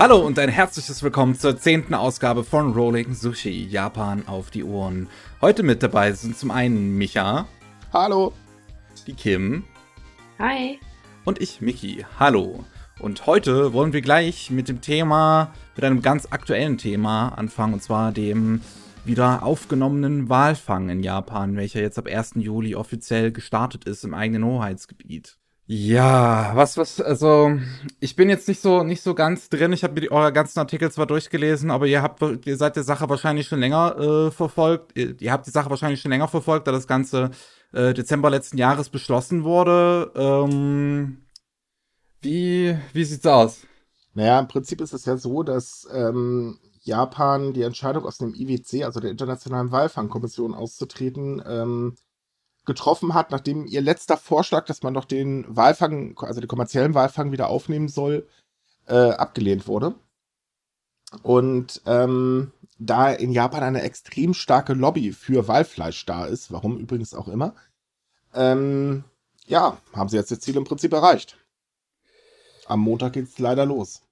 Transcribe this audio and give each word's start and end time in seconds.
Hallo 0.00 0.24
und 0.24 0.38
ein 0.38 0.48
herzliches 0.48 1.02
Willkommen 1.02 1.34
zur 1.34 1.58
zehnten 1.58 1.92
Ausgabe 1.92 2.44
von 2.44 2.72
Rolling 2.72 3.14
Sushi 3.14 3.64
Japan 3.64 4.28
auf 4.28 4.52
die 4.52 4.62
Ohren. 4.62 5.08
Heute 5.40 5.64
mit 5.64 5.82
dabei 5.82 6.12
sind 6.12 6.38
zum 6.38 6.52
einen 6.52 6.96
Micha. 6.96 7.48
Hallo. 7.92 8.32
Die 9.08 9.14
Kim. 9.14 9.64
Hi. 10.38 10.78
Und 11.24 11.40
ich, 11.40 11.60
Miki. 11.60 12.06
Hallo. 12.20 12.64
Und 13.00 13.26
heute 13.26 13.72
wollen 13.72 13.92
wir 13.92 14.00
gleich 14.00 14.52
mit 14.52 14.68
dem 14.68 14.80
Thema, 14.80 15.52
mit 15.74 15.84
einem 15.84 16.00
ganz 16.00 16.26
aktuellen 16.30 16.78
Thema 16.78 17.30
anfangen, 17.30 17.74
und 17.74 17.82
zwar 17.82 18.12
dem 18.12 18.60
wieder 19.04 19.42
aufgenommenen 19.42 20.28
Walfang 20.28 20.90
in 20.90 21.02
Japan, 21.02 21.56
welcher 21.56 21.80
jetzt 21.80 21.98
ab 21.98 22.06
1. 22.06 22.34
Juli 22.36 22.76
offiziell 22.76 23.32
gestartet 23.32 23.84
ist 23.84 24.04
im 24.04 24.14
eigenen 24.14 24.44
Hoheitsgebiet. 24.44 25.38
Ja, 25.70 26.52
was, 26.54 26.78
was, 26.78 26.98
also, 26.98 27.58
ich 28.00 28.16
bin 28.16 28.30
jetzt 28.30 28.48
nicht 28.48 28.62
so, 28.62 28.82
nicht 28.84 29.02
so 29.02 29.14
ganz 29.14 29.50
drin. 29.50 29.74
Ich 29.74 29.84
habe 29.84 29.92
mir 29.92 30.00
die, 30.00 30.10
eure 30.10 30.32
ganzen 30.32 30.58
Artikel 30.60 30.90
zwar 30.90 31.04
durchgelesen, 31.04 31.70
aber 31.70 31.86
ihr 31.86 32.00
habt, 32.00 32.22
ihr 32.46 32.56
seid 32.56 32.76
die 32.76 32.82
Sache 32.82 33.06
wahrscheinlich 33.10 33.48
schon 33.48 33.60
länger 33.60 33.98
äh, 33.98 34.30
verfolgt. 34.30 34.96
Ihr, 34.96 35.14
ihr, 35.20 35.30
habt 35.30 35.46
die 35.46 35.50
Sache 35.50 35.68
wahrscheinlich 35.68 36.00
schon 36.00 36.10
länger 36.10 36.26
verfolgt, 36.26 36.66
da 36.66 36.72
das 36.72 36.86
Ganze 36.86 37.32
äh, 37.74 37.92
Dezember 37.92 38.30
letzten 38.30 38.56
Jahres 38.56 38.88
beschlossen 38.88 39.44
wurde. 39.44 40.10
Ähm, 40.16 41.18
wie, 42.22 42.74
wie 42.94 43.04
sieht's 43.04 43.26
aus? 43.26 43.66
Naja, 44.14 44.38
im 44.38 44.48
Prinzip 44.48 44.80
ist 44.80 44.94
es 44.94 45.04
ja 45.04 45.18
so, 45.18 45.42
dass 45.42 45.86
ähm, 45.92 46.58
Japan 46.80 47.52
die 47.52 47.62
Entscheidung 47.62 48.06
aus 48.06 48.16
dem 48.16 48.32
IWC, 48.34 48.84
also 48.84 49.00
der 49.00 49.10
Internationalen 49.10 49.70
Walfangkommission, 49.70 50.54
auszutreten, 50.54 51.42
ähm, 51.46 51.94
getroffen 52.68 53.14
hat, 53.14 53.32
nachdem 53.32 53.66
ihr 53.66 53.80
letzter 53.80 54.16
Vorschlag, 54.16 54.66
dass 54.66 54.84
man 54.84 54.94
doch 54.94 55.04
den 55.04 55.44
Walfang, 55.48 56.16
also 56.18 56.40
den 56.40 56.48
kommerziellen 56.48 56.94
Walfang 56.94 57.32
wieder 57.32 57.48
aufnehmen 57.48 57.88
soll, 57.88 58.28
äh, 58.86 59.10
abgelehnt 59.10 59.66
wurde. 59.66 59.96
Und 61.22 61.82
ähm, 61.86 62.52
da 62.78 63.10
in 63.10 63.32
Japan 63.32 63.64
eine 63.64 63.82
extrem 63.82 64.34
starke 64.34 64.74
Lobby 64.74 65.12
für 65.12 65.48
Walfleisch 65.48 66.06
da 66.06 66.26
ist, 66.26 66.52
warum 66.52 66.78
übrigens 66.78 67.14
auch 67.14 67.26
immer, 67.26 67.56
ähm, 68.34 69.02
ja, 69.46 69.78
haben 69.94 70.08
sie 70.08 70.16
jetzt 70.16 70.30
ihr 70.30 70.38
Ziel 70.38 70.56
im 70.56 70.64
Prinzip 70.64 70.92
erreicht. 70.92 71.38
Am 72.66 72.80
Montag 72.80 73.14
geht 73.14 73.24
es 73.24 73.38
leider 73.38 73.66
los. 73.66 74.02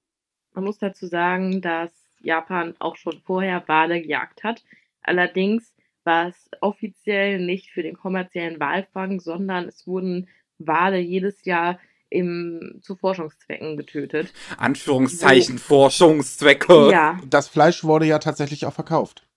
Man 0.53 0.63
muss 0.63 0.79
dazu 0.79 1.05
sagen, 1.05 1.61
dass 1.61 1.91
Japan 2.19 2.75
auch 2.79 2.95
schon 2.95 3.21
vorher 3.23 3.67
Wale 3.67 4.01
gejagt 4.01 4.43
hat. 4.43 4.63
Allerdings 5.03 5.71
war 6.07 6.29
es 6.29 6.49
offiziell 6.61 7.37
nicht 7.37 7.69
für 7.69 7.83
den 7.83 7.95
kommerziellen 7.95 8.59
Walfang, 8.59 9.19
sondern 9.19 9.65
es 9.67 9.85
wurden 9.85 10.27
Wale 10.57 10.97
jedes 10.97 11.45
Jahr 11.45 11.79
im, 12.09 12.79
zu 12.81 12.95
Forschungszwecken 12.95 13.77
getötet. 13.77 14.33
Anführungszeichen, 14.57 15.57
so. 15.57 15.63
Forschungszwecke. 15.65 16.89
Ja. 16.91 17.19
Das 17.29 17.49
Fleisch 17.49 17.83
wurde 17.83 18.05
ja 18.05 18.17
tatsächlich 18.19 18.65
auch 18.65 18.73
verkauft. 18.73 19.27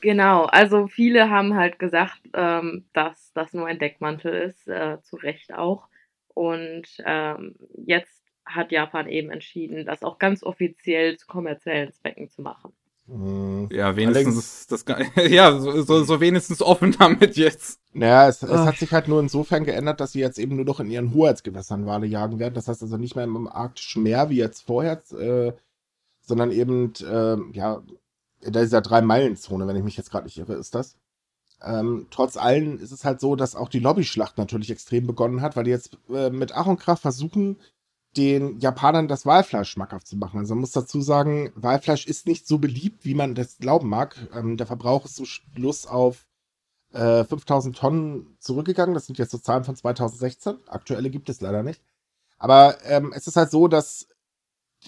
Genau, 0.00 0.44
also 0.44 0.86
viele 0.86 1.30
haben 1.30 1.54
halt 1.54 1.78
gesagt, 1.78 2.20
ähm, 2.32 2.86
dass 2.92 3.32
das 3.34 3.52
nur 3.52 3.66
ein 3.66 3.78
Deckmantel 3.78 4.32
ist, 4.32 4.66
äh, 4.68 5.00
zu 5.02 5.16
Recht 5.16 5.52
auch. 5.52 5.88
Und 6.28 6.86
ähm, 7.04 7.54
jetzt 7.74 8.22
hat 8.46 8.72
Japan 8.72 9.08
eben 9.08 9.30
entschieden, 9.30 9.84
das 9.84 10.02
auch 10.02 10.18
ganz 10.18 10.42
offiziell 10.42 11.18
zu 11.18 11.26
kommerziellen 11.26 11.92
Zwecken 11.92 12.30
zu 12.30 12.40
machen. 12.40 12.72
Mhm. 13.08 13.68
Ja, 13.70 13.94
wenigstens 13.94 14.66
das, 14.66 14.84
ja, 15.28 15.58
so, 15.58 15.82
so, 15.82 16.02
so 16.02 16.20
wenigstens 16.20 16.60
offen 16.60 16.94
damit 16.98 17.36
jetzt. 17.36 17.78
Naja, 17.92 18.28
es, 18.28 18.42
es 18.42 18.50
hat 18.50 18.76
sich 18.76 18.92
halt 18.92 19.08
nur 19.08 19.20
insofern 19.20 19.64
geändert, 19.64 20.00
dass 20.00 20.12
sie 20.12 20.20
jetzt 20.20 20.38
eben 20.38 20.56
nur 20.56 20.64
noch 20.64 20.80
in 20.80 20.90
ihren 20.90 21.14
Hoheitsgewässern 21.14 21.86
Wale 21.86 22.06
jagen 22.06 22.38
werden. 22.38 22.54
Das 22.54 22.68
heißt 22.68 22.82
also 22.82 22.96
nicht 22.96 23.14
mehr 23.14 23.24
im 23.24 23.46
arktischen 23.46 24.02
Meer 24.02 24.28
wie 24.28 24.36
jetzt 24.36 24.66
vorher, 24.66 25.02
äh, 25.12 25.52
sondern 26.20 26.50
eben, 26.50 26.92
äh, 27.00 27.36
ja, 27.52 27.82
in 28.40 28.52
dieser 28.52 28.80
Drei-Meilen-Zone, 28.82 29.66
wenn 29.66 29.76
ich 29.76 29.84
mich 29.84 29.96
jetzt 29.96 30.10
gerade 30.10 30.24
nicht 30.24 30.38
irre, 30.38 30.54
ist 30.54 30.74
das. 30.74 30.96
Ähm, 31.62 32.08
trotz 32.10 32.36
allem 32.36 32.78
ist 32.78 32.92
es 32.92 33.04
halt 33.04 33.20
so, 33.20 33.34
dass 33.34 33.56
auch 33.56 33.68
die 33.68 33.78
Lobbyschlacht 33.78 34.36
natürlich 34.36 34.70
extrem 34.70 35.06
begonnen 35.06 35.40
hat, 35.40 35.56
weil 35.56 35.64
die 35.64 35.70
jetzt 35.70 35.96
äh, 36.10 36.30
mit 36.30 36.52
Ach 36.52 36.66
und 36.66 36.78
Kraft 36.78 37.02
versuchen, 37.02 37.56
den 38.16 38.58
Japanern 38.60 39.08
das 39.08 39.26
Walfleisch 39.26 39.70
schmackhaft 39.70 40.06
zu 40.06 40.16
machen. 40.16 40.38
Also 40.38 40.54
man 40.54 40.60
muss 40.62 40.72
dazu 40.72 41.00
sagen, 41.00 41.52
Walfleisch 41.54 42.06
ist 42.06 42.26
nicht 42.26 42.46
so 42.46 42.58
beliebt, 42.58 43.04
wie 43.04 43.14
man 43.14 43.34
das 43.34 43.58
glauben 43.58 43.88
mag. 43.88 44.16
Ähm, 44.34 44.56
der 44.56 44.66
Verbrauch 44.66 45.04
ist 45.04 45.16
zum 45.16 45.26
Schluss 45.26 45.86
auf 45.86 46.26
äh, 46.92 47.24
5000 47.24 47.76
Tonnen 47.76 48.36
zurückgegangen. 48.40 48.94
Das 48.94 49.06
sind 49.06 49.18
jetzt 49.18 49.32
so 49.32 49.38
Zahlen 49.38 49.64
von 49.64 49.76
2016. 49.76 50.56
Aktuelle 50.66 51.10
gibt 51.10 51.28
es 51.28 51.40
leider 51.40 51.62
nicht. 51.62 51.82
Aber 52.38 52.78
ähm, 52.84 53.12
es 53.14 53.26
ist 53.26 53.36
halt 53.36 53.50
so, 53.50 53.68
dass 53.68 54.08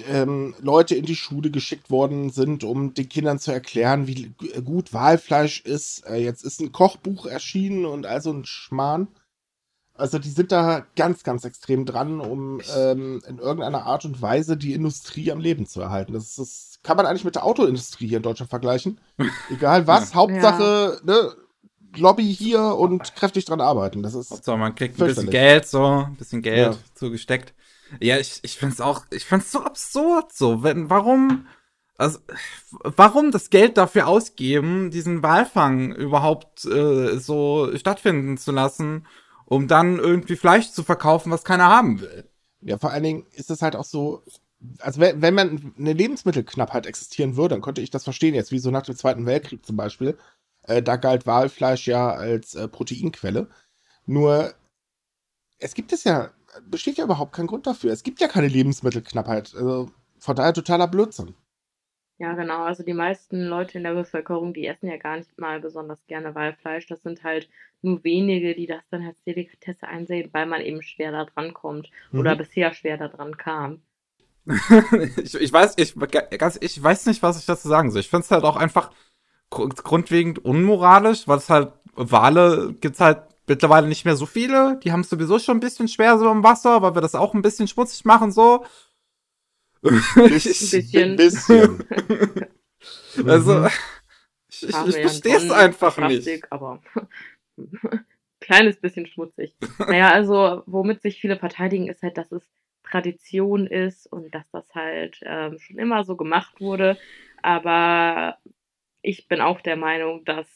ähm, 0.06 0.54
Leute 0.60 0.94
in 0.94 1.04
die 1.04 1.16
Schule 1.16 1.50
geschickt 1.50 1.90
worden 1.90 2.30
sind, 2.30 2.64
um 2.64 2.94
den 2.94 3.08
Kindern 3.08 3.38
zu 3.38 3.52
erklären, 3.52 4.06
wie 4.06 4.34
gut 4.64 4.92
Walfleisch 4.92 5.60
ist. 5.60 6.06
Äh, 6.06 6.16
jetzt 6.16 6.44
ist 6.44 6.60
ein 6.60 6.72
Kochbuch 6.72 7.26
erschienen 7.26 7.84
und 7.84 8.06
also 8.06 8.32
ein 8.32 8.44
Schmarrn. 8.44 9.08
Also 9.98 10.19
die 10.19 10.31
sind 10.31 10.53
da 10.53 10.86
ganz, 10.94 11.25
ganz 11.25 11.44
extrem 11.44 11.84
dran, 11.84 12.20
um 12.20 12.60
ähm, 12.76 13.20
in 13.28 13.38
irgendeiner 13.38 13.84
Art 13.84 14.04
und 14.04 14.22
Weise 14.22 14.56
die 14.56 14.72
Industrie 14.72 15.32
am 15.32 15.41
Leben 15.41 15.66
zu 15.66 15.81
erhalten. 15.81 16.12
Das, 16.12 16.36
das 16.36 16.78
kann 16.84 16.97
man 16.97 17.04
eigentlich 17.04 17.25
mit 17.25 17.34
der 17.34 17.44
Autoindustrie 17.44 18.06
hier 18.06 18.19
in 18.19 18.22
Deutschland 18.22 18.48
vergleichen. 18.48 19.00
Egal 19.50 19.87
was, 19.88 20.10
ja. 20.10 20.14
Hauptsache 20.16 21.00
ja. 21.04 21.12
Ne, 21.12 21.34
Lobby 21.97 22.32
hier 22.32 22.60
und 22.62 23.14
kräftig 23.16 23.44
dran 23.44 23.60
arbeiten. 23.60 24.03
Das 24.03 24.14
ist 24.14 24.31
Hauptsache 24.31 24.56
man 24.56 24.75
kriegt 24.75 25.00
ein 25.00 25.06
bisschen 25.06 25.31
Geld, 25.31 25.66
so 25.66 25.84
ein 26.06 26.16
bisschen 26.16 26.42
Geld 26.42 26.75
ja. 26.75 26.78
zugesteckt. 26.94 27.53
Ja, 28.00 28.19
ich, 28.19 28.38
ich 28.42 28.56
find's 28.56 28.81
auch, 28.81 29.04
ich 29.10 29.25
find's 29.25 29.50
so 29.50 29.62
absurd, 29.62 30.32
so, 30.32 30.62
wenn, 30.62 30.91
warum, 30.91 31.47
also, 31.97 32.19
warum 32.82 33.32
das 33.32 33.50
Geld 33.50 33.78
dafür 33.78 34.06
ausgeben, 34.06 34.91
diesen 34.91 35.22
Walfang 35.22 35.92
überhaupt 35.92 36.64
äh, 36.66 37.19
so 37.19 37.70
stattfinden 37.76 38.37
zu 38.37 38.53
lassen? 38.53 39.06
Um 39.48 39.66
dann 39.66 39.98
irgendwie 39.98 40.36
Fleisch 40.36 40.70
zu 40.70 40.84
verkaufen, 40.84 41.32
was 41.32 41.44
keiner 41.44 41.69
haben 41.69 42.00
will. 42.00 42.28
Ja, 42.60 42.76
vor 42.78 42.91
allen 42.91 43.03
Dingen 43.03 43.26
ist 43.32 43.50
es 43.50 43.62
halt 43.62 43.76
auch 43.76 43.84
so, 43.84 44.22
also 44.81 45.00
wenn, 45.00 45.22
wenn 45.22 45.34
man 45.34 45.75
eine 45.78 45.92
Lebensmittelknappheit 45.92 46.86
existieren 46.86 47.36
würde, 47.36 47.54
dann 47.54 47.62
könnte 47.62 47.81
ich 47.81 47.91
das 47.91 48.04
verstehen 48.04 48.34
jetzt, 48.34 48.53
wie 48.53 48.58
so 48.58 48.70
nach 48.70 48.82
dem 48.82 48.97
Zweiten 48.97 49.26
Weltkrieg 49.26 49.64
zum 49.64 49.76
Beispiel. 49.76 50.19
Äh, 50.64 50.82
da 50.82 50.97
galt 50.97 51.26
Walfleisch 51.26 51.87
ja 51.87 52.10
als 52.10 52.54
äh, 52.54 52.69
Proteinquelle. 52.69 53.48
Nur, 54.06 54.53
es 55.58 55.75
gibt 55.75 55.92
es 55.92 56.04
ja, 56.04 56.31
besteht 56.69 56.98
ja 56.98 57.04
überhaupt 57.04 57.32
kein 57.34 57.47
Grund 57.47 57.66
dafür. 57.66 57.92
Es 57.92 58.03
gibt 58.03 58.20
ja 58.20 58.28
keine 58.28 58.48
Lebensmittelknappheit. 58.48 59.54
Also 59.54 59.91
von 60.19 60.37
daher 60.37 60.53
totaler 60.53 60.88
Blödsinn. 60.88 61.34
Ja, 62.18 62.34
genau. 62.34 62.64
Also 62.64 62.82
die 62.82 62.94
meisten 62.94 63.44
Leute 63.44 63.78
in 63.78 63.84
der 63.84 63.94
Bevölkerung, 63.94 64.52
die 64.52 64.66
essen 64.66 64.88
ja 64.88 64.96
gar 64.96 65.16
nicht 65.16 65.38
mal 65.38 65.60
besonders 65.60 66.04
gerne 66.08 66.34
Walfleisch. 66.34 66.86
Das 66.88 67.02
sind 67.02 67.22
halt 67.22 67.48
nur 67.80 68.02
wenige, 68.02 68.54
die 68.54 68.66
das 68.66 68.82
dann 68.90 69.06
als 69.06 69.22
Delikatesse 69.22 69.86
einsehen, 69.86 70.30
weil 70.32 70.46
man 70.46 70.60
eben 70.60 70.82
schwer 70.82 71.12
da 71.12 71.24
dran 71.26 71.54
kommt 71.54 71.90
mhm. 72.10 72.20
oder 72.20 72.34
bisher 72.34 72.74
schwer 72.74 72.98
da 72.98 73.06
dran 73.06 73.36
kam. 73.36 73.82
ich, 75.22 75.34
ich, 75.34 75.52
weiß, 75.52 75.74
ich, 75.76 75.94
ganz, 76.38 76.58
ich 76.60 76.82
weiß 76.82 77.06
nicht, 77.06 77.22
was 77.22 77.38
ich 77.38 77.46
dazu 77.46 77.68
sagen 77.68 77.90
soll. 77.90 78.00
Ich 78.00 78.08
finde 78.08 78.24
es 78.24 78.30
halt 78.30 78.44
auch 78.44 78.56
einfach 78.56 78.90
grundlegend 79.50 80.44
unmoralisch, 80.44 81.28
weil 81.28 81.38
es 81.38 81.48
halt 81.48 81.72
Wale 81.94 82.74
gibt's 82.80 83.00
halt 83.00 83.22
mittlerweile 83.46 83.86
nicht 83.86 84.04
mehr 84.04 84.16
so 84.16 84.26
viele. 84.26 84.78
Die 84.82 84.92
haben 84.92 85.00
es 85.00 85.10
sowieso 85.10 85.38
schon 85.38 85.58
ein 85.58 85.60
bisschen 85.60 85.88
schwer 85.88 86.18
so 86.18 86.30
im 86.30 86.42
Wasser, 86.42 86.82
weil 86.82 86.94
wir 86.94 87.00
das 87.00 87.14
auch 87.14 87.34
ein 87.34 87.42
bisschen 87.42 87.68
schmutzig 87.68 88.04
machen 88.04 88.32
so. 88.32 88.64
ein 90.16 90.30
bisschen. 90.30 91.16
bisschen. 91.16 91.84
also, 93.26 93.66
ich, 94.48 94.62
ich, 94.62 94.68
ich 94.68 94.96
verstehe 94.96 95.36
es 95.36 95.50
einfach 95.50 95.96
Plastik, 95.96 96.26
nicht. 96.26 96.52
Aber 96.52 96.82
kleines 98.40 98.80
bisschen 98.80 99.06
schmutzig. 99.06 99.56
naja, 99.78 100.12
also 100.12 100.62
womit 100.66 101.02
sich 101.02 101.20
viele 101.20 101.36
verteidigen, 101.36 101.88
ist 101.88 102.02
halt, 102.02 102.19
dass 102.19 102.32
es 102.32 102.42
Tradition 102.82 103.66
ist 103.66 104.06
und 104.06 104.34
dass 104.34 104.50
das 104.50 104.66
halt 104.75 105.20
ähm, 105.22 105.58
schon 105.58 105.78
immer 105.78 106.04
so 106.04 106.16
gemacht 106.16 106.60
wurde. 106.60 106.96
Aber 107.42 108.38
ich 109.02 109.28
bin 109.28 109.40
auch 109.40 109.60
der 109.60 109.76
Meinung, 109.76 110.24
dass, 110.24 110.46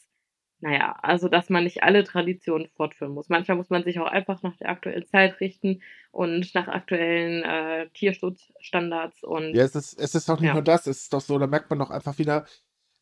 naja, 0.63 0.95
also 1.01 1.27
dass 1.27 1.49
man 1.49 1.65
nicht 1.65 1.83
alle 1.83 2.05
Traditionen 2.05 2.69
fortführen 2.69 3.13
muss. 3.13 3.27
Manchmal 3.27 3.57
muss 3.57 3.69
man 3.69 3.83
sich 3.83 3.99
auch 3.99 4.07
einfach 4.07 4.41
nach 4.43 4.55
der 4.55 4.69
aktuellen 4.69 5.05
Zeit 5.05 5.41
richten 5.41 5.81
und 6.11 6.55
nach 6.55 6.69
aktuellen 6.69 7.43
äh, 7.43 7.89
Tierschutzstandards 7.89 9.25
und. 9.25 9.53
Ja, 9.53 9.65
es 9.65 9.75
ist, 9.75 9.99
es 9.99 10.15
ist 10.15 10.29
doch 10.29 10.39
nicht 10.39 10.47
ja. 10.47 10.53
nur 10.53 10.63
das, 10.63 10.87
es 10.87 11.01
ist 11.01 11.13
doch 11.13 11.19
so, 11.19 11.37
da 11.37 11.47
merkt 11.47 11.69
man 11.69 11.79
doch 11.79 11.89
einfach 11.89 12.17
wieder, 12.17 12.45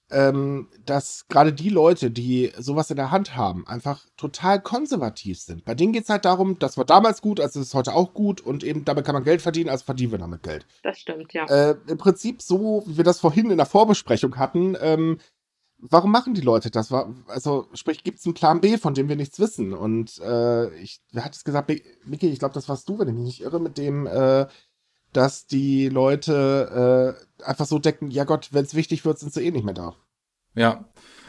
ähm, 0.09 0.69
dass 0.83 1.27
gerade 1.27 1.53
die 1.53 1.69
Leute, 1.69 2.09
die 2.09 2.51
sowas 2.57 2.89
in 2.89 2.95
der 2.95 3.11
Hand 3.11 3.35
haben, 3.35 3.67
einfach 3.67 4.07
total 4.17 4.59
konservativ 4.59 5.39
sind. 5.39 5.63
Bei 5.63 5.75
denen 5.75 5.93
geht 5.93 6.05
es 6.05 6.09
halt 6.09 6.25
darum, 6.25 6.57
das 6.57 6.77
war 6.77 6.85
damals 6.85 7.21
gut, 7.21 7.39
also 7.39 7.59
ist 7.59 7.67
es 7.67 7.73
heute 7.75 7.93
auch 7.93 8.15
gut 8.15 8.41
und 8.41 8.63
eben 8.63 8.85
damit 8.85 9.05
kann 9.05 9.13
man 9.13 9.23
Geld 9.23 9.43
verdienen, 9.43 9.69
also 9.69 9.85
verdienen 9.85 10.13
wir 10.13 10.19
damit 10.19 10.41
Geld. 10.41 10.65
Das 10.81 10.97
stimmt, 10.97 11.31
ja. 11.33 11.45
Äh, 11.45 11.75
Im 11.85 11.99
Prinzip 11.99 12.41
so, 12.41 12.81
wie 12.87 12.97
wir 12.97 13.03
das 13.03 13.19
vorhin 13.19 13.51
in 13.51 13.57
der 13.57 13.67
Vorbesprechung 13.67 14.37
hatten, 14.37 14.75
ähm, 14.81 15.19
warum 15.81 16.11
machen 16.11 16.33
die 16.33 16.41
Leute 16.41 16.71
das? 16.71 16.91
Also, 17.27 17.67
sprich, 17.73 18.03
gibt 18.03 18.19
es 18.19 18.25
einen 18.25 18.33
Plan 18.33 18.61
B, 18.61 18.77
von 18.77 18.93
dem 18.93 19.09
wir 19.09 19.15
nichts 19.15 19.39
wissen? 19.39 19.73
Und 19.73 20.19
äh, 20.19 20.73
ich, 20.75 21.01
wer 21.11 21.25
hat 21.25 21.35
es 21.35 21.43
gesagt? 21.43 21.71
Miki, 22.05 22.29
ich 22.29 22.39
glaube, 22.39 22.53
das 22.53 22.69
warst 22.69 22.87
du, 22.87 22.99
wenn 22.99 23.07
ich 23.07 23.13
mich 23.13 23.23
nicht 23.23 23.41
irre, 23.41 23.59
mit 23.59 23.77
dem, 23.77 24.07
äh, 24.07 24.47
dass 25.13 25.47
die 25.47 25.89
Leute 25.89 27.17
äh, 27.39 27.43
einfach 27.43 27.65
so 27.65 27.79
denken, 27.79 28.11
ja 28.11 28.23
Gott, 28.23 28.49
wenn 28.51 28.65
es 28.65 28.75
wichtig 28.75 29.03
wird, 29.05 29.19
sind 29.19 29.33
sie 29.33 29.45
eh 29.45 29.51
nicht 29.51 29.65
mehr 29.65 29.73
da. 29.73 29.95
Ja. 30.55 30.85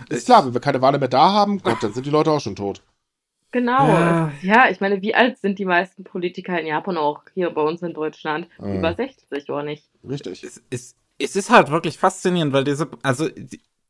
Ist 0.08 0.26
klar, 0.26 0.44
wenn 0.44 0.55
wir 0.55 0.60
keine 0.60 0.82
Wale 0.82 0.98
mehr 0.98 1.08
da 1.08 1.32
haben, 1.32 1.58
Gott, 1.58 1.82
dann 1.82 1.93
sind 1.93 2.06
die 2.06 2.10
Leute 2.10 2.31
auch 2.31 2.40
schon 2.40 2.56
tot. 2.56 2.82
Genau. 3.52 3.87
Ja. 3.87 4.32
Ja. 4.43 4.70
ich 4.70 4.81
meine, 4.81 5.02
wie 5.02 5.14
alt 5.14 5.38
sind 5.38 5.58
die 5.58 5.64
meisten 5.64 6.05
Politiker 6.05 6.58
in 6.58 6.66
Japan 6.66 6.96
auch 6.96 7.22
hier 7.34 7.50
bei 7.50 7.62
uns 7.62 7.82
in 7.82 7.93
Deutschland? 7.93 8.48
Mhm. 8.58 8.78
Über 8.78 8.94
60 8.94 9.50
oder 9.50 9.62
nicht? 9.62 9.88
Richtig. 10.08 10.43
Es, 10.43 10.62
es, 10.70 10.96
es 11.19 11.37
ist 11.37 11.50
halt 11.50 11.70
wirklich 11.70 11.98
faszinierend, 11.98 12.52
weil 12.52 12.64
diese, 12.64 12.88
also, 13.02 13.28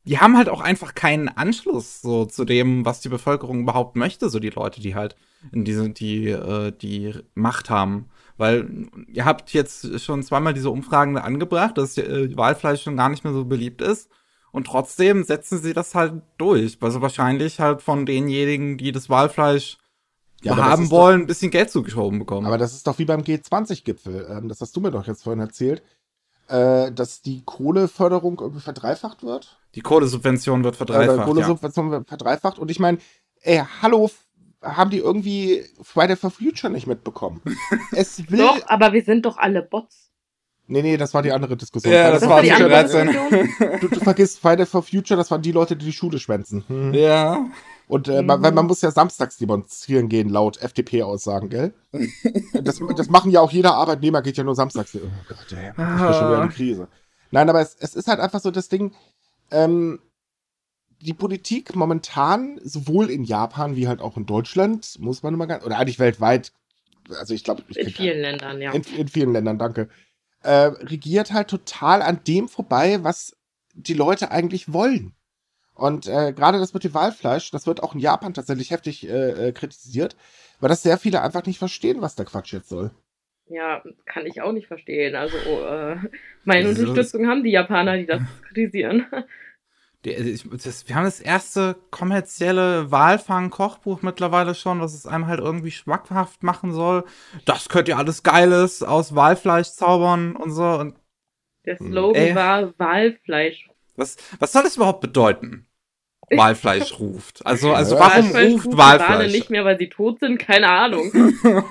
die, 0.05 0.19
haben 0.19 0.37
halt 0.37 0.49
auch 0.49 0.61
einfach 0.61 0.95
keinen 0.95 1.29
Anschluss 1.29 2.01
so 2.01 2.25
zu 2.25 2.45
dem, 2.45 2.85
was 2.85 3.01
die 3.01 3.09
Bevölkerung 3.09 3.61
überhaupt 3.61 3.95
möchte, 3.95 4.29
so 4.29 4.39
die 4.39 4.49
Leute, 4.49 4.81
die 4.81 4.95
halt 4.95 5.15
in 5.51 5.65
diese, 5.65 5.89
die, 5.89 6.27
äh, 6.29 6.71
die 6.71 7.13
Macht 7.35 7.69
haben. 7.69 8.09
Weil 8.37 8.87
ihr 9.07 9.25
habt 9.25 9.53
jetzt 9.53 9.99
schon 10.01 10.23
zweimal 10.23 10.53
diese 10.53 10.69
Umfragen 10.69 11.17
angebracht, 11.17 11.77
dass 11.77 11.97
äh, 11.97 12.35
Walfleisch 12.35 12.83
schon 12.83 12.97
gar 12.97 13.09
nicht 13.09 13.23
mehr 13.23 13.33
so 13.33 13.45
beliebt 13.45 13.81
ist. 13.81 14.09
Und 14.51 14.67
trotzdem 14.67 15.23
setzen 15.23 15.57
sie 15.57 15.73
das 15.73 15.95
halt 15.95 16.21
durch. 16.37 16.77
Also 16.81 17.01
wahrscheinlich 17.01 17.59
halt 17.59 17.81
von 17.81 18.05
denjenigen, 18.05 18.77
die 18.77 18.91
das 18.91 19.09
Walfleisch 19.09 19.79
Ja, 20.43 20.55
haben 20.57 20.91
wollen, 20.91 21.21
ein 21.21 21.27
bisschen 21.27 21.51
Geld 21.51 21.71
zugeschoben 21.71 22.19
bekommen. 22.19 22.45
Aber 22.45 22.57
das 22.57 22.73
ist 22.73 22.85
doch 22.85 22.99
wie 22.99 23.05
beim 23.05 23.21
G20-Gipfel. 23.21 24.27
Ähm, 24.29 24.49
das 24.49 24.61
hast 24.61 24.75
du 24.75 24.81
mir 24.81 24.91
doch 24.91 25.07
jetzt 25.07 25.23
vorhin 25.23 25.39
erzählt. 25.39 25.81
Äh, 26.49 26.91
dass 26.91 27.21
die 27.21 27.41
Kohleförderung 27.45 28.39
irgendwie 28.39 28.61
verdreifacht 28.61 29.23
wird. 29.23 29.57
die 29.75 29.81
Kohlesubvention 29.81 30.63
wird 30.63 30.75
Äh, 30.75 30.77
verdreifacht. 30.77 31.17
ja. 31.19 31.23
Kohlesubvention 31.23 31.91
wird 31.91 32.07
verdreifacht. 32.07 32.59
Und 32.59 32.69
ich 32.69 32.79
meine, 32.79 32.97
ey, 33.41 33.61
hallo, 33.81 34.09
haben 34.61 34.89
die 34.91 34.97
irgendwie 34.99 35.63
Friday 35.81 36.15
for 36.17 36.31
Future 36.31 36.71
nicht 36.71 36.85
mitbekommen? 36.87 37.41
es 37.93 38.29
will. 38.29 38.39
Doch, 38.39 38.59
aber 38.67 38.91
wir 38.93 39.03
sind 39.03 39.25
doch 39.25 39.37
alle 39.37 39.61
Bots. 39.63 40.09
Nee, 40.67 40.81
nee, 40.81 40.95
das 40.97 41.13
war 41.13 41.21
die 41.21 41.31
andere 41.31 41.57
Diskussion. 41.57 41.93
Ja, 41.93 42.03
Friday 42.03 42.13
das 42.19 42.23
for 42.23 42.29
war 42.35 42.41
die 42.41 42.51
andere 42.51 42.69
13. 42.69 43.07
Diskussion. 43.07 43.79
du, 43.81 43.87
du 43.89 43.99
vergisst 43.99 44.39
Friday 44.39 44.65
for 44.65 44.81
Future, 44.83 45.17
das 45.17 45.29
waren 45.31 45.41
die 45.41 45.51
Leute, 45.51 45.75
die 45.75 45.85
die 45.85 45.91
Schule 45.93 46.19
schwänzen. 46.19 46.63
Hm. 46.67 46.93
Ja. 46.93 47.45
Und 47.87 48.07
äh, 48.07 48.21
Mhm. 48.21 48.27
man, 48.27 48.41
weil 48.43 48.51
man 48.53 48.65
muss 48.65 48.81
ja 48.81 48.91
samstags 48.91 49.37
demonstrieren 49.37 50.09
gehen, 50.09 50.29
laut 50.29 50.57
FDP-Aussagen, 50.61 51.49
gell? 51.49 51.73
Das, 52.53 52.81
das 52.95 53.09
machen 53.09 53.31
ja 53.31 53.41
auch 53.41 53.51
jeder 53.51 53.75
Arbeitnehmer, 53.75 54.21
geht 54.21 54.37
ja 54.37 54.43
nur 54.43 54.55
samstags. 54.55 54.95
Oh 54.95 54.99
Gott, 55.27 55.51
ey, 55.51 55.69
ich 55.69 55.75
bin 55.75 55.85
schon 55.87 56.27
wieder 56.29 56.41
eine 56.41 56.49
Krise. 56.51 56.87
Nein, 57.31 57.49
aber 57.49 57.61
es, 57.61 57.75
es 57.79 57.95
ist 57.95 58.07
halt 58.07 58.19
einfach 58.19 58.39
so 58.39 58.51
das 58.51 58.69
Ding, 58.69 58.93
ähm, 59.51 59.99
die 61.01 61.13
Politik 61.13 61.75
momentan, 61.75 62.59
sowohl 62.63 63.09
in 63.09 63.23
Japan 63.25 63.75
wie 63.75 63.87
halt 63.87 63.99
auch 64.01 64.15
in 64.15 64.25
Deutschland, 64.25 64.97
muss 64.99 65.21
man 65.23 65.33
immer 65.33 65.47
ganz, 65.47 65.65
oder 65.65 65.77
eigentlich 65.77 65.99
weltweit, 65.99 66.53
also 67.09 67.33
ich 67.33 67.43
glaube, 67.43 67.63
In 67.75 67.89
vielen 67.89 68.21
Ländern, 68.21 68.61
ja. 68.61 68.71
in, 68.71 68.83
in 68.97 69.07
vielen 69.09 69.33
Ländern, 69.33 69.59
danke, 69.59 69.89
äh, 70.43 70.51
regiert 70.51 71.33
halt 71.33 71.49
total 71.49 72.01
an 72.01 72.21
dem 72.25 72.47
vorbei, 72.47 73.03
was 73.03 73.35
die 73.73 73.93
Leute 73.93 74.31
eigentlich 74.31 74.71
wollen. 74.71 75.13
Und 75.75 76.07
äh, 76.07 76.33
gerade 76.33 76.59
das 76.59 76.73
mit 76.73 76.83
dem 76.83 76.93
Walfleisch, 76.93 77.51
das 77.51 77.65
wird 77.65 77.81
auch 77.81 77.95
in 77.95 77.99
Japan 77.99 78.33
tatsächlich 78.33 78.71
heftig 78.71 79.07
äh, 79.07 79.49
äh, 79.49 79.51
kritisiert, 79.51 80.15
weil 80.59 80.69
das 80.69 80.83
sehr 80.83 80.97
viele 80.97 81.21
einfach 81.21 81.45
nicht 81.45 81.57
verstehen, 81.59 82.01
was 82.01 82.15
der 82.15 82.25
Quatsch 82.25 82.53
jetzt 82.53 82.69
soll. 82.69 82.91
Ja, 83.47 83.83
kann 84.05 84.25
ich 84.25 84.41
auch 84.41 84.51
nicht 84.51 84.67
verstehen. 84.67 85.15
Also, 85.15 85.37
äh, 85.37 85.97
meine 86.43 86.69
Wieso? 86.69 86.81
Unterstützung 86.81 87.27
haben 87.27 87.43
die 87.43 87.51
Japaner, 87.51 87.97
die 87.97 88.05
das 88.05 88.21
kritisieren. 88.47 89.05
Die, 90.05 90.11
ich, 90.11 90.43
das, 90.49 90.85
wir 90.89 90.95
haben 90.95 91.05
das 91.05 91.21
erste 91.21 91.77
kommerzielle 91.89 92.91
Walfang-Kochbuch 92.91 94.01
mittlerweile 94.01 94.53
schon, 94.53 94.81
was 94.81 94.93
es 94.93 95.07
einem 95.07 95.27
halt 95.27 95.39
irgendwie 95.39 95.71
schmackhaft 95.71 96.43
machen 96.43 96.73
soll. 96.73 97.05
Das 97.45 97.69
könnt 97.69 97.87
ihr 97.87 97.97
alles 97.97 98.21
Geiles 98.21 98.83
aus 98.83 99.15
Walfleisch 99.15 99.69
zaubern 99.69 100.35
und 100.35 100.51
so. 100.51 100.65
Und 100.65 100.95
Der. 101.65 101.77
Slogan 101.77 102.21
Ey. 102.21 102.35
war 102.35 102.77
Walfleisch. 102.77 103.69
Was, 103.95 104.17
was 104.39 104.51
soll 104.51 104.63
das 104.63 104.75
überhaupt 104.75 105.01
bedeuten? 105.01 105.67
Walfleisch 106.31 106.99
ruft. 106.99 107.45
Also, 107.45 107.73
also 107.73 107.97
warum 107.99 108.25
Walfleisch 108.25 108.53
ruft 108.53 108.65
rufen 108.65 108.77
Wale 108.77 108.99
Walfleisch? 108.99 109.31
nicht 109.31 109.49
mehr, 109.49 109.65
weil 109.65 109.77
sie 109.77 109.89
tot 109.89 110.19
sind? 110.19 110.39
Keine 110.39 110.69
Ahnung. 110.69 111.11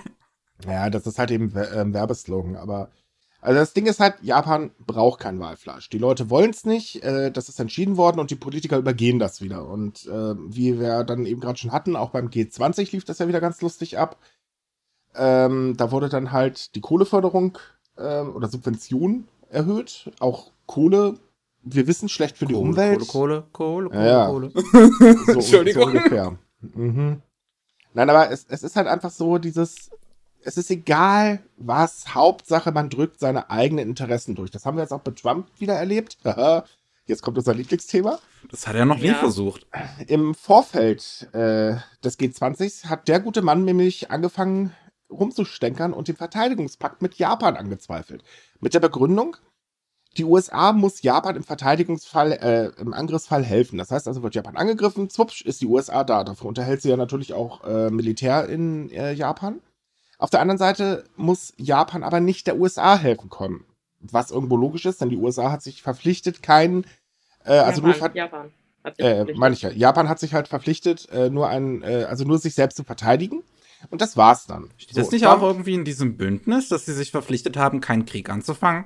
Ja, 0.64 0.90
das 0.90 1.08
ist 1.08 1.18
halt 1.18 1.32
eben 1.32 1.52
ähm, 1.74 1.92
Werbeslogan, 1.92 2.54
aber 2.54 2.88
also 3.40 3.58
das 3.58 3.72
Ding 3.72 3.86
ist 3.86 3.98
halt, 3.98 4.14
Japan 4.22 4.70
braucht 4.78 5.18
kein 5.18 5.40
Walfleisch. 5.40 5.88
Die 5.88 5.98
Leute 5.98 6.30
wollen 6.30 6.50
es 6.50 6.64
nicht, 6.64 7.02
äh, 7.02 7.32
das 7.32 7.48
ist 7.48 7.58
entschieden 7.58 7.96
worden 7.96 8.20
und 8.20 8.30
die 8.30 8.36
Politiker 8.36 8.78
übergehen 8.78 9.18
das 9.18 9.42
wieder. 9.42 9.66
Und 9.66 10.06
äh, 10.06 10.34
wie 10.36 10.78
wir 10.78 11.02
dann 11.02 11.26
eben 11.26 11.40
gerade 11.40 11.58
schon 11.58 11.72
hatten, 11.72 11.96
auch 11.96 12.10
beim 12.10 12.28
G20 12.28 12.92
lief 12.92 13.04
das 13.04 13.18
ja 13.18 13.26
wieder 13.26 13.40
ganz 13.40 13.60
lustig 13.60 13.98
ab. 13.98 14.16
Ähm, 15.16 15.76
da 15.76 15.90
wurde 15.90 16.08
dann 16.08 16.30
halt 16.30 16.76
die 16.76 16.80
Kohleförderung 16.80 17.58
ähm, 17.98 18.36
oder 18.36 18.46
Subvention 18.46 19.26
erhöht. 19.50 20.12
Auch 20.20 20.52
Kohle, 20.66 21.18
wir 21.62 21.86
wissen, 21.86 22.08
schlecht 22.08 22.38
für 22.38 22.46
die 22.46 22.54
Kohle, 22.54 22.68
Umwelt. 22.70 23.08
Kohle, 23.08 23.44
Kohle, 23.52 23.88
Kohle, 23.88 23.94
Ja, 23.94 24.06
ja. 24.06 24.26
Kohle. 24.26 24.50
So, 25.26 25.32
Entschuldigung. 25.32 25.82
so 25.82 25.88
ungefähr. 25.88 26.38
Mhm. 26.60 27.22
Nein, 27.94 28.10
aber 28.10 28.30
es, 28.30 28.46
es 28.48 28.62
ist 28.62 28.76
halt 28.76 28.86
einfach 28.88 29.10
so, 29.10 29.38
dieses, 29.38 29.90
es 30.42 30.56
ist 30.56 30.70
egal, 30.70 31.40
was, 31.56 32.14
Hauptsache, 32.14 32.72
man 32.72 32.88
drückt 32.90 33.20
seine 33.20 33.50
eigenen 33.50 33.88
Interessen 33.88 34.34
durch. 34.34 34.50
Das 34.50 34.64
haben 34.66 34.76
wir 34.76 34.82
jetzt 34.82 34.92
auch 34.92 35.00
bei 35.00 35.10
Trump 35.12 35.48
wieder 35.58 35.74
erlebt. 35.74 36.18
Haha. 36.24 36.64
Jetzt 37.04 37.22
kommt 37.22 37.36
unser 37.36 37.52
Lieblingsthema. 37.52 38.20
Das 38.48 38.68
hat 38.68 38.76
er 38.76 38.84
noch 38.84 38.98
nie 38.98 39.08
Ja. 39.08 39.14
versucht. 39.14 39.66
Im 40.06 40.36
Vorfeld 40.36 41.28
äh, 41.32 41.74
des 42.04 42.16
G20 42.16 42.86
hat 42.86 43.08
der 43.08 43.18
gute 43.18 43.42
Mann 43.42 43.64
nämlich 43.64 44.12
angefangen 44.12 44.72
rumzustänkern 45.10 45.92
und 45.94 46.06
den 46.06 46.14
Verteidigungspakt 46.16 47.02
mit 47.02 47.16
Japan 47.16 47.56
angezweifelt. 47.56 48.22
Mit 48.60 48.72
der 48.74 48.80
Begründung, 48.80 49.36
die 50.18 50.24
USA 50.24 50.72
muss 50.72 51.02
Japan 51.02 51.36
im 51.36 51.42
Verteidigungsfall, 51.42 52.32
äh, 52.32 52.80
im 52.80 52.92
Angriffsfall 52.92 53.44
helfen. 53.44 53.78
Das 53.78 53.90
heißt 53.90 54.06
also, 54.08 54.22
wird 54.22 54.34
Japan 54.34 54.56
angegriffen, 54.56 55.08
zwupsch, 55.10 55.42
ist 55.42 55.60
die 55.60 55.66
USA 55.66 56.04
da. 56.04 56.22
Dafür 56.24 56.48
unterhält 56.48 56.82
sie 56.82 56.90
ja 56.90 56.96
natürlich 56.96 57.32
auch 57.32 57.64
äh, 57.64 57.90
Militär 57.90 58.48
in 58.48 58.90
äh, 58.90 59.12
Japan. 59.12 59.60
Auf 60.18 60.30
der 60.30 60.40
anderen 60.40 60.58
Seite 60.58 61.04
muss 61.16 61.52
Japan 61.56 62.02
aber 62.02 62.20
nicht 62.20 62.46
der 62.46 62.58
USA 62.58 62.96
helfen 62.98 63.30
können. 63.30 63.64
Was 64.00 64.30
irgendwo 64.30 64.56
logisch 64.56 64.84
ist, 64.86 65.00
denn 65.00 65.08
die 65.08 65.16
USA 65.16 65.50
hat 65.50 65.62
sich 65.62 65.82
verpflichtet, 65.82 66.42
keinen, 66.42 66.84
äh, 67.44 67.52
also 67.54 67.80
nur, 67.82 67.92
Japan, 67.92 68.10
ver- 68.10 68.16
Japan. 68.16 68.52
Hat 68.84 68.96
sich 68.96 69.04
äh, 69.06 69.24
meine 69.36 69.54
ich 69.54 69.62
ja. 69.62 69.70
Japan 69.70 70.08
hat 70.08 70.18
sich 70.18 70.34
halt 70.34 70.48
verpflichtet, 70.48 71.08
äh, 71.10 71.30
nur 71.30 71.48
ein, 71.48 71.82
äh, 71.82 72.04
also 72.08 72.24
nur 72.24 72.38
sich 72.38 72.54
selbst 72.54 72.76
zu 72.76 72.84
verteidigen. 72.84 73.42
Und 73.90 74.00
das 74.00 74.16
war's 74.16 74.46
dann. 74.46 74.70
Steht 74.76 74.96
das 74.96 75.06
So, 75.06 75.12
nicht 75.12 75.24
Trump- 75.24 75.38
auch 75.42 75.46
irgendwie 75.46 75.74
in 75.74 75.84
diesem 75.84 76.16
Bündnis, 76.16 76.68
dass 76.68 76.84
sie 76.84 76.92
sich 76.92 77.10
verpflichtet 77.10 77.56
haben, 77.56 77.80
keinen 77.80 78.04
Krieg 78.06 78.28
anzufangen? 78.30 78.84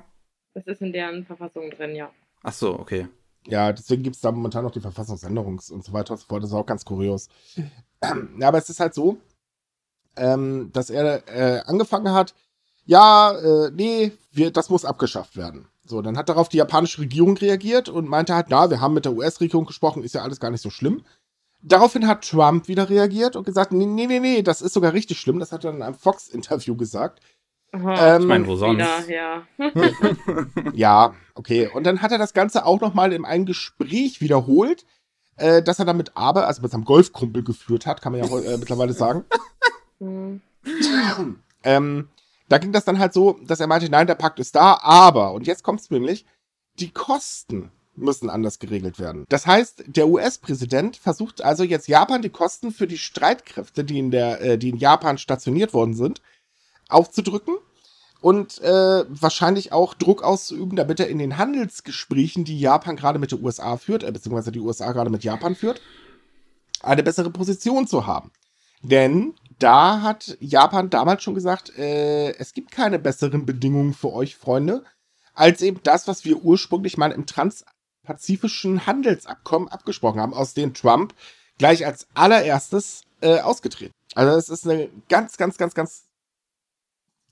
Das 0.57 0.65
ist 0.65 0.81
in 0.81 0.91
deren 0.91 1.23
Verfassung 1.23 1.69
drin, 1.69 1.95
ja. 1.95 2.09
Ach 2.41 2.51
so, 2.51 2.79
okay. 2.79 3.07
Ja, 3.45 3.71
deswegen 3.71 4.01
gibt's 4.01 4.21
da 4.21 4.31
momentan 4.31 4.63
noch 4.63 4.71
die 4.71 4.79
Verfassungsänderung 4.79 5.61
und 5.69 5.83
so 5.85 5.93
weiter 5.93 6.13
und 6.13 6.17
so 6.19 6.25
fort. 6.25 6.41
Das 6.41 6.49
ist 6.49 6.55
auch 6.55 6.65
ganz 6.65 6.83
kurios. 6.83 7.29
Ja, 8.39 8.49
aber 8.49 8.59
es 8.59 8.69
ist 8.69 8.79
halt 8.79 8.93
so, 8.93 9.17
ähm, 10.17 10.69
dass 10.71 10.91
er 10.91 11.27
äh, 11.27 11.61
angefangen 11.65 12.11
hat, 12.11 12.35
ja, 12.85 13.31
äh, 13.31 13.71
nee, 13.71 14.11
wir, 14.31 14.51
das 14.51 14.69
muss 14.69 14.85
abgeschafft 14.85 15.35
werden. 15.35 15.67
So, 15.83 16.03
dann 16.03 16.15
hat 16.15 16.29
darauf 16.29 16.47
die 16.47 16.57
japanische 16.57 17.01
Regierung 17.01 17.37
reagiert 17.37 17.89
und 17.89 18.07
meinte 18.07 18.35
halt, 18.35 18.47
na, 18.49 18.69
wir 18.69 18.81
haben 18.81 18.93
mit 18.93 19.05
der 19.05 19.13
US-Regierung 19.13 19.65
gesprochen, 19.65 20.03
ist 20.03 20.13
ja 20.13 20.21
alles 20.21 20.39
gar 20.39 20.51
nicht 20.51 20.61
so 20.61 20.69
schlimm. 20.69 21.03
Daraufhin 21.63 22.07
hat 22.07 22.27
Trump 22.27 22.67
wieder 22.67 22.87
reagiert 22.87 23.35
und 23.35 23.45
gesagt, 23.45 23.71
nee, 23.71 23.87
nee, 23.87 24.05
nee, 24.05 24.19
nee, 24.19 24.43
das 24.43 24.61
ist 24.61 24.73
sogar 24.73 24.93
richtig 24.93 25.19
schlimm. 25.19 25.39
Das 25.39 25.51
hat 25.51 25.65
er 25.65 25.71
in 25.71 25.81
einem 25.81 25.95
Fox-Interview 25.95 26.75
gesagt. 26.75 27.19
Aha, 27.71 28.15
Ähm, 28.15 28.21
Ich 28.21 28.27
meine, 28.27 28.47
wo 28.47 28.55
sonst? 28.55 28.77
wieder, 28.77 29.09
ja. 29.09 29.43
Ja, 30.73 31.13
okay. 31.35 31.69
Und 31.73 31.83
dann 31.85 32.01
hat 32.01 32.11
er 32.11 32.17
das 32.17 32.33
Ganze 32.33 32.65
auch 32.65 32.79
nochmal 32.81 33.13
in 33.13 33.25
einem 33.25 33.45
Gespräch 33.45 34.21
wiederholt, 34.21 34.85
äh, 35.37 35.61
dass 35.61 35.79
er 35.79 35.85
damit 35.85 36.11
aber, 36.15 36.47
also 36.47 36.61
mit 36.61 36.71
seinem 36.71 36.85
Golfkumpel 36.85 37.43
geführt 37.43 37.85
hat, 37.85 38.01
kann 38.01 38.13
man 38.13 38.23
ja 38.23 38.37
äh, 38.39 38.57
mittlerweile 38.57 38.93
sagen. 38.93 39.25
Hm. 39.99 40.41
Ähm, 41.63 42.07
da 42.49 42.59
ging 42.59 42.71
das 42.71 42.85
dann 42.85 42.99
halt 42.99 43.13
so, 43.13 43.39
dass 43.45 43.59
er 43.59 43.67
meinte, 43.67 43.89
nein, 43.89 44.07
der 44.07 44.15
Pakt 44.15 44.39
ist 44.39 44.55
da, 44.55 44.79
aber, 44.81 45.33
und 45.33 45.47
jetzt 45.47 45.63
kommt's 45.63 45.89
nämlich, 45.89 46.25
die 46.79 46.91
Kosten 46.91 47.71
müssen 47.95 48.29
anders 48.29 48.59
geregelt 48.59 48.99
werden. 48.99 49.25
Das 49.27 49.47
heißt, 49.47 49.83
der 49.87 50.07
US-Präsident 50.07 50.95
versucht 50.97 51.41
also 51.43 51.63
jetzt 51.63 51.87
Japan 51.87 52.21
die 52.21 52.29
Kosten 52.29 52.71
für 52.71 52.87
die 52.87 52.99
Streitkräfte, 52.99 53.83
die 53.83 53.99
in 53.99 54.11
der, 54.11 54.39
äh, 54.39 54.57
die 54.57 54.69
in 54.69 54.77
Japan 54.77 55.17
stationiert 55.17 55.73
worden 55.73 55.95
sind, 55.95 56.21
aufzudrücken 56.89 57.57
und 58.21 58.59
äh, 58.61 59.05
wahrscheinlich 59.07 59.71
auch 59.71 59.93
Druck 59.93 60.23
auszuüben, 60.23 60.75
damit 60.75 60.99
er 60.99 61.07
in 61.07 61.19
den 61.19 61.37
Handelsgesprächen, 61.37 62.45
die 62.45 62.59
Japan 62.59 62.95
gerade 62.95 63.19
mit 63.19 63.31
den 63.31 63.43
USA 63.43 63.77
führt, 63.77 64.03
äh, 64.03 64.11
beziehungsweise 64.11 64.51
die 64.51 64.59
USA 64.59 64.91
gerade 64.91 65.09
mit 65.09 65.23
Japan 65.23 65.55
führt, 65.55 65.81
eine 66.81 67.03
bessere 67.03 67.29
Position 67.29 67.87
zu 67.87 68.07
haben. 68.07 68.31
Denn 68.81 69.33
da 69.59 70.01
hat 70.01 70.37
Japan 70.39 70.89
damals 70.89 71.23
schon 71.23 71.35
gesagt, 71.35 71.77
äh, 71.77 72.33
es 72.37 72.53
gibt 72.53 72.71
keine 72.71 72.99
besseren 72.99 73.45
Bedingungen 73.45 73.93
für 73.93 74.13
euch, 74.13 74.35
Freunde, 74.35 74.83
als 75.33 75.61
eben 75.61 75.79
das, 75.83 76.07
was 76.07 76.25
wir 76.25 76.43
ursprünglich 76.43 76.97
mal 76.97 77.11
im 77.11 77.25
transpazifischen 77.25 78.85
Handelsabkommen 78.85 79.67
abgesprochen 79.67 80.19
haben, 80.19 80.33
aus 80.33 80.53
dem 80.53 80.73
Trump 80.73 81.13
gleich 81.57 81.85
als 81.85 82.07
allererstes 82.13 83.01
äh, 83.21 83.39
ausgetreten. 83.39 83.93
Also 84.15 84.37
es 84.37 84.49
ist 84.49 84.67
eine 84.67 84.89
ganz, 85.09 85.37
ganz, 85.37 85.57
ganz, 85.57 85.73
ganz 85.73 86.06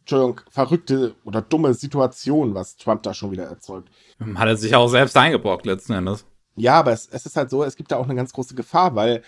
Entschuldigung, 0.06 0.42
verrückte 0.52 1.16
oder 1.24 1.42
dumme 1.42 1.74
Situation, 1.74 2.54
was 2.54 2.78
Trump 2.78 3.02
da 3.02 3.16
schon 3.16 3.32
wieder 3.32 3.46
erzeugt. 3.46 3.90
Hat 4.36 4.48
er 4.48 4.56
sich 4.56 4.76
auch 4.76 4.88
selbst 4.88 5.18
eingebrockt 5.18 5.66
letzten 5.66 5.94
Endes. 5.94 6.28
Ja, 6.56 6.76
aber 6.76 6.92
es, 6.92 7.08
es 7.08 7.26
ist 7.26 7.36
halt 7.36 7.50
so, 7.50 7.64
es 7.64 7.76
gibt 7.76 7.92
da 7.92 7.98
auch 7.98 8.06
eine 8.06 8.14
ganz 8.14 8.32
große 8.32 8.54
Gefahr, 8.54 8.94
weil 8.94 9.24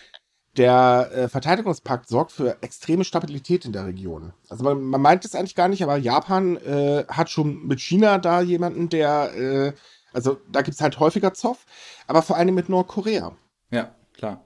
der 0.55 1.09
äh, 1.13 1.29
Verteidigungspakt 1.29 2.07
sorgt 2.07 2.31
für 2.31 2.61
extreme 2.61 3.03
Stabilität 3.03 3.65
in 3.65 3.71
der 3.71 3.87
Region. 3.87 4.33
Also 4.49 4.63
man, 4.63 4.83
man 4.83 5.01
meint 5.01 5.25
es 5.25 5.33
eigentlich 5.33 5.55
gar 5.55 5.67
nicht, 5.67 5.81
aber 5.81 5.97
Japan 5.97 6.57
äh, 6.57 7.05
hat 7.07 7.31
schon 7.31 7.65
mit 7.65 7.79
China 7.79 8.19
da 8.19 8.41
jemanden, 8.41 8.89
der, 8.89 9.33
äh, 9.35 9.73
also 10.13 10.37
da 10.51 10.61
gibt 10.61 10.75
es 10.75 10.81
halt 10.81 10.99
häufiger 10.99 11.33
Zoff, 11.33 11.65
aber 12.05 12.21
vor 12.21 12.37
allem 12.37 12.53
mit 12.53 12.69
Nordkorea. 12.69 13.35
Ja, 13.71 13.95
klar. 14.13 14.43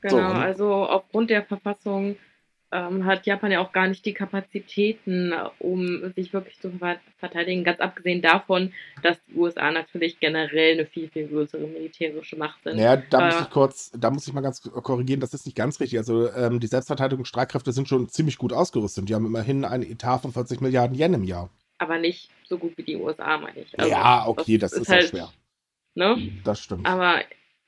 Genau, 0.00 0.16
so, 0.16 0.34
also 0.38 0.74
aufgrund 0.86 1.28
der 1.30 1.44
Verfassung 1.44 2.14
ähm, 2.72 3.04
hat 3.04 3.26
Japan 3.26 3.50
ja 3.50 3.60
auch 3.60 3.72
gar 3.72 3.88
nicht 3.88 4.04
die 4.06 4.14
Kapazitäten, 4.14 5.32
um 5.58 6.12
sich 6.14 6.32
wirklich 6.32 6.58
zu 6.60 6.72
verteidigen. 7.18 7.64
Ganz 7.64 7.80
abgesehen 7.80 8.22
davon, 8.22 8.72
dass 9.02 9.18
die 9.24 9.34
USA 9.34 9.70
natürlich 9.70 10.20
generell 10.20 10.74
eine 10.74 10.86
viel, 10.86 11.08
viel 11.08 11.28
größere 11.28 11.66
militärische 11.66 12.36
Macht 12.36 12.62
sind. 12.62 12.76
Naja, 12.76 13.02
da 13.10 13.20
äh, 13.20 13.26
muss 13.26 13.40
ich 13.42 13.50
kurz, 13.50 13.90
da 13.92 14.10
muss 14.10 14.26
ich 14.26 14.32
mal 14.32 14.40
ganz 14.40 14.62
korrigieren, 14.62 15.20
das 15.20 15.34
ist 15.34 15.46
nicht 15.46 15.56
ganz 15.56 15.80
richtig. 15.80 15.98
Also 15.98 16.30
ähm, 16.32 16.60
die 16.60 16.68
Selbstverteidigungsstreitkräfte 16.68 17.72
sind 17.72 17.88
schon 17.88 18.08
ziemlich 18.08 18.38
gut 18.38 18.52
ausgerüstet. 18.52 19.08
Die 19.08 19.14
haben 19.14 19.26
immerhin 19.26 19.64
einen 19.64 19.82
Etat 19.82 20.18
von 20.18 20.32
40 20.32 20.60
Milliarden 20.60 20.96
Yen 20.96 21.14
im 21.14 21.24
Jahr. 21.24 21.50
Aber 21.78 21.98
nicht 21.98 22.30
so 22.48 22.58
gut 22.58 22.76
wie 22.76 22.82
die 22.82 22.96
USA, 22.96 23.38
meine 23.38 23.60
ich. 23.60 23.78
Also, 23.78 23.90
ja, 23.90 24.26
okay, 24.26 24.58
das, 24.58 24.72
das 24.72 24.80
ist, 24.80 24.88
ist 24.88 24.94
halt, 24.94 25.04
schwer. 25.08 25.32
Ne? 25.94 26.40
Das 26.44 26.60
stimmt. 26.60 26.86
Aber 26.86 27.20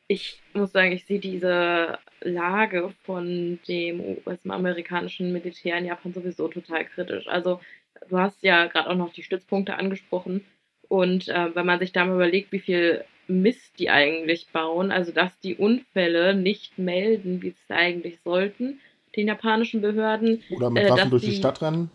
ich 0.08 0.40
muss 0.52 0.72
sagen, 0.72 0.92
ich 0.92 1.04
sehe 1.04 1.20
diese 1.20 1.98
Lage 2.20 2.92
von 3.04 3.58
dem 3.68 4.18
US-amerikanischen 4.26 5.32
Militär 5.32 5.78
in 5.78 5.86
Japan 5.86 6.12
sowieso 6.12 6.48
total 6.48 6.84
kritisch. 6.84 7.26
Also 7.28 7.60
du 8.08 8.18
hast 8.18 8.42
ja 8.42 8.66
gerade 8.66 8.90
auch 8.90 8.96
noch 8.96 9.12
die 9.12 9.22
Stützpunkte 9.22 9.76
angesprochen. 9.76 10.44
Und 10.88 11.28
äh, 11.28 11.54
wenn 11.54 11.66
man 11.66 11.78
sich 11.78 11.92
da 11.92 12.04
mal 12.04 12.14
überlegt, 12.14 12.52
wie 12.52 12.58
viel 12.58 13.04
Mist 13.28 13.78
die 13.78 13.88
eigentlich 13.88 14.48
bauen, 14.52 14.92
also 14.92 15.12
dass 15.12 15.38
die 15.40 15.54
Unfälle 15.54 16.34
nicht 16.34 16.78
melden, 16.78 17.40
wie 17.40 17.50
sie 17.50 17.56
es 17.68 17.74
eigentlich 17.74 18.18
sollten, 18.22 18.80
den 19.16 19.28
japanischen 19.28 19.80
Behörden. 19.80 20.42
Oder 20.50 20.70
mit 20.70 20.84
äh, 20.84 20.90
Waffen 20.90 21.10
durch 21.10 21.22
die, 21.22 21.30
die 21.30 21.36
Stadt 21.36 21.62
rennen 21.62 21.90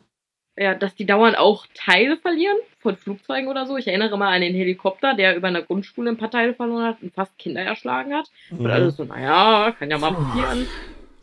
ja, 0.57 0.73
dass 0.73 0.95
die 0.95 1.05
dauernd 1.05 1.37
auch 1.37 1.65
Teile 1.73 2.17
verlieren 2.17 2.57
von 2.79 2.97
Flugzeugen 2.97 3.47
oder 3.47 3.65
so. 3.65 3.77
Ich 3.77 3.87
erinnere 3.87 4.17
mal 4.17 4.33
an 4.33 4.41
den 4.41 4.55
Helikopter, 4.55 5.13
der 5.13 5.35
über 5.35 5.47
einer 5.47 5.61
Grundschule 5.61 6.09
ein 6.09 6.17
paar 6.17 6.31
Teile 6.31 6.53
verloren 6.53 6.85
hat 6.85 7.01
und 7.01 7.13
fast 7.13 7.37
Kinder 7.37 7.61
erschlagen 7.61 8.13
hat. 8.13 8.29
Mhm. 8.49 8.59
Und 8.59 8.71
alles 8.71 8.97
so, 8.97 9.03
naja, 9.03 9.71
kann 9.77 9.91
ja 9.91 9.97
mal 9.97 10.13
passieren. 10.13 10.67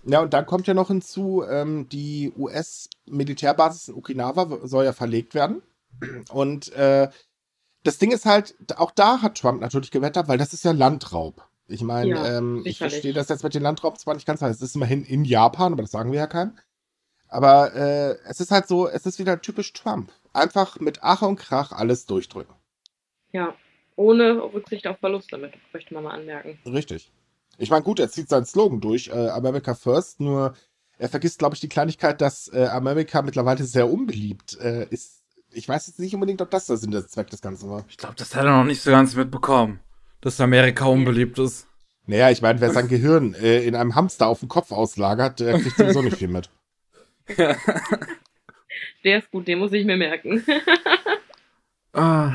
Ja, 0.07 0.21
und 0.21 0.35
dann 0.35 0.47
kommt 0.47 0.67
ja 0.67 0.75
noch 0.75 0.89
hinzu, 0.89 1.45
ähm, 1.49 1.89
die 1.89 2.33
US-Militärbasis 2.37 3.89
in 3.89 3.95
Okinawa 3.95 4.67
soll 4.67 4.85
ja 4.85 4.93
verlegt 4.93 5.35
werden. 5.35 5.63
Und 6.31 6.73
äh, 6.73 7.09
das 7.83 7.99
Ding 7.99 8.13
ist 8.13 8.27
halt, 8.27 8.55
auch 8.77 8.91
da 8.91 9.23
hat 9.23 9.39
Trump 9.39 9.61
natürlich 9.61 9.91
gewettert, 9.91 10.29
weil 10.29 10.39
das 10.39 10.53
ist 10.53 10.65
ja 10.65 10.73
Landraub. 10.73 11.47
Ich 11.67 11.83
meine, 11.83 12.11
ja, 12.11 12.39
ähm, 12.39 12.63
ich 12.65 12.79
verstehe 12.79 13.15
das 13.15 13.31
jetzt 13.31 13.43
mit 13.43 13.55
den 13.55 13.63
Landraub 13.63 13.99
zwar 13.99 14.15
nicht 14.15 14.27
ganz, 14.27 14.43
weil 14.43 14.51
es 14.51 14.61
ist 14.61 14.77
immerhin 14.77 15.03
in 15.03 15.25
Japan, 15.25 15.73
aber 15.73 15.83
das 15.83 15.93
sagen 15.93 16.13
wir 16.13 16.19
ja 16.19 16.27
keinem. 16.27 16.53
Aber 17.35 17.75
äh, 17.75 18.17
es 18.29 18.39
ist 18.39 18.53
halt 18.53 18.69
so, 18.69 18.89
es 18.89 19.07
ist 19.07 19.19
wieder 19.19 19.43
typisch 19.43 19.73
Trump. 19.73 20.13
Einfach 20.33 20.79
mit 20.79 21.01
Ach 21.03 21.21
und 21.23 21.35
Krach 21.35 21.73
alles 21.73 22.07
durchdrücken. 22.07 22.55
Ja, 23.33 23.57
ohne 23.97 24.41
Rücksicht 24.41 24.87
auf 24.87 24.99
Verluste 25.01 25.37
mit, 25.37 25.53
möchte 25.73 25.95
man 25.95 26.05
mal 26.05 26.13
anmerken. 26.13 26.61
Richtig. 26.65 27.11
Ich 27.59 27.71
meine, 27.71 27.83
gut, 27.83 27.99
er 27.99 28.09
zieht 28.09 28.29
seinen 28.29 28.45
Slogan 28.45 28.81
durch, 28.81 29.09
äh, 29.09 29.31
America 29.31 29.75
First, 29.75 30.21
nur 30.21 30.55
er 30.97 31.09
vergisst, 31.09 31.41
glaube 31.41 31.57
ich, 31.57 31.61
die 31.61 31.69
Kleinigkeit, 31.69 32.21
dass 32.21 32.47
äh, 32.53 32.67
Amerika 32.67 33.21
mittlerweile 33.21 33.65
sehr 33.65 33.91
unbeliebt 33.91 34.57
äh, 34.61 34.87
ist. 34.91 35.25
Ich 35.51 35.69
weiß 35.69 35.89
jetzt 35.89 35.99
nicht 35.99 36.15
unbedingt, 36.15 36.41
ob 36.41 36.53
das 36.53 36.67
der 36.67 36.77
Sinn 36.77 36.93
der 36.93 37.09
Zweck 37.09 37.31
des 37.31 37.41
Ganzen 37.41 37.69
war. 37.69 37.85
Ich 37.89 37.97
glaube, 37.97 38.15
das 38.17 38.33
hat 38.37 38.45
er 38.45 38.59
noch 38.59 38.65
nicht 38.65 38.81
so 38.81 38.93
ganz 38.93 39.17
mitbekommen, 39.17 39.81
dass 40.21 40.41
Amerika 40.41 40.85
unbeliebt 40.85 41.41
ist. 41.41 41.67
Naja, 42.07 42.31
ich 42.31 42.43
meine, 42.43 42.61
wer 42.61 42.71
sein 42.71 42.87
Gehirn 42.87 43.35
äh, 43.35 43.65
in 43.65 43.75
einem 43.75 43.97
Hamster 43.97 44.29
auf 44.29 44.39
dem 44.39 44.49
Kopf 44.49 44.71
auslagert, 44.71 45.41
der 45.41 45.59
kriegt 45.59 45.77
sowieso 45.77 46.01
nicht 46.01 46.19
viel 46.19 46.29
mit. 46.29 46.49
Der 49.05 49.19
ist 49.19 49.31
gut, 49.31 49.47
den 49.47 49.59
muss 49.59 49.73
ich 49.73 49.85
mir 49.85 49.97
merken. 49.97 50.45
oh, 51.93 52.31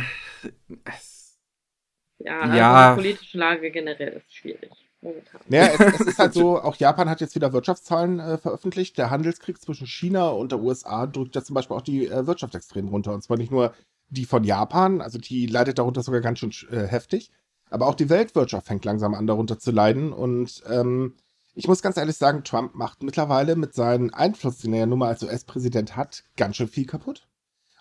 ja, 2.19 2.39
also 2.41 2.57
ja. 2.57 2.91
die 2.91 3.01
politische 3.01 3.37
Lage 3.37 3.71
generell 3.71 4.13
ist 4.13 4.33
schwierig. 4.33 4.71
Momentan. 5.01 5.41
Ja, 5.47 5.67
es, 5.67 5.79
es, 5.79 6.01
ist 6.01 6.19
halt 6.19 6.33
so, 6.35 6.61
auch 6.61 6.75
Japan 6.75 7.09
hat 7.09 7.21
jetzt 7.21 7.35
wieder 7.35 7.53
Wirtschaftszahlen 7.53 8.19
äh, 8.19 8.37
veröffentlicht. 8.37 8.97
Der 8.97 9.09
Handelskrieg 9.09 9.61
zwischen 9.61 9.87
China 9.87 10.29
und 10.29 10.51
der 10.51 10.59
USA 10.59 11.07
drückt 11.07 11.35
ja 11.35 11.43
zum 11.43 11.53
Beispiel 11.53 11.77
auch 11.77 11.81
die 11.81 12.07
äh, 12.07 12.27
Wirtschaft 12.27 12.55
extrem 12.55 12.89
runter. 12.89 13.13
Und 13.13 13.23
zwar 13.23 13.37
nicht 13.37 13.51
nur 13.51 13.73
die 14.09 14.25
von 14.25 14.43
Japan, 14.43 15.01
also 15.01 15.17
die 15.17 15.45
leidet 15.45 15.79
darunter 15.79 16.01
sogar 16.01 16.19
ganz 16.21 16.39
schön 16.39 16.51
äh, 16.71 16.87
heftig, 16.87 17.31
aber 17.69 17.87
auch 17.87 17.95
die 17.95 18.09
Weltwirtschaft 18.09 18.67
fängt 18.67 18.83
langsam 18.83 19.13
an, 19.13 19.27
darunter 19.27 19.59
zu 19.59 19.71
leiden. 19.71 20.11
Und 20.11 20.63
ähm, 20.69 21.15
ich 21.59 21.67
muss 21.67 21.81
ganz 21.81 21.97
ehrlich 21.97 22.15
sagen, 22.15 22.45
Trump 22.45 22.73
macht 22.73 23.03
mittlerweile 23.03 23.57
mit 23.57 23.73
seinem 23.73 24.13
Einfluss, 24.13 24.59
den 24.59 24.71
er 24.71 24.79
ja 24.79 24.85
nun 24.85 24.99
mal 24.99 25.09
als 25.09 25.23
US-Präsident 25.23 25.97
hat, 25.97 26.23
ganz 26.37 26.55
schön 26.55 26.69
viel 26.69 26.85
kaputt. 26.85 27.27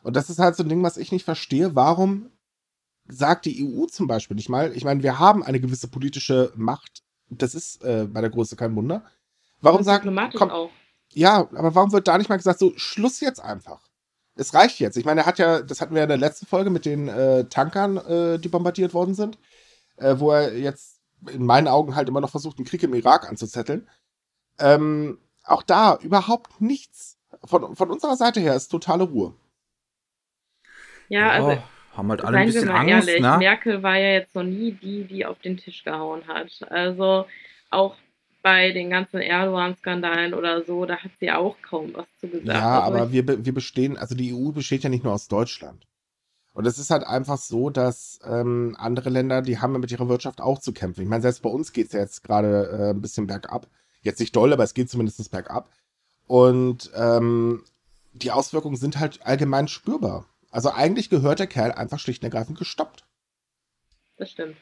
Und 0.03 0.17
das 0.17 0.31
ist 0.31 0.41
halt 0.41 0.57
so 0.57 0.65
ein 0.65 0.69
Ding, 0.69 0.83
was 0.83 0.97
ich 0.97 1.13
nicht 1.13 1.25
verstehe. 1.25 1.77
Warum 1.77 2.29
sagt 3.07 3.45
die 3.45 3.65
EU 3.65 3.87
zum 3.87 4.09
Beispiel 4.09 4.35
nicht 4.35 4.49
mal, 4.49 4.77
ich 4.77 4.85
meine, 4.85 5.05
wir 5.05 5.21
haben 5.21 5.45
eine 5.45 5.61
gewisse 5.61 5.87
politische 5.87 6.53
Macht, 6.57 7.05
das 7.31 7.55
ist 7.55 7.85
äh, 7.85 8.09
bei 8.11 8.21
der 8.21 8.31
Größe 8.31 8.57
kein 8.57 8.75
Wunder. 8.75 9.05
Warum 9.61 9.85
sagt, 9.85 10.05
komm, 10.35 10.51
auch. 10.51 10.71
ja, 11.13 11.37
aber 11.37 11.77
warum 11.77 11.93
wird 11.93 12.09
da 12.09 12.19
nicht 12.19 12.29
mal 12.29 12.37
gesagt, 12.37 12.59
so, 12.59 12.73
Schluss 12.75 13.21
jetzt 13.21 13.41
einfach? 13.41 13.81
Es 14.35 14.55
reicht 14.55 14.81
jetzt. 14.81 14.97
Ich 14.97 15.05
meine, 15.05 15.21
er 15.21 15.27
hat 15.27 15.39
ja, 15.39 15.63
das 15.63 15.81
hatten 15.81 15.95
wir 15.95 16.01
ja 16.01 16.05
in 16.05 16.09
der 16.09 16.19
letzten 16.19 16.47
Folge 16.47 16.71
mit 16.71 16.85
den 16.85 17.07
äh, 17.07 17.45
Tankern, 17.45 17.97
äh, 17.97 18.41
die 18.41 18.49
bombardiert 18.49 18.93
worden 18.93 19.15
sind, 19.15 19.39
äh, 19.99 20.17
wo 20.19 20.33
er 20.33 20.59
jetzt 20.59 20.98
in 21.31 21.45
meinen 21.45 21.69
Augen 21.69 21.97
halt 21.97 22.09
immer 22.09 22.21
noch 22.21 22.31
versucht, 22.31 22.59
einen 22.59 22.67
Krieg 22.67 22.83
im 22.83 22.95
Irak 22.95 23.29
anzuzetteln. 23.29 23.89
Ähm, 24.59 25.19
auch 25.45 25.63
da 25.63 25.99
überhaupt 26.03 26.61
nichts. 26.61 27.19
Von, 27.45 27.77
von 27.77 27.91
unserer 27.91 28.17
Seite 28.17 28.41
her 28.41 28.55
ist 28.55 28.69
totale 28.69 29.05
Ruhe. 29.05 29.35
Ja, 31.09 31.31
also. 31.31 31.51
Oh, 31.51 31.97
haben 31.97 32.11
halt 32.11 32.25
alle 32.25 32.39
ein 32.39 32.47
bisschen 32.47 32.69
Angst, 32.69 33.09
ehrlich, 33.09 33.21
ne? 33.21 33.37
Merkel 33.39 33.83
war 33.83 33.99
ja 33.99 34.13
jetzt 34.13 34.35
noch 34.35 34.45
nie 34.45 34.73
die, 34.73 35.05
die 35.05 35.27
auf 35.27 35.39
den 35.41 35.57
Tisch 35.57 35.83
gehauen 35.83 36.27
hat. 36.29 36.49
Also 36.71 37.27
auch 37.71 37.97
bei 38.43 38.71
den 38.71 38.91
ganzen 38.91 39.21
Erdogan-Skandalen 39.21 40.33
oder 40.33 40.65
so, 40.65 40.85
da 40.85 40.97
hat 40.97 41.11
sie 41.19 41.31
auch 41.33 41.57
kaum 41.61 41.93
was 41.95 42.07
zu 42.21 42.29
gesagt. 42.29 42.47
Ja, 42.47 42.83
also 42.83 42.97
aber 42.97 43.13
wir, 43.13 43.45
wir 43.45 43.53
bestehen, 43.53 43.97
also 43.97 44.15
die 44.15 44.33
EU 44.33 44.53
besteht 44.53 44.85
ja 44.85 44.91
nicht 44.91 45.03
nur 45.03 45.13
aus 45.13 45.27
Deutschland. 45.27 45.87
Und 46.53 46.67
es 46.67 46.79
ist 46.79 46.91
halt 46.91 47.05
einfach 47.05 47.39
so, 47.39 47.71
dass 47.71 48.19
ähm, 48.25 48.75
andere 48.79 49.11
Länder, 49.11 49.43
die 49.43 49.59
haben 49.59 49.79
mit 49.79 49.93
ihrer 49.93 50.09
Wirtschaft 50.09 50.41
auch 50.41 50.59
zu 50.59 50.73
kämpfen. 50.73 51.03
Ich 51.03 51.09
meine, 51.09 51.23
selbst 51.23 51.43
bei 51.43 51.51
uns 51.51 51.73
geht 51.73 51.89
es 51.89 51.93
ja 51.93 52.01
jetzt 52.01 52.25
gerade 52.25 52.69
äh, 52.71 52.91
ein 52.91 53.01
bisschen 53.01 53.27
bergab. 53.27 53.69
Jetzt 54.03 54.19
nicht 54.19 54.35
doll, 54.35 54.53
aber 54.53 54.65
es 54.65 54.75
geht 54.75 54.91
zumindest 54.91 55.31
bergab. 55.31 55.71
Und 56.27 56.91
ähm, 56.95 57.65
die 58.13 58.33
Auswirkungen 58.33 58.77
sind 58.77 58.99
halt 58.99 59.25
allgemein 59.25 59.69
spürbar. 59.69 60.27
Also 60.51 60.71
eigentlich 60.71 61.11
gehört 61.11 61.39
der 61.39 61.47
Kerl 61.47 61.73
einfach 61.73 61.99
schlicht 61.99 62.23
und 62.23 62.27
ergreifend 62.27 62.59
gestoppt. 62.59 63.05
Das 64.17 64.31
stimmt. 64.31 64.57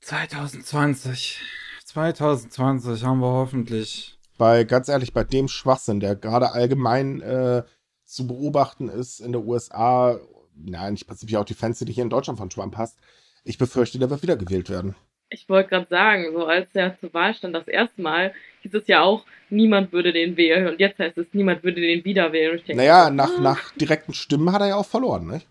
2020. 0.00 1.40
2020 1.84 3.04
haben 3.04 3.20
wir 3.20 3.32
hoffentlich. 3.32 4.18
Bei, 4.36 4.64
ganz 4.64 4.88
ehrlich, 4.88 5.12
bei 5.12 5.24
dem 5.24 5.48
Schwachsinn, 5.48 6.00
der 6.00 6.14
gerade 6.14 6.52
allgemein 6.52 7.20
äh, 7.20 7.64
zu 8.08 8.26
beobachten 8.26 8.88
ist 8.88 9.20
in 9.20 9.32
der 9.32 9.42
USA 9.42 10.18
nein, 10.64 10.94
ich 10.94 11.06
prinzipiell 11.06 11.40
auch 11.40 11.46
die 11.46 11.54
Fans, 11.54 11.78
die 11.78 11.92
hier 11.92 12.04
in 12.04 12.10
Deutschland 12.10 12.38
von 12.38 12.50
Trump 12.50 12.76
hast. 12.76 12.98
Ich 13.44 13.58
befürchte, 13.58 13.98
der 13.98 14.10
wird 14.10 14.22
wiedergewählt 14.22 14.70
werden. 14.70 14.94
Ich 15.30 15.48
wollte 15.48 15.68
gerade 15.68 15.86
sagen, 15.88 16.32
so 16.32 16.46
als 16.46 16.68
er 16.74 16.98
zur 17.00 17.12
Wahl 17.12 17.34
stand 17.34 17.54
das 17.54 17.68
erste 17.68 18.00
Mal, 18.00 18.32
hieß 18.62 18.74
es 18.74 18.88
ja 18.88 19.02
auch, 19.02 19.26
niemand 19.50 19.92
würde 19.92 20.12
den 20.12 20.36
wählen. 20.36 20.68
Und 20.68 20.80
jetzt 20.80 20.98
heißt 20.98 21.18
es, 21.18 21.26
niemand 21.32 21.62
würde 21.62 21.80
den 21.80 22.04
wieder 22.04 22.32
wählen. 22.32 22.56
Denke, 22.56 22.76
naja, 22.76 23.10
nach, 23.10 23.36
ah. 23.36 23.40
nach 23.40 23.72
direkten 23.72 24.14
Stimmen 24.14 24.52
hat 24.52 24.62
er 24.62 24.68
ja 24.68 24.76
auch 24.76 24.86
verloren, 24.86 25.26
nicht? 25.26 25.46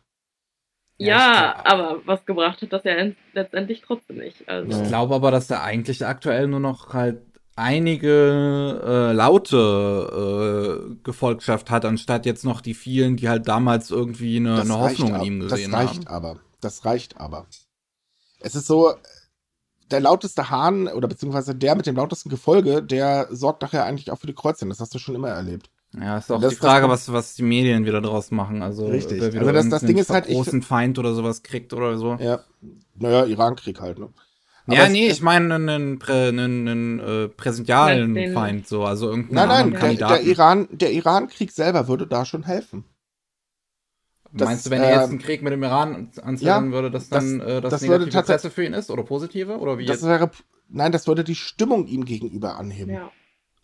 Ja, 0.98 1.16
ja 1.16 1.66
aber 1.66 2.02
was 2.06 2.26
gebracht 2.26 2.60
hat 2.64 2.74
das 2.74 2.84
ja 2.84 2.96
letztendlich 3.34 3.82
trotzdem 3.82 4.18
nicht. 4.18 4.50
Also. 4.50 4.82
Ich 4.82 4.88
glaube 4.88 5.14
aber, 5.14 5.30
dass 5.30 5.48
der 5.48 5.62
eigentlich 5.62 6.04
aktuell 6.04 6.48
nur 6.48 6.60
noch 6.60 6.94
halt 6.94 7.22
einige 7.58 8.82
äh, 8.86 9.12
laute 9.14 10.88
äh, 10.92 10.96
Gefolgschaft 11.04 11.70
hat, 11.70 11.86
anstatt 11.86 12.26
jetzt 12.26 12.46
noch 12.46 12.62
die 12.62 12.74
vielen, 12.74 13.18
die 13.18 13.28
halt 13.28 13.48
damals 13.48 13.92
irgendwie 13.92 14.38
eine, 14.38 14.62
eine 14.62 14.80
Hoffnung 14.80 15.16
in 15.16 15.22
ihm 15.22 15.40
gesehen 15.42 15.76
haben. 15.76 15.86
Das 15.86 15.90
reicht 15.90 16.06
haben. 16.06 16.16
aber. 16.16 16.40
Das 16.62 16.86
reicht 16.86 17.18
aber. 17.18 17.48
Es 18.40 18.56
ist 18.56 18.68
so, 18.68 18.94
der 19.92 20.00
lauteste 20.00 20.50
Hahn 20.50 20.88
oder 20.88 21.08
beziehungsweise 21.08 21.56
der 21.56 21.76
mit 21.76 21.86
dem 21.86 21.96
lautesten 21.96 22.30
Gefolge, 22.30 22.84
der 22.84 23.28
sorgt 23.32 23.62
nachher 23.62 23.86
eigentlich 23.86 24.12
auch 24.12 24.20
für 24.20 24.28
die 24.28 24.34
Kreuzchen. 24.34 24.70
Das 24.70 24.80
hast 24.80 24.94
du 24.94 25.00
schon 25.00 25.16
immer 25.16 25.30
erlebt. 25.30 25.70
Ja, 26.00 26.18
ist 26.18 26.32
auch 26.32 26.42
das 26.42 26.54
die 26.54 26.60
Frage, 26.60 26.90
was, 26.90 27.12
was 27.12 27.36
die 27.36 27.44
Medien 27.44 27.86
wieder 27.86 28.02
draus 28.02 28.30
machen. 28.30 28.62
Also, 28.62 28.88
Richtig. 28.88 29.22
Wer 29.22 29.34
wieder 29.34 29.48
also 29.48 29.54
das, 29.54 29.70
das 29.70 29.82
Ding 29.82 29.98
ist 29.98 30.10
halt 30.10 30.28
großen 30.28 30.62
Feind 30.62 31.00
oder 31.00 31.14
sowas 31.14 31.44
kriegt 31.44 31.74
oder 31.74 31.98
so. 31.98 32.16
Ja. 32.20 32.42
Naja, 32.96 33.26
Irankrieg 33.26 33.80
halt, 33.80 33.98
ne? 33.98 34.10
Ja, 34.68 34.84
Aber 34.84 34.90
nee, 34.90 35.08
ich 35.08 35.22
meine 35.22 35.56
einen, 35.56 36.00
Prä, 36.00 36.28
einen, 36.28 36.68
einen 36.68 37.00
äh, 37.00 37.28
präsidentialen 37.30 38.14
den, 38.14 38.34
Feind, 38.34 38.68
so, 38.68 38.84
also 38.84 39.10
irgendeinen 39.10 39.48
Nein, 39.48 39.70
nein, 39.72 39.98
der, 39.98 40.08
der, 40.08 40.22
Iran, 40.22 40.68
der 40.72 40.92
Iran-Krieg 40.92 41.52
selber 41.52 41.88
würde 41.88 42.06
da 42.06 42.26
schon 42.26 42.44
helfen. 42.44 42.84
Das, 44.34 44.50
Meinst 44.50 44.66
du, 44.66 44.70
wenn 44.72 44.82
er 44.82 44.92
jetzt 44.92 45.04
ähm, 45.06 45.10
einen 45.12 45.20
Krieg 45.20 45.42
mit 45.42 45.54
dem 45.54 45.64
Iran 45.64 46.12
anzetteln 46.22 46.66
ja, 46.66 46.72
würde, 46.72 46.92
dass 46.92 47.10
dann 47.10 47.40
das, 47.40 47.48
äh, 47.48 47.62
das, 47.62 47.72
das 47.72 47.82
negative 47.82 48.24
Presse 48.24 48.52
für 48.52 48.66
ihn 48.66 48.74
ist 48.74 48.92
oder 48.92 49.04
positive? 49.04 49.58
Oder 49.58 49.78
wie 49.78 49.86
das 49.86 50.02
jetzt? 50.02 50.06
wäre, 50.06 50.30
nein, 50.68 50.92
das 50.92 51.08
würde 51.08 51.24
die 51.24 51.36
Stimmung 51.36 51.88
ihm 51.88 52.04
gegenüber 52.04 52.58
anheben. 52.58 52.94
Ja. 52.94 53.12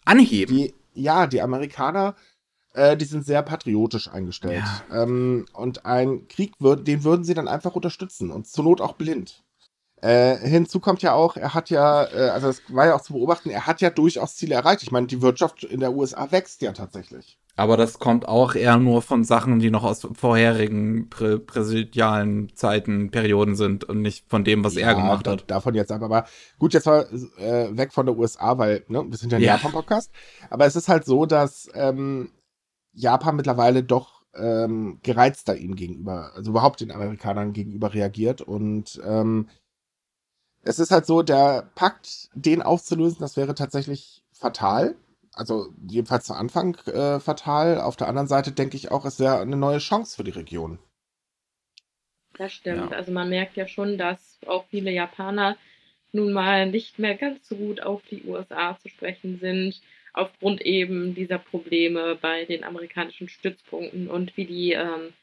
Anheben? 0.06 0.56
Die, 0.56 0.74
ja, 0.94 1.28
die 1.28 1.42
Amerikaner, 1.42 2.16
äh, 2.74 2.96
die 2.96 3.06
sind 3.06 3.26
sehr 3.26 3.42
patriotisch 3.42 4.08
eingestellt. 4.08 4.64
Ja. 4.90 5.04
Ähm, 5.04 5.46
und 5.54 5.86
ein 5.86 6.28
Krieg, 6.30 6.54
würd, 6.60 6.88
den 6.88 7.04
würden 7.04 7.24
sie 7.26 7.34
dann 7.34 7.48
einfach 7.48 7.76
unterstützen 7.76 8.32
und 8.32 8.48
zur 8.48 8.64
Not 8.64 8.80
auch 8.80 8.94
blind. 8.94 9.43
Äh, 10.04 10.38
hinzu 10.46 10.82
kommt 10.82 11.02
ja 11.02 11.14
auch, 11.14 11.38
er 11.38 11.54
hat 11.54 11.70
ja, 11.70 12.04
äh, 12.04 12.30
also 12.30 12.50
es 12.50 12.62
war 12.68 12.88
ja 12.88 12.96
auch 12.96 13.02
zu 13.02 13.14
beobachten, 13.14 13.50
er 13.50 13.68
hat 13.68 13.80
ja 13.80 13.90
durchaus 13.90 14.36
Ziele 14.36 14.54
erreicht. 14.54 14.84
Ich 14.84 14.92
meine, 14.92 15.08
die 15.08 15.22
Wirtschaft 15.22 15.64
in 15.64 15.80
der 15.80 15.94
USA 15.94 16.30
wächst 16.30 16.62
ja 16.62 16.74
tatsächlich. 16.74 17.40
Aber 17.56 17.78
das 17.78 18.00
kommt 18.00 18.28
auch 18.28 18.56
eher 18.56 18.76
nur 18.76 19.02
von 19.02 19.24
Sachen, 19.24 19.60
die 19.60 19.72
noch 19.72 19.86
aus 19.86 20.06
vorherigen 20.12 21.10
prä 21.10 21.40
präsidialen 21.40 22.54
Zeiten, 22.54 23.12
Perioden 23.12 23.56
sind 23.56 23.86
und 23.86 24.02
nicht 24.02 24.26
von 24.28 24.44
dem, 24.44 24.66
was 24.66 24.76
ja, 24.76 24.88
er 24.88 24.96
gemacht 24.96 25.26
hat. 25.26 25.50
Davon 25.50 25.74
jetzt 25.74 25.90
aber, 25.90 26.08
aber 26.08 26.26
gut, 26.60 26.74
jetzt 26.74 26.86
mal 26.86 27.08
äh, 27.38 27.70
weg 27.78 27.94
von 27.94 28.06
der 28.06 28.18
USA, 28.18 28.58
weil 28.58 28.84
ne, 28.90 29.06
wir 29.08 29.18
sind 29.18 29.32
ja 29.32 29.38
ein 29.38 29.44
ja. 29.44 29.56
Japan-Podcast. 29.56 30.12
Aber 30.50 30.66
es 30.66 30.76
ist 30.76 30.90
halt 30.90 31.06
so, 31.06 31.26
dass 31.26 31.70
ähm, 31.76 32.34
Japan 32.92 33.38
mittlerweile 33.38 33.84
doch 33.84 34.24
ähm, 34.36 35.00
gereizter 35.02 35.56
ihm 35.56 35.76
gegenüber, 35.76 36.32
also 36.36 36.52
überhaupt 36.52 36.82
den 36.82 36.92
Amerikanern 36.92 37.54
gegenüber 37.54 37.94
reagiert 37.94 38.42
und 38.42 39.02
ähm, 39.06 39.48
es 40.64 40.80
ist 40.80 40.92
halt 40.92 41.06
so, 41.06 41.22
der 41.22 41.70
Pakt, 41.76 42.30
den 42.34 42.62
aufzulösen, 42.62 43.20
das 43.20 43.38
wäre 43.38 43.54
tatsächlich 43.56 44.24
fatal. 44.32 44.96
Also 45.34 45.74
jedenfalls 45.88 46.26
zu 46.26 46.34
Anfang 46.34 46.76
äh, 46.86 47.20
fatal. 47.20 47.82
Auf 47.82 47.96
der 47.96 48.08
anderen 48.08 48.28
Seite 48.28 48.52
denke 48.52 48.78
ich 48.78 48.92
auch, 48.92 49.06
es 49.06 49.20
wäre 49.20 49.40
eine 49.40 49.58
neue 49.58 49.80
Chance 49.80 50.16
für 50.16 50.24
die 50.24 50.32
Region. 50.32 50.80
Das 52.38 52.54
stimmt. 52.54 52.92
Ja. 52.92 52.98
Also 52.98 53.12
man 53.12 53.30
merkt 53.30 53.58
ja 53.58 53.68
schon, 53.68 53.98
dass 53.98 54.40
auch 54.48 54.66
viele 54.70 54.92
Japaner 54.92 55.58
nun 56.12 56.32
mal 56.32 56.70
nicht 56.70 57.00
mehr 57.00 57.16
ganz 57.16 57.48
so 57.48 57.56
gut 57.56 57.82
auf 57.82 58.02
die 58.10 58.24
USA 58.24 58.78
zu 58.80 58.90
sprechen 58.90 59.40
sind, 59.40 59.82
aufgrund 60.14 60.62
eben 60.62 61.16
dieser 61.16 61.40
Probleme 61.40 62.16
bei 62.16 62.46
den 62.46 62.64
amerikanischen 62.64 63.28
Stützpunkten 63.28 64.08
und 64.08 64.38
wie 64.38 64.46
die 64.46 64.74
ähm, 64.74 65.14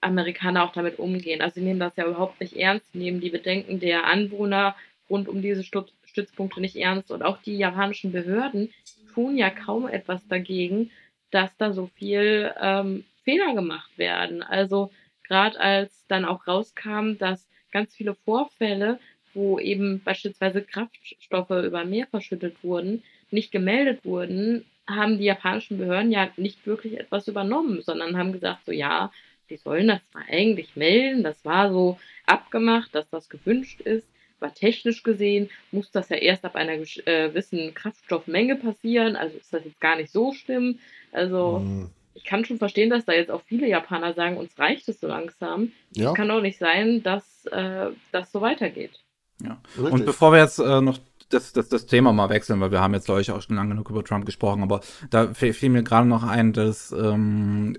Amerikaner 0.00 0.64
auch 0.64 0.72
damit 0.72 0.98
umgehen. 0.98 1.42
Also 1.42 1.56
sie 1.56 1.66
nehmen 1.66 1.80
das 1.80 1.96
ja 1.96 2.06
überhaupt 2.06 2.40
nicht 2.40 2.56
ernst, 2.56 2.94
nehmen 2.94 3.20
die 3.20 3.30
Bedenken 3.30 3.80
der 3.80 4.06
Anwohner 4.06 4.74
rund 5.08 5.28
um 5.28 5.42
diese 5.42 5.64
Stützpunkte 5.64 6.60
nicht 6.60 6.76
ernst. 6.76 7.10
Und 7.10 7.22
auch 7.22 7.38
die 7.42 7.56
japanischen 7.56 8.12
Behörden 8.12 8.72
tun 9.14 9.36
ja 9.36 9.50
kaum 9.50 9.88
etwas 9.88 10.26
dagegen, 10.28 10.90
dass 11.30 11.56
da 11.56 11.72
so 11.72 11.86
viel 11.94 12.52
ähm, 12.60 13.04
Fehler 13.24 13.54
gemacht 13.54 13.96
werden. 13.98 14.42
Also 14.42 14.90
gerade 15.24 15.58
als 15.60 16.06
dann 16.08 16.24
auch 16.24 16.46
rauskam, 16.46 17.14
dass 17.18 17.48
ganz 17.72 17.94
viele 17.94 18.14
Vorfälle, 18.14 18.98
wo 19.34 19.58
eben 19.58 20.00
beispielsweise 20.02 20.62
Kraftstoffe 20.62 21.50
über 21.50 21.84
Meer 21.84 22.06
verschüttet 22.06 22.56
wurden, 22.62 23.02
nicht 23.30 23.52
gemeldet 23.52 24.04
wurden, 24.04 24.64
haben 24.88 25.18
die 25.18 25.24
japanischen 25.24 25.78
Behörden 25.78 26.10
ja 26.10 26.30
nicht 26.36 26.66
wirklich 26.66 26.98
etwas 26.98 27.28
übernommen, 27.28 27.82
sondern 27.82 28.16
haben 28.16 28.32
gesagt, 28.32 28.64
so 28.66 28.72
ja, 28.72 29.12
die 29.50 29.56
sollen 29.56 29.88
das 29.88 30.00
zwar 30.10 30.22
eigentlich 30.30 30.76
melden, 30.76 31.22
das 31.22 31.44
war 31.44 31.70
so 31.70 31.98
abgemacht, 32.26 32.94
dass 32.94 33.08
das 33.10 33.28
gewünscht 33.28 33.80
ist, 33.80 34.06
aber 34.40 34.54
technisch 34.54 35.02
gesehen 35.02 35.50
muss 35.70 35.90
das 35.90 36.08
ja 36.08 36.16
erst 36.16 36.44
ab 36.44 36.56
einer 36.56 36.72
äh, 36.72 37.28
gewissen 37.28 37.74
Kraftstoffmenge 37.74 38.56
passieren, 38.56 39.16
also 39.16 39.36
ist 39.36 39.52
das 39.52 39.64
jetzt 39.64 39.80
gar 39.80 39.96
nicht 39.96 40.10
so 40.10 40.32
schlimm. 40.32 40.78
Also 41.12 41.58
mhm. 41.58 41.90
ich 42.14 42.24
kann 42.24 42.44
schon 42.44 42.58
verstehen, 42.58 42.90
dass 42.90 43.04
da 43.04 43.12
jetzt 43.12 43.30
auch 43.30 43.42
viele 43.42 43.68
Japaner 43.68 44.14
sagen, 44.14 44.38
uns 44.38 44.58
reicht 44.58 44.88
es 44.88 45.00
so 45.00 45.08
langsam. 45.08 45.72
Es 45.92 45.98
ja. 45.98 46.14
kann 46.14 46.28
doch 46.28 46.40
nicht 46.40 46.58
sein, 46.58 47.02
dass 47.02 47.44
äh, 47.46 47.90
das 48.12 48.32
so 48.32 48.40
weitergeht. 48.40 49.00
Ja. 49.42 49.60
Und 49.76 50.06
bevor 50.06 50.32
wir 50.32 50.40
jetzt 50.40 50.58
äh, 50.58 50.80
noch 50.80 50.98
das, 51.30 51.52
das, 51.52 51.68
das 51.68 51.86
Thema 51.86 52.12
mal 52.12 52.28
wechseln, 52.28 52.60
weil 52.60 52.72
wir 52.72 52.80
haben 52.80 52.94
jetzt, 52.94 53.06
glaube 53.06 53.20
ich, 53.20 53.30
auch 53.30 53.40
schon 53.40 53.56
lange 53.56 53.70
genug 53.70 53.90
über 53.90 54.04
Trump 54.04 54.26
gesprochen, 54.26 54.62
aber 54.62 54.80
da 55.10 55.32
fiel 55.32 55.70
mir 55.70 55.82
gerade 55.82 56.08
noch 56.08 56.24
ein, 56.24 56.52
dass 56.52 56.92
ähm, 56.92 57.76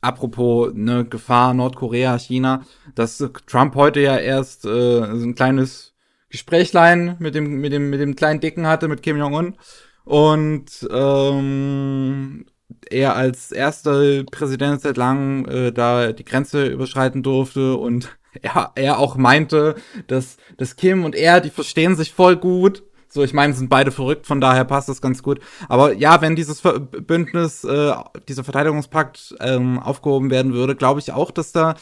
apropos 0.00 0.72
ne, 0.74 1.04
Gefahr 1.04 1.54
Nordkorea, 1.54 2.18
China, 2.18 2.64
dass 2.94 3.24
Trump 3.46 3.74
heute 3.74 4.00
ja 4.00 4.16
erst 4.16 4.64
äh, 4.64 4.68
so 4.68 5.24
ein 5.24 5.34
kleines 5.34 5.94
Gesprächlein 6.30 7.16
mit 7.18 7.34
dem, 7.34 7.60
mit 7.60 7.72
dem, 7.72 7.90
mit 7.90 8.00
dem 8.00 8.16
kleinen 8.16 8.40
Dicken 8.40 8.66
hatte, 8.66 8.88
mit 8.88 9.02
Kim 9.02 9.16
Jong-un. 9.16 9.56
Und 10.04 10.88
ähm, 10.90 12.46
er 12.90 13.16
als 13.16 13.52
erster 13.52 14.24
Präsident 14.24 14.80
seit 14.80 14.96
langem 14.96 15.46
äh, 15.46 15.72
da 15.72 16.12
die 16.12 16.24
Grenze 16.24 16.66
überschreiten 16.66 17.22
durfte 17.22 17.76
und 17.76 18.16
er, 18.42 18.72
er 18.74 18.98
auch 18.98 19.16
meinte, 19.16 19.74
dass, 20.06 20.36
dass 20.56 20.76
Kim 20.76 21.04
und 21.04 21.14
er, 21.14 21.40
die 21.40 21.50
verstehen 21.50 21.96
sich 21.96 22.12
voll 22.12 22.36
gut 22.36 22.82
so, 23.10 23.22
ich 23.22 23.32
meine, 23.32 23.54
sind 23.54 23.70
beide 23.70 23.90
verrückt, 23.90 24.26
von 24.26 24.40
daher 24.40 24.64
passt 24.64 24.88
das 24.88 25.00
ganz 25.00 25.22
gut. 25.22 25.40
Aber 25.68 25.94
ja, 25.94 26.20
wenn 26.20 26.36
dieses 26.36 26.60
Bündnis, 26.60 27.64
äh, 27.64 27.92
dieser 28.28 28.44
Verteidigungspakt 28.44 29.34
ähm, 29.40 29.78
aufgehoben 29.78 30.30
werden 30.30 30.52
würde, 30.52 30.76
glaube 30.76 31.00
ich 31.00 31.12
auch, 31.12 31.30
dass 31.30 31.52
da 31.52 31.74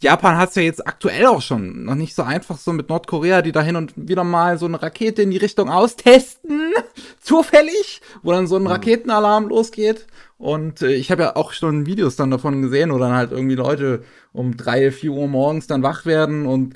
Japan 0.00 0.38
hat 0.38 0.50
es 0.50 0.54
ja 0.54 0.62
jetzt 0.62 0.86
aktuell 0.86 1.26
auch 1.26 1.42
schon 1.42 1.84
noch 1.84 1.94
nicht 1.94 2.14
so 2.14 2.22
einfach 2.22 2.56
so 2.56 2.72
mit 2.72 2.88
Nordkorea, 2.88 3.42
die 3.42 3.52
da 3.52 3.62
hin 3.62 3.76
und 3.76 3.92
wieder 3.96 4.24
mal 4.24 4.58
so 4.58 4.66
eine 4.66 4.82
Rakete 4.82 5.22
in 5.22 5.30
die 5.30 5.36
Richtung 5.36 5.68
austesten, 5.68 6.72
zufällig, 7.20 8.00
wo 8.22 8.32
dann 8.32 8.46
so 8.46 8.56
ein 8.56 8.62
mhm. 8.62 8.68
Raketenalarm 8.68 9.48
losgeht. 9.48 10.06
Und 10.38 10.82
äh, 10.82 10.94
ich 10.94 11.10
habe 11.10 11.22
ja 11.22 11.36
auch 11.36 11.52
schon 11.52 11.86
Videos 11.86 12.16
dann 12.16 12.30
davon 12.30 12.62
gesehen, 12.62 12.92
wo 12.92 12.98
dann 12.98 13.12
halt 13.12 13.32
irgendwie 13.32 13.54
Leute 13.54 14.02
um 14.32 14.56
drei, 14.56 14.90
vier 14.90 15.12
Uhr 15.12 15.28
morgens 15.28 15.66
dann 15.66 15.82
wach 15.82 16.06
werden 16.06 16.46
und 16.46 16.74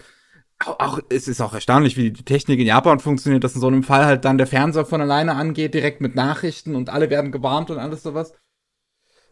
auch, 0.67 1.01
es 1.09 1.29
ist 1.29 1.41
auch 1.41 1.55
erstaunlich, 1.55 1.97
wie 1.97 2.11
die 2.11 2.25
Technik 2.25 2.59
in 2.61 2.67
Japan 2.67 3.01
funktioniert, 3.01 3.45
dass 3.45 3.55
in 3.55 3.61
so 3.61 3.69
einem 3.69 3.83
Fall 3.83 4.05
halt 4.05 4.25
dann 4.25 4.39
der 4.39 4.47
Fernseher 4.47 4.85
von 4.85 5.01
alleine 5.01 5.35
angeht, 5.35 5.75
direkt 5.75 6.01
mit 6.01 6.15
Nachrichten 6.15 6.75
und 6.75 6.91
alle 6.91 7.11
werden 7.11 7.33
gewarnt 7.33 7.71
und 7.71 7.79
alles 7.79 8.03
sowas. 8.03 8.33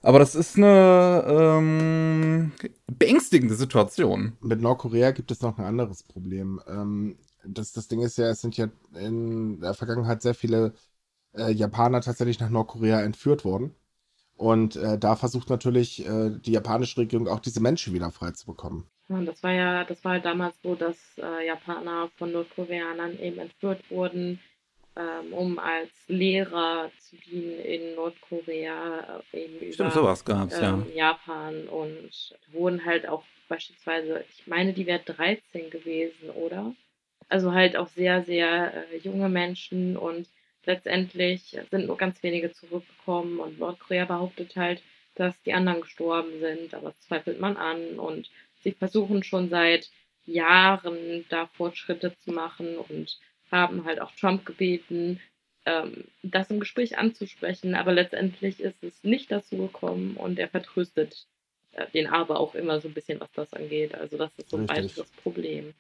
Aber 0.03 0.21
das 0.21 0.37
ist 0.37 0.57
eine 0.57 1.25
ähm, 1.27 2.53
beängstigende 2.87 3.57
Situation. 3.57 4.37
Mit 4.41 4.61
Nordkorea 4.61 5.11
gibt 5.11 5.33
es 5.33 5.41
noch 5.41 5.59
ein 5.59 5.65
anderes 5.65 6.05
Problem. 6.05 6.61
Ähm, 6.69 7.19
das, 7.45 7.73
das 7.73 7.89
Ding 7.89 8.03
ist 8.03 8.17
ja, 8.19 8.29
es 8.29 8.41
sind 8.41 8.57
ja 8.57 8.69
in 8.95 9.61
der 9.61 9.75
Vergangenheit 9.75 10.23
sehr 10.23 10.35
viele 10.35 10.75
äh, 11.33 11.51
Japaner 11.51 12.03
tatsächlich 12.03 12.39
nach 12.39 12.51
Nordkorea 12.51 13.01
entführt 13.01 13.45
worden. 13.45 13.75
Und 14.37 14.77
äh, 14.77 14.99
da 14.99 15.17
versucht 15.17 15.51
natürlich 15.51 16.07
äh, 16.07 16.31
die 16.39 16.53
japanische 16.53 16.99
Regierung 16.99 17.27
auch 17.27 17.41
diese 17.41 17.61
Menschen 17.61 17.95
wieder 17.95 18.11
frei 18.11 18.33
das 19.09 19.43
war 19.43 19.53
ja, 19.53 19.85
das 19.85 20.05
war 20.05 20.13
halt 20.13 20.25
damals 20.25 20.61
so, 20.63 20.75
dass 20.75 20.97
äh, 21.19 21.47
Japaner 21.47 22.11
von 22.17 22.33
Nordkoreanern 22.33 23.19
eben 23.21 23.39
entführt 23.39 23.81
wurden, 23.91 24.41
ähm, 24.97 25.33
um 25.33 25.59
als 25.59 25.91
Lehrer 26.09 26.91
zu 26.99 27.17
dienen 27.17 27.61
in 27.61 27.95
Nordkorea, 27.95 29.23
äh, 29.33 29.45
eben 29.45 29.73
Stimmt, 29.73 29.79
über 29.79 29.91
sowas 29.91 30.25
gab's, 30.25 30.59
ähm, 30.59 30.87
ja. 30.89 31.11
Japan. 31.11 31.69
Und 31.69 32.11
wurden 32.49 32.85
halt 32.85 33.07
auch 33.07 33.23
beispielsweise, 33.49 34.25
ich 34.31 34.47
meine, 34.47 34.73
die 34.73 34.87
wäre 34.87 35.01
13 35.01 35.71
gewesen, 35.71 36.31
oder? 36.31 36.75
Also 37.29 37.53
halt 37.53 37.77
auch 37.77 37.89
sehr, 37.89 38.23
sehr 38.25 38.73
äh, 38.91 38.97
junge 38.99 39.29
Menschen. 39.29 39.97
Und 39.97 40.29
letztendlich 40.65 41.59
sind 41.71 41.87
nur 41.87 41.97
ganz 41.97 42.23
wenige 42.23 42.51
zurückgekommen. 42.53 43.39
Und 43.39 43.59
Nordkorea 43.59 44.07
behauptet 44.07 44.57
halt, 44.57 44.83
dass 45.15 45.41
die 45.43 45.53
anderen 45.53 45.83
gestorben 45.83 46.41
sind, 46.41 46.75
aber 46.75 46.89
das 46.89 47.01
zweifelt 47.03 47.39
man 47.39 47.57
an. 47.57 47.99
Und 47.99 48.31
sie 48.67 48.73
versuchen 48.73 49.23
schon 49.23 49.49
seit 49.49 49.91
Jahren 50.25 51.25
da 51.29 51.47
Fortschritte 51.47 52.17
zu 52.19 52.33
machen 52.33 52.79
und 52.79 53.17
haben 53.53 53.85
halt 53.85 54.01
auch 54.01 54.11
Trump 54.11 54.45
gebeten, 54.45 55.21
ähm, 55.65 56.05
das 56.25 56.51
im 56.51 56.59
Gespräch 56.59 56.99
anzusprechen, 56.99 57.77
aber 57.77 57.93
letztendlich 57.93 58.59
ist 58.59 58.83
es 58.83 59.05
nicht 59.05 59.31
dazu 59.31 59.57
gekommen 59.57 60.17
und 60.17 60.41
er 60.41 60.49
vertröstet 60.49 61.27
äh, 61.75 61.89
den 61.93 62.09
aber 62.09 62.41
auch 62.41 62.57
immer 62.57 62.81
so 62.81 62.89
ein 62.89 62.95
bisschen, 62.95 63.21
was 63.21 63.31
das 63.37 63.53
angeht. 63.53 63.95
Also 63.95 64.17
das 64.17 64.33
ist 64.37 64.51
so 64.51 64.57
ein 64.57 64.69
weiteres 64.69 65.11
Problem. 65.23 65.73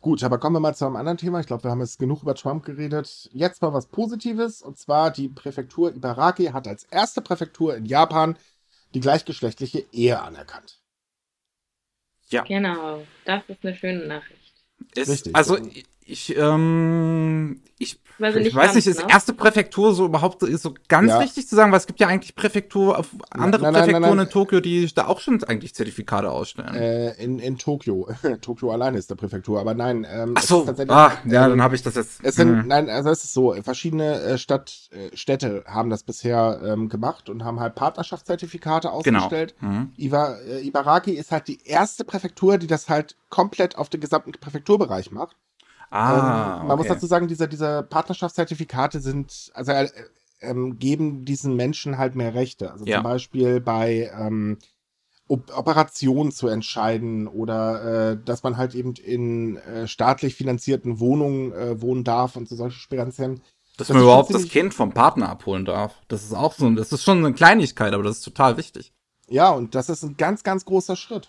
Gut, 0.00 0.22
aber 0.22 0.38
kommen 0.38 0.54
wir 0.54 0.60
mal 0.60 0.76
zu 0.76 0.86
einem 0.86 0.94
anderen 0.94 1.18
Thema. 1.18 1.40
Ich 1.40 1.46
glaube, 1.48 1.64
wir 1.64 1.72
haben 1.72 1.80
jetzt 1.80 1.98
genug 1.98 2.22
über 2.22 2.36
Trump 2.36 2.64
geredet. 2.64 3.28
Jetzt 3.32 3.62
mal 3.62 3.72
was 3.72 3.88
Positives. 3.88 4.62
Und 4.62 4.78
zwar 4.78 5.10
die 5.10 5.28
Präfektur 5.28 5.92
Ibaraki 5.92 6.46
hat 6.46 6.68
als 6.68 6.84
erste 6.84 7.20
Präfektur 7.20 7.76
in 7.76 7.84
Japan 7.84 8.38
die 8.94 9.00
gleichgeschlechtliche 9.00 9.84
Ehe 9.90 10.20
anerkannt. 10.20 10.85
Ja. 12.30 12.42
Genau, 12.42 13.06
das 13.24 13.42
ist 13.48 13.64
eine 13.64 13.74
schöne 13.74 14.06
Nachricht. 14.06 14.54
Ist, 14.94 15.08
Richtig. 15.08 15.36
Also 15.36 15.58
ich, 16.04 16.36
ähm, 16.36 17.62
ich 17.78 17.98
nicht 18.18 18.36
Ich 18.48 18.54
weiß 18.54 18.64
ganz, 18.66 18.74
nicht, 18.76 18.86
ist 18.86 19.02
ne? 19.02 19.10
erste 19.10 19.32
Präfektur 19.34 19.94
so 19.94 20.06
überhaupt 20.06 20.40
so- 20.40 20.46
ist 20.46 20.62
so 20.62 20.74
ganz 20.88 21.10
Ja. 21.10 21.20
wichtig 21.20 21.48
zu 21.48 21.54
sagen, 21.54 21.72
weil 21.72 21.78
es 21.78 21.86
gibt 21.86 22.00
ja 22.00 22.08
eigentlich 22.08 22.34
Präfektur, 22.34 22.98
auf 22.98 23.08
andere 23.30 23.62
nein, 23.62 23.72
nein, 23.72 23.82
Präfekturen 23.84 24.16
nein. 24.16 24.26
in 24.26 24.32
Tokio, 24.32 24.60
die 24.60 24.92
da 24.94 25.06
auch 25.06 25.20
schon 25.20 25.42
eigentlich 25.44 25.74
Zertifikate 25.74 26.30
ausstellen. 26.30 26.74
Äh, 26.74 27.12
in, 27.22 27.38
in 27.38 27.58
Tokio. 27.58 28.08
Tokio 28.40 28.70
alleine 28.70 28.98
ist 28.98 29.10
der 29.10 29.16
Präfektur, 29.16 29.60
aber 29.60 29.74
nein. 29.74 30.06
Ähm, 30.10 30.34
Ach 30.36 30.42
so, 30.42 30.66
ah, 30.88 31.12
ja, 31.24 31.44
ähm, 31.44 31.50
dann 31.50 31.62
habe 31.62 31.74
ich 31.74 31.82
das 31.82 31.94
jetzt. 31.94 32.20
Es 32.22 32.36
sind, 32.36 32.62
hm. 32.62 32.68
nein, 32.68 32.88
also 32.88 33.10
es 33.10 33.24
ist 33.24 33.32
so, 33.32 33.54
verschiedene 33.62 34.20
äh, 34.20 34.38
Stadt, 34.38 34.88
äh, 34.92 35.16
Städte 35.16 35.64
haben 35.66 35.90
das 35.90 36.02
bisher 36.02 36.60
ähm, 36.64 36.88
gemacht 36.88 37.28
und 37.28 37.44
haben 37.44 37.60
halt 37.60 37.74
Partnerschaftszertifikate 37.74 38.88
genau. 39.02 39.18
ausgestellt. 39.18 39.54
Hm. 39.60 39.92
Iwa, 39.96 40.36
äh, 40.38 40.60
Ibaraki 40.60 41.12
ist 41.12 41.32
halt 41.32 41.48
die 41.48 41.60
erste 41.64 42.04
Präfektur, 42.04 42.58
die 42.58 42.66
das 42.66 42.88
halt 42.88 43.16
komplett 43.28 43.76
auf 43.76 43.88
den 43.88 44.00
gesamten 44.00 44.32
Präfekturbereich 44.32 45.10
macht. 45.10 45.36
Ah, 45.90 46.60
ähm, 46.62 46.68
man 46.68 46.76
muss 46.78 46.86
okay. 46.86 46.94
dazu 46.94 47.06
sagen, 47.06 47.28
diese, 47.28 47.48
diese 47.48 47.82
Partnerschaftszertifikate 47.82 49.00
sind, 49.00 49.50
also 49.54 49.72
äh, 49.72 49.88
ähm, 50.40 50.78
geben 50.78 51.24
diesen 51.24 51.56
Menschen 51.56 51.98
halt 51.98 52.14
mehr 52.14 52.34
Rechte. 52.34 52.70
Also 52.72 52.84
Ja. 52.84 52.96
zum 52.98 53.04
Beispiel 53.04 53.60
bei 53.60 54.10
ähm, 54.18 54.58
Op 55.28 55.50
Operationen 55.56 56.30
zu 56.30 56.46
entscheiden 56.46 57.26
oder 57.26 58.12
äh, 58.12 58.18
dass 58.24 58.44
man 58.44 58.56
halt 58.56 58.74
eben 58.76 58.94
in 58.94 59.56
äh, 59.56 59.88
staatlich 59.88 60.36
finanzierten 60.36 61.00
Wohnungen 61.00 61.52
äh, 61.52 61.80
wohnen 61.82 62.04
darf 62.04 62.36
und 62.36 62.48
so 62.48 62.54
solche 62.54 62.78
Sperenzien. 62.78 63.40
Dass 63.76 63.88
das 63.88 63.94
man 63.94 64.04
überhaupt 64.04 64.32
das 64.32 64.48
Kind 64.48 64.72
vom 64.72 64.92
Partner 64.92 65.28
abholen 65.28 65.64
darf. 65.64 65.96
Das 66.08 66.22
ist 66.22 66.32
auch 66.32 66.52
so, 66.54 66.66
ein- 66.66 66.76
das 66.76 66.92
ist 66.92 67.02
schon 67.02 67.18
eine 67.18 67.34
Kleinigkeit, 67.34 67.92
aber 67.92 68.04
das 68.04 68.18
ist 68.18 68.22
total 68.24 68.56
wichtig. 68.56 68.92
Ja, 69.28 69.50
und 69.50 69.74
das 69.74 69.88
ist 69.88 70.04
ein 70.04 70.16
ganz, 70.16 70.44
ganz 70.44 70.64
großer 70.64 70.94
Schritt. 70.94 71.28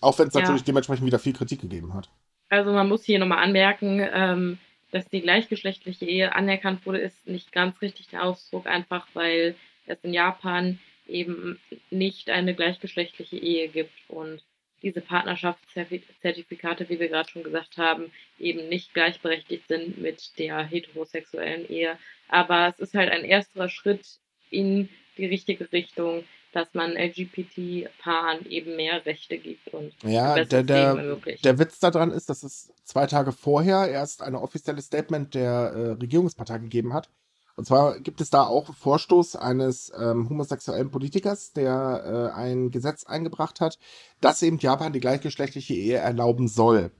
Auch 0.00 0.18
wenn 0.18 0.28
es 0.28 0.34
Ja. 0.34 0.40
natürlich 0.40 0.64
dementsprechend 0.64 1.06
wieder 1.06 1.20
viel 1.20 1.32
Kritik 1.34 1.60
gegeben 1.60 1.94
hat. 1.94 2.10
Also 2.48 2.72
man 2.72 2.88
muss 2.88 3.04
hier 3.04 3.18
nochmal 3.18 3.42
anmerken, 3.44 4.06
ähm, 4.12 4.58
dass 4.90 5.08
die 5.08 5.20
gleichgeschlechtliche 5.20 6.06
Ehe 6.06 6.34
anerkannt 6.34 6.86
wurde, 6.86 6.98
ist 6.98 7.26
nicht 7.26 7.52
ganz 7.52 7.80
richtig 7.82 8.08
der 8.08 8.24
Ausdruck, 8.24 8.66
einfach 8.66 9.06
weil 9.14 9.54
es 9.86 10.02
in 10.02 10.14
Japan 10.14 10.78
eben 11.06 11.58
nicht 11.90 12.30
eine 12.30 12.54
gleichgeschlechtliche 12.54 13.36
Ehe 13.36 13.68
gibt 13.68 13.92
und 14.08 14.42
diese 14.82 15.00
Partnerschaftszertifikate, 15.00 16.88
wie 16.88 17.00
wir 17.00 17.08
gerade 17.08 17.28
schon 17.28 17.42
gesagt 17.42 17.78
haben, 17.78 18.12
eben 18.38 18.68
nicht 18.68 18.94
gleichberechtigt 18.94 19.66
sind 19.66 19.98
mit 19.98 20.38
der 20.38 20.64
heterosexuellen 20.64 21.68
Ehe. 21.68 21.98
Aber 22.28 22.68
es 22.68 22.78
ist 22.78 22.94
halt 22.94 23.10
ein 23.10 23.24
erster 23.24 23.68
Schritt 23.68 24.06
in 24.50 24.88
die 25.16 25.26
richtige 25.26 25.72
Richtung, 25.72 26.24
dass 26.52 26.74
man 26.74 26.92
LGBT-Paaren 26.92 28.46
eben 28.46 28.76
mehr 28.76 29.04
Rechte 29.04 29.38
gibt 29.38 29.72
und 29.74 29.92
Ja, 30.02 30.44
der, 30.44 30.62
der, 30.62 30.76
ermöglicht. 30.76 31.44
der 31.44 31.58
Witz 31.58 31.78
daran 31.78 32.10
ist, 32.10 32.30
dass 32.30 32.42
es 32.42 32.72
zwei 32.84 33.06
Tage 33.06 33.32
vorher 33.32 33.88
erst 33.88 34.22
ein 34.22 34.34
offizielles 34.34 34.86
Statement 34.86 35.34
der 35.34 35.50
äh, 35.50 35.90
Regierungspartei 35.92 36.58
gegeben 36.58 36.94
hat. 36.94 37.10
Und 37.56 37.64
zwar 37.64 37.98
gibt 37.98 38.20
es 38.20 38.30
da 38.30 38.44
auch 38.44 38.72
Vorstoß 38.72 39.34
eines 39.34 39.92
ähm, 39.98 40.28
homosexuellen 40.28 40.92
Politikers, 40.92 41.52
der 41.52 42.30
äh, 42.32 42.38
ein 42.38 42.70
Gesetz 42.70 43.02
eingebracht 43.02 43.60
hat, 43.60 43.78
dass 44.20 44.42
eben 44.42 44.58
Japan 44.58 44.92
die 44.92 45.00
gleichgeschlechtliche 45.00 45.74
Ehe 45.74 45.96
erlauben 45.96 46.46
soll. 46.46 46.92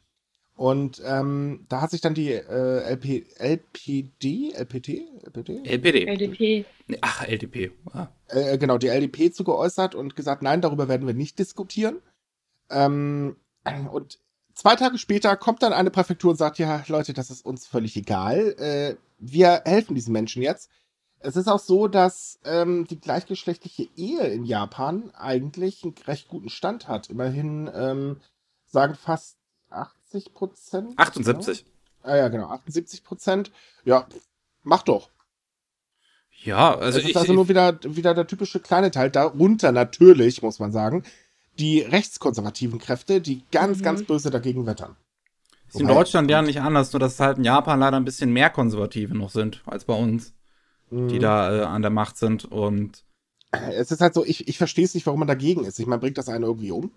Und 0.59 1.01
ähm, 1.07 1.66
da 1.68 1.83
hat 1.83 1.92
sich 1.92 2.01
dann 2.01 2.14
die 2.14 2.33
äh, 2.33 2.92
LP, 2.92 3.27
LPD, 3.38 4.55
LPT, 4.55 4.88
LPT? 5.25 5.49
LPD. 5.64 6.05
LDP 6.05 6.64
Ach, 7.01 7.23
LDP. 7.23 7.71
Ah. 7.92 8.09
äh, 8.27 8.59
genau, 8.59 8.77
die 8.77 8.88
LDP 8.88 9.31
zu 9.31 9.44
geäußert 9.44 9.94
und 9.94 10.16
gesagt, 10.16 10.42
nein, 10.42 10.61
darüber 10.61 10.88
werden 10.88 11.07
wir 11.07 11.14
nicht 11.14 11.38
diskutieren. 11.38 12.03
Ähm, 12.71 13.37
und 13.92 14.18
zwei 14.53 14.75
Tage 14.75 14.99
später 14.99 15.37
kommt 15.37 15.62
dann 15.62 15.73
eine 15.73 15.92
Präfektur 15.92 16.33
und 16.33 16.38
sagt, 16.38 16.59
ja, 16.59 16.83
Leute, 16.88 17.12
das 17.12 17.31
ist 17.31 17.47
uns 17.47 17.68
völlig 17.68 17.97
egal. 17.97 18.57
Äh, 18.59 18.97
wir 19.21 19.62
helfen 19.64 19.94
diesen 19.94 20.12
Menschen 20.12 20.42
jetzt. 20.42 20.71
Es 21.21 21.37
ist 21.37 21.47
auch 21.47 21.61
so, 21.61 21.87
dass 21.87 22.40
ähm, 22.44 22.85
die 22.90 22.99
gleichgeschlechtliche 22.99 23.88
Ehe 23.94 24.27
in 24.27 24.44
Japan 24.44 25.12
eigentlich 25.14 25.85
einen 25.85 25.94
recht 26.09 26.27
guten 26.27 26.49
Stand 26.49 26.88
hat. 26.88 27.11
Immerhin 27.11 27.71
ähm, 27.73 28.16
sagen 28.66 28.97
fast 28.97 29.38
80 30.09 30.35
Prozent. 30.35 30.92
78. 30.99 31.64
Ah 32.03 32.16
ja, 32.16 32.29
genau, 32.29 32.49
78 32.49 33.05
Prozent. 33.05 33.51
Ja, 33.85 34.07
mach 34.62 34.83
doch. 34.83 35.11
Ja, 36.44 36.75
also 36.77 36.99
es 36.99 37.05
ist 37.05 37.11
ich, 37.11 37.16
also 37.16 37.33
nur 37.33 37.49
wieder, 37.49 37.79
wieder 37.83 38.14
der 38.14 38.27
typische 38.27 38.61
kleine 38.61 38.90
Teil. 38.90 39.11
Darunter 39.11 39.73
natürlich, 39.73 40.40
muss 40.42 40.61
man 40.61 40.73
sagen, 40.73 41.03
die 41.59 41.81
rechtskonservativen 41.81 42.79
Kräfte, 42.79 43.21
die 43.21 43.42
ganz, 43.51 43.79
Mhm. 43.79 43.83
ganz 43.83 44.03
böse 44.05 44.31
dagegen 44.31 44.64
wettern. 44.66 44.97
ist 45.68 45.81
in 45.81 45.87
Wobei- 45.87 45.94
Deutschland 45.99 46.31
ja 46.31 46.40
nicht 46.40 46.62
anders, 46.62 46.92
nur 46.94 47.01
dass 47.01 47.21
halt 47.21 47.37
in 47.37 47.44
Japan 47.44 47.79
leider 47.81 47.99
ein 47.99 48.05
bisschen 48.07 48.33
mehr 48.33 48.49
Konservative 48.49 49.14
noch 49.14 49.29
sind 49.31 49.62
als 49.66 49.85
bei 49.85 49.92
uns, 49.94 50.33
Mhm. 50.90 51.09
die 51.09 51.18
da 51.18 51.55
äh, 51.55 51.62
an 51.64 51.83
der 51.83 51.90
Macht 51.90 52.16
sind. 52.16 52.47
Und 52.47 53.05
Es 53.51 53.90
ist 53.90 54.01
halt 54.01 54.14
so, 54.14 54.25
ich, 54.25 54.49
ich 54.49 54.57
verstehe 54.57 54.85
es 54.87 54.94
nicht, 54.94 55.05
warum 55.07 55.18
man 55.21 55.29
dagegen 55.29 55.64
ist. 55.64 55.79
Ich 55.79 55.87
meine, 55.87 56.01
bringt 56.01 56.16
das 56.16 56.29
einen 56.31 56.44
irgendwie 56.44 56.71
um? 56.71 56.92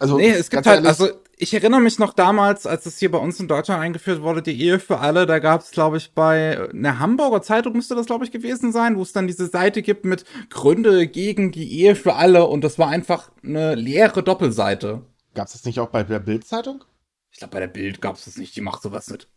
Also, 0.00 0.16
nee, 0.16 0.30
es 0.30 0.48
gibt 0.48 0.66
halt, 0.66 0.78
ehrlich, 0.78 0.88
also 0.88 1.10
ich 1.36 1.52
erinnere 1.52 1.82
mich 1.82 1.98
noch 1.98 2.14
damals, 2.14 2.66
als 2.66 2.86
es 2.86 2.98
hier 2.98 3.10
bei 3.10 3.18
uns 3.18 3.38
in 3.38 3.48
Deutschland 3.48 3.82
eingeführt 3.82 4.22
wurde, 4.22 4.40
die 4.40 4.58
Ehe 4.58 4.80
für 4.80 4.98
alle, 4.98 5.26
da 5.26 5.38
gab 5.40 5.60
es, 5.60 5.72
glaube 5.72 5.98
ich, 5.98 6.14
bei 6.14 6.70
einer 6.70 6.98
Hamburger 6.98 7.42
Zeitung 7.42 7.74
müsste 7.74 7.94
das, 7.94 8.06
glaube 8.06 8.24
ich, 8.24 8.30
gewesen 8.30 8.72
sein, 8.72 8.96
wo 8.96 9.02
es 9.02 9.12
dann 9.12 9.26
diese 9.26 9.46
Seite 9.46 9.82
gibt 9.82 10.06
mit 10.06 10.24
Gründe 10.48 11.06
gegen 11.06 11.52
die 11.52 11.80
Ehe 11.80 11.96
für 11.96 12.14
alle 12.14 12.46
und 12.46 12.64
das 12.64 12.78
war 12.78 12.88
einfach 12.88 13.30
eine 13.44 13.74
leere 13.74 14.22
Doppelseite. 14.22 15.02
Gab 15.34 15.48
es 15.48 15.52
das 15.52 15.64
nicht 15.66 15.80
auch 15.80 15.90
bei 15.90 16.02
der 16.02 16.18
Bild-Zeitung? 16.18 16.82
Ich 17.30 17.38
glaube, 17.38 17.52
bei 17.52 17.60
der 17.60 17.68
Bild 17.68 18.00
gab 18.00 18.16
es 18.16 18.24
das 18.24 18.38
nicht, 18.38 18.56
die 18.56 18.62
macht 18.62 18.82
sowas 18.82 19.10
nicht. 19.10 19.28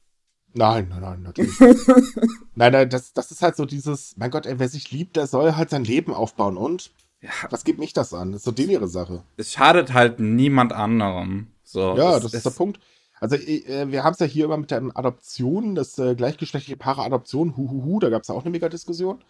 Nein, 0.53 0.87
nein, 0.89 1.01
nein, 1.01 1.21
natürlich. 1.23 1.59
nein, 2.55 2.71
nein, 2.71 2.89
das, 2.89 3.11
das 3.11 3.31
ist 3.31 3.41
halt 3.41 3.57
so 3.57 3.65
dieses, 3.65 4.15
mein 4.17 4.31
Gott, 4.31 4.45
ey, 4.45 4.59
wer 4.59 4.69
sich 4.69 4.91
liebt, 4.91 5.17
der 5.17 5.27
soll 5.27 5.55
halt 5.55 5.71
sein 5.71 5.83
Leben 5.83 6.13
aufbauen. 6.13 6.57
Und 6.57 6.91
Ja, 7.23 7.29
was 7.49 7.63
geht 7.63 7.79
mich 7.79 7.93
das 7.93 8.13
an? 8.13 8.31
Das 8.33 8.41
ist 8.41 8.45
so 8.45 8.51
denen 8.51 8.69
ihre 8.71 8.87
Sache. 8.87 9.23
es 9.37 9.53
schadet 9.53 9.93
halt 9.93 10.19
niemand 10.19 10.73
anderem. 10.73 11.47
So, 11.63 11.95
Ja, 11.95 12.17
es- 12.17 12.23
das 12.23 12.33
ist 12.33 12.45
der 12.45 12.51
Punkt. 12.51 12.79
Also 13.19 13.35
äh, 13.37 13.89
wir 13.89 14.03
haben 14.03 14.13
es 14.13 14.19
ja 14.19 14.25
hier 14.25 14.45
immer 14.45 14.57
mit 14.57 14.69
der 14.71 14.83
Adoption, 14.95 15.75
das 15.75 15.97
äh, 15.97 16.13
gleichgeschlechtliche 16.15 16.75
Paare 16.77 17.03
Adoption, 17.03 17.55
huhuhu, 17.55 17.99
da 17.99 18.09
gab 18.09 18.23
es 18.23 18.27
ja 18.27 18.35
auch 18.35 18.41
eine 18.41 18.49
Mega-Diskussion. 18.51 19.23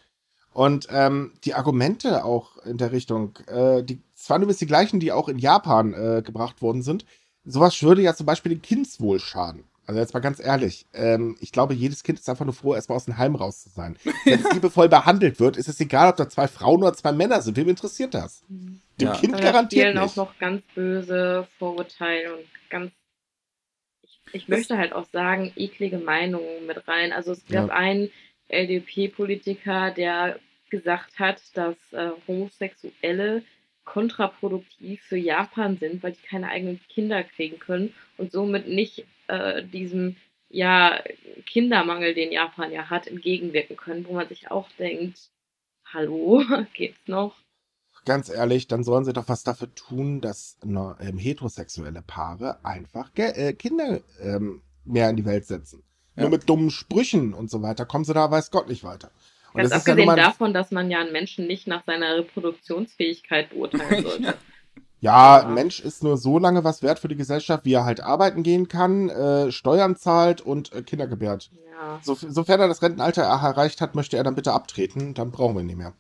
Und 0.52 0.88
ähm, 0.92 1.34
die 1.44 1.54
Argumente 1.54 2.26
auch 2.26 2.58
in 2.66 2.78
der 2.78 2.92
Richtung, 2.92 3.38
äh, 3.48 3.84
die, 3.84 4.02
es 4.16 4.30
waren 4.30 4.42
übrigens 4.42 4.60
die 4.60 4.66
gleichen, 4.68 5.00
die 5.00 5.12
auch 5.12 5.30
in 5.30 5.38
Japan 5.40 5.94
äh, 5.94 6.22
gebracht 6.26 6.62
worden 6.62 6.82
sind. 6.82 7.06
Sowas 7.46 7.82
würde 7.84 8.02
ja 8.02 8.16
zum 8.16 8.26
Beispiel 8.26 8.52
dem 8.56 8.62
Kindswohl 8.62 9.20
schaden. 9.20 9.64
Also 9.86 10.00
jetzt 10.00 10.14
mal 10.14 10.22
ganz 10.22 10.40
ehrlich, 10.40 10.86
ähm, 10.94 11.36
ich 11.42 11.52
glaube, 11.52 11.74
jedes 11.74 12.04
Kind 12.04 12.18
ist 12.20 12.30
einfach 12.30 12.46
nur 12.46 12.54
froh, 12.54 12.74
erstmal 12.74 12.96
aus 12.96 13.06
dem 13.06 13.18
Heim 13.18 13.36
raus 13.36 13.64
zu 13.64 13.70
sein. 13.70 13.98
Wenn 14.24 14.40
es 14.40 14.52
liebevoll 14.54 14.88
behandelt 14.88 15.40
wird, 15.42 15.58
ist 15.58 15.68
es 15.68 15.80
egal, 15.82 16.10
ob 16.10 16.16
da 16.16 16.30
zwei 16.30 16.48
Frauen 16.48 16.82
oder 16.82 16.94
zwei 16.94 17.12
Männer 17.12 17.42
sind. 17.42 17.58
Wem 17.58 17.68
interessiert 17.70 18.14
das? 18.14 18.44
Dem 18.48 18.80
Ja. 19.00 19.16
Kind 19.18 19.34
da 19.34 19.40
garantiert 19.40 19.88
spielen 19.90 20.02
nicht. 20.02 20.12
auch 20.12 20.16
noch 20.16 20.38
ganz 20.40 20.62
böse 20.74 21.48
Vorurteile 21.60 22.34
und 22.36 22.46
ganz. 22.70 22.92
Ich, 24.04 24.20
ich 24.32 24.48
möchte 24.48 24.78
halt 24.78 24.94
auch 24.94 25.08
sagen, 25.12 25.52
eklige 25.58 25.98
Meinungen 25.98 26.66
mit 26.66 26.88
rein. 26.88 27.12
Also 27.12 27.34
es 27.34 27.46
gab 27.48 27.68
Ja. 27.68 27.74
einen 27.76 28.10
LDP-Politiker, 28.50 29.92
der 29.92 30.40
gesagt 30.70 31.20
hat, 31.20 31.42
dass 31.56 31.76
äh, 31.92 32.10
Homosexuelle 32.28 33.44
kontraproduktiv 33.86 35.02
für 35.04 35.18
Japan 35.18 35.78
sind, 35.78 36.02
weil 36.04 36.14
die 36.14 36.28
keine 36.28 36.48
eigenen 36.50 36.80
Kinder 36.90 37.24
kriegen 37.24 37.60
können 37.60 37.94
und 38.18 38.32
somit 38.32 38.68
nicht 38.68 39.06
äh, 39.34 39.66
diesem 39.66 40.16
ja, 40.50 41.02
Kindermangel, 41.48 42.14
den 42.14 42.32
Japan 42.32 42.72
ja 42.72 42.90
hat, 42.90 43.08
entgegenwirken 43.08 43.76
können, 43.76 44.06
wo 44.06 44.14
man 44.14 44.28
sich 44.28 44.52
auch 44.52 44.70
denkt, 44.78 45.32
hallo, 45.92 46.44
geht's 46.74 47.08
noch? 47.08 47.36
Ganz 48.06 48.30
ehrlich, 48.30 48.68
dann 48.68 48.84
sollen 48.84 49.06
sie 49.06 49.14
doch 49.14 49.30
was 49.30 49.44
dafür 49.44 49.74
tun, 49.74 50.20
dass 50.22 50.58
ähm, 50.64 51.18
heterosexuelle 51.18 52.02
Paare 52.02 52.64
einfach 52.64 53.14
Ge 53.14 53.32
äh, 53.32 53.54
Kinder 53.54 54.02
ähm, 54.22 54.62
mehr 54.84 55.10
in 55.10 55.16
die 55.16 55.26
Welt 55.26 55.46
setzen. 55.46 55.84
Ja. 56.16 56.24
Nur 56.24 56.32
mit 56.32 56.50
dummen 56.50 56.70
Sprüchen 56.70 57.34
und 57.34 57.50
so 57.50 57.62
weiter 57.62 57.86
kommen 57.86 58.04
sie 58.04 58.14
da, 58.14 58.30
weiß 58.30 58.52
Gott 58.52 58.68
nicht 58.68 58.84
weiter. 58.84 59.10
Und 59.54 59.60
Ganz 59.60 59.70
das 59.70 59.80
ist 59.80 59.88
ja 59.88 59.94
abgesehen 59.94 60.08
mal, 60.08 60.16
davon, 60.16 60.54
dass 60.54 60.72
man 60.72 60.92
ja 60.92 61.00
einen 61.00 61.14
Menschen 61.14 61.48
nicht 61.48 61.66
nach 61.66 61.86
seiner 61.86 62.18
Reproduktionsfähigkeit 62.18 63.52
beurteilen 63.52 64.04
sollte. 64.04 64.24
Ja. 64.24 64.34
Ja, 65.04 65.46
ein 65.46 65.54
Mensch 65.54 65.82
ist 65.82 66.02
nur 66.04 66.18
so 66.18 66.40
lange 66.40 66.64
was 66.64 66.82
wert 66.82 67.00
für 67.00 67.10
die 67.10 67.18
Gesellschaft, 67.18 67.66
wie 67.66 67.74
er 67.74 67.84
halt 67.86 68.00
arbeiten 68.02 68.42
gehen 68.42 68.70
kann, 68.70 69.10
äh, 69.10 69.52
Steuern 69.52 69.96
zahlt 69.98 70.40
und 70.42 70.72
äh, 70.74 70.82
Kinder 70.82 71.08
gebärt. 71.08 71.52
ja. 71.72 72.00
So, 72.02 72.16
sofern 72.16 72.62
er 72.62 72.68
das 72.70 72.82
Rentenalter 72.82 73.24
erreicht 73.24 73.82
hat, 73.82 73.96
möchte 73.96 74.16
er 74.18 74.24
dann 74.24 74.36
bitte 74.36 74.54
abtreten, 74.54 75.14
dann 75.14 75.32
brauchen 75.32 75.56
wir 75.56 75.62
ihn 75.62 75.68
nicht 75.68 75.78
mehr. 75.78 75.94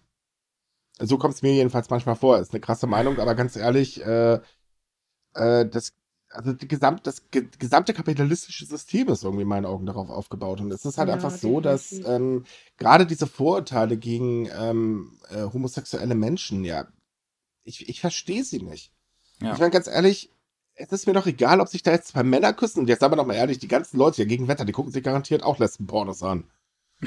So 1.00 1.18
kommt 1.18 1.34
es 1.34 1.42
mir 1.42 1.54
jedenfalls 1.54 1.90
manchmal 1.90 2.16
vor. 2.16 2.38
Ist 2.40 2.54
eine 2.54 2.62
krasse 2.62 2.88
Meinung, 2.88 3.20
aber 3.20 3.36
ganz 3.36 3.56
ehrlich, 3.56 4.02
äh, 4.06 4.40
äh, 5.34 5.66
das, 5.68 5.94
also 6.30 6.54
gesamt, 6.58 7.06
das 7.08 7.30
ge 7.30 7.48
gesamte 7.60 7.94
kapitalistische 7.94 8.66
System 8.66 9.10
ist 9.10 9.24
irgendwie 9.24 9.44
in 9.44 9.48
meinen 9.50 9.66
Augen 9.66 9.86
darauf 9.86 10.10
aufgebaut. 10.10 10.62
Und 10.62 10.72
es 10.72 10.86
ist 10.86 10.98
halt 10.98 11.10
Ja, 11.10 11.16
einfach 11.16 11.32
so, 11.32 11.60
dass 11.62 11.92
ähm, 11.92 12.46
gerade 12.78 13.06
diese 13.06 13.28
Vorurteile 13.28 13.98
gegen 13.98 14.48
ähm, 14.58 15.20
äh, 15.30 15.44
homosexuelle 15.44 16.16
Menschen, 16.16 16.64
ja, 16.64 16.88
ich, 17.64 17.88
ich 17.90 18.02
verstehe 18.02 18.44
sie 18.44 18.62
nicht. 18.62 18.92
Ja. 19.42 19.54
Ich 19.54 19.60
meine, 19.60 19.72
ganz 19.72 19.88
ehrlich, 19.88 20.30
es 20.76 20.92
ist 20.92 21.08
mir 21.08 21.14
doch 21.14 21.26
egal, 21.26 21.62
ob 21.62 21.68
sich 21.68 21.84
da 21.84 21.92
jetzt 21.92 22.10
zwei 22.10 22.24
Männer 22.24 22.54
küssen. 22.54 22.80
Und 22.80 22.90
jetzt 22.90 23.00
sagen 23.00 23.14
wir 23.14 23.18
doch 23.18 23.26
mal 23.26 23.36
ehrlich, 23.36 23.60
die 23.60 23.68
ganzen 23.68 23.98
Leute 23.98 24.18
hier 24.18 24.26
gegen 24.26 24.48
Wetter, 24.48 24.66
die 24.66 24.72
gucken 24.72 24.92
sich 24.92 25.04
garantiert 25.04 25.44
auch 25.44 25.60
Lesben-Pornos 25.60 26.24
an. 26.24 26.46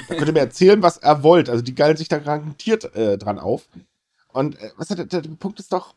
Da 0.08 0.14
könnt 0.14 0.28
ihr 0.28 0.32
mir 0.32 0.40
erzählen, 0.40 0.82
was 0.82 0.98
er 0.98 1.22
wollt. 1.22 1.48
Also 1.48 1.62
die 1.62 1.74
geilen 1.74 1.96
sich 1.96 2.08
da 2.08 2.18
garantiert 2.18 2.94
äh, 2.94 3.18
dran 3.18 3.38
auf. 3.38 3.68
Und 4.32 4.58
äh, 4.58 4.70
was 4.76 4.88
der, 4.88 5.04
der, 5.04 5.22
der 5.22 5.30
Punkt 5.30 5.58
ist 5.58 5.72
doch, 5.72 5.94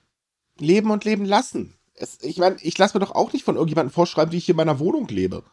leben 0.58 0.92
und 0.92 1.06
leben 1.06 1.26
lassen. 1.26 1.76
Es, 1.94 2.20
ich 2.22 2.38
meine, 2.38 2.56
ich 2.62 2.78
lasse 2.78 2.98
mir 2.98 3.06
doch 3.06 3.14
auch 3.14 3.34
nicht 3.34 3.44
von 3.44 3.56
irgendjemandem 3.56 3.94
vorschreiben, 3.94 4.32
wie 4.32 4.38
ich 4.38 4.46
hier 4.46 4.54
in 4.54 4.58
meiner 4.58 4.80
Wohnung 4.80 5.08
lebe. 5.08 5.44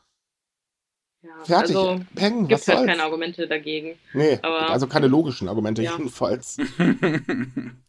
Ja, 1.27 1.45
Fertig. 1.45 1.77
Also, 1.77 2.01
Peng, 2.15 2.41
gibt 2.49 2.53
was 2.53 2.69
halt 2.69 2.79
soll's? 2.79 2.91
keine 2.91 3.03
Argumente 3.03 3.47
dagegen. 3.49 3.95
Nee, 4.15 4.39
aber- 4.43 4.71
also 4.71 4.87
keine 4.87 5.07
logischen 5.09 5.49
Argumente 5.49 5.83
Ja. 5.83 5.93
jedenfalls. 5.97 6.57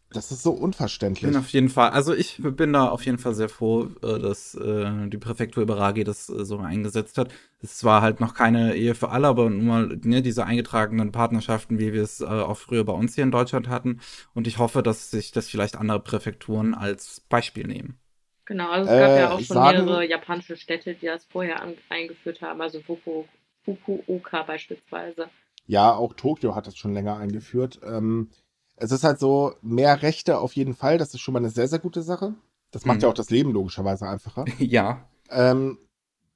Das 0.10 0.32
ist 0.32 0.42
so 0.42 0.56
Ich 0.56 0.62
unverständlich. 0.62 1.30
bin 1.30 1.38
auf 1.38 1.50
jeden 1.50 1.68
Fall, 1.68 1.90
also 1.90 2.14
ich 2.14 2.40
bin 2.42 2.72
da 2.72 2.88
auf 2.88 3.06
jeden 3.06 3.18
Fall 3.18 3.34
sehr 3.36 3.50
froh, 3.50 3.90
äh, 4.02 4.18
dass 4.20 4.56
äh, 4.56 5.10
die 5.10 5.18
Präfektur 5.18 5.64
Ibaragi 5.64 6.06
das 6.06 6.30
äh, 6.30 6.46
so 6.46 6.60
eingesetzt 6.60 7.18
hat. 7.18 7.34
Es 7.62 7.72
ist 7.72 7.80
zwar 7.80 8.02
halt 8.02 8.22
noch 8.22 8.34
keine 8.34 8.76
Ehe 8.76 8.96
für 8.96 9.10
alle, 9.10 9.28
aber 9.28 9.50
nur 9.50 9.64
mal 9.64 10.00
ne, 10.04 10.22
diese 10.22 10.46
eingetragenen 10.46 11.12
Partnerschaften, 11.12 11.78
wie 11.78 11.92
wir 11.92 12.04
es 12.04 12.22
äh, 12.22 12.26
auch 12.26 12.58
früher 12.58 12.86
bei 12.86 12.94
uns 12.94 13.16
hier 13.16 13.26
in 13.26 13.32
Deutschland 13.32 13.68
hatten. 13.68 14.00
Und 14.34 14.48
ich 14.48 14.60
hoffe, 14.60 14.82
dass 14.82 15.12
sich 15.12 15.34
das 15.34 15.50
vielleicht 15.50 15.76
andere 15.76 16.00
Präfekturen 16.00 16.74
als 16.74 17.20
Beispiel 17.28 17.68
nehmen. 17.68 17.98
Genau, 18.48 18.70
also 18.72 18.90
es 18.90 19.00
gab 19.00 19.10
Äh, 19.10 19.20
ja 19.20 19.32
auch 19.32 19.40
schon 19.40 19.56
sagen- 19.56 19.86
mehrere 19.86 20.08
japanische 20.08 20.56
Städte, 20.58 20.96
die 20.96 21.06
das 21.06 21.26
vorher 21.26 21.62
an, 21.62 21.76
eingeführt 21.90 22.42
haben, 22.42 22.62
also 22.62 22.80
Fuku, 22.82 23.26
Fukuoka 23.66 24.44
beispielsweise. 24.44 25.30
Ja, 25.66 25.94
auch 25.94 26.14
Tokio 26.14 26.56
hat 26.56 26.66
das 26.66 26.78
schon 26.78 26.94
länger 26.94 27.18
eingeführt. 27.18 27.80
Ähm, 27.84 28.30
es 28.78 28.92
ist 28.92 29.04
halt 29.04 29.20
so, 29.20 29.54
mehr 29.62 30.02
Rechte 30.02 30.40
auf 30.40 30.54
jeden 30.54 30.74
Fall, 30.76 30.98
das 30.98 31.14
ist 31.14 31.20
schon 31.20 31.34
mal 31.34 31.40
eine 31.40 31.50
sehr, 31.50 31.68
sehr 31.68 31.80
gute 31.80 32.02
Sache. 32.02 32.36
Das 32.72 32.86
macht 32.86 32.98
Mhm. 32.98 33.02
ja 33.04 33.10
auch 33.10 33.14
das 33.14 33.30
Leben 33.30 33.52
logischerweise 33.52 34.08
einfacher. 34.08 34.46
ja. 34.60 35.06
Ähm, 35.30 35.78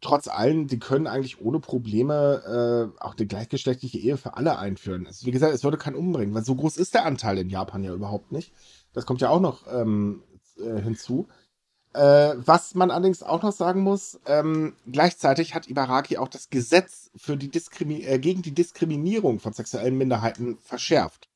trotz 0.02 0.28
allem, 0.28 0.68
die 0.68 0.80
können 0.80 1.08
eigentlich 1.08 1.40
ohne 1.40 1.60
Probleme 1.62 2.92
äh, 3.00 3.02
auch 3.02 3.14
die 3.16 3.28
gleichgeschlechtliche 3.28 4.00
Ehe 4.00 4.18
für 4.18 4.36
alle 4.36 4.58
einführen. 4.60 5.06
Es, 5.10 5.26
wie 5.26 5.32
gesagt, 5.32 5.54
es 5.54 5.64
würde 5.64 5.78
keinen 5.78 5.96
umbringen, 5.96 6.34
weil 6.36 6.44
so 6.44 6.56
groß 6.56 6.76
ist 6.76 6.94
der 6.94 7.06
Anteil 7.06 7.38
in 7.38 7.50
Japan 7.50 7.84
ja 7.86 7.94
überhaupt 7.94 8.34
nicht. 8.34 8.52
Das 8.92 9.06
kommt 9.06 9.22
ja 9.22 9.30
auch 9.30 9.40
noch 9.40 9.66
ähm, 9.72 10.24
äh, 10.58 10.82
hinzu. 10.82 11.28
Äh, 11.94 12.36
was 12.38 12.74
man 12.74 12.90
allerdings 12.90 13.22
auch 13.22 13.44
noch 13.44 13.52
sagen 13.52 13.82
muss, 13.82 14.20
ähm, 14.26 14.76
gleichzeitig 14.90 15.54
hat 15.56 15.68
Ibaraki 15.68 16.18
auch 16.18 16.30
das 16.30 16.50
Gesetz 16.50 17.12
für 17.18 17.36
die 17.36 17.50
Diskrimi 17.52 18.04
äh, 18.04 18.18
gegen 18.18 18.42
die 18.42 18.54
Diskriminierung 18.54 19.40
von 19.40 19.52
sexuellen 19.52 19.98
Minderheiten 19.98 20.58
verschärft. 20.62 21.28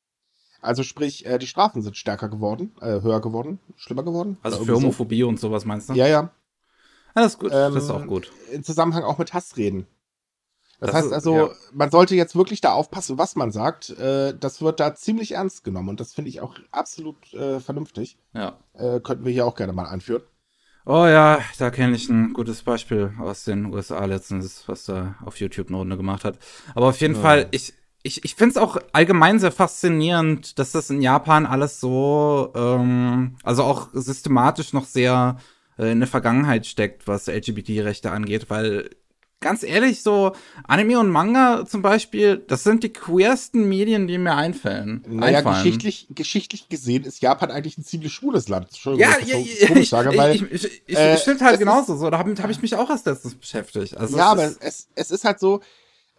Also 0.62 0.84
sprich, 0.84 1.26
äh, 1.26 1.38
die 1.40 1.48
Strafen 1.48 1.82
sind 1.82 1.98
stärker 1.98 2.30
geworden, 2.30 2.74
äh, 2.80 3.02
höher 3.02 3.20
geworden, 3.22 3.60
schlimmer 3.76 4.04
geworden. 4.04 4.38
Also 4.44 4.58
für 4.58 4.64
irgendwie 4.64 4.76
so. 4.80 4.82
Homophobie 4.88 5.24
und 5.24 5.40
sowas 5.40 5.66
meinst 5.66 5.90
du? 5.90 5.94
Ja, 5.94 6.08
ja. 6.08 6.22
Ja, 7.18 7.22
das 7.22 7.34
ist 7.34 7.40
gut. 7.40 7.52
Ähm, 7.54 7.74
das 7.74 7.84
ist 7.84 7.90
auch 7.90 8.06
gut. 8.08 8.32
im 8.52 8.64
Zusammenhang 8.64 9.04
auch 9.04 9.18
mit 9.18 9.34
Hassreden. 9.34 9.88
Das, 10.80 10.88
Das 10.88 10.96
heißt 10.96 11.08
ist- 11.08 11.14
also, 11.14 11.36
ja. 11.36 11.50
man 11.74 11.92
sollte 11.92 12.16
jetzt 12.16 12.36
wirklich 12.36 12.62
da 12.62 12.74
aufpassen, 12.74 13.18
was 13.18 13.36
man 13.36 13.52
sagt. 13.52 13.90
Äh, 13.92 14.38
das 14.38 14.62
wird 14.62 14.80
da 14.80 14.96
ziemlich 14.96 15.34
ernst 15.34 15.64
genommen 15.66 15.90
und 15.90 16.00
das 16.00 16.14
finde 16.14 16.30
ich 16.30 16.42
auch 16.42 16.56
absolut 16.72 17.34
äh, 17.34 17.60
vernünftig. 17.60 18.18
Ja. 18.34 18.58
Äh, 18.74 19.00
könnten 19.02 19.26
wir 19.26 19.32
hier 19.34 19.46
auch 19.46 19.56
gerne 19.56 19.74
mal 19.74 19.88
einführen. 19.88 20.24
Oh 20.88 21.08
ja, 21.08 21.40
da 21.58 21.72
kenne 21.72 21.96
ich 21.96 22.10
ein 22.10 22.34
gutes 22.34 22.62
Beispiel 22.62 23.12
aus 23.20 23.44
den 23.44 23.66
USA 23.74 24.06
letztens, 24.06 24.68
was 24.68 24.86
da 24.86 25.16
auf 25.26 25.40
YouTube 25.40 25.70
eine 25.70 25.78
Runde 25.78 25.98
gemacht 25.98 26.24
hat. 26.24 26.38
Aber 26.76 26.88
auf 26.88 27.02
jeden 27.02 27.16
Ja. 27.16 27.22
Fall, 27.22 27.48
ich, 27.52 27.74
ich, 28.04 28.24
ich 28.24 28.36
finde 28.36 28.52
es 28.52 28.58
auch 28.58 28.78
allgemein 28.94 29.40
sehr 29.40 29.52
faszinierend, 29.52 30.60
dass 30.60 30.74
das 30.74 30.92
in 30.92 31.02
Japan 31.02 31.48
alles 31.48 31.80
so, 31.80 32.52
ähm, 32.56 33.36
also 33.44 33.64
auch 33.64 33.90
systematisch 33.94 34.74
noch 34.74 34.86
sehr 34.86 35.38
äh, 35.80 35.92
in 35.92 36.00
der 36.02 36.08
Vergangenheit 36.08 36.68
steckt, 36.68 37.08
was 37.08 37.26
LGBT-Rechte 37.28 38.12
angeht, 38.12 38.52
weil 38.52 38.92
ganz 39.42 39.64
ehrlich, 39.64 40.02
so 40.02 40.36
Anime 40.64 41.00
und 41.00 41.10
Manga 41.10 41.66
zum 41.68 41.82
Beispiel, 41.82 42.38
das 42.48 42.64
sind 42.64 42.84
die 42.84 42.92
queersten 42.92 43.68
Medien, 43.70 44.08
die 44.08 44.18
mir 44.18 44.34
einfallen. 44.36 45.04
Naja, 45.08 45.40
einfallen. 45.40 45.58
geschichtlich, 45.64 46.08
geschichtlich 46.10 46.68
gesehen 46.70 47.04
ist 47.04 47.22
Japan 47.22 47.52
eigentlich 47.52 47.78
ein 47.78 47.84
ziemlich 47.84 48.14
schwules 48.14 48.48
Land. 48.48 48.68
Entschuldigung, 48.70 49.12
Ja, 49.12 49.20
ja, 49.26 49.38
ja, 49.38 49.46
so 49.62 49.68
komisch 49.68 49.84
ich, 49.84 49.90
sage, 49.90 50.18
weil, 50.18 50.36
ich, 50.36 50.42
ich, 50.52 50.82
ich, 50.88 50.98
äh, 50.98 51.18
stimmt 51.18 51.42
halt 51.42 51.60
genauso. 51.60 51.96
So, 51.96 52.10
damit 52.10 52.42
habe 52.42 52.52
ich 52.52 52.62
mich 52.62 52.76
auch 52.76 52.90
erst 52.90 53.06
letztens 53.06 53.36
beschäftigt. 53.36 53.98
Also 53.98 54.18
ja, 54.18 54.26
es 54.26 54.30
aber 54.32 54.46
ist- 54.46 54.58
es, 54.62 54.88
es 54.96 55.12
ist 55.12 55.26
halt 55.26 55.40
so, 55.40 55.62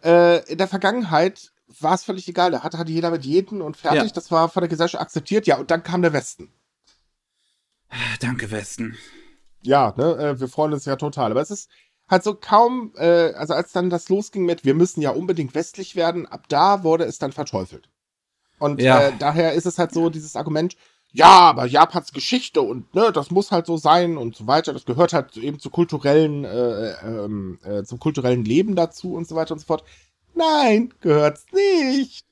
äh, 0.03 0.49
in 0.49 0.57
der 0.57 0.67
Vergangenheit 0.67 1.51
war 1.81 1.95
es 1.95 2.03
völlig 2.05 2.27
egal. 2.29 2.51
Da 2.51 2.63
hatte 2.63 2.77
halt 2.77 2.87
jeder 2.87 3.11
mit 3.11 3.25
jedem 3.25 3.61
und 3.61 3.75
fertig. 3.75 4.03
Ja. 4.03 4.09
Das 4.13 4.31
war 4.31 4.47
von 4.47 4.61
der 4.61 4.69
Gesellschaft 4.69 5.01
akzeptiert. 5.01 5.47
Ja, 5.47 5.57
und 5.57 5.69
dann 5.69 5.83
kam 5.83 6.01
der 6.01 6.13
Westen. 6.13 6.49
Danke, 8.21 8.51
Westen. 8.51 8.97
Ja, 9.63 9.93
ne, 9.97 10.15
äh, 10.17 10.39
wir 10.39 10.47
freuen 10.47 10.73
uns 10.73 10.85
ja 10.85 10.95
total. 10.95 11.31
Aber 11.31 11.41
es 11.41 11.51
ist 11.51 11.69
halt 12.09 12.23
so 12.23 12.35
kaum, 12.35 12.93
äh, 12.97 13.33
also 13.33 13.53
als 13.53 13.71
dann 13.71 13.89
das 13.89 14.09
losging 14.09 14.45
mit, 14.45 14.65
wir 14.65 14.73
müssen 14.73 15.01
ja 15.01 15.11
unbedingt 15.11 15.55
westlich 15.55 15.95
werden, 15.95 16.25
ab 16.25 16.45
da 16.49 16.83
wurde 16.83 17.03
es 17.03 17.19
dann 17.19 17.31
verteufelt. 17.31 17.89
Und 18.59 18.81
Ja. 18.81 19.07
äh, 19.07 19.13
daher 19.17 19.53
ist 19.53 19.65
es 19.65 19.77
halt 19.77 19.91
so 19.93 20.09
dieses 20.09 20.35
Argument, 20.35 20.75
ja, 21.11 21.39
aber 21.39 21.65
Japans 21.65 22.11
Geschichte 22.11 22.61
und 22.61 22.93
ne, 22.93 23.11
das 23.11 23.31
muss 23.31 23.51
halt 23.51 23.65
so 23.65 23.77
sein 23.77 24.17
und 24.17 24.35
so 24.35 24.45
weiter. 24.45 24.73
Das 24.73 24.85
gehört 24.85 25.13
halt 25.13 25.37
eben 25.37 25.59
zu 25.59 25.69
kulturellen, 25.69 26.43
äh, 26.43 26.91
ähm, 27.03 27.59
äh, 27.63 27.83
zum 27.83 27.99
kulturellen 27.99 28.45
Leben 28.45 28.75
dazu 28.75 29.13
und 29.13 29.27
so 29.27 29.35
weiter 29.35 29.53
und 29.53 29.59
so 29.59 29.65
fort. 29.65 29.83
Nein, 30.35 30.93
gehört's 31.01 31.45
nicht. 31.53 32.25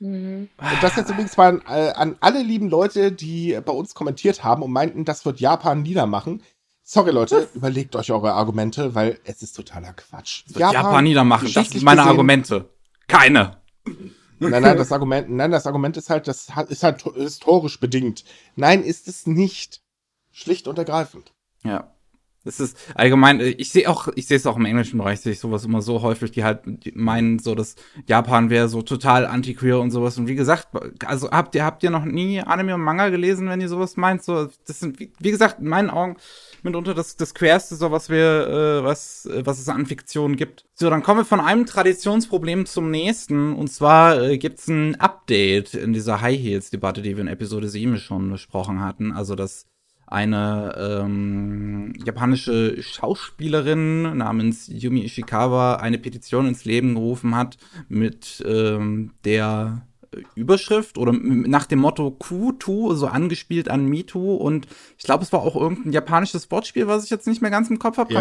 Mhm. 0.00 0.48
Und 0.58 0.82
das 0.82 0.96
jetzt 0.96 1.10
übrigens 1.10 1.36
mal 1.36 1.60
an, 1.60 1.62
äh, 1.68 1.92
an 1.92 2.16
alle 2.20 2.42
lieben 2.42 2.68
Leute, 2.68 3.12
die 3.12 3.58
bei 3.64 3.72
uns 3.72 3.94
kommentiert 3.94 4.42
haben 4.42 4.62
und 4.62 4.72
meinten, 4.72 5.04
das 5.04 5.24
wird 5.24 5.38
Japan 5.40 5.82
niedermachen. 5.82 6.42
Sorry, 6.86 7.12
Leute, 7.12 7.48
überlegt 7.54 7.96
euch 7.96 8.12
eure 8.12 8.34
Argumente, 8.34 8.94
weil 8.94 9.18
es 9.24 9.42
ist 9.42 9.56
totaler 9.56 9.94
Quatsch. 9.94 10.44
Japan, 10.48 10.72
Japan 10.74 11.04
niedermachen. 11.04 11.50
Das 11.52 11.70
sind 11.70 11.82
meine 11.82 12.00
gesehen- 12.02 12.10
Argumente. 12.10 12.68
Keine. 13.08 13.56
Nein, 14.38 14.62
nein, 14.62 14.76
das 14.76 14.92
Argument, 14.92 15.30
nein, 15.30 15.50
das 15.50 15.66
Argument 15.66 15.96
ist 15.96 16.10
halt, 16.10 16.28
das 16.28 16.54
hat- 16.54 16.68
ist 16.70 16.82
halt 16.82 17.00
to- 17.00 17.14
historisch 17.14 17.80
bedingt. 17.80 18.24
Nein, 18.56 18.82
ist 18.82 19.08
es 19.08 19.26
nicht. 19.26 19.80
Schlicht 20.30 20.68
und 20.68 20.76
ergreifend. 20.78 21.32
Ja. 21.62 21.93
Es 22.44 22.60
ist 22.60 22.76
allgemein, 22.94 23.40
äh, 23.40 23.48
ich 23.48 23.70
sehe 23.70 23.88
auch, 23.88 24.08
ich 24.14 24.26
sehe 24.26 24.36
es 24.36 24.46
auch 24.46 24.56
im 24.56 24.64
englischen 24.64 24.98
Bereich, 24.98 25.20
sehe 25.20 25.32
ich 25.32 25.40
sowas 25.40 25.64
immer 25.64 25.82
so 25.82 26.02
häufig, 26.02 26.30
die 26.30 26.44
halt 26.44 26.94
meinen, 26.94 27.38
so 27.38 27.54
dass 27.54 27.76
Japan 28.06 28.50
wäre 28.50 28.68
so 28.68 28.82
total 28.82 29.26
anti-queer 29.26 29.80
und 29.80 29.90
sowas. 29.90 30.18
Und 30.18 30.28
wie 30.28 30.34
gesagt, 30.34 30.68
also 31.06 31.30
habt 31.30 31.54
ihr, 31.54 31.64
habt 31.64 31.82
ihr 31.82 31.90
noch 31.90 32.04
nie 32.04 32.40
Anime 32.40 32.74
und 32.74 32.82
Manga 32.82 33.08
gelesen, 33.08 33.48
wenn 33.48 33.60
ihr 33.60 33.68
sowas 33.68 33.96
meint? 33.96 34.22
So, 34.22 34.48
das 34.66 34.80
sind, 34.80 35.00
wie, 35.00 35.12
wie 35.18 35.30
gesagt, 35.30 35.60
in 35.60 35.68
meinen 35.68 35.90
Augen 35.90 36.16
mitunter 36.62 36.94
das, 36.94 37.16
das 37.16 37.34
queerste, 37.34 37.76
so 37.76 37.90
was 37.90 38.08
wir, 38.08 38.48
äh, 38.80 38.84
was, 38.84 39.26
äh, 39.26 39.44
was 39.44 39.58
es 39.58 39.68
an 39.68 39.86
Fiktion 39.86 40.36
gibt. 40.36 40.64
So, 40.74 40.90
dann 40.90 41.02
kommen 41.02 41.20
wir 41.20 41.24
von 41.24 41.40
einem 41.40 41.66
Traditionsproblem 41.66 42.66
zum 42.66 42.90
nächsten. 42.90 43.54
Und 43.54 43.68
zwar 43.68 44.20
äh, 44.22 44.38
gibt's 44.38 44.68
ein 44.68 45.00
Update 45.00 45.74
in 45.74 45.92
dieser 45.92 46.20
High 46.20 46.38
Heels-Debatte, 46.38 47.02
die 47.02 47.16
wir 47.16 47.22
in 47.22 47.28
Episode 47.28 47.68
7 47.68 47.98
schon 47.98 48.30
besprochen 48.30 48.80
hatten. 48.80 49.12
Also, 49.12 49.34
dass 49.34 49.66
eine 50.14 50.74
ähm, 50.78 51.92
japanische 52.04 52.80
Schauspielerin 52.80 54.16
namens 54.16 54.68
Yumi 54.68 55.04
Ishikawa 55.04 55.76
eine 55.76 55.98
Petition 55.98 56.46
ins 56.46 56.64
Leben 56.64 56.94
gerufen 56.94 57.36
hat 57.36 57.58
mit 57.88 58.42
ähm, 58.46 59.12
der 59.24 59.86
Überschrift 60.36 60.96
oder 60.98 61.12
nach 61.12 61.66
dem 61.66 61.80
Motto 61.80 62.16
Q2, 62.20 62.94
so 62.94 63.08
angespielt 63.08 63.68
an 63.68 63.86
MeToo 63.86 64.36
und 64.36 64.68
ich 64.96 65.04
glaube, 65.04 65.24
es 65.24 65.32
war 65.32 65.40
auch 65.40 65.56
irgendein 65.56 65.92
japanisches 65.92 66.48
Wortspiel, 66.50 66.86
was 66.86 67.04
ich 67.04 67.10
jetzt 67.10 67.26
nicht 67.26 67.42
mehr 67.42 67.50
ganz 67.50 67.68
im 67.68 67.80
Kopf 67.80 67.98
habe. 67.98 68.14
Ja, 68.14 68.20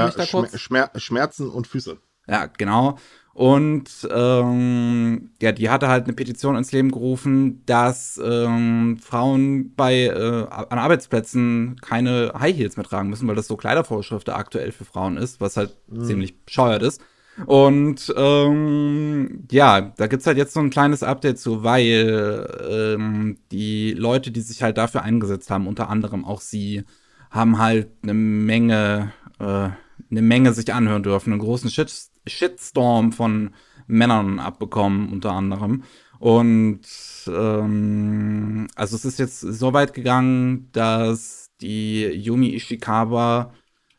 Schmerzen 0.95 1.49
und 1.49 1.67
Füße. 1.67 1.99
Ja, 2.27 2.47
genau. 2.47 2.97
Und 3.33 4.07
ähm, 4.13 5.31
ja, 5.41 5.51
die 5.51 5.71
hatte 5.71 5.87
halt 5.87 6.03
eine 6.03 6.13
Petition 6.13 6.55
ins 6.55 6.71
Leben 6.71 6.91
gerufen, 6.91 7.63
dass 7.65 8.21
ähm, 8.23 8.99
Frauen 9.01 9.73
bei 9.75 10.05
äh, 10.05 10.45
an 10.49 10.77
Arbeitsplätzen 10.77 11.77
keine 11.81 12.31
High 12.37 12.55
Heels 12.55 12.77
mehr 12.77 12.85
tragen 12.85 13.09
müssen, 13.09 13.27
weil 13.27 13.35
das 13.35 13.47
so 13.47 13.57
Kleidervorschriften 13.57 14.35
aktuell 14.35 14.71
für 14.71 14.85
Frauen 14.85 15.17
ist, 15.17 15.41
was 15.41 15.57
halt 15.57 15.75
ziemlich 16.03 16.45
bescheuert 16.45 16.83
ist. 16.83 17.01
Und 17.47 18.13
ähm, 18.15 19.47
ja, 19.49 19.81
da 19.81 20.05
gibt's 20.05 20.27
halt 20.27 20.37
jetzt 20.37 20.53
so 20.53 20.59
ein 20.59 20.69
kleines 20.69 21.01
Update 21.01 21.39
zu, 21.39 21.63
weil 21.63 22.47
ähm, 22.69 23.37
die 23.51 23.93
Leute, 23.93 24.29
die 24.29 24.41
sich 24.41 24.61
halt 24.61 24.77
dafür 24.77 25.01
eingesetzt 25.01 25.49
haben, 25.49 25.67
unter 25.67 25.89
anderem 25.89 26.25
auch 26.25 26.41
sie, 26.41 26.83
haben 27.31 27.57
halt 27.57 27.89
eine 28.03 28.13
Menge, 28.13 29.11
äh, 29.39 29.69
eine 30.11 30.21
Menge 30.21 30.53
sich 30.53 30.71
anhören 30.71 31.01
dürfen, 31.01 31.33
einen 31.33 31.41
großen 31.41 31.71
Shit 31.71 32.12
Shitstorm 32.27 33.11
von 33.11 33.51
Männern 33.87 34.39
abbekommen, 34.39 35.11
unter 35.11 35.31
anderem. 35.31 35.83
Und 36.19 36.81
ähm, 37.27 38.67
also 38.75 38.95
es 38.95 39.05
ist 39.05 39.19
jetzt 39.19 39.41
so 39.41 39.73
weit 39.73 39.93
gegangen, 39.93 40.69
dass 40.71 41.51
die 41.59 42.05
Yumi 42.05 42.55
Ishikawa 42.55 43.53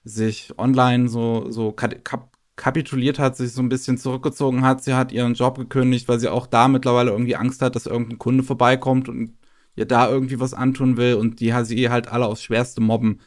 sich 0.04 0.54
online 0.58 1.08
so, 1.08 1.50
so 1.50 1.72
kap 1.72 2.30
kapituliert 2.56 3.18
hat, 3.18 3.36
sich 3.36 3.52
so 3.52 3.60
ein 3.62 3.68
bisschen 3.68 3.98
zurückgezogen 3.98 4.62
hat. 4.62 4.84
Sie 4.84 4.94
hat 4.94 5.10
ihren 5.10 5.34
Job 5.34 5.58
gekündigt, 5.58 6.08
weil 6.08 6.20
sie 6.20 6.28
auch 6.30 6.46
da 6.46 6.68
mittlerweile 6.68 7.10
irgendwie 7.10 7.34
Angst 7.34 7.60
hat, 7.62 7.74
dass 7.74 7.86
irgendein 7.86 8.18
Kunde 8.18 8.44
vorbeikommt 8.44 9.08
und 9.08 9.36
ihr 9.74 9.86
da 9.86 10.08
irgendwie 10.08 10.38
was 10.38 10.54
antun 10.54 10.96
will 10.96 11.14
und 11.14 11.40
die 11.40 11.52
hat 11.52 11.66
sie 11.66 11.90
halt 11.90 12.08
alle 12.08 12.26
aufs 12.26 12.44
Schwerste 12.44 12.80
mobben. 12.80 13.20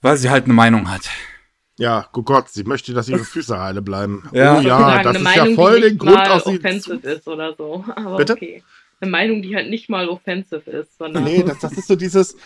Weil 0.00 0.16
sie 0.16 0.30
halt 0.30 0.44
eine 0.46 0.54
Meinung 0.54 0.90
hat. 0.90 1.10
Ja, 1.78 2.08
oh 2.14 2.22
Gott, 2.22 2.50
sie 2.50 2.64
möchte, 2.64 2.92
dass 2.92 3.08
ihre 3.08 3.24
Füße 3.24 3.58
heile 3.58 3.82
bleiben. 3.82 4.28
Ja. 4.32 4.58
Oh 4.58 4.60
ja, 4.60 5.02
das 5.02 5.16
ist 5.16 5.22
Meinung, 5.22 5.48
ja 5.50 5.54
voll 5.54 5.80
den 5.80 5.90
nicht 5.94 5.98
Grund 6.00 6.14
mal 6.14 6.30
aus 6.30 6.44
sie. 6.44 6.58
offensive 6.58 7.08
ist 7.08 7.26
oder 7.26 7.54
so. 7.56 7.84
Aber 7.96 8.16
Bitte? 8.16 8.34
okay. 8.34 8.62
Eine 9.00 9.10
Meinung, 9.10 9.42
die 9.42 9.56
halt 9.56 9.68
nicht 9.68 9.88
mal 9.88 10.08
offensive 10.08 10.70
ist, 10.70 10.96
sondern 10.98 11.24
Nee, 11.24 11.42
das, 11.42 11.58
das 11.58 11.72
ist 11.72 11.88
so 11.88 11.96
dieses. 11.96 12.36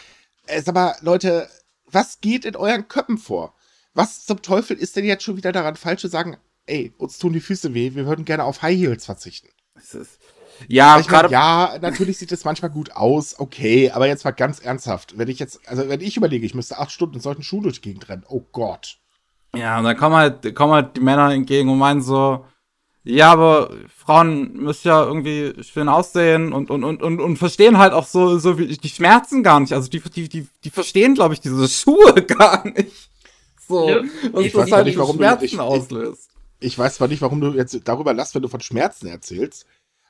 Äh, 0.47 0.63
sag 0.63 0.75
mal, 0.75 0.95
Leute, 1.03 1.49
was 1.87 2.21
geht 2.21 2.45
in 2.45 2.57
euren 2.57 2.89
Köpfen 2.89 3.19
vor? 3.19 3.55
Was 3.95 4.25
zum 4.25 4.41
Teufel 4.43 4.77
ist 4.77 4.97
denn 4.97 5.05
jetzt 5.05 5.23
schon 5.25 5.37
wieder 5.37 5.53
daran 5.53 5.77
falsch 5.77 6.01
zu 6.03 6.09
sagen, 6.09 6.37
ey, 6.67 6.95
uns 6.99 7.19
tun 7.19 7.33
die 7.33 7.41
Füße 7.41 7.75
weh, 7.75 7.95
wir 7.95 8.07
würden 8.07 8.25
gerne 8.25 8.45
auf 8.45 8.63
High 8.63 8.77
Heels 8.79 9.05
verzichten? 9.07 9.49
Es 9.75 9.95
ist, 9.95 10.19
ja, 10.69 10.99
Ich 10.99 11.07
mein, 11.07 11.21
gerade. 11.21 11.33
ja, 11.33 11.79
natürlich 11.81 12.19
sieht 12.19 12.33
es 12.33 12.45
manchmal 12.45 12.71
gut 12.71 12.93
aus, 12.93 13.39
okay, 13.39 13.91
aber 13.91 14.07
jetzt 14.07 14.25
mal 14.25 14.31
ganz 14.31 14.61
ernsthaft. 14.61 15.19
Wenn 15.19 15.29
ich 15.29 15.39
jetzt, 15.39 15.61
also 15.69 15.89
wenn 15.89 16.01
ich 16.01 16.17
überlege, 16.17 16.47
ich 16.47 16.55
müsste 16.55 16.79
acht 16.79 16.91
Stunden 16.93 17.17
in 17.17 17.21
solchen 17.21 17.43
Schuhen 17.43 17.65
durch 17.65 17.81
die 17.81 17.89
Gegend 17.91 18.09
rennen, 18.09 18.25
oh 18.29 18.43
Gott. 18.53 18.99
Ja, 19.57 19.79
und 19.79 19.85
dann 19.85 19.97
kommen 19.97 20.15
halt, 20.17 20.55
kommen 20.55 20.73
halt 20.73 20.97
die 20.97 21.01
Männer 21.01 21.33
entgegen 21.33 21.69
und 21.71 21.79
meinen 21.79 22.03
so, 22.03 22.45
ja, 23.05 23.31
aber 23.33 23.71
Frauen 23.97 24.53
müssen 24.55 24.89
ja 24.89 25.05
irgendwie 25.05 25.55
schön 25.63 25.89
aussehen 25.89 26.53
und, 26.53 26.71
und, 26.71 26.83
und, 26.85 27.03
und, 27.03 27.21
und 27.21 27.37
verstehen 27.37 27.79
halt 27.79 27.93
auch 27.93 28.07
so, 28.07 28.39
so 28.39 28.59
wie 28.59 28.67
die 28.77 28.89
Schmerzen 28.89 29.43
gar 29.43 29.61
nicht. 29.61 29.73
Also 29.73 29.89
die, 29.89 30.01
die, 30.01 30.29
die, 30.29 30.49
die 30.65 30.71
verstehen, 30.71 31.15
glaube 31.15 31.35
ich, 31.35 31.41
diese 31.41 31.69
Schuhe 31.69 32.15
gar 32.27 32.67
nicht. 32.67 33.11
So, 33.69 33.89
Ich 34.41 34.53
das 34.53 34.63
weiß 34.67 34.73
halt 34.73 34.87
nicht, 34.87 34.99
warum 34.99 35.17
du- 35.17 35.23
Schmerzen 35.25 35.45
ich- 35.45 35.53
ich- 35.55 35.61
auslöst. 35.61 36.31
Ich 36.59 36.79
weiß 36.79 36.95
zwar 36.97 37.09
nicht, 37.09 37.21
warum 37.21 37.41
du 37.41 37.53
jetzt 37.53 37.79
darüber 37.85 38.15
lachst, 38.15 38.35
wenn 38.35 38.43
du 38.43 38.49
von 38.49 38.61
Schmerzen 38.61 39.09
erzählst, 39.09 39.67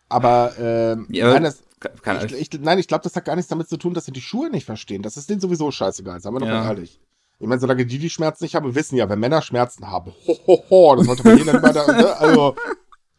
aber 0.09 0.53
ähm, 0.59 1.07
Ja, 1.11 1.33
nein, 1.33 1.43
das, 1.43 1.63
Kann, 2.03 2.25
ich, 2.25 2.33
ich, 2.55 2.61
nein, 2.61 2.79
ich 2.79 2.87
glaube, 2.87 3.03
das 3.03 3.17
hat 3.17 3.25
gar 3.25 3.35
nichts 3.35 3.49
damit 3.51 3.69
zu 3.69 3.77
tun, 3.77 3.95
dass 3.95 4.05
sie 4.05 4.13
die 4.13 4.21
Schuhe 4.21 4.49
nicht 4.51 4.65
verstehen. 4.65 5.03
Das 5.03 5.17
ist 5.17 5.29
denen 5.29 5.41
sowieso 5.41 5.71
scheißegal, 5.73 6.21
sagen 6.21 6.37
wir 6.37 6.41
doch 6.41 6.47
Ja. 6.47 6.61
mal 6.63 6.69
ehrlich. 6.69 7.01
Ich 7.39 7.47
meine, 7.47 7.61
solange 7.61 7.85
die 7.85 7.99
die 7.99 8.11
Schmerzen 8.11 8.45
nicht 8.45 8.55
haben, 8.55 8.67
wir 8.67 8.75
wissen 8.75 8.97
ja, 8.97 9.09
wenn 9.09 9.19
Männer 9.21 9.43
Schmerzen 9.43 9.89
haben, 9.89 10.13
ho, 10.27 10.39
ho, 10.47 10.65
ho, 10.71 10.97
das 10.97 11.07
sollte 11.07 11.25
man 11.25 11.37
jeder 11.39 11.55
immer 11.55 11.73
da, 11.73 11.87
ne? 11.87 12.17
Also, 12.19 12.57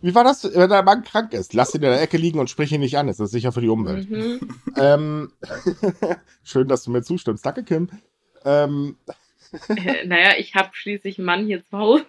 wie 0.02 0.16
war 0.16 0.24
das, 0.24 0.44
wenn 0.44 0.70
der 0.70 0.84
Mann 0.84 1.04
krank 1.04 1.34
ist? 1.34 1.54
Lass 1.54 1.74
ihn 1.76 1.84
in 1.84 1.90
der 1.90 2.02
Ecke 2.02 2.18
liegen 2.18 2.40
und 2.40 2.50
sprich 2.50 2.72
ihn 2.72 2.82
nicht 2.82 2.98
an, 2.98 3.08
das 3.08 3.20
ist 3.20 3.32
sicher 3.32 3.52
für 3.52 3.62
die 3.62 3.70
Umwelt. 3.70 4.10
Mhm. 4.10 4.40
Ähm, 4.80 5.32
schön, 6.44 6.68
dass 6.68 6.84
du 6.84 6.92
mir 6.92 7.02
zustimmst. 7.02 7.44
Danke, 7.44 7.64
Kim. 7.64 7.90
Ähm, 8.46 8.96
Äh, 9.70 10.06
naja, 10.06 10.34
ich 10.38 10.54
habe 10.54 10.70
schließlich 10.74 11.18
einen 11.18 11.26
Mann 11.26 11.46
hier 11.48 11.64
zu 11.66 11.78
Hause. 11.78 12.06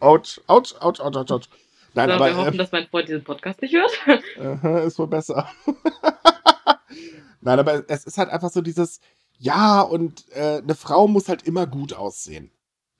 Ouch, 0.00 0.38
ouch, 0.46 0.74
ouch, 0.80 1.00
ouch, 1.00 1.30
ouch. 1.30 1.48
Nein, 1.94 2.08
so, 2.08 2.14
aber 2.14 2.26
wir 2.26 2.36
hoffen, 2.36 2.54
äh, 2.54 2.58
dass 2.58 2.72
mein 2.72 2.86
Freund 2.88 3.08
diesen 3.08 3.24
Podcast 3.24 3.62
nicht 3.62 3.74
hört. 3.74 3.92
Aha, 4.40 4.78
ist 4.80 4.98
wohl 4.98 5.06
besser. 5.06 5.48
Nein, 7.40 7.58
aber 7.58 7.88
es 7.88 8.04
ist 8.04 8.18
halt 8.18 8.30
einfach 8.30 8.50
so 8.50 8.60
dieses, 8.62 9.00
ja, 9.38 9.80
und 9.80 10.24
äh, 10.32 10.60
eine 10.62 10.74
Frau 10.74 11.06
muss 11.08 11.28
halt 11.28 11.42
immer 11.42 11.66
gut 11.66 11.92
aussehen. 11.92 12.50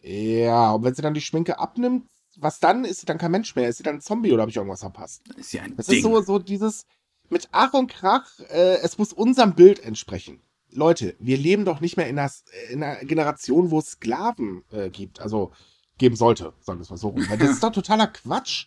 Ja, 0.03 0.73
und 0.73 0.85
wenn 0.85 0.95
sie 0.95 1.03
dann 1.03 1.15
die 1.15 1.21
Schminke 1.23 1.59
abnimmt, 1.59 2.07
was 2.37 2.61
dann? 2.61 2.85
Ist 2.85 3.01
sie 3.01 3.07
dann 3.07 3.19
kein 3.19 3.31
Mensch 3.31 3.55
mehr? 3.57 3.69
Ist 3.69 3.79
sie 3.79 3.83
dann 3.85 3.97
ein 3.97 4.01
Zombie 4.01 4.33
oder 4.33 4.43
habe 4.43 4.51
ich 4.51 4.57
irgendwas 4.57 4.81
verpasst? 4.81 5.23
ist 5.37 5.53
ja 5.53 5.63
ein 5.63 5.77
Das 5.77 5.87
Ding. 5.87 5.99
ist 5.99 6.03
so, 6.03 6.21
so 6.21 6.39
dieses 6.39 6.85
mit 7.31 7.49
Ach 7.53 7.73
und 7.73 7.87
Krach, 7.89 8.29
äh, 8.51 8.79
es 8.83 8.99
muss 8.99 9.13
unserem 9.13 9.55
Bild 9.55 9.79
entsprechen. 9.81 10.43
Leute, 10.71 11.15
wir 11.21 11.37
leben 11.39 11.65
doch 11.65 11.81
nicht 11.81 11.97
mehr 11.97 12.09
in 12.09 12.19
einer, 12.19 12.31
in 12.71 12.83
einer 12.83 12.97
Generation, 13.05 13.71
wo 13.71 13.79
es 13.79 13.93
Sklaven 13.93 14.65
äh, 14.73 14.91
gibt. 14.91 15.21
Also 15.21 15.53
geben 15.97 16.17
sollte, 16.17 16.53
sagen 16.61 16.81
wir 16.81 16.83
es 16.83 16.91
mal 16.91 16.97
so 16.97 17.09
rum. 17.09 17.25
Weil 17.31 17.39
das 17.39 17.51
ist 17.51 17.63
doch 17.63 17.73
totaler 17.73 18.09
Quatsch. 18.09 18.67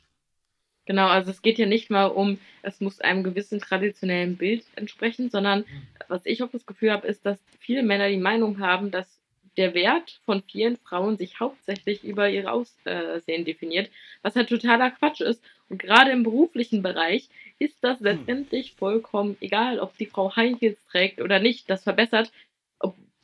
Genau, 0.87 1.07
also 1.07 1.29
es 1.29 1.41
geht 1.41 1.59
ja 1.59 1.65
nicht 1.65 1.89
mal 1.89 2.05
um, 2.05 2.39
es 2.63 2.79
muss 2.79 3.01
einem 3.01 3.23
gewissen 3.23 3.59
traditionellen 3.59 4.37
Bild 4.37 4.65
entsprechen, 4.75 5.29
sondern 5.29 5.65
was 6.07 6.25
ich 6.25 6.41
auch 6.41 6.49
das 6.49 6.65
Gefühl 6.65 6.91
habe, 6.91 7.07
ist, 7.07 7.25
dass 7.25 7.37
viele 7.59 7.83
Männer 7.83 8.09
die 8.09 8.17
Meinung 8.17 8.59
haben, 8.59 8.89
dass 8.89 9.19
der 9.57 9.73
Wert 9.73 10.21
von 10.23 10.43
vielen 10.43 10.77
Frauen 10.77 11.17
sich 11.17 11.39
hauptsächlich 11.39 12.03
über 12.03 12.29
ihr 12.29 12.51
Aussehen 12.51 13.43
definiert, 13.43 13.89
was 14.21 14.35
halt 14.35 14.49
totaler 14.49 14.91
Quatsch 14.91 15.19
ist. 15.19 15.43
Und 15.67 15.79
gerade 15.79 16.11
im 16.11 16.23
beruflichen 16.23 16.83
Bereich 16.83 17.27
ist 17.59 17.83
das 17.83 17.99
letztendlich 17.99 18.75
vollkommen 18.75 19.35
egal, 19.41 19.79
ob 19.79 19.97
die 19.97 20.05
Frau 20.05 20.35
High 20.35 20.55
Heels 20.61 20.79
trägt 20.85 21.19
oder 21.21 21.39
nicht. 21.39 21.69
Das 21.69 21.83
verbessert, 21.83 22.31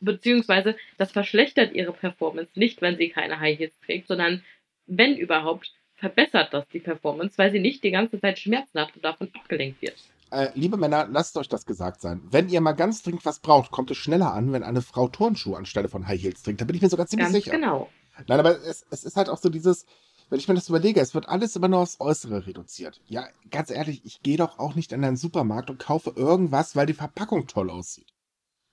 beziehungsweise 0.01 0.75
das 0.97 1.13
verschlechtert 1.13 1.73
ihre 1.73 1.93
Performance 1.93 2.51
nicht, 2.59 2.81
wenn 2.81 2.97
sie 2.97 3.09
keine 3.09 3.39
High 3.39 3.57
Heels 3.57 3.79
trägt, 3.79 4.07
sondern 4.07 4.43
wenn 4.85 5.15
überhaupt, 5.15 5.71
verbessert 6.03 6.49
das 6.51 6.67
die 6.73 6.81
Performance, 6.81 7.37
weil 7.37 7.51
sie 7.53 7.61
nicht 7.61 7.81
die 7.81 7.91
ganze 7.91 8.19
Zeit 8.19 8.37
Schmerzen 8.37 8.77
hat 8.77 8.93
und 8.93 9.05
davon 9.05 9.29
abgelenkt 9.33 9.81
wird. 9.81 9.95
Äh, 10.31 10.49
liebe 10.53 10.75
Männer, 10.75 11.07
lasst 11.09 11.37
euch 11.37 11.47
das 11.47 11.65
gesagt 11.65 12.01
sein. 12.01 12.21
Wenn 12.29 12.49
ihr 12.49 12.59
mal 12.59 12.73
ganz 12.73 13.03
dringend 13.03 13.25
was 13.25 13.39
braucht, 13.39 13.71
kommt 13.71 13.89
es 13.89 13.97
schneller 13.97 14.33
an, 14.33 14.51
wenn 14.51 14.63
eine 14.63 14.81
Frau 14.81 15.07
Turnschuhe 15.07 15.55
anstelle 15.55 15.87
von 15.87 16.05
High 16.05 16.21
Heels 16.21 16.43
trägt. 16.43 16.59
Da 16.59 16.65
bin 16.65 16.75
ich 16.75 16.81
mir 16.81 16.89
sogar 16.89 17.07
ziemlich 17.07 17.27
Ganz 17.27 17.35
sicher. 17.35 17.51
genau. 17.51 17.89
Nein, 18.27 18.39
aber 18.39 18.61
es, 18.63 18.85
es 18.89 19.05
ist 19.05 19.15
halt 19.15 19.29
auch 19.29 19.37
so 19.37 19.47
dieses, 19.47 19.85
wenn 20.29 20.39
ich 20.39 20.47
mir 20.49 20.55
das 20.55 20.67
überlege, 20.67 20.99
es 20.99 21.13
wird 21.13 21.29
alles 21.29 21.55
immer 21.55 21.69
nur 21.69 21.79
aufs 21.79 22.01
Äußere 22.01 22.47
reduziert. 22.47 22.99
Ja, 23.07 23.25
ganz 23.49 23.71
ehrlich, 23.71 24.01
ich 24.03 24.21
gehe 24.23 24.37
doch 24.37 24.59
auch 24.59 24.75
nicht 24.75 24.91
in 24.91 25.05
einen 25.05 25.15
Supermarkt 25.15 25.69
und 25.69 25.79
kaufe 25.79 26.11
irgendwas, 26.17 26.75
weil 26.75 26.85
die 26.85 26.93
Verpackung 26.93 27.47
toll 27.47 27.69
aussieht. 27.69 28.13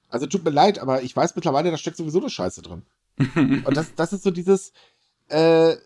Also 0.09 0.27
tut 0.27 0.45
mir 0.45 0.51
leid, 0.51 0.81
aber 0.81 1.03
ich 1.03 1.15
weiß 1.15 1.37
mittlerweile, 1.37 1.71
da 1.71 1.77
steckt 1.77 1.97
sowieso 1.97 2.19
eine 2.19 2.31
Scheiße 2.31 2.63
drin. 2.63 2.83
Und 3.37 3.77
das, 3.77 3.95
das 3.95 4.13
ist 4.13 4.25
so 4.25 4.33
dieses, 4.33 4.73
äh, 5.29 5.77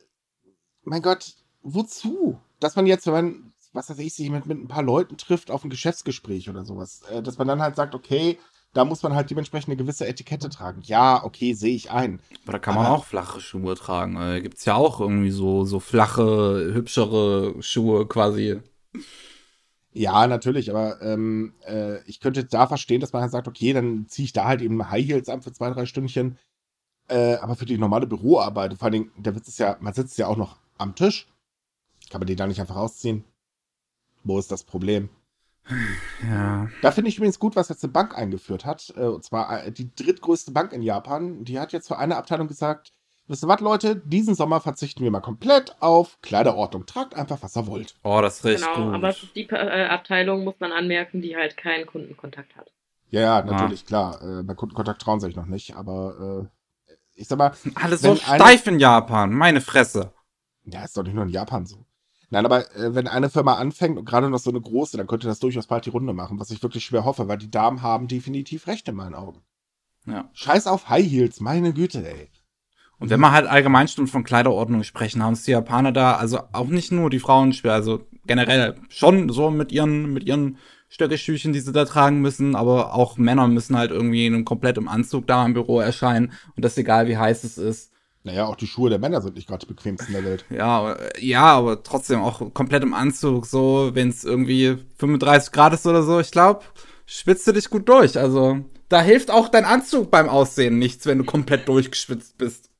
mein 0.84 1.02
Gott, 1.02 1.34
wozu? 1.62 2.38
Dass 2.60 2.76
man 2.76 2.86
jetzt, 2.86 3.06
wenn 3.06 3.12
man, 3.12 3.52
was 3.72 3.90
weiß 3.90 3.98
ich, 3.98 4.14
sich 4.14 4.30
mit, 4.30 4.46
mit 4.46 4.58
ein 4.58 4.68
paar 4.68 4.82
Leuten 4.82 5.16
trifft 5.16 5.50
auf 5.50 5.64
ein 5.64 5.70
Geschäftsgespräch 5.70 6.48
oder 6.48 6.64
sowas, 6.64 7.02
äh, 7.10 7.22
dass 7.22 7.38
man 7.38 7.48
dann 7.48 7.60
halt 7.62 7.76
sagt, 7.76 7.94
okay, 7.94 8.38
da 8.72 8.84
muss 8.84 9.02
man 9.04 9.14
halt 9.14 9.30
dementsprechend 9.30 9.68
eine 9.68 9.76
gewisse 9.76 10.06
Etikette 10.06 10.48
tragen. 10.50 10.80
Ja, 10.82 11.22
okay, 11.24 11.54
sehe 11.54 11.74
ich 11.76 11.90
ein. 11.92 12.20
Aber 12.42 12.52
da 12.52 12.58
kann 12.58 12.74
man 12.74 12.86
Aber- 12.86 12.96
auch 12.96 13.04
flache 13.04 13.40
Schuhe 13.40 13.74
tragen. 13.76 14.16
Äh, 14.20 14.40
gibt's 14.40 14.64
ja 14.64 14.74
auch 14.74 15.00
irgendwie 15.00 15.30
so, 15.30 15.64
so 15.64 15.78
flache, 15.80 16.72
hübschere 16.74 17.54
Schuhe 17.62 18.06
quasi. 18.08 18.60
Ja, 19.92 20.26
natürlich, 20.26 20.70
aber 20.70 21.00
ähm, 21.02 21.54
äh, 21.66 22.02
ich 22.08 22.18
könnte 22.18 22.44
da 22.44 22.66
verstehen, 22.66 23.00
dass 23.00 23.12
man 23.12 23.22
halt 23.22 23.30
sagt, 23.30 23.46
okay, 23.46 23.72
dann 23.72 24.06
ziehe 24.08 24.24
ich 24.24 24.32
da 24.32 24.44
halt 24.44 24.60
eben 24.60 24.90
High 24.90 25.06
Heels 25.06 25.28
an 25.28 25.40
für 25.42 25.52
zwei, 25.52 25.70
drei 25.70 25.86
Stündchen. 25.86 26.36
Äh, 27.06 27.34
aber 27.36 27.54
für 27.54 27.66
die 27.66 27.78
normale 27.78 28.06
Büroarbeit, 28.08 28.74
vor 28.74 28.84
allen 28.86 28.92
Dingen, 28.94 29.10
der 29.16 29.36
Witz 29.36 29.46
ist 29.46 29.58
ja, 29.58 29.76
man 29.78 29.94
sitzt 29.94 30.18
ja 30.18 30.26
auch 30.26 30.36
noch 30.36 30.56
am 30.78 30.94
Tisch. 30.94 31.26
Kann 32.10 32.20
man 32.20 32.26
die 32.26 32.36
da 32.36 32.46
nicht 32.46 32.60
einfach 32.60 32.76
ausziehen? 32.76 33.24
Wo 34.22 34.38
ist 34.38 34.50
das 34.52 34.64
Problem? 34.64 35.08
Ja. 36.22 36.68
Da 36.82 36.90
finde 36.90 37.08
ich 37.08 37.16
übrigens 37.16 37.38
gut, 37.38 37.56
was 37.56 37.68
jetzt 37.70 37.82
eine 37.84 37.92
Bank 37.92 38.16
eingeführt 38.16 38.64
hat. 38.64 38.92
Äh, 38.96 39.04
und 39.06 39.24
zwar 39.24 39.64
äh, 39.64 39.72
die 39.72 39.94
drittgrößte 39.94 40.50
Bank 40.52 40.72
in 40.72 40.82
Japan. 40.82 41.44
Die 41.44 41.58
hat 41.58 41.72
jetzt 41.72 41.88
für 41.88 41.98
eine 41.98 42.16
Abteilung 42.16 42.48
gesagt, 42.48 42.92
wisst 43.26 43.44
ihr 43.44 43.48
was, 43.48 43.60
Leute, 43.60 43.96
diesen 43.96 44.34
Sommer 44.34 44.60
verzichten 44.60 45.02
wir 45.02 45.10
mal 45.10 45.20
komplett 45.20 45.74
auf 45.80 46.18
Kleiderordnung. 46.20 46.84
Tragt 46.86 47.14
einfach, 47.14 47.42
was 47.42 47.56
ihr 47.56 47.66
wollt. 47.66 47.94
Oh, 48.02 48.20
das 48.20 48.38
ist 48.38 48.44
richtig 48.44 48.66
Genau, 48.74 48.86
gut. 48.88 48.94
aber 48.94 49.08
es 49.08 49.22
ist 49.22 49.34
die 49.34 49.48
äh, 49.48 49.86
Abteilung, 49.86 50.44
muss 50.44 50.60
man 50.60 50.72
anmerken, 50.72 51.22
die 51.22 51.34
halt 51.36 51.56
keinen 51.56 51.86
Kundenkontakt 51.86 52.54
hat. 52.56 52.70
Ja, 53.10 53.20
ja, 53.20 53.42
natürlich, 53.44 53.86
klar. 53.86 54.20
Äh, 54.22 54.42
bei 54.42 54.54
Kundenkontakt 54.54 55.00
trauen 55.00 55.20
sie 55.20 55.26
sich 55.28 55.36
noch 55.36 55.46
nicht, 55.46 55.76
aber 55.76 56.50
ich 57.14 57.28
sag 57.28 57.38
mal, 57.38 57.52
Alles 57.76 58.02
so 58.02 58.10
eine- 58.10 58.18
steif 58.20 58.66
in 58.66 58.80
Japan, 58.80 59.32
meine 59.32 59.60
Fresse. 59.60 60.12
Ja, 60.64 60.84
ist 60.84 60.96
doch 60.96 61.02
nicht 61.02 61.14
nur 61.14 61.24
in 61.24 61.30
Japan 61.30 61.66
so. 61.66 61.84
Nein, 62.30 62.46
aber 62.46 62.74
äh, 62.76 62.94
wenn 62.94 63.06
eine 63.06 63.30
Firma 63.30 63.54
anfängt 63.54 63.98
und 63.98 64.04
gerade 64.04 64.28
noch 64.30 64.38
so 64.38 64.50
eine 64.50 64.60
große, 64.60 64.96
dann 64.96 65.06
könnte 65.06 65.26
das 65.26 65.38
durchaus 65.38 65.66
bald 65.66 65.86
die 65.86 65.90
Runde 65.90 66.12
machen, 66.12 66.40
was 66.40 66.50
ich 66.50 66.62
wirklich 66.62 66.84
schwer 66.84 67.04
hoffe, 67.04 67.28
weil 67.28 67.38
die 67.38 67.50
Damen 67.50 67.82
haben 67.82 68.08
definitiv 68.08 68.66
recht 68.66 68.88
in 68.88 68.96
meinen 68.96 69.14
Augen. 69.14 69.42
Ja. 70.06 70.28
Scheiß 70.32 70.66
auf 70.66 70.88
High 70.88 71.08
Heels, 71.08 71.40
meine 71.40 71.72
Güte, 71.72 72.06
ey. 72.06 72.30
Und 72.98 73.10
wenn 73.10 73.20
wir 73.20 73.32
halt 73.32 73.46
allgemein 73.46 73.88
schon 73.88 74.06
von 74.06 74.24
Kleiderordnung 74.24 74.82
sprechen, 74.82 75.22
haben 75.22 75.34
es 75.34 75.42
die 75.42 75.50
Japaner 75.50 75.92
da, 75.92 76.14
also 76.14 76.40
auch 76.52 76.68
nicht 76.68 76.92
nur 76.92 77.10
die 77.10 77.18
Frauen 77.18 77.52
schwer, 77.52 77.72
also 77.74 78.06
generell 78.26 78.76
schon 78.88 79.28
so 79.30 79.50
mit 79.50 79.72
ihren, 79.72 80.12
mit 80.12 80.24
ihren 80.24 80.58
Stöckeschüchen, 80.88 81.52
die 81.52 81.60
sie 81.60 81.72
da 81.72 81.84
tragen 81.84 82.20
müssen, 82.20 82.54
aber 82.54 82.94
auch 82.94 83.16
Männer 83.18 83.48
müssen 83.48 83.76
halt 83.76 83.90
irgendwie 83.90 84.26
in 84.26 84.34
einem 84.34 84.44
komplettem 84.44 84.88
Anzug 84.88 85.26
da 85.26 85.44
im 85.44 85.54
Büro 85.54 85.80
erscheinen 85.80 86.32
und 86.56 86.64
das 86.64 86.78
egal 86.78 87.08
wie 87.08 87.16
heiß 87.16 87.44
es 87.44 87.58
ist. 87.58 87.92
Naja, 88.24 88.46
auch 88.46 88.56
die 88.56 88.66
Schuhe 88.66 88.88
der 88.88 88.98
Männer 88.98 89.20
sind 89.20 89.36
nicht 89.36 89.46
gerade 89.46 89.66
die 89.66 89.72
bequemsten 89.72 90.14
der 90.14 90.24
Welt. 90.24 90.46
Ja, 90.48 90.96
ja, 91.18 91.42
aber 91.42 91.82
trotzdem 91.82 92.22
auch 92.22 92.54
komplett 92.54 92.82
im 92.82 92.94
Anzug, 92.94 93.44
so, 93.44 93.90
wenn 93.94 94.08
es 94.08 94.24
irgendwie 94.24 94.78
35 94.96 95.52
Grad 95.52 95.74
ist 95.74 95.86
oder 95.86 96.02
so, 96.02 96.18
ich 96.20 96.30
glaube, 96.30 96.64
schwitzt 97.04 97.46
du 97.46 97.52
dich 97.52 97.68
gut 97.68 97.86
durch. 97.86 98.18
Also, 98.18 98.64
da 98.88 99.02
hilft 99.02 99.30
auch 99.30 99.48
dein 99.48 99.66
Anzug 99.66 100.10
beim 100.10 100.30
Aussehen 100.30 100.78
nichts, 100.78 101.04
wenn 101.04 101.18
du 101.18 101.24
komplett 101.24 101.68
durchgeschwitzt 101.68 102.38
bist. 102.38 102.70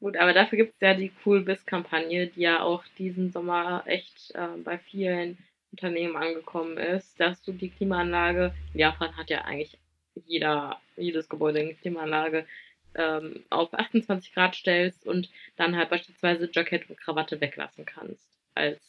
Gut, 0.00 0.16
aber 0.16 0.32
dafür 0.32 0.58
gibt 0.58 0.74
es 0.74 0.80
ja 0.80 0.94
die 0.94 1.12
Cool 1.24 1.42
Biz-Kampagne, 1.42 2.26
die 2.26 2.40
ja 2.40 2.62
auch 2.62 2.82
diesen 2.98 3.30
Sommer 3.30 3.84
echt 3.86 4.32
äh, 4.34 4.48
bei 4.64 4.78
vielen 4.78 5.38
Unternehmen 5.70 6.16
angekommen 6.16 6.76
ist, 6.76 7.20
dass 7.20 7.40
du 7.42 7.52
die 7.52 7.70
Klimaanlage, 7.70 8.52
in 8.74 8.80
Japan 8.80 9.16
hat 9.16 9.30
ja 9.30 9.42
eigentlich 9.42 9.78
jeder, 10.26 10.80
jedes 10.96 11.28
Gebäude 11.28 11.60
eine 11.60 11.74
Klimaanlage, 11.74 12.46
ähm, 12.94 13.44
auf 13.50 13.72
28 13.74 14.34
Grad 14.34 14.54
stellst 14.54 15.06
und 15.06 15.30
dann 15.56 15.76
halt 15.76 15.90
beispielsweise 15.90 16.48
Jackett 16.52 16.88
und 16.88 16.98
Krawatte 16.98 17.40
weglassen 17.40 17.84
kannst 17.84 18.28
als 18.54 18.80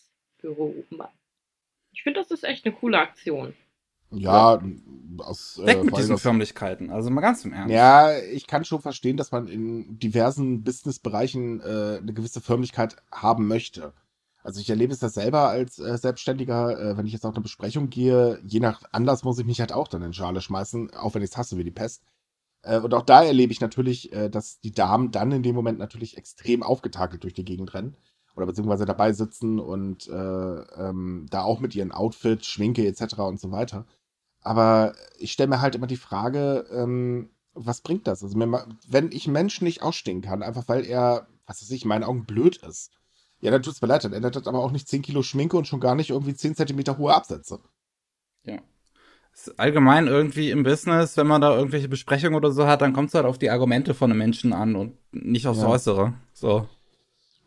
Büromann. 0.42 1.10
Ich 1.92 2.04
finde, 2.04 2.20
das 2.20 2.32
ist 2.32 2.44
echt 2.44 2.66
eine 2.66 2.76
coole 2.76 3.00
Aktion. 3.00 3.54
Ja, 4.16 4.62
aus 5.20 5.60
Weg 5.64 5.78
äh, 5.78 5.84
mit 5.84 5.98
diesen 5.98 6.18
Förmlichkeiten. 6.18 6.92
Also 6.92 7.10
mal 7.10 7.22
ganz 7.22 7.46
im 7.46 7.54
Ernst. 7.54 7.74
Ja, 7.74 8.16
ich 8.18 8.46
kann 8.46 8.64
schon 8.64 8.82
verstehen, 8.82 9.18
dass 9.18 9.32
man 9.32 9.48
in 9.48 9.98
diversen 9.98 10.64
Businessbereichen 10.64 11.62
äh, 11.62 11.98
eine 12.00 12.14
gewisse 12.14 12.42
Förmlichkeit 12.42 12.98
haben 13.12 13.48
möchte. 13.48 13.94
Also 14.44 14.60
ich 14.60 14.70
erlebe 14.70 14.94
es 14.94 15.00
das 15.00 15.14
selber 15.14 15.50
als 15.50 15.80
äh, 15.80 15.98
Selbstständiger, 15.98 16.80
äh, 16.80 16.98
wenn 16.98 17.06
ich 17.06 17.14
jetzt 17.14 17.26
auf 17.26 17.34
eine 17.34 17.42
Besprechung 17.42 17.90
gehe, 17.90 18.40
je 18.46 18.60
nach 18.60 18.84
Anlass 18.92 19.24
muss 19.24 19.40
ich 19.40 19.46
mich 19.46 19.62
halt 19.62 19.72
auch 19.72 19.88
dann 19.88 20.02
in 20.02 20.14
Schale 20.14 20.42
schmeißen, 20.42 20.94
auch 20.94 21.16
wenn 21.16 21.24
ich 21.24 21.32
es 21.32 21.38
hasse 21.38 21.58
wie 21.58 21.64
die 21.64 21.72
Pest. 21.72 22.04
Äh, 22.64 22.80
und 22.80 22.94
auch 22.94 23.04
da 23.04 23.24
erlebe 23.24 23.54
ich 23.54 23.62
natürlich, 23.62 24.12
äh, 24.14 24.30
dass 24.30 24.60
die 24.60 24.72
Damen 24.72 25.12
dann 25.12 25.32
in 25.32 25.44
dem 25.44 25.56
Moment 25.56 25.80
natürlich 25.80 26.18
extrem 26.18 26.64
aufgetakelt 26.64 27.24
durch 27.24 27.34
die 27.34 27.46
Gegend 27.46 27.74
rennen 27.74 27.96
oder 28.36 28.48
beziehungsweise 28.48 28.86
dabei 28.86 29.14
sitzen 29.14 29.60
und 29.60 30.08
äh, 30.08 30.12
ähm, 30.12 31.28
da 31.30 31.44
auch 31.44 31.60
mit 31.60 31.76
ihren 31.76 31.92
Outfits, 31.92 32.48
Schminke 32.48 32.88
etc. 32.88 33.20
und 33.20 33.40
so 33.40 33.52
weiter. 33.52 33.86
Aber 34.42 34.94
ich 35.18 35.32
stelle 35.32 35.50
mir 35.50 35.62
halt 35.62 35.76
immer 35.76 35.88
die 35.88 35.98
Frage, 35.98 36.66
ähm, 36.72 37.30
was 37.54 37.82
bringt 37.82 38.08
das? 38.08 38.24
Also, 38.24 38.38
wenn 38.88 39.12
ich 39.12 39.28
Menschen 39.28 39.66
nicht 39.66 39.84
ausstehen 39.84 40.22
kann, 40.22 40.42
einfach 40.44 40.68
weil 40.68 40.86
er, 40.86 41.28
was 41.46 41.62
weiß 41.62 41.70
ich, 41.72 41.84
in 41.84 41.90
meinen 41.90 42.04
Augen 42.04 42.26
blöd 42.26 42.58
ist, 42.58 42.92
ja, 43.42 43.52
dann 43.52 43.62
tut 43.62 43.74
es 43.74 43.82
mir 43.82 43.88
leid, 43.90 44.04
dann 44.04 44.14
ändert 44.14 44.36
das 44.36 44.48
aber 44.48 44.60
auch 44.60 44.72
nicht 44.72 44.88
10 44.88 45.02
Kilo 45.02 45.22
Schminke 45.22 45.58
und 45.58 45.68
schon 45.68 45.80
gar 45.82 45.96
nicht 45.96 46.10
irgendwie 46.10 46.34
10 46.34 46.56
Zentimeter 46.56 46.98
hohe 46.98 47.14
Absätze. 47.14 47.60
Ist 48.46 48.73
allgemein 49.58 50.08
irgendwie 50.08 50.52
im 50.52 50.64
Business, 50.64 51.18
wenn 51.18 51.28
man 51.28 51.42
da 51.42 51.56
irgendwelche 51.56 51.90
Besprechungen 51.90 52.36
oder 52.36 52.52
so 52.52 52.68
hat, 52.68 52.82
dann 52.82 52.94
kommt 52.94 53.10
es 53.10 53.16
halt 53.16 53.26
auf 53.26 53.38
die 53.38 53.50
Argumente 53.50 53.94
von 53.94 54.12
einem 54.12 54.20
Menschen 54.20 54.54
an 54.54 54.76
und 54.76 54.94
nicht 55.12 55.48
aufs 55.48 55.62
Ja. 55.62 55.68
Äußere. 55.68 56.14
So. 56.34 56.68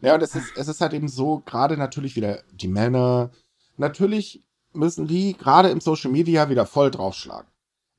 Ja, 0.01 0.14
und 0.14 0.22
es 0.22 0.34
ist, 0.34 0.57
es 0.57 0.68
ist 0.68 0.80
halt 0.80 0.93
eben 0.93 1.09
so, 1.09 1.43
gerade 1.47 1.76
natürlich 1.76 2.16
wieder 2.16 2.43
die 2.53 2.68
Männer, 2.68 3.30
natürlich 3.76 4.43
müssen 4.72 5.07
die 5.07 5.34
gerade 5.37 5.70
im 5.70 5.80
Social 5.80 6.11
Media 6.11 6.51
wieder 6.51 6.66
voll 6.66 6.91
draufschlagen. 6.91 7.49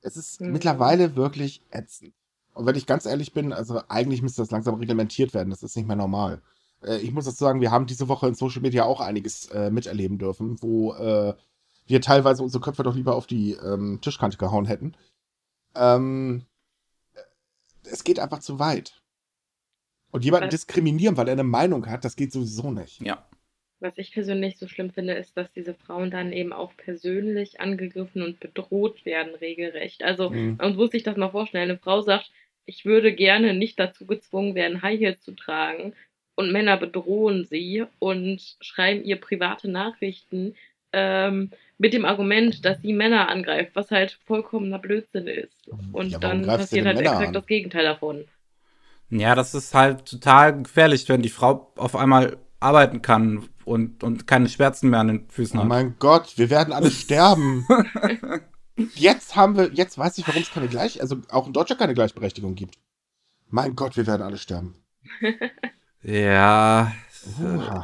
Es 0.01 0.15
ist 0.15 0.41
Mhm. 0.41 0.51
mittlerweile 0.51 1.15
wirklich 1.15 1.61
ätzend. 1.71 2.13
Und 2.53 2.65
wenn 2.65 2.75
ich 2.75 2.85
ganz 2.85 3.05
ehrlich 3.05 3.33
bin, 3.33 3.51
also 3.53 3.81
eigentlich 3.87 4.21
müsste 4.21 4.41
das 4.41 4.51
langsam 4.51 4.75
reglementiert 4.75 5.33
werden, 5.33 5.49
das 5.49 5.63
ist 5.63 5.75
nicht 5.75 5.87
mehr 5.87 5.95
normal. 5.95 6.41
Äh, 6.83 6.97
ich 6.97 7.11
muss 7.11 7.25
dazu 7.25 7.37
sagen, 7.43 7.61
wir 7.61 7.71
haben 7.71 7.87
diese 7.87 8.07
Woche 8.07 8.27
in 8.27 8.35
Social 8.35 8.61
Media 8.61 8.83
auch 8.83 8.99
einiges 9.01 9.47
äh, 9.47 9.71
miterleben 9.71 10.17
dürfen, 10.17 10.57
wo 10.61 10.93
äh, 10.93 11.33
wir 11.87 12.01
teilweise 12.01 12.43
unsere 12.43 12.61
Köpfe 12.61 12.83
doch 12.83 12.95
lieber 12.95 13.15
auf 13.15 13.27
die 13.27 13.51
ähm, 13.53 13.99
Tischkante 14.01 14.37
gehauen 14.37 14.65
hätten. 14.65 14.95
Ähm, 15.75 16.45
es 17.89 18.03
geht 18.03 18.19
einfach 18.19 18.39
zu 18.39 18.59
weit. 18.59 19.01
Und 20.11 20.23
jemanden 20.23 20.47
Was? 20.47 20.51
diskriminieren, 20.55 21.17
weil 21.17 21.27
er 21.27 21.33
eine 21.33 21.43
Meinung 21.43 21.87
hat, 21.87 22.05
das 22.05 22.15
geht 22.15 22.31
sowieso 22.31 22.71
nicht. 22.71 23.01
Ja. 23.01 23.27
Was 23.79 23.97
ich 23.97 24.11
persönlich 24.11 24.57
so 24.57 24.67
schlimm 24.67 24.89
finde, 24.89 25.13
ist, 25.13 25.37
dass 25.37 25.51
diese 25.51 25.75
Frauen 25.75 26.09
dann 26.09 26.33
eben 26.33 26.51
auch 26.51 26.75
persönlich 26.77 27.59
angegriffen 27.61 28.23
und 28.23 28.39
bedroht 28.39 29.05
werden, 29.05 29.35
regelrecht. 29.35 30.03
Also, 30.03 30.31
Mhm. 30.31 30.55
man 30.57 30.75
muss 30.75 30.91
sich 30.91 31.03
das 31.03 31.17
mal 31.17 31.29
vorstellen. 31.29 31.69
Eine 31.69 31.77
Frau 31.77 32.01
sagt, 32.01 32.31
ich 32.65 32.85
würde 32.85 33.13
gerne 33.13 33.53
nicht 33.53 33.79
dazu 33.79 34.05
gezwungen 34.07 34.55
werden, 34.55 34.81
High 34.81 34.99
Heels 34.99 35.21
zu 35.21 35.33
tragen. 35.33 35.93
Und 36.35 36.51
Männer 36.51 36.77
bedrohen 36.77 37.45
sie 37.45 37.85
und 37.99 38.57
schreiben 38.61 39.03
ihr 39.03 39.19
private 39.19 39.69
Nachrichten 39.69 40.55
ähm, 40.97 41.51
mit 41.77 41.93
dem 41.93 42.05
Argument, 42.05 42.65
dass 42.65 42.81
sie 42.81 42.93
Männer 42.93 43.29
angreift, 43.29 43.71
was 43.75 43.91
halt 43.91 44.19
vollkommener 44.25 44.79
Blödsinn 44.79 45.27
ist. 45.27 45.67
Und 45.91 46.09
Ja, 46.11 46.17
dann 46.19 46.41
passiert 46.45 46.85
halt 46.85 46.97
Männer 46.97 47.11
exakt 47.11 47.27
an? 47.29 47.33
das 47.33 47.45
Gegenteil 47.45 47.83
davon. 47.85 48.25
Ja, 49.09 49.35
das 49.35 49.53
ist 49.53 49.73
halt 49.73 50.05
total 50.05 50.63
gefährlich, 50.63 51.07
wenn 51.07 51.21
die 51.21 51.29
Frau 51.29 51.71
auf 51.77 51.95
einmal 51.95 52.37
arbeiten 52.59 53.01
kann 53.01 53.47
und, 53.63 54.03
und 54.03 54.27
keine 54.27 54.49
Schmerzen 54.49 54.89
mehr 54.89 54.99
an 54.99 55.07
den 55.07 55.29
Füßen 55.29 55.59
Oh 55.59 55.61
hat. 55.61 55.69
mein 55.69 55.95
Gott, 55.99 56.33
wir 56.37 56.49
werden 56.49 56.73
alle 56.73 56.91
sterben. 57.03 57.65
Jetzt 58.95 59.35
haben 59.35 59.55
wir, 59.57 59.71
jetzt 59.73 59.97
weiß 59.97 60.17
ich, 60.17 60.27
warum 60.27 60.41
es 60.41 60.51
keine 60.51 60.67
Gleich, 60.67 60.99
also 61.01 61.17
auch 61.29 61.47
in 61.47 61.53
Deutschland 61.53 61.79
keine 61.79 61.93
Gleichberechtigung 61.93 62.55
gibt. 62.55 62.75
Mein 63.49 63.75
Gott, 63.75 63.95
wir 63.97 64.07
werden 64.07 64.23
alle 64.23 64.37
sterben. 64.37 64.75
Ja. 66.03 66.93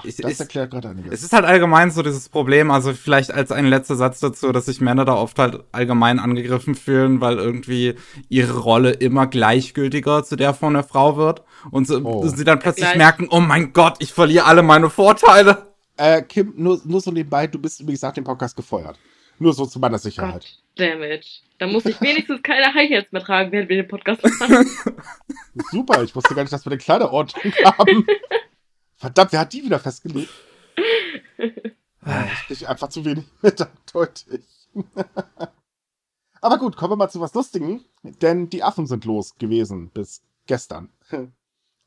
Ich, 0.03 0.17
das 0.17 0.31
ich, 0.31 0.39
erklärt 0.39 0.71
gerade 0.71 0.89
einiges. 0.89 1.11
es 1.13 1.23
ist 1.23 1.33
halt 1.33 1.45
allgemein 1.45 1.91
so 1.91 2.01
dieses 2.03 2.29
Problem, 2.29 2.71
also 2.71 2.93
vielleicht 2.93 3.31
als 3.31 3.51
ein 3.51 3.65
letzter 3.65 3.95
Satz 3.95 4.19
dazu, 4.19 4.51
dass 4.51 4.65
sich 4.65 4.81
Männer 4.81 5.05
da 5.05 5.13
oft 5.15 5.37
halt 5.39 5.63
allgemein 5.71 6.19
angegriffen 6.19 6.75
fühlen, 6.75 7.21
weil 7.21 7.37
irgendwie 7.37 7.95
ihre 8.29 8.57
Rolle 8.59 8.91
immer 8.91 9.27
gleichgültiger 9.27 10.23
zu 10.23 10.35
der 10.35 10.53
von 10.53 10.73
der 10.73 10.83
Frau 10.83 11.17
wird 11.17 11.43
und 11.71 11.87
so, 11.87 11.99
Oh. 12.03 12.27
sie 12.27 12.43
dann 12.43 12.59
plötzlich 12.59 12.85
Gleich. 12.85 12.97
merken, 12.97 13.27
oh 13.29 13.39
mein 13.39 13.73
Gott, 13.73 13.95
ich 13.99 14.11
verliere 14.13 14.45
alle 14.45 14.63
meine 14.63 14.89
Vorteile. 14.89 15.67
Äh, 15.97 16.21
Kim, 16.23 16.53
nur, 16.57 16.81
nur 16.85 17.01
so 17.01 17.11
nebenbei, 17.11 17.47
du 17.47 17.59
bist 17.59 17.79
übrigens 17.79 18.01
nach 18.01 18.13
dem 18.13 18.23
Podcast 18.23 18.55
gefeuert. 18.55 18.97
Nur 19.39 19.53
so 19.53 19.65
zu 19.65 19.79
meiner 19.79 19.97
Sicherheit. 19.97 20.45
Damn 20.75 21.01
it. 21.03 21.25
Da 21.59 21.67
muss 21.67 21.85
ich 21.85 21.99
wenigstens 22.01 22.41
keine 22.43 22.73
High 22.73 22.89
Heels 22.89 23.07
mehr 23.11 23.21
tragen, 23.23 23.51
während 23.51 23.69
wir 23.69 23.77
den 23.77 23.87
Podcast 23.87 24.23
machen. 24.39 24.67
Super, 25.71 26.03
ich 26.03 26.15
wusste 26.15 26.33
gar 26.35 26.43
nicht, 26.43 26.53
dass 26.53 26.65
wir 26.65 26.71
eine 26.71 26.77
kleine 26.79 27.11
Ordnung 27.11 27.53
haben. 27.65 28.05
Verdammt, 29.03 29.33
wer 29.33 29.41
hat 29.41 29.51
die 29.51 29.63
wieder 29.65 29.79
festgelegt? 29.79 30.31
Ah, 32.05 32.25
Ich 32.25 32.47
kriege 32.47 32.69
einfach 32.69 32.87
zu 32.89 33.03
wenig 33.05 33.25
mit, 33.41 33.61
eindeutig. 33.61 34.43
Aber 36.41 36.57
gut, 36.57 36.75
kommen 36.77 36.91
wir 36.93 36.95
mal 36.97 37.09
zu 37.09 37.19
was 37.21 37.33
Lustigem, 37.33 37.81
denn 38.21 38.49
die 38.49 38.61
Affen 38.63 38.87
sind 38.87 39.03
los 39.05 39.35
gewesen 39.37 39.89
bis 39.89 40.21
gestern. 40.45 40.89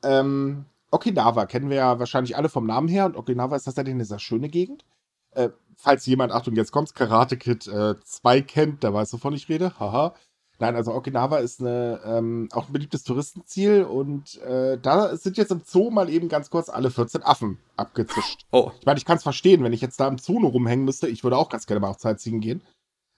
ähm, 0.03 0.65
Okinawa 0.91 1.45
kennen 1.47 1.69
wir 1.71 1.77
ja 1.77 1.99
wahrscheinlich 1.99 2.37
alle 2.37 2.49
vom 2.51 2.67
Namen 2.67 2.89
her 2.89 3.05
und 3.07 3.17
Okinawa 3.17 3.57
ist 3.57 3.65
tatsächlich 3.65 3.95
eine 3.95 4.05
sehr 4.07 4.19
schöne 4.19 4.49
Gegend. 4.51 4.85
Äh, 5.33 5.51
falls 5.77 6.05
jemand, 6.07 6.33
Achtung, 6.33 6.55
jetzt 6.55 6.73
kommt's, 6.73 6.93
Karate 6.95 7.37
Kid 7.39 7.65
2 7.65 8.41
kennt, 8.43 8.83
der 8.83 8.93
weiß, 8.95 9.13
wovon 9.15 9.33
ich 9.35 9.49
rede. 9.51 9.79
Haha. 9.79 10.15
Nein, 10.59 10.75
also 10.75 10.93
Okinawa 10.95 11.39
ist 11.39 11.61
eine, 11.61 12.01
ähm, 12.05 12.49
auch 12.53 12.69
ein 12.69 12.73
beliebtes 12.73 13.05
Touristenziel 13.05 13.85
und 13.85 14.41
äh, 14.43 14.79
da 14.79 15.15
sind 15.17 15.37
jetzt 15.37 15.51
im 15.51 15.61
Zoo 15.65 15.91
mal 15.91 16.09
eben 16.09 16.29
ganz 16.29 16.49
kurz 16.49 16.71
alle 16.71 16.91
14 16.91 17.23
Affen 17.23 17.59
abgezischt. 17.77 18.47
Oh, 18.53 18.73
Ich 18.81 18.87
meine, 18.87 18.99
ich 18.99 19.05
kann 19.05 19.19
es 19.19 19.23
verstehen, 19.23 19.63
wenn 19.63 19.75
ich 19.75 19.83
jetzt 19.83 20.01
da 20.01 20.09
im 20.09 20.19
Zoo 20.19 20.41
nur 20.41 20.53
rumhängen 20.53 20.87
müsste. 20.87 21.09
Ich 21.09 21.25
würde 21.25 21.37
auch 21.37 21.51
ganz 21.51 21.67
gerne 21.67 21.81
mal 21.81 21.91
auf 21.91 21.99
Sightseeing 21.99 22.41
gehen. 22.41 22.63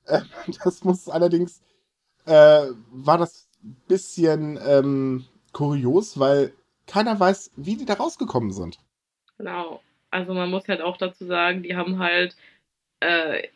Äh, 0.07 0.23
das 0.65 0.83
muss 0.83 1.09
allerdings, 1.09 1.61
äh, 2.27 2.67
war 2.91 3.19
das 3.19 3.49
ein 3.63 3.77
bisschen 3.87 4.59
ähm, 4.67 5.25
kurios, 5.53 6.19
weil 6.19 6.53
keiner 6.87 7.19
weiß, 7.19 7.53
wie 7.57 7.77
die 7.77 7.85
da 7.85 7.95
rausgekommen 7.95 8.51
sind. 8.51 8.79
Genau. 9.37 9.81
Also 10.11 10.35
man 10.35 10.51
muss 10.51 10.67
halt 10.67 10.81
auch 10.81 10.97
dazu 10.97 11.27
sagen, 11.27 11.63
die 11.63 11.77
haben 11.77 11.99
halt 11.99 12.35
äh, 13.01 13.47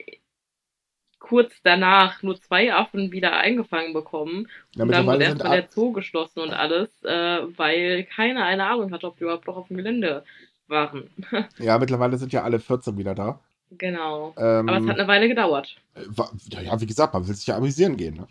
kurz 1.23 1.53
danach 1.63 2.23
nur 2.23 2.39
zwei 2.41 2.75
Affen 2.75 3.13
wieder 3.13 3.37
eingefangen 3.37 3.93
bekommen. 3.95 4.49
Ja, 4.75 4.83
und 4.85 4.91
dann 4.93 5.07
wurde 5.07 5.25
erstmal 5.25 5.61
der 5.63 5.69
Zoo 5.71 5.93
geschlossen 5.93 6.41
und 6.41 6.51
alles, 6.53 6.91
äh, 7.05 7.41
weil 7.57 8.05
keiner 8.05 8.45
eine 8.45 8.67
Ahnung 8.67 8.93
hatte, 8.93 9.07
ob 9.07 9.17
die 9.17 9.23
überhaupt 9.25 9.47
noch 9.47 9.57
auf 9.57 9.69
dem 9.69 9.77
Gelände 9.77 10.25
waren. 10.67 11.09
ja, 11.59 11.79
mittlerweile 11.79 12.19
sind 12.19 12.33
ja 12.33 12.43
alle 12.43 12.59
14 12.59 12.99
wieder 12.99 13.15
da. 13.15 13.41
genau. 13.71 14.35
Ähm, 14.37 14.69
Aber 14.69 14.79
es 14.79 14.87
hat 14.87 14.99
eine 14.99 15.09
Weile 15.09 15.29
gedauert. 15.29 15.77
äh, 15.95 16.01
wa- 16.09 16.31
ja, 16.51 16.61
ja, 16.61 16.81
wie 16.81 16.87
gesagt, 16.87 17.15
man 17.15 17.27
will 17.27 17.35
sich 17.35 17.47
ja 17.47 17.57
amüsieren 17.57 17.97
gehen. 17.97 18.15
Ne? 18.17 18.27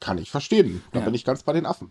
Kann 0.00 0.18
ich 0.18 0.30
verstehen. 0.30 0.82
Da 0.92 0.98
Ja. 1.00 1.04
bin 1.06 1.14
ich 1.14 1.24
ganz 1.24 1.42
bei 1.42 1.52
den 1.54 1.64
Affen. 1.66 1.90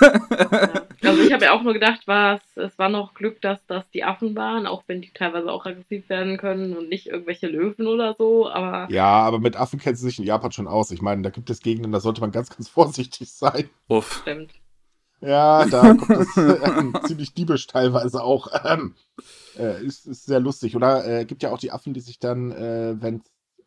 Ja. 0.00 0.82
Also 1.02 1.22
ich 1.22 1.32
habe 1.32 1.44
ja 1.44 1.52
auch 1.52 1.62
nur 1.62 1.74
gedacht, 1.74 2.02
was, 2.06 2.40
es 2.56 2.78
war 2.78 2.88
noch 2.88 3.12
Glück, 3.14 3.40
dass 3.42 3.58
das 3.66 3.88
die 3.90 4.04
Affen 4.04 4.34
waren, 4.36 4.66
auch 4.66 4.84
wenn 4.86 5.02
die 5.02 5.12
teilweise 5.12 5.52
auch 5.52 5.66
aggressiv 5.66 6.08
werden 6.08 6.38
können 6.38 6.76
und 6.76 6.88
nicht 6.88 7.08
irgendwelche 7.08 7.46
Löwen 7.46 7.86
oder 7.86 8.14
so, 8.16 8.48
aber 8.48 8.90
Ja, 8.90 9.04
aber 9.04 9.38
mit 9.38 9.56
Affen 9.56 9.78
kennt 9.78 9.98
sie 9.98 10.06
sich 10.06 10.18
in 10.18 10.24
Japan 10.24 10.52
schon 10.52 10.66
aus. 10.66 10.90
Ich 10.90 11.02
meine, 11.02 11.22
da 11.22 11.30
gibt 11.30 11.50
es 11.50 11.60
Gegenden, 11.60 11.92
da 11.92 12.00
sollte 12.00 12.20
man 12.22 12.32
ganz, 12.32 12.48
ganz 12.48 12.68
vorsichtig 12.68 13.30
sein. 13.32 13.68
uff. 13.88 14.20
stimmt. 14.22 14.52
Ja, 15.20 15.64
da 15.66 15.94
kommt 15.94 16.10
es 16.10 16.36
ähm, 16.36 16.96
ziemlich 17.06 17.32
diebisch 17.34 17.66
teilweise 17.66 18.22
auch. 18.22 18.48
Ähm, 18.64 18.94
äh, 19.58 19.82
ist, 19.84 20.06
ist 20.06 20.26
sehr 20.26 20.40
lustig. 20.40 20.76
Oder 20.76 21.06
äh, 21.06 21.24
gibt 21.24 21.42
ja 21.42 21.50
auch 21.50 21.58
die 21.58 21.72
Affen, 21.72 21.94
die 21.94 22.00
sich 22.00 22.18
dann, 22.18 22.52
äh, 22.52 22.96
wenn 23.00 23.22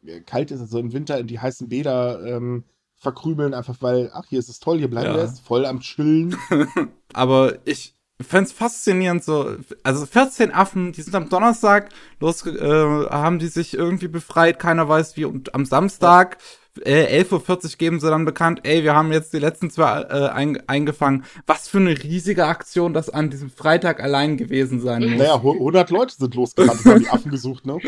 es 0.06 0.26
kalt 0.26 0.52
ist, 0.52 0.62
also 0.62 0.80
im 0.80 0.94
Winter 0.94 1.18
in 1.18 1.28
die 1.28 1.40
heißen 1.40 1.70
Bäder 1.70 2.24
ähm, 2.26 2.64
verkrümeln, 3.00 3.54
einfach 3.54 3.76
weil, 3.82 4.10
ach, 4.14 4.26
hier 4.28 4.40
ist 4.40 4.50
es 4.50 4.60
toll, 4.60 4.80
hier 4.80 4.90
bleiben 4.90 5.08
Ja. 5.10 5.16
wir 5.16 5.24
jetzt 5.24 5.42
voll 5.42 5.66
am 5.66 5.80
Chillen. 5.82 6.36
Aber 7.14 7.56
ich 7.66 7.94
find's 8.20 8.52
faszinierend 8.52 9.24
so. 9.24 9.56
Also 9.84 10.06
14 10.08 10.52
Affen, 10.54 10.92
die 10.92 11.02
sind 11.04 11.14
am 11.16 11.30
Donnerstag 11.30 11.90
los, 12.20 12.46
äh, 12.46 12.60
haben 13.10 13.38
die 13.40 13.48
sich 13.48 13.76
irgendwie 13.76 14.08
befreit, 14.08 14.58
keiner 14.60 14.90
weiß 14.90 15.16
wie. 15.18 15.26
Und 15.26 15.54
am 15.54 15.66
Samstag, 15.66 16.40
äh, 16.84 17.22
11.40 17.24 17.64
Uhr 17.74 17.78
geben 17.78 18.00
sie 18.00 18.10
dann 18.10 18.26
bekannt, 18.26 18.62
ey, 18.64 18.84
wir 18.84 18.96
haben 18.96 19.12
jetzt 19.12 19.34
die 19.34 19.40
letzten 19.40 19.70
zwei 19.70 20.02
äh, 20.02 20.30
ein, 20.30 20.68
eingefangen. 20.68 21.24
Was 21.46 21.68
für 21.68 21.78
eine 21.78 21.92
riesige 22.04 22.46
Aktion 22.48 22.94
das 22.94 23.10
an 23.12 23.30
diesem 23.30 23.52
Freitag 23.52 24.02
allein 24.02 24.38
gewesen 24.38 24.80
sein 24.82 25.04
muss. 25.08 25.20
Naja, 25.20 25.42
hu- 25.44 25.54
100 25.54 25.92
Leute 25.92 26.16
sind 26.16 26.34
losgerannt 26.34 26.84
und 26.84 26.92
haben 26.92 27.00
die 27.02 27.10
Affen 27.10 27.30
gesucht, 27.32 27.66
ne? 27.68 27.78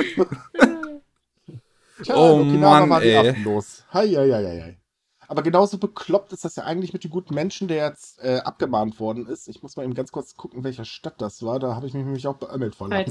Tja, 2.04 2.16
Oh 2.16 2.44
Mann, 2.44 2.92
ey. 3.02 3.18
Affen 3.18 3.44
los. 3.44 3.84
Hei, 3.92 4.08
hei, 4.08 4.32
hei, 4.32 4.62
hei. 4.62 4.79
Aber 5.30 5.44
genauso 5.44 5.78
bekloppt 5.78 6.34
ist 6.34 6.44
das 6.44 6.56
ja 6.56 6.64
eigentlich 6.64 6.92
mit 6.92 7.04
dem 7.04 7.12
guten 7.12 7.36
Menschen, 7.36 7.68
der 7.68 7.88
jetzt 7.88 8.20
äh, 8.24 8.40
abgemahnt 8.40 9.00
worden 9.00 9.28
ist. 9.28 9.48
Ich 9.48 9.62
muss 9.62 9.78
mal 9.78 9.84
eben 9.84 9.94
ganz 9.94 10.12
kurz 10.12 10.36
gucken, 10.36 10.64
welcher 10.64 10.86
Stadt 10.86 11.22
das 11.22 11.44
war. 11.44 11.60
Da 11.60 11.76
habe 11.76 11.86
ich 11.86 11.94
mich 11.94 12.04
nämlich 12.04 12.26
auch 12.26 12.38
beömmelt 12.38 12.74
von. 12.74 12.90
Mal, 12.90 13.06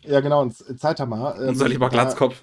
Ja, 0.00 0.20
genau, 0.20 0.42
in, 0.42 0.52
Saitama. 0.52 1.36
ähm, 1.38 1.48
unser 1.48 1.68
lieber 1.68 1.90
Glatzkopf. 1.90 2.42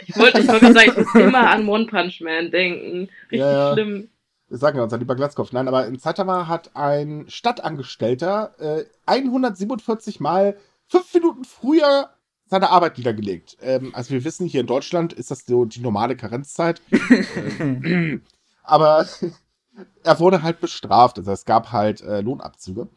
Ich 0.00 0.14
wollte 0.18 0.40
ich 0.40 0.48
wollt 0.48 0.60
sagen, 0.60 0.90
ich 0.90 0.96
muss 0.98 1.14
immer 1.14 1.48
an 1.48 1.66
One 1.66 1.86
Punch 1.86 2.20
Man 2.20 2.50
denken. 2.50 3.08
Richtig 3.22 3.38
ja, 3.38 3.68
ja. 3.68 3.72
schlimm. 3.72 4.10
Sagen 4.50 4.76
wir 4.76 4.84
uns, 4.84 4.92
lieber 4.92 5.14
Glatzkopf. 5.14 5.52
Nein, 5.52 5.66
aber 5.66 5.86
in 5.86 5.98
Saitama 5.98 6.46
hat 6.46 6.76
ein 6.76 7.24
Stadtangestellter 7.28 8.54
äh, 8.58 8.84
147 9.06 10.20
Mal 10.20 10.58
fünf 10.88 11.14
Minuten 11.14 11.44
früher 11.44 12.10
seine 12.46 12.70
Arbeit 12.70 12.98
niedergelegt. 12.98 13.56
Ähm, 13.60 13.94
also 13.94 14.10
wir 14.10 14.24
wissen, 14.24 14.46
hier 14.46 14.60
in 14.60 14.66
Deutschland 14.66 15.12
ist 15.12 15.30
das 15.30 15.46
so 15.46 15.64
die 15.64 15.80
normale 15.80 16.16
Karenzzeit. 16.16 16.80
ähm, 17.60 18.22
aber 18.62 19.06
er 20.02 20.20
wurde 20.20 20.42
halt 20.42 20.60
bestraft. 20.60 21.18
Also 21.18 21.32
es 21.32 21.44
gab 21.44 21.72
halt 21.72 22.00
äh, 22.02 22.20
Lohnabzüge. 22.20 22.88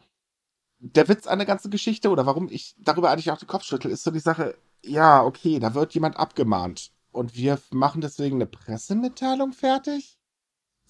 Der 0.80 1.08
Witz 1.08 1.26
an 1.26 1.38
der 1.38 1.46
ganzen 1.46 1.70
Geschichte 1.70 2.10
oder 2.10 2.26
warum 2.26 2.48
ich 2.48 2.76
darüber 2.78 3.10
eigentlich 3.10 3.30
auch 3.30 3.38
den 3.38 3.48
Kopf 3.48 3.64
schüttel, 3.64 3.90
ist 3.90 4.04
so 4.04 4.12
die 4.12 4.20
Sache, 4.20 4.56
ja, 4.84 5.24
okay, 5.24 5.58
da 5.58 5.74
wird 5.74 5.92
jemand 5.94 6.16
abgemahnt. 6.16 6.92
Und 7.10 7.34
wir 7.34 7.58
machen 7.70 8.00
deswegen 8.00 8.36
eine 8.36 8.46
Pressemitteilung 8.46 9.52
fertig? 9.52 10.17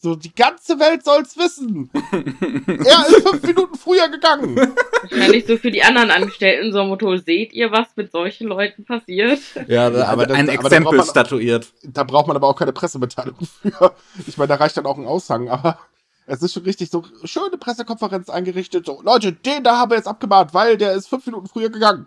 So, 0.01 0.14
die 0.14 0.32
ganze 0.32 0.78
Welt 0.78 1.05
soll's 1.05 1.36
wissen. 1.36 1.90
er 2.66 3.09
ist 3.09 3.26
fünf 3.26 3.42
Minuten 3.42 3.76
früher 3.76 4.09
gegangen. 4.09 4.57
Wahrscheinlich 4.57 5.46
so 5.46 5.57
für 5.57 5.72
die 5.72 5.82
anderen 5.82 6.11
Angestellten 6.11 6.72
so 6.72 6.84
Motto, 6.84 7.16
seht 7.16 7.53
ihr, 7.53 7.72
was 7.72 7.88
mit 7.96 8.12
solchen 8.12 8.46
Leuten 8.46 8.84
passiert? 8.84 9.40
Ja, 9.66 9.90
da, 9.90 10.07
aber 10.07 10.26
das, 10.26 10.38
ein 10.38 10.49
Exempel 10.49 11.03
statuiert. 11.03 11.72
Da 11.82 12.05
braucht 12.05 12.28
man 12.28 12.36
aber 12.36 12.46
auch 12.46 12.57
keine 12.57 12.72
Pressemitteilung 12.72 13.36
für. 13.40 13.94
Ich 14.26 14.38
meine, 14.38 14.49
da 14.49 14.55
reicht 14.55 14.76
dann 14.76 14.86
auch 14.86 14.99
ein 14.99 15.07
Aushang, 15.07 15.49
aber 15.49 15.78
es 16.26 16.42
ist 16.42 16.53
schon 16.53 16.62
richtig 16.62 16.90
so 16.90 17.03
schöne 17.24 17.59
Pressekonferenz 17.59 18.30
eingerichtet. 18.30 18.86
So, 18.86 19.03
Leute, 19.03 19.32
den 19.32 19.64
da 19.64 19.78
haben 19.78 19.90
wir 19.90 19.96
jetzt 19.96 20.09
abgemahnt, 20.09 20.55
weil 20.55 20.76
der 20.76 20.92
ist 20.92 21.09
fünf 21.09 21.26
Minuten 21.26 21.49
früher 21.49 21.70
gegangen. 21.70 22.07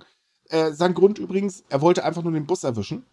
Äh, 0.50 0.72
sein 0.72 0.94
Grund 0.94 1.20
übrigens, 1.20 1.66
er 1.70 1.82
wollte 1.82 2.06
einfach 2.06 2.24
nur 2.24 2.32
den 2.32 2.46
Bus 2.46 2.64
erwischen. 2.64 3.06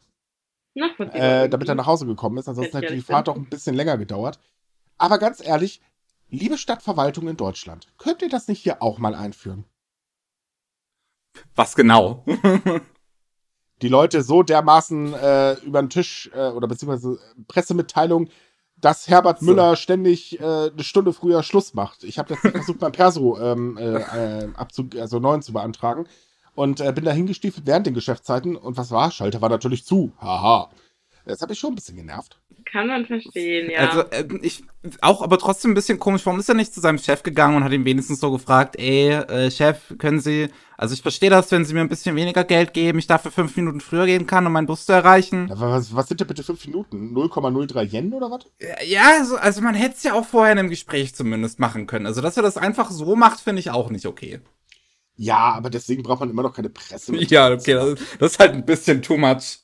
Äh, 0.74 1.48
damit 1.48 1.68
er 1.68 1.74
nach 1.74 1.86
Hause 1.86 2.06
gekommen 2.06 2.38
ist. 2.38 2.48
Ansonsten 2.48 2.78
hätte 2.78 2.94
die 2.94 3.00
Fahrt 3.00 3.26
doch 3.26 3.34
ein 3.34 3.48
bisschen 3.48 3.74
länger 3.74 3.98
gedauert. 3.98 4.38
Aber 4.98 5.18
ganz 5.18 5.44
ehrlich, 5.44 5.80
liebe 6.28 6.58
Stadtverwaltung 6.58 7.28
in 7.28 7.36
Deutschland, 7.36 7.86
könnt 7.96 8.22
ihr 8.22 8.28
das 8.28 8.48
nicht 8.48 8.62
hier 8.62 8.82
auch 8.82 8.98
mal 8.98 9.14
einführen? 9.14 9.64
Was 11.54 11.76
genau? 11.76 12.24
die 13.82 13.88
Leute 13.88 14.22
so 14.22 14.42
dermaßen 14.42 15.14
äh, 15.14 15.52
über 15.60 15.80
den 15.80 15.90
Tisch 15.90 16.30
äh, 16.34 16.48
oder 16.48 16.66
beziehungsweise 16.66 17.18
Pressemitteilung, 17.46 18.28
dass 18.76 19.08
Herbert 19.08 19.40
so. 19.40 19.46
Müller 19.46 19.76
ständig 19.76 20.40
äh, 20.40 20.70
eine 20.70 20.84
Stunde 20.84 21.12
früher 21.12 21.42
Schluss 21.42 21.74
macht. 21.74 22.04
Ich 22.04 22.18
habe 22.18 22.34
jetzt 22.34 22.40
versucht, 22.40 22.80
mein 22.80 22.92
Perso 22.92 23.38
ähm, 23.38 23.76
äh, 23.76 23.96
äh, 24.42 24.48
abzu 24.54 24.88
also 24.98 25.18
neuen 25.18 25.42
zu 25.42 25.52
beantragen 25.52 26.06
und 26.54 26.80
äh, 26.80 26.92
bin 26.92 27.04
da 27.04 27.12
hingestiefelt 27.12 27.66
während 27.66 27.86
den 27.86 27.94
Geschäftszeiten 27.94 28.56
und 28.56 28.76
was 28.76 28.90
war? 28.90 29.10
Schalter 29.10 29.40
war 29.40 29.48
natürlich 29.48 29.84
zu. 29.84 30.12
Haha. 30.20 30.70
Das 31.28 31.42
hat 31.42 31.50
mich 31.50 31.58
schon 31.58 31.72
ein 31.72 31.74
bisschen 31.74 31.96
genervt. 31.96 32.40
Kann 32.64 32.86
man 32.86 33.04
verstehen, 33.04 33.70
ja. 33.70 33.80
Also, 33.80 34.00
äh, 34.10 34.26
ich, 34.40 34.64
auch 35.02 35.20
aber 35.20 35.38
trotzdem 35.38 35.72
ein 35.72 35.74
bisschen 35.74 35.98
komisch. 35.98 36.24
Warum 36.24 36.40
ist 36.40 36.48
er 36.48 36.54
nicht 36.54 36.72
zu 36.72 36.80
seinem 36.80 36.96
Chef 36.96 37.22
gegangen 37.22 37.56
und 37.56 37.64
hat 37.64 37.72
ihn 37.72 37.84
wenigstens 37.84 38.20
so 38.20 38.30
gefragt, 38.32 38.76
ey, 38.78 39.10
äh, 39.10 39.50
Chef, 39.50 39.94
können 39.98 40.20
Sie, 40.20 40.48
also 40.78 40.94
ich 40.94 41.02
verstehe 41.02 41.28
das, 41.28 41.50
wenn 41.50 41.66
Sie 41.66 41.74
mir 41.74 41.80
ein 41.80 41.90
bisschen 41.90 42.16
weniger 42.16 42.44
Geld 42.44 42.72
geben, 42.72 42.98
ich 42.98 43.06
dafür 43.06 43.30
fünf 43.30 43.56
Minuten 43.56 43.80
früher 43.80 44.06
gehen 44.06 44.26
kann, 44.26 44.46
um 44.46 44.52
meinen 44.54 44.66
Bus 44.66 44.86
zu 44.86 44.92
erreichen. 44.92 45.52
Aber 45.52 45.70
was, 45.70 45.94
was 45.94 46.08
sind 46.08 46.20
denn 46.20 46.28
bitte 46.28 46.42
fünf 46.42 46.66
Minuten? 46.66 47.14
0,03 47.14 47.82
Yen 47.92 48.14
oder 48.14 48.30
was? 48.30 48.46
Ja, 48.86 49.18
also, 49.18 49.36
also 49.36 49.60
man 49.60 49.74
hätte 49.74 49.96
es 49.96 50.02
ja 50.02 50.14
auch 50.14 50.24
vorher 50.24 50.52
in 50.52 50.58
einem 50.58 50.70
Gespräch 50.70 51.14
zumindest 51.14 51.58
machen 51.58 51.86
können. 51.86 52.06
Also, 52.06 52.22
dass 52.22 52.38
er 52.38 52.42
das 52.42 52.56
einfach 52.56 52.90
so 52.90 53.16
macht, 53.16 53.40
finde 53.40 53.60
ich 53.60 53.70
auch 53.70 53.90
nicht 53.90 54.06
okay. 54.06 54.40
Ja, 55.14 55.52
aber 55.52 55.68
deswegen 55.68 56.02
braucht 56.02 56.20
man 56.20 56.30
immer 56.30 56.42
noch 56.42 56.54
keine 56.54 56.70
Presse. 56.70 57.14
Ja, 57.16 57.52
okay, 57.52 57.74
das, 57.74 57.98
das 58.18 58.32
ist 58.32 58.38
halt 58.38 58.52
ein 58.54 58.64
bisschen 58.64 59.02
too 59.02 59.18
much. 59.18 59.58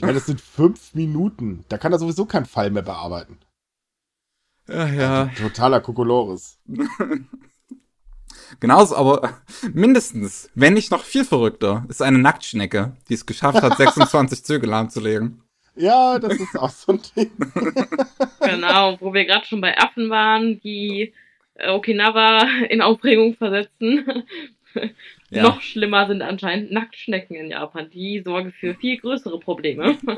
Ich 0.00 0.02
meine, 0.02 0.14
das 0.14 0.24
sind 0.24 0.40
fünf 0.40 0.94
Minuten. 0.94 1.66
Da 1.68 1.76
kann 1.76 1.92
er 1.92 1.98
sowieso 1.98 2.24
keinen 2.24 2.46
Fall 2.46 2.70
mehr 2.70 2.80
bearbeiten. 2.80 3.36
Ja, 4.66 4.86
ja. 4.86 5.30
Totaler 5.36 5.82
Kokolores. 5.82 6.58
Genauso, 8.60 8.96
aber 8.96 9.42
mindestens, 9.74 10.48
wenn 10.54 10.72
nicht 10.72 10.90
noch 10.90 11.04
viel 11.04 11.26
verrückter, 11.26 11.84
ist 11.90 12.00
eine 12.00 12.16
Nacktschnecke, 12.16 12.96
die 13.10 13.14
es 13.14 13.26
geschafft 13.26 13.60
hat, 13.60 13.76
26 13.76 14.42
Züge 14.42 14.66
lahmzulegen. 14.66 15.42
Ja, 15.76 16.18
das 16.18 16.32
ist 16.32 16.58
auch 16.58 16.70
so 16.70 16.92
ein 16.92 17.02
Ding. 17.14 17.32
genau, 18.40 18.96
wo 19.00 19.12
wir 19.12 19.26
gerade 19.26 19.44
schon 19.44 19.60
bei 19.60 19.76
Affen 19.76 20.08
waren, 20.08 20.60
die 20.60 21.12
Okinawa 21.62 22.44
in 22.70 22.80
Aufregung 22.80 23.34
versetzen. 23.34 24.24
Ja. 25.30 25.44
Noch 25.44 25.60
schlimmer 25.60 26.06
sind 26.08 26.22
anscheinend 26.22 26.72
Nacktschnecken 26.72 27.36
in 27.36 27.50
Japan. 27.50 27.88
Die 27.90 28.20
sorgen 28.20 28.52
für 28.52 28.74
viel 28.74 28.98
größere 28.98 29.38
Probleme. 29.38 29.96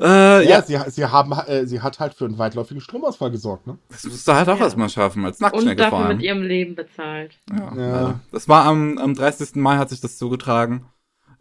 Äh, 0.00 0.04
ja, 0.04 0.42
ja. 0.48 0.62
Sie, 0.62 0.78
sie, 0.92 1.04
haben, 1.06 1.32
äh, 1.32 1.66
sie 1.66 1.80
hat 1.80 1.98
halt 1.98 2.14
für 2.14 2.24
einen 2.24 2.38
weitläufigen 2.38 2.80
Stromausfall 2.80 3.32
gesorgt, 3.32 3.66
ne? 3.66 3.78
Das 3.88 4.04
musst 4.04 4.28
du 4.28 4.32
halt 4.32 4.48
auch 4.48 4.58
ja. 4.58 4.64
erstmal 4.66 4.88
schaffen, 4.88 5.24
als 5.24 5.40
Nacktschnecke 5.40 5.70
Und 5.70 5.92
dafür 5.92 6.14
mit 6.14 6.22
ihrem 6.22 6.42
Leben 6.42 6.76
bezahlt. 6.76 7.36
Ja, 7.50 7.72
ja. 7.76 8.20
Das 8.30 8.48
war 8.48 8.64
am, 8.66 8.96
am 8.98 9.14
30. 9.14 9.56
Mai 9.56 9.76
hat 9.76 9.88
sich 9.88 10.00
das 10.00 10.16
zugetragen. 10.16 10.86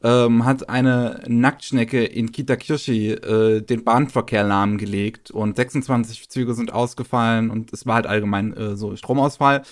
Ähm, 0.04 0.46
hat 0.46 0.70
eine 0.70 1.24
Nacktschnecke 1.28 2.04
in 2.04 2.32
Kitakyushi 2.32 3.12
äh, 3.12 3.62
den 3.62 3.84
Bahnverkehr 3.84 4.44
lahmgelegt 4.44 5.30
und 5.32 5.56
26 5.56 6.30
Züge 6.30 6.54
sind 6.54 6.72
ausgefallen 6.72 7.50
und 7.50 7.74
es 7.74 7.86
war 7.86 7.96
halt 7.96 8.08
allgemein 8.08 8.54
äh, 8.54 8.76
so 8.76 8.96
Stromausfall 8.96 9.64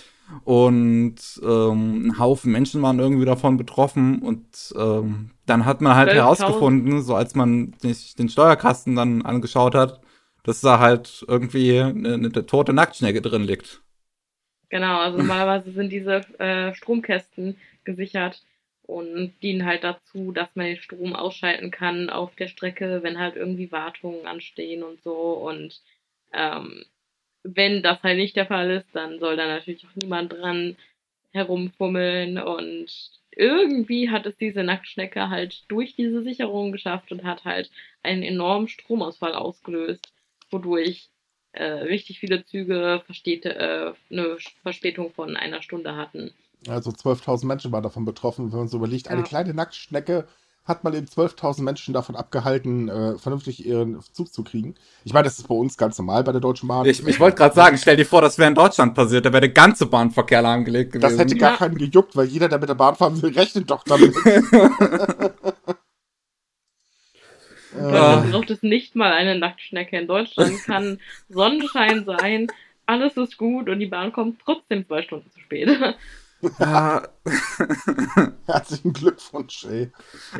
und 0.44 1.16
ähm, 1.42 2.08
ein 2.08 2.18
Haufen 2.18 2.52
Menschen 2.52 2.82
waren 2.82 2.98
irgendwie 2.98 3.24
davon 3.24 3.56
betroffen 3.56 4.20
und 4.20 4.74
ähm, 4.76 5.30
dann 5.46 5.64
hat 5.64 5.80
man 5.80 5.94
halt 5.94 6.12
herausgefunden, 6.12 7.02
so 7.02 7.14
als 7.14 7.34
man 7.34 7.74
sich 7.78 8.14
den 8.16 8.28
Steuerkasten 8.28 8.96
dann 8.96 9.22
angeschaut 9.22 9.74
hat, 9.74 10.00
dass 10.42 10.60
da 10.60 10.78
halt 10.78 11.24
irgendwie 11.28 11.80
eine, 11.80 12.14
eine 12.14 12.30
tote 12.30 12.72
Nacktschnecke 12.72 13.22
drin 13.22 13.44
liegt. 13.44 13.82
Genau, 14.68 14.98
also 15.00 15.18
normalerweise 15.18 15.72
sind 15.72 15.90
diese 15.90 16.22
äh, 16.38 16.74
Stromkästen 16.74 17.56
gesichert 17.84 18.42
und 18.82 19.34
dienen 19.42 19.64
halt 19.64 19.84
dazu, 19.84 20.32
dass 20.32 20.48
man 20.54 20.66
den 20.66 20.78
Strom 20.78 21.14
ausschalten 21.14 21.70
kann 21.70 22.10
auf 22.10 22.34
der 22.36 22.48
Strecke, 22.48 23.02
wenn 23.02 23.18
halt 23.18 23.36
irgendwie 23.36 23.70
Wartungen 23.72 24.26
anstehen 24.26 24.82
und 24.82 25.02
so 25.02 25.14
und 25.14 25.80
ähm, 26.32 26.84
wenn 27.54 27.82
das 27.82 28.02
halt 28.02 28.18
nicht 28.18 28.36
der 28.36 28.46
Fall 28.46 28.70
ist, 28.70 28.86
dann 28.92 29.18
soll 29.18 29.36
da 29.36 29.46
natürlich 29.46 29.86
auch 29.86 29.96
niemand 29.96 30.32
dran 30.32 30.76
herumfummeln 31.32 32.38
und 32.38 32.90
irgendwie 33.36 34.10
hat 34.10 34.24
es 34.24 34.36
diese 34.38 34.62
Nacktschnecke 34.62 35.28
halt 35.28 35.64
durch 35.68 35.94
diese 35.94 36.22
Sicherung 36.22 36.72
geschafft 36.72 37.12
und 37.12 37.24
hat 37.24 37.44
halt 37.44 37.70
einen 38.02 38.22
enormen 38.22 38.68
Stromausfall 38.68 39.34
ausgelöst, 39.34 40.12
wodurch 40.50 41.10
äh, 41.52 41.64
richtig 41.64 42.20
viele 42.20 42.44
Züge 42.44 43.02
verstete, 43.04 43.54
äh, 43.54 43.92
eine 44.10 44.38
Verspätung 44.62 45.12
von 45.12 45.36
einer 45.36 45.62
Stunde 45.62 45.96
hatten. 45.96 46.32
Also 46.66 46.90
12.000 46.90 47.46
Menschen 47.46 47.72
waren 47.72 47.82
davon 47.82 48.06
betroffen, 48.06 48.50
wenn 48.50 48.60
man 48.60 48.68
so 48.68 48.78
überlegt, 48.78 49.06
ja. 49.06 49.12
eine 49.12 49.22
kleine 49.22 49.52
Nacktschnecke 49.52 50.26
hat 50.66 50.82
man 50.84 50.94
eben 50.94 51.06
12.000 51.06 51.62
Menschen 51.62 51.94
davon 51.94 52.16
abgehalten, 52.16 52.88
äh, 52.88 53.18
vernünftig 53.18 53.64
ihren 53.64 54.00
Zug 54.12 54.32
zu 54.32 54.42
kriegen. 54.42 54.74
Ich 55.04 55.12
meine, 55.12 55.24
das 55.24 55.38
ist 55.38 55.48
bei 55.48 55.54
uns 55.54 55.76
ganz 55.76 55.96
normal 55.98 56.24
bei 56.24 56.32
der 56.32 56.40
Deutschen 56.40 56.68
Bahn. 56.68 56.84
Ich, 56.86 57.06
ich 57.06 57.20
wollte 57.20 57.36
gerade 57.36 57.54
sagen, 57.54 57.78
stell 57.78 57.96
dir 57.96 58.04
vor, 58.04 58.20
das 58.20 58.36
wäre 58.36 58.48
in 58.48 58.54
Deutschland 58.54 58.94
passiert, 58.94 59.24
da 59.24 59.32
wäre 59.32 59.42
der 59.42 59.50
ganze 59.50 59.86
Bahnverkehr 59.86 60.42
lahmgelegt 60.42 60.92
gewesen. 60.92 61.10
Das 61.10 61.18
hätte 61.18 61.36
gar 61.36 61.52
ja. 61.52 61.56
keinen 61.56 61.78
gejuckt, 61.78 62.16
weil 62.16 62.26
jeder, 62.26 62.48
der 62.48 62.58
mit 62.58 62.68
der 62.68 62.74
Bahn 62.74 62.96
fahren 62.96 63.20
will, 63.22 63.32
rechnet 63.32 63.70
doch 63.70 63.84
damit. 63.84 64.14
Ja, 67.78 68.24
braucht 68.30 68.50
es 68.50 68.62
nicht 68.62 68.96
mal 68.96 69.12
eine 69.12 69.38
Nacktschnecke. 69.38 69.98
In 69.98 70.06
Deutschland 70.06 70.64
kann 70.64 70.98
Sonnenschein 71.28 72.06
sein, 72.06 72.46
alles 72.86 73.16
ist 73.16 73.36
gut 73.36 73.68
und 73.68 73.80
die 73.80 73.86
Bahn 73.86 74.12
kommt 74.12 74.40
trotzdem 74.42 74.86
zwei 74.86 75.02
Stunden 75.02 75.30
zu 75.30 75.40
spät. 75.40 75.68
Ja. 76.58 77.02
Herzlichen 78.46 78.92
Glückwunsch, 78.92 79.66
ey. 79.70 79.90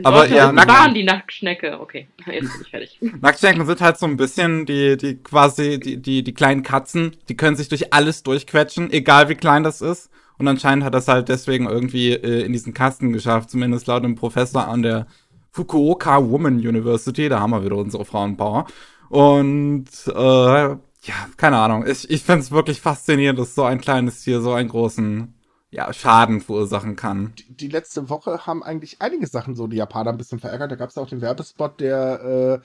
Aber 0.03 0.29
ja, 0.29 0.53
Nack 0.53 0.69
waren 0.69 0.95
die 0.95 1.05
Nacktschnecke. 1.05 1.81
Okay, 1.81 2.09
jetzt 2.27 2.53
bin 2.53 2.63
ich 2.63 2.71
fertig. 2.71 2.99
Nacktschnecken 3.21 3.67
sind 3.67 3.81
halt 3.81 3.99
so 3.99 4.07
ein 4.07 4.17
bisschen 4.17 4.67
die, 4.67 4.97
die 4.97 5.17
quasi, 5.17 5.81
die, 5.81 6.01
die, 6.01 6.23
die 6.23 6.35
kleinen 6.35 6.63
Katzen, 6.63 7.17
die 7.29 7.37
können 7.37 7.57
sich 7.57 7.69
durch 7.69 7.93
alles 7.93 8.23
durchquetschen, 8.23 8.93
egal 8.93 9.29
wie 9.29 9.35
klein 9.35 9.63
das 9.63 9.81
ist. 9.81 10.11
Und 10.39 10.49
anscheinend 10.49 10.85
hat 10.85 10.95
das 10.95 11.09
halt 11.09 11.29
deswegen 11.29 11.67
irgendwie 11.67 12.13
äh, 12.13 12.45
in 12.45 12.53
diesen 12.53 12.75
Kasten 12.75 13.13
geschafft, 13.13 13.51
zumindest 13.51 13.87
laut 13.87 14.05
dem 14.05 14.17
Professor 14.17 14.69
an 14.69 14.83
der 14.83 15.07
Fukuoka 15.51 16.23
Woman 16.23 16.57
University. 16.57 17.31
Da 17.31 17.41
haben 17.41 17.51
wir 17.51 17.65
wieder 17.65 17.77
unsere 17.77 18.05
Frauenpower. 18.05 18.67
Und 19.09 19.87
äh, 20.07 20.69
ja, 21.07 21.15
keine 21.37 21.59
Ahnung. 21.59 21.87
Ich, 21.87 22.11
ich 22.11 22.23
finde 22.23 22.41
es 22.41 22.51
wirklich 22.51 22.81
faszinierend, 22.81 23.39
dass 23.39 23.55
so 23.55 23.65
ein 23.65 23.81
kleines 23.81 24.21
Tier 24.21 24.43
so 24.43 24.53
einen 24.53 24.69
großen 24.69 25.33
ja, 25.71 25.93
Schaden 25.93 26.41
verursachen 26.41 26.97
kann. 26.97 27.33
Die, 27.39 27.57
die, 27.57 27.69
letzte 27.69 28.09
Woche 28.09 28.47
haben 28.47 28.63
eigentlich 28.63 29.03
einige 29.03 29.27
Sachen 29.27 29.55
so 29.55 29.67
die 29.67 29.77
Japaner 29.77 30.11
ein 30.11 30.19
bisschen 30.19 30.39
verärgert. 30.39 30.71
Da 30.71 30.77
gab 30.77 30.91
es 30.91 30.99
auch 30.99 31.09
den 31.09 31.21
Werbespot, 31.21 31.81
der 31.81 32.63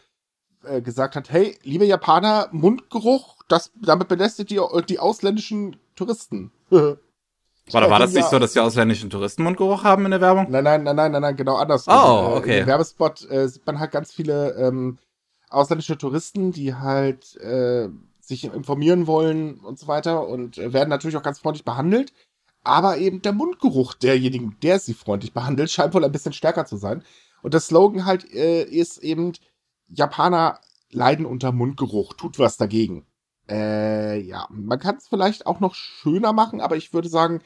äh, 0.66 0.78
äh, 0.78 0.82
gesagt 0.82 1.16
hat, 1.16 1.32
hey, 1.32 1.58
liebe 1.64 1.86
Japaner, 1.86 2.50
Mundgeruch, 2.52 3.38
das, 3.48 3.72
damit 3.76 4.08
belästigt 4.08 4.52
ihr 4.52 4.68
die 4.88 5.00
ausländischen 5.00 5.78
Touristen. 5.96 6.52
Oder 7.74 7.90
war 7.90 8.00
das 8.00 8.14
nicht 8.14 8.30
so, 8.30 8.40
dass 8.40 8.54
die 8.54 8.60
ausländischen 8.60 9.10
Touristen 9.10 9.44
Mundgeruch 9.44 9.84
haben 9.84 10.06
in 10.06 10.12
der 10.12 10.22
Werbung? 10.22 10.48
Nein, 10.50 10.64
nein, 10.64 10.84
nein, 10.84 10.96
nein, 10.96 11.12
nein, 11.12 11.22
nein 11.22 11.36
genau 11.36 11.56
anders. 11.56 11.88
Oh, 11.88 12.34
okay. 12.36 12.62
Im 12.62 12.68
Werbespot 12.68 13.30
äh, 13.30 13.48
sieht 13.48 13.66
man 13.66 13.80
halt 13.80 13.92
ganz 13.92 14.12
viele 14.12 14.56
ähm, 14.56 14.98
ausländische 15.50 15.98
Touristen, 15.98 16.52
die 16.52 16.76
halt 16.76 17.38
äh, 17.38 17.90
sich 18.20 18.46
informieren 18.46 19.08
wollen 19.08 19.60
und 19.60 19.80
so 19.80 19.88
weiter 19.88 20.28
und 20.28 20.58
äh, 20.58 20.74
werden 20.74 20.90
natürlich 20.90 21.18
auch 21.18 21.24
ganz 21.24 21.40
freundlich 21.40 21.66
behandelt. 21.66 22.14
Aber 22.64 22.98
eben 22.98 23.22
der 23.22 23.34
Mundgeruch 23.34 23.96
derjenigen, 23.96 24.58
der 24.62 24.80
sie 24.80 24.94
freundlich 24.94 25.34
behandelt, 25.34 25.72
scheint 25.72 25.94
wohl 25.94 26.06
ein 26.06 26.12
bisschen 26.12 26.34
stärker 26.34 26.66
zu 26.66 26.78
sein. 26.78 27.04
Und 27.42 27.54
das 27.54 27.68
Slogan 27.68 28.06
halt 28.06 28.32
äh, 28.34 28.64
ist 28.64 29.00
eben, 29.00 29.34
Japaner 29.88 30.60
leiden 30.92 31.26
unter 31.26 31.52
Mundgeruch, 31.52 32.14
tut 32.14 32.38
was 32.38 32.58
dagegen. 32.58 33.06
Äh, 33.50 34.20
ja, 34.20 34.48
man 34.52 34.80
kann 34.80 34.98
es 34.98 35.08
vielleicht 35.08 35.46
auch 35.46 35.60
noch 35.60 35.74
schöner 35.74 36.34
machen, 36.34 36.62
aber 36.62 36.78
ich 36.78 36.94
würde 36.94 37.10
sagen, 37.10 37.42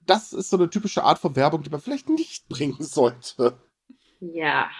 das 0.00 0.32
ist 0.32 0.50
so 0.50 0.56
eine 0.56 0.70
typische 0.70 1.04
Art 1.04 1.18
von 1.18 1.36
Werbung, 1.36 1.62
die 1.62 1.70
man 1.70 1.80
vielleicht 1.80 2.08
nicht 2.08 2.48
bringen 2.48 2.76
sollte. 2.80 3.58
Ja. 4.20 4.70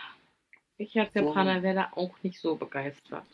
Ich 0.76 0.98
als 0.98 1.14
Japaner 1.14 1.62
wäre 1.62 1.74
da 1.74 1.88
auch 1.94 2.14
nicht 2.22 2.40
so 2.40 2.56
begeistert. 2.56 3.26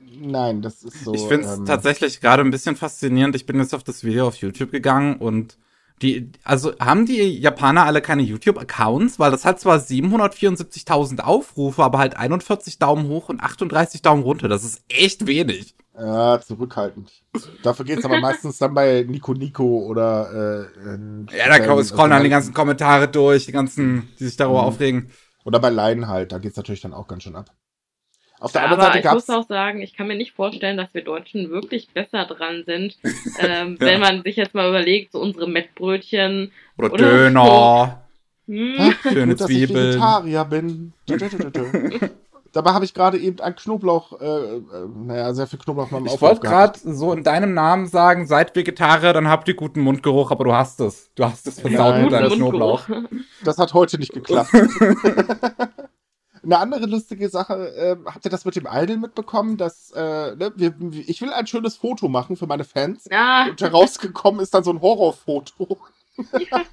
Nein, 0.00 0.62
das 0.62 0.82
ist 0.82 1.04
so. 1.04 1.14
Ich 1.14 1.22
finde 1.22 1.46
es 1.46 1.58
ähm, 1.58 1.64
tatsächlich 1.64 2.20
gerade 2.20 2.42
ein 2.42 2.50
bisschen 2.50 2.76
faszinierend. 2.76 3.34
Ich 3.36 3.46
bin 3.46 3.58
jetzt 3.58 3.74
auf 3.74 3.84
das 3.84 4.04
Video 4.04 4.26
auf 4.26 4.36
YouTube 4.36 4.70
gegangen 4.70 5.16
und 5.16 5.58
die, 6.00 6.30
also 6.42 6.72
haben 6.80 7.06
die 7.06 7.38
Japaner 7.38 7.84
alle 7.86 8.00
keine 8.02 8.22
YouTube-Accounts, 8.22 9.18
weil 9.20 9.30
das 9.30 9.44
hat 9.44 9.60
zwar 9.60 9.78
774.000 9.78 11.20
Aufrufe, 11.20 11.82
aber 11.84 11.98
halt 11.98 12.16
41 12.16 12.78
Daumen 12.78 13.06
hoch 13.08 13.28
und 13.28 13.40
38 13.40 14.02
Daumen 14.02 14.22
runter. 14.22 14.48
Das 14.48 14.64
ist 14.64 14.82
echt 14.88 15.26
wenig. 15.26 15.74
Ja, 15.96 16.40
zurückhaltend. 16.40 17.12
Dafür 17.62 17.84
geht's 17.84 18.04
aber 18.04 18.18
meistens 18.20 18.58
dann 18.58 18.72
bei 18.74 19.04
Nico 19.06 19.34
Nico 19.34 19.64
oder 19.86 20.68
äh, 20.80 21.36
Ja, 21.36 21.46
da 21.48 21.54
Fällen- 21.62 21.84
scrollen 21.84 22.10
dann 22.10 22.12
also 22.12 22.24
die 22.24 22.30
ganzen 22.30 22.54
Kommentare 22.54 23.08
durch, 23.08 23.44
die 23.46 23.52
ganzen, 23.52 24.08
die 24.18 24.24
sich 24.24 24.36
darüber 24.36 24.62
Mhm. 24.62 24.68
aufregen. 24.68 25.10
Oder 25.44 25.60
bei 25.60 25.68
Laien 25.70 26.08
halt, 26.08 26.32
da 26.32 26.38
geht's 26.38 26.56
natürlich 26.56 26.80
dann 26.80 26.94
auch 26.94 27.06
ganz 27.06 27.24
schön 27.24 27.36
ab. 27.36 27.50
Auf 28.42 28.52
der 28.52 28.62
Aber 28.62 28.70
anderen 28.72 28.86
Seite 28.88 28.98
ich 28.98 29.04
gab's. 29.04 29.28
muss 29.28 29.36
auch 29.36 29.46
sagen, 29.48 29.80
ich 29.82 29.96
kann 29.96 30.08
mir 30.08 30.16
nicht 30.16 30.32
vorstellen, 30.32 30.76
dass 30.76 30.88
wir 30.92 31.02
Deutschen 31.04 31.50
wirklich 31.50 31.88
besser 31.94 32.24
dran 32.24 32.64
sind, 32.66 32.96
ähm, 33.40 33.78
Ja. 33.80 33.86
wenn 33.86 34.00
man 34.00 34.22
sich 34.22 34.36
jetzt 34.36 34.54
mal 34.54 34.68
überlegt, 34.68 35.12
so 35.12 35.20
unsere 35.20 35.48
Mettbrötchen. 35.48 36.50
Oder, 36.76 36.92
Oder 36.92 37.04
Döner. 37.10 38.02
Hm, 38.48 38.74
Ach, 38.78 39.02
Schöne 39.12 39.26
gut, 39.28 39.40
dass 39.40 39.50
ich 39.50 39.56
Zwiebeln. 39.68 39.86
Vegetarier 39.92 40.44
bin. 40.44 40.92
Dabei 42.52 42.72
habe 42.72 42.84
ich 42.84 42.92
gerade 42.92 43.16
eben 43.16 43.40
ein 43.40 43.56
Knoblauch, 43.56 44.20
äh, 44.20 44.26
äh, 44.26 44.60
naja, 45.06 45.32
sehr 45.32 45.46
viel 45.46 45.58
Knoblauch 45.58 45.90
in 45.90 45.94
meinem 46.02 46.06
Ich 46.14 46.20
wollte 46.20 46.40
gerade 46.42 46.78
so 46.82 47.12
in 47.14 47.22
deinem 47.22 47.54
Namen 47.54 47.86
sagen, 47.86 48.26
seid 48.26 48.54
Vegetarier, 48.54 49.14
dann 49.14 49.28
habt 49.28 49.48
ihr 49.48 49.54
guten 49.54 49.80
Mundgeruch, 49.80 50.30
aber 50.30 50.44
du 50.44 50.52
hast 50.52 50.80
es. 50.80 51.10
Du 51.14 51.24
hast 51.24 51.46
es 51.46 51.60
versaut 51.60 52.02
mit 52.02 52.12
deinem 52.12 52.30
Knoblauch. 52.32 52.82
Das 53.42 53.56
hat 53.56 53.72
heute 53.72 53.98
nicht 53.98 54.12
geklappt. 54.12 54.50
Eine 56.44 56.58
andere 56.58 56.86
lustige 56.86 57.28
Sache, 57.28 57.54
äh, 57.76 57.96
habt 58.04 58.24
ihr 58.24 58.30
das 58.30 58.44
mit 58.44 58.56
dem 58.56 58.66
Idol 58.70 58.96
mitbekommen, 58.96 59.56
dass 59.56 59.90
äh, 59.92 60.34
ne, 60.36 60.52
wir, 60.56 60.74
ich 61.06 61.20
will 61.22 61.32
ein 61.32 61.46
schönes 61.46 61.76
Foto 61.76 62.08
machen 62.08 62.36
für 62.36 62.46
meine 62.46 62.64
Fans 62.64 63.06
Ja, 63.10 63.46
und 63.48 63.60
herausgekommen 63.60 64.40
ist 64.40 64.52
dann 64.54 64.64
so 64.64 64.72
ein 64.72 64.80
Horrorfoto. 64.80 65.78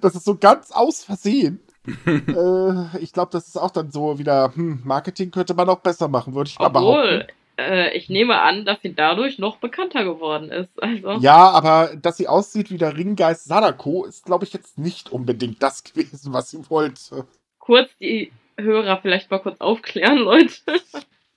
Das 0.00 0.14
ist 0.14 0.24
so 0.24 0.36
ganz 0.36 0.70
aus 0.72 1.04
Versehen. 1.04 1.60
äh, 2.06 2.98
ich 2.98 3.12
glaube, 3.12 3.30
das 3.32 3.46
ist 3.48 3.56
auch 3.56 3.70
dann 3.70 3.90
so 3.90 4.18
wieder, 4.18 4.52
hm, 4.54 4.80
Marketing 4.84 5.30
könnte 5.30 5.54
man 5.54 5.68
auch 5.68 5.80
besser 5.80 6.08
machen, 6.08 6.34
würde 6.34 6.48
ich 6.50 6.58
mal 6.58 6.68
obwohl, 6.68 7.18
behaupten. 7.18 7.32
äh, 7.58 7.90
ich 7.96 8.08
nehme 8.08 8.40
an, 8.40 8.64
dass 8.64 8.80
sie 8.82 8.94
dadurch 8.94 9.38
noch 9.38 9.58
bekannter 9.58 10.04
geworden 10.04 10.50
ist. 10.50 10.82
Also, 10.82 11.12
Ja, 11.12 11.50
aber 11.50 11.94
dass 11.96 12.16
sie 12.16 12.26
aussieht 12.28 12.70
wie 12.70 12.78
der 12.78 12.96
Ringgeist 12.96 13.44
Sadako, 13.44 14.04
ist, 14.04 14.24
glaube 14.24 14.44
ich, 14.44 14.52
jetzt 14.52 14.78
nicht 14.78 15.12
unbedingt 15.12 15.62
das 15.62 15.84
gewesen, 15.84 16.32
was 16.32 16.50
sie 16.50 16.68
wollte. 16.70 17.26
kurz 17.58 17.90
die 18.00 18.32
Hörer 18.58 18.98
vielleicht 19.00 19.30
mal 19.30 19.40
kurz 19.40 19.60
aufklären, 19.60 20.18
Leute. 20.24 20.54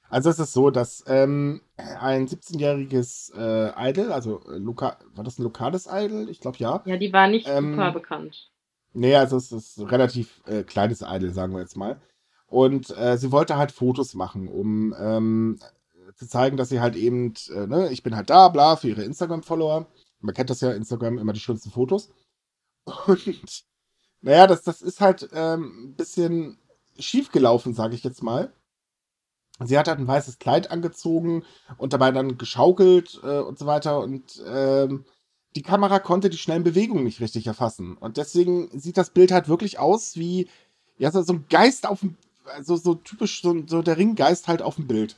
Also 0.09 0.29
es 0.29 0.39
ist 0.39 0.53
so, 0.53 0.69
dass 0.69 1.03
ähm, 1.07 1.61
ein 1.75 2.27
17-jähriges 2.27 3.33
äh, 3.35 3.89
Idol, 3.89 4.11
also 4.11 4.41
äh, 4.49 4.57
Loka 4.57 4.97
war 5.13 5.23
das 5.23 5.37
ein 5.37 5.43
lokales 5.43 5.87
Idol? 5.91 6.29
Ich 6.29 6.39
glaube 6.39 6.57
ja. 6.59 6.81
Ja, 6.85 6.97
die 6.97 7.11
war 7.11 7.27
nicht 7.27 7.47
Ähm, 7.47 7.73
super 7.73 7.91
bekannt. 7.91 8.49
Nee, 8.93 9.15
also 9.15 9.37
es 9.37 9.51
ist 9.51 9.77
ein 9.77 9.87
relativ 9.87 10.41
äh, 10.45 10.63
kleines 10.63 11.01
Idol, 11.01 11.31
sagen 11.31 11.53
wir 11.53 11.59
jetzt 11.59 11.75
mal. 11.75 11.99
Und 12.47 12.95
äh, 12.97 13.17
sie 13.17 13.31
wollte 13.31 13.57
halt 13.57 13.71
Fotos 13.71 14.13
machen, 14.13 14.47
um 14.47 14.95
ähm, 14.97 15.59
zu 16.15 16.27
zeigen, 16.27 16.57
dass 16.57 16.69
sie 16.69 16.79
halt 16.79 16.95
eben, 16.95 17.33
äh, 17.53 17.67
ne, 17.67 17.91
ich 17.91 18.01
bin 18.01 18.15
halt 18.15 18.29
da, 18.29 18.47
bla, 18.47 18.77
für 18.77 18.87
ihre 18.87 19.03
Instagram-Follower. 19.03 19.87
Man 20.21 20.33
kennt 20.33 20.49
das 20.49 20.61
ja, 20.61 20.71
Instagram 20.71 21.17
immer 21.17 21.33
die 21.33 21.41
schönsten 21.41 21.69
Fotos. 21.69 22.11
Und 23.07 23.65
naja, 24.21 24.47
das, 24.47 24.63
das 24.63 24.81
ist 24.81 25.01
halt 25.01 25.29
ähm, 25.33 25.89
ein 25.89 25.95
bisschen 25.95 26.57
schief 26.99 27.31
gelaufen, 27.31 27.73
sage 27.73 27.95
ich 27.95 28.03
jetzt 28.03 28.23
mal. 28.23 28.51
Sie 29.59 29.77
hat 29.77 29.87
halt 29.87 29.97
ein 29.99 30.07
weißes 30.07 30.37
Kleid 30.37 30.69
angezogen 30.69 31.43
und 31.77 31.93
dabei 31.93 32.11
dann 32.11 32.37
geschaukelt 32.37 33.19
äh, 33.23 33.39
und 33.39 33.57
so 33.57 33.65
weiter. 33.65 33.99
Und 33.99 34.43
ähm, 34.47 35.05
die 35.55 35.63
Kamera 35.63 35.97
konnte 35.99 36.29
die 36.29 36.37
schnellen 36.37 36.63
Bewegungen 36.63 37.03
nicht 37.03 37.21
richtig 37.21 37.47
erfassen. 37.47 37.97
Und 37.97 38.17
deswegen 38.17 38.69
sieht 38.79 38.97
das 38.97 39.09
Bild 39.09 39.31
halt 39.31 39.47
wirklich 39.47 39.79
aus 39.79 40.15
wie, 40.15 40.47
ja, 40.99 41.09
so, 41.11 41.23
so 41.23 41.33
ein 41.33 41.45
Geist 41.49 41.87
auf 41.87 42.01
dem, 42.01 42.17
also 42.45 42.75
so 42.75 42.93
typisch, 42.93 43.41
so, 43.41 43.63
so 43.65 43.81
der 43.81 43.97
Ringgeist 43.97 44.47
halt 44.47 44.61
auf 44.61 44.75
dem 44.75 44.85
Bild. 44.85 45.17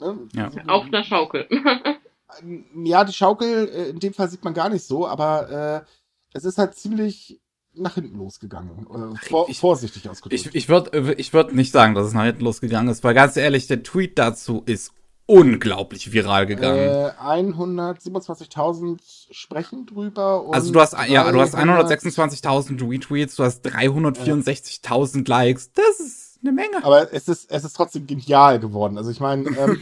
Ne? 0.00 0.26
Ja. 0.34 0.50
So- 0.50 0.60
Auf 0.68 0.86
einer 0.86 1.04
Schaukel. 1.04 1.46
ja, 2.84 3.04
die 3.04 3.12
Schaukel, 3.12 3.68
äh, 3.68 3.88
in 3.90 4.00
dem 4.00 4.14
Fall 4.14 4.30
sieht 4.30 4.44
man 4.44 4.54
gar 4.54 4.70
nicht 4.70 4.84
so, 4.84 5.06
aber 5.06 5.50
äh, 5.84 5.90
es 6.32 6.44
ist 6.44 6.56
halt 6.58 6.74
ziemlich 6.74 7.40
nach 7.78 7.94
hinten 7.94 8.18
losgegangen. 8.18 8.86
Äh, 8.90 9.28
vor, 9.28 9.48
Ich- 9.48 9.60
vorsichtig 9.60 10.08
ausgedrückt. 10.08 10.46
Ich, 10.46 10.54
ich 10.54 10.68
würde 10.68 11.14
ich 11.14 11.32
würd 11.32 11.54
nicht 11.54 11.72
sagen, 11.72 11.94
dass 11.94 12.06
es 12.06 12.12
nach 12.14 12.24
hinten 12.24 12.44
losgegangen 12.44 12.90
ist, 12.90 13.02
weil 13.04 13.14
ganz 13.14 13.36
ehrlich, 13.36 13.66
der 13.66 13.82
Tweet 13.82 14.18
dazu 14.18 14.62
ist 14.66 14.92
unglaublich 15.28 16.12
viral 16.12 16.46
gegangen. 16.46 16.78
äh, 16.78 17.10
127.000 17.20 18.98
sprechen 19.30 19.86
drüber. 19.86 20.44
Also 20.52 20.72
du 20.72 20.80
hast, 20.80 20.94
ja, 21.08 21.30
du 21.30 21.40
hast 21.40 21.52
300 21.54 21.90
126.000 21.90 22.88
Retweets, 22.88 23.36
du 23.36 23.44
hast 23.44 23.66
364.000 23.66 25.28
Likes. 25.28 25.72
Das 25.72 26.00
ist 26.00 26.38
eine 26.42 26.52
Menge. 26.52 26.84
Aber 26.84 27.12
es 27.12 27.28
ist, 27.28 27.50
es 27.50 27.64
ist 27.64 27.72
trotzdem 27.74 28.06
genial 28.06 28.60
geworden. 28.60 28.96
Also 28.98 29.10
ich 29.10 29.20
meine, 29.20 29.48
ähm, 29.58 29.80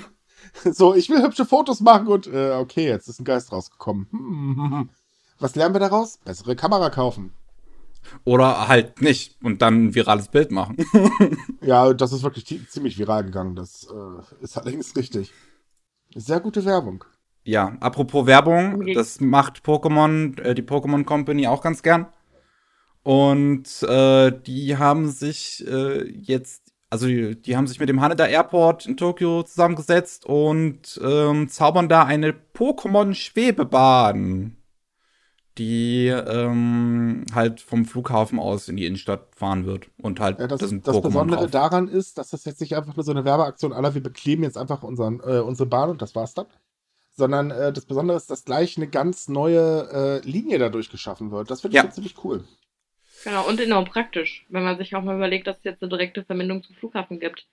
so, 0.72 0.94
ich 0.94 1.10
will 1.10 1.22
hübsche 1.22 1.44
Fotos 1.44 1.80
machen 1.80 2.06
und 2.08 2.26
äh, 2.26 2.52
okay, 2.52 2.86
jetzt 2.88 3.08
ist 3.08 3.20
ein 3.20 3.24
Geist 3.24 3.52
rausgekommen. 3.52 4.88
Was 5.38 5.56
lernen 5.56 5.74
wir 5.74 5.80
daraus? 5.80 6.18
Bessere 6.24 6.56
Kamera 6.56 6.90
kaufen. 6.90 7.32
Oder 8.24 8.68
halt 8.68 9.00
nicht 9.02 9.36
und 9.42 9.60
dann 9.62 9.86
ein 9.86 9.94
virales 9.94 10.28
Bild 10.28 10.50
machen. 10.50 10.76
Ja, 11.60 11.92
das 11.94 12.12
ist 12.12 12.22
wirklich 12.22 12.44
ziemlich 12.68 12.98
viral 12.98 13.24
gegangen. 13.24 13.56
Das 13.56 13.86
äh, 13.90 14.44
ist 14.44 14.56
allerdings 14.58 14.94
richtig. 14.96 15.32
Sehr 16.14 16.40
gute 16.40 16.64
Werbung. 16.66 17.04
Ja, 17.44 17.76
apropos 17.80 18.26
Werbung, 18.26 18.74
Okay. 18.76 18.94
das 18.94 19.20
macht 19.20 19.62
Pokémon, 19.64 20.38
äh, 20.40 20.54
die 20.54 20.62
Pokémon 20.62 21.04
Company 21.04 21.46
auch 21.46 21.60
ganz 21.62 21.82
gern. 21.82 22.06
Und 23.02 23.82
äh, 23.82 24.32
die 24.46 24.76
haben 24.78 25.08
sich 25.10 25.66
äh, 25.66 26.08
jetzt, 26.10 26.72
also 26.90 27.06
die, 27.06 27.40
die 27.40 27.56
haben 27.56 27.66
sich 27.66 27.80
mit 27.80 27.88
dem 27.90 28.00
Haneda 28.00 28.26
Airport 28.26 28.86
in 28.86 28.96
Tokio 28.96 29.42
zusammengesetzt 29.42 30.24
und 30.26 30.98
ähm, 31.02 31.48
zaubern 31.48 31.88
da 31.88 32.04
eine 32.04 32.32
Pokémon-Schwebebahn, 32.54 34.56
die 35.58 36.08
ähm, 36.08 37.24
halt 37.34 37.60
vom 37.60 37.84
Flughafen 37.84 38.38
aus 38.38 38.68
in 38.68 38.76
die 38.76 38.86
Innenstadt 38.86 39.34
fahren 39.36 39.66
wird. 39.66 39.88
Und 40.02 40.20
halt, 40.20 40.40
Ja, 40.40 40.46
das, 40.46 40.60
das 40.60 40.70
Pokémon 40.72 41.02
Besondere 41.02 41.40
drauf. 41.42 41.50
daran 41.50 41.88
ist, 41.88 42.18
dass 42.18 42.30
das 42.30 42.44
jetzt 42.44 42.60
nicht 42.60 42.76
einfach 42.76 42.96
nur 42.96 43.04
so 43.04 43.12
eine 43.12 43.24
Werbeaktion 43.24 43.72
aller, 43.72 43.94
wir 43.94 44.02
bekleben 44.02 44.42
jetzt 44.42 44.58
einfach 44.58 44.82
unseren, 44.82 45.20
äh, 45.20 45.38
unsere 45.40 45.68
Bahn 45.68 45.90
und 45.90 46.02
das 46.02 46.14
war's 46.14 46.34
dann. 46.34 46.46
Sondern 47.12 47.52
äh, 47.52 47.72
das 47.72 47.84
Besondere 47.86 48.16
ist, 48.16 48.30
dass 48.30 48.44
gleich 48.44 48.76
eine 48.76 48.88
ganz 48.88 49.28
neue 49.28 50.20
äh, 50.24 50.28
Linie 50.28 50.58
dadurch 50.58 50.90
geschaffen 50.90 51.30
wird. 51.30 51.50
Das 51.50 51.60
finde 51.60 51.76
ich 51.76 51.82
Ja. 51.84 51.90
ziemlich 51.90 52.16
cool. 52.24 52.44
Genau, 53.24 53.46
und 53.48 53.60
enorm 53.60 53.84
praktisch, 53.84 54.44
wenn 54.48 54.64
man 54.64 54.76
sich 54.76 54.94
auch 54.94 55.02
mal 55.02 55.14
überlegt, 55.16 55.46
dass 55.46 55.58
es 55.58 55.64
jetzt 55.64 55.82
eine 55.82 55.88
direkte 55.88 56.24
Verbindung 56.24 56.62
zum 56.62 56.74
Flughafen 56.76 57.20
gibt. 57.20 57.46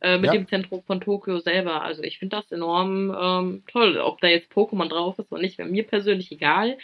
Äh, 0.00 0.18
mit 0.18 0.26
Ja. 0.26 0.32
dem 0.32 0.46
Zentrum 0.46 0.84
von 0.84 1.00
Tokio 1.00 1.40
selber. 1.40 1.82
Also 1.82 2.02
ich 2.04 2.20
finde 2.20 2.36
das 2.36 2.52
enorm 2.52 3.12
ähm, 3.20 3.64
toll. 3.66 3.98
Ob 3.98 4.20
da 4.20 4.28
jetzt 4.28 4.52
Pokémon 4.52 4.88
drauf 4.88 5.18
ist 5.18 5.32
oder 5.32 5.40
nicht, 5.42 5.58
wäre 5.58 5.68
mir 5.68 5.84
persönlich 5.84 6.30
egal. 6.30 6.78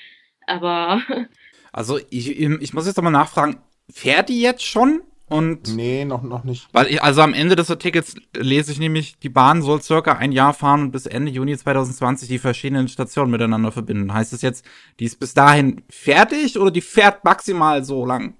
Aber 0.47 1.01
Also 1.74 1.99
ich, 2.11 2.38
ich 2.38 2.72
muss 2.72 2.86
jetzt 2.86 2.97
nochmal 2.97 3.12
nachfragen, 3.12 3.59
fährt 3.90 4.28
die 4.28 4.40
jetzt 4.40 4.62
schon? 4.62 5.03
Und 5.28 5.74
Nee, 5.74 6.05
noch, 6.05 6.22
noch 6.22 6.45
nicht. 6.45 6.68
Weil 6.72 6.86
ich, 6.86 7.03
also 7.03 7.22
am 7.22 7.34
Ende 7.34 7.57
des 7.57 7.68
Artikels 7.68 8.14
lese 8.36 8.70
ich 8.70 8.78
nämlich, 8.78 9.18
die 9.18 9.28
Bahn 9.28 9.61
soll 9.61 9.82
circa 9.82 10.12
ein 10.12 10.30
Jahr 10.30 10.55
fahren 10.55 10.82
und 10.82 10.90
bis 10.92 11.07
Ende 11.07 11.32
Juni 11.32 11.57
2020 11.57 12.28
die 12.28 12.38
verschiedenen 12.38 12.86
Stationen 12.86 13.32
miteinander 13.32 13.72
verbinden. 13.72 14.14
Heißt 14.14 14.32
es 14.32 14.42
jetzt, 14.42 14.64
die 15.01 15.07
ist 15.07 15.18
bis 15.18 15.34
dahin 15.34 15.82
fertig 15.90 16.59
oder 16.59 16.70
die 16.70 16.80
fährt 16.82 17.24
maximal 17.24 17.84
so 17.84 18.07
lang? 18.07 18.34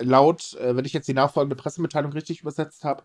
laut, 0.00 0.54
äh, 0.54 0.76
wenn 0.76 0.84
ich 0.84 0.92
jetzt 0.92 1.08
die 1.08 1.14
nachfolgende 1.14 1.56
Pressemitteilung 1.56 2.12
richtig 2.12 2.40
übersetzt 2.40 2.84
habe, 2.84 3.02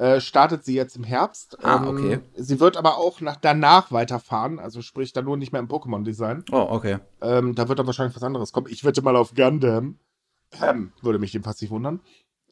äh, 0.00 0.18
startet 0.22 0.64
sie 0.64 0.74
jetzt 0.74 0.96
im 0.96 1.04
Herbst. 1.04 1.62
Ah, 1.62 1.86
okay. 1.86 2.14
Ähm, 2.14 2.22
sie 2.34 2.58
wird 2.58 2.78
aber 2.78 2.96
auch 2.96 3.20
nach, 3.20 3.36
danach 3.36 3.92
weiterfahren, 3.92 4.58
also 4.58 4.80
sprich 4.80 5.12
dann 5.12 5.26
nur 5.26 5.36
nicht 5.36 5.52
mehr 5.52 5.60
im 5.60 5.68
Pokémon-Design. 5.68 6.44
Oh, 6.52 6.68
okay. 6.70 7.00
Ähm, 7.20 7.54
da 7.54 7.68
wird 7.68 7.78
dann 7.78 7.86
wahrscheinlich 7.86 8.16
was 8.16 8.22
anderes 8.22 8.50
kommen. 8.50 8.68
Ich 8.70 8.82
wette 8.82 9.02
mal 9.02 9.14
auf 9.14 9.34
Gundam. 9.34 9.98
Ähm, 10.62 10.92
würde 11.02 11.18
mich 11.18 11.34
jedenfalls 11.34 11.60
nicht 11.60 11.70
wundern. 11.70 12.00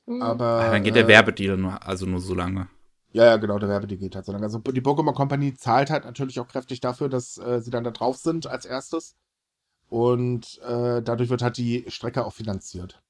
Mhm. 0.04 0.20
Aber. 0.20 0.44
Ah, 0.44 0.70
dann 0.72 0.84
geht 0.84 0.94
der 0.94 1.04
äh, 1.04 1.08
Werbedeal 1.08 1.56
nur, 1.56 1.82
also 1.86 2.04
nur 2.04 2.20
so 2.20 2.34
lange. 2.34 2.68
Ja, 3.12 3.24
ja, 3.24 3.36
genau, 3.38 3.58
der 3.58 3.70
Werbedeal 3.70 3.98
geht 3.98 4.14
halt 4.14 4.26
so 4.26 4.32
lange. 4.32 4.44
Also 4.44 4.58
die 4.58 4.82
Pokémon 4.82 5.14
Company 5.14 5.54
zahlt 5.54 5.88
halt 5.88 6.04
natürlich 6.04 6.40
auch 6.40 6.48
kräftig 6.48 6.80
dafür, 6.80 7.08
dass 7.08 7.38
äh, 7.38 7.62
sie 7.62 7.70
dann 7.70 7.84
da 7.84 7.92
drauf 7.92 8.18
sind 8.18 8.46
als 8.46 8.66
erstes. 8.66 9.16
Und 9.88 10.60
äh, 10.68 11.00
dadurch 11.00 11.30
wird 11.30 11.40
halt 11.40 11.56
die 11.56 11.86
Strecke 11.88 12.26
auch 12.26 12.34
finanziert. 12.34 13.02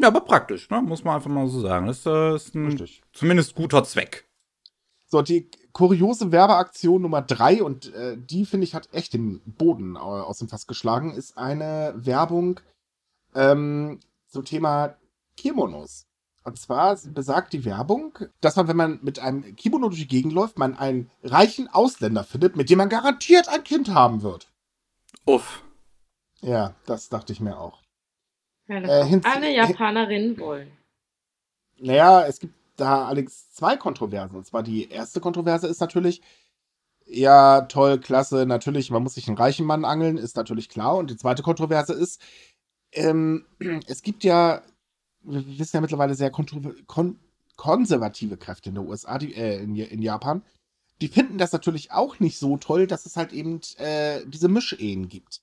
Ja, 0.00 0.08
aber 0.08 0.20
praktisch, 0.22 0.70
ne? 0.70 0.80
muss 0.80 1.04
man 1.04 1.16
einfach 1.16 1.30
mal 1.30 1.46
so 1.48 1.60
sagen. 1.60 1.86
Das 1.86 2.06
äh, 2.06 2.34
ist 2.34 2.54
ein 2.54 2.66
Richtig. 2.66 3.02
zumindest 3.12 3.54
guter 3.54 3.84
Zweck. 3.84 4.26
So, 5.06 5.20
die 5.20 5.50
kuriose 5.72 6.32
Werbeaktion 6.32 7.02
Nummer 7.02 7.20
drei 7.20 7.62
und 7.62 7.92
äh, 7.94 8.16
die, 8.16 8.46
finde 8.46 8.64
ich, 8.64 8.74
hat 8.74 8.88
echt 8.92 9.12
den 9.12 9.40
Boden 9.44 9.96
äh, 9.96 9.98
aus 9.98 10.38
dem 10.38 10.48
Fass 10.48 10.66
geschlagen, 10.66 11.12
ist 11.12 11.36
eine 11.36 11.92
Werbung 11.96 12.60
ähm, 13.34 14.00
zum 14.26 14.44
Thema 14.46 14.96
Kimonos. 15.36 16.06
Und 16.44 16.58
zwar 16.58 16.96
besagt 16.96 17.52
die 17.52 17.66
Werbung, 17.66 18.18
dass 18.40 18.56
man, 18.56 18.68
wenn 18.68 18.76
man 18.76 19.00
mit 19.02 19.18
einem 19.18 19.54
Kimono 19.56 19.88
durch 19.88 20.00
die 20.00 20.08
Gegend 20.08 20.32
läuft, 20.32 20.58
man 20.58 20.78
einen 20.78 21.10
reichen 21.22 21.68
Ausländer 21.68 22.24
findet, 22.24 22.56
mit 22.56 22.70
dem 22.70 22.78
man 22.78 22.88
garantiert 22.88 23.48
ein 23.50 23.64
Kind 23.64 23.90
haben 23.90 24.22
wird. 24.22 24.50
Uff. 25.26 25.62
Ja, 26.40 26.74
das 26.86 27.10
dachte 27.10 27.34
ich 27.34 27.40
mir 27.40 27.58
auch. 27.58 27.82
Ja, 28.70 28.80
das 28.80 29.10
äh, 29.10 29.20
alle 29.24 29.52
Japanerinnen 29.52 30.38
wollen. 30.38 30.70
Naja, 31.80 32.24
es 32.26 32.38
gibt 32.38 32.54
da 32.76 33.06
allerdings 33.06 33.50
zwei 33.52 33.76
Kontroversen. 33.76 34.36
Und 34.36 34.46
zwar 34.46 34.62
die 34.62 34.88
erste 34.88 35.20
Kontroverse 35.20 35.66
ist 35.66 35.80
natürlich, 35.80 36.22
ja, 37.04 37.62
toll, 37.62 37.98
klasse, 37.98 38.46
natürlich, 38.46 38.90
man 38.92 39.02
muss 39.02 39.14
sich 39.14 39.26
einen 39.26 39.36
reichen 39.36 39.66
Mann 39.66 39.84
angeln, 39.84 40.18
ist 40.18 40.36
natürlich 40.36 40.68
klar. 40.68 40.96
Und 40.96 41.10
die 41.10 41.16
zweite 41.16 41.42
Kontroverse 41.42 41.92
ist, 41.94 42.22
ähm, 42.92 43.44
es 43.88 44.02
gibt 44.02 44.22
ja, 44.22 44.62
wir 45.22 45.58
wissen 45.58 45.76
ja 45.76 45.80
mittlerweile 45.80 46.14
sehr 46.14 46.30
kon 46.30 47.18
konservative 47.56 48.38
Kräfte 48.38 48.70
in 48.70 48.76
den 48.76 48.86
USA, 48.86 49.18
die, 49.18 49.34
äh, 49.34 49.62
in, 49.62 49.74
in 49.74 50.00
Japan. 50.00 50.42
Die 51.00 51.08
finden 51.08 51.38
das 51.38 51.52
natürlich 51.52 51.92
auch 51.92 52.20
nicht 52.20 52.38
so 52.38 52.56
toll, 52.56 52.86
dass 52.86 53.04
es 53.04 53.16
halt 53.16 53.32
eben 53.32 53.60
äh, 53.78 54.24
diese 54.26 54.48
Mischehen 54.48 55.08
gibt. 55.08 55.42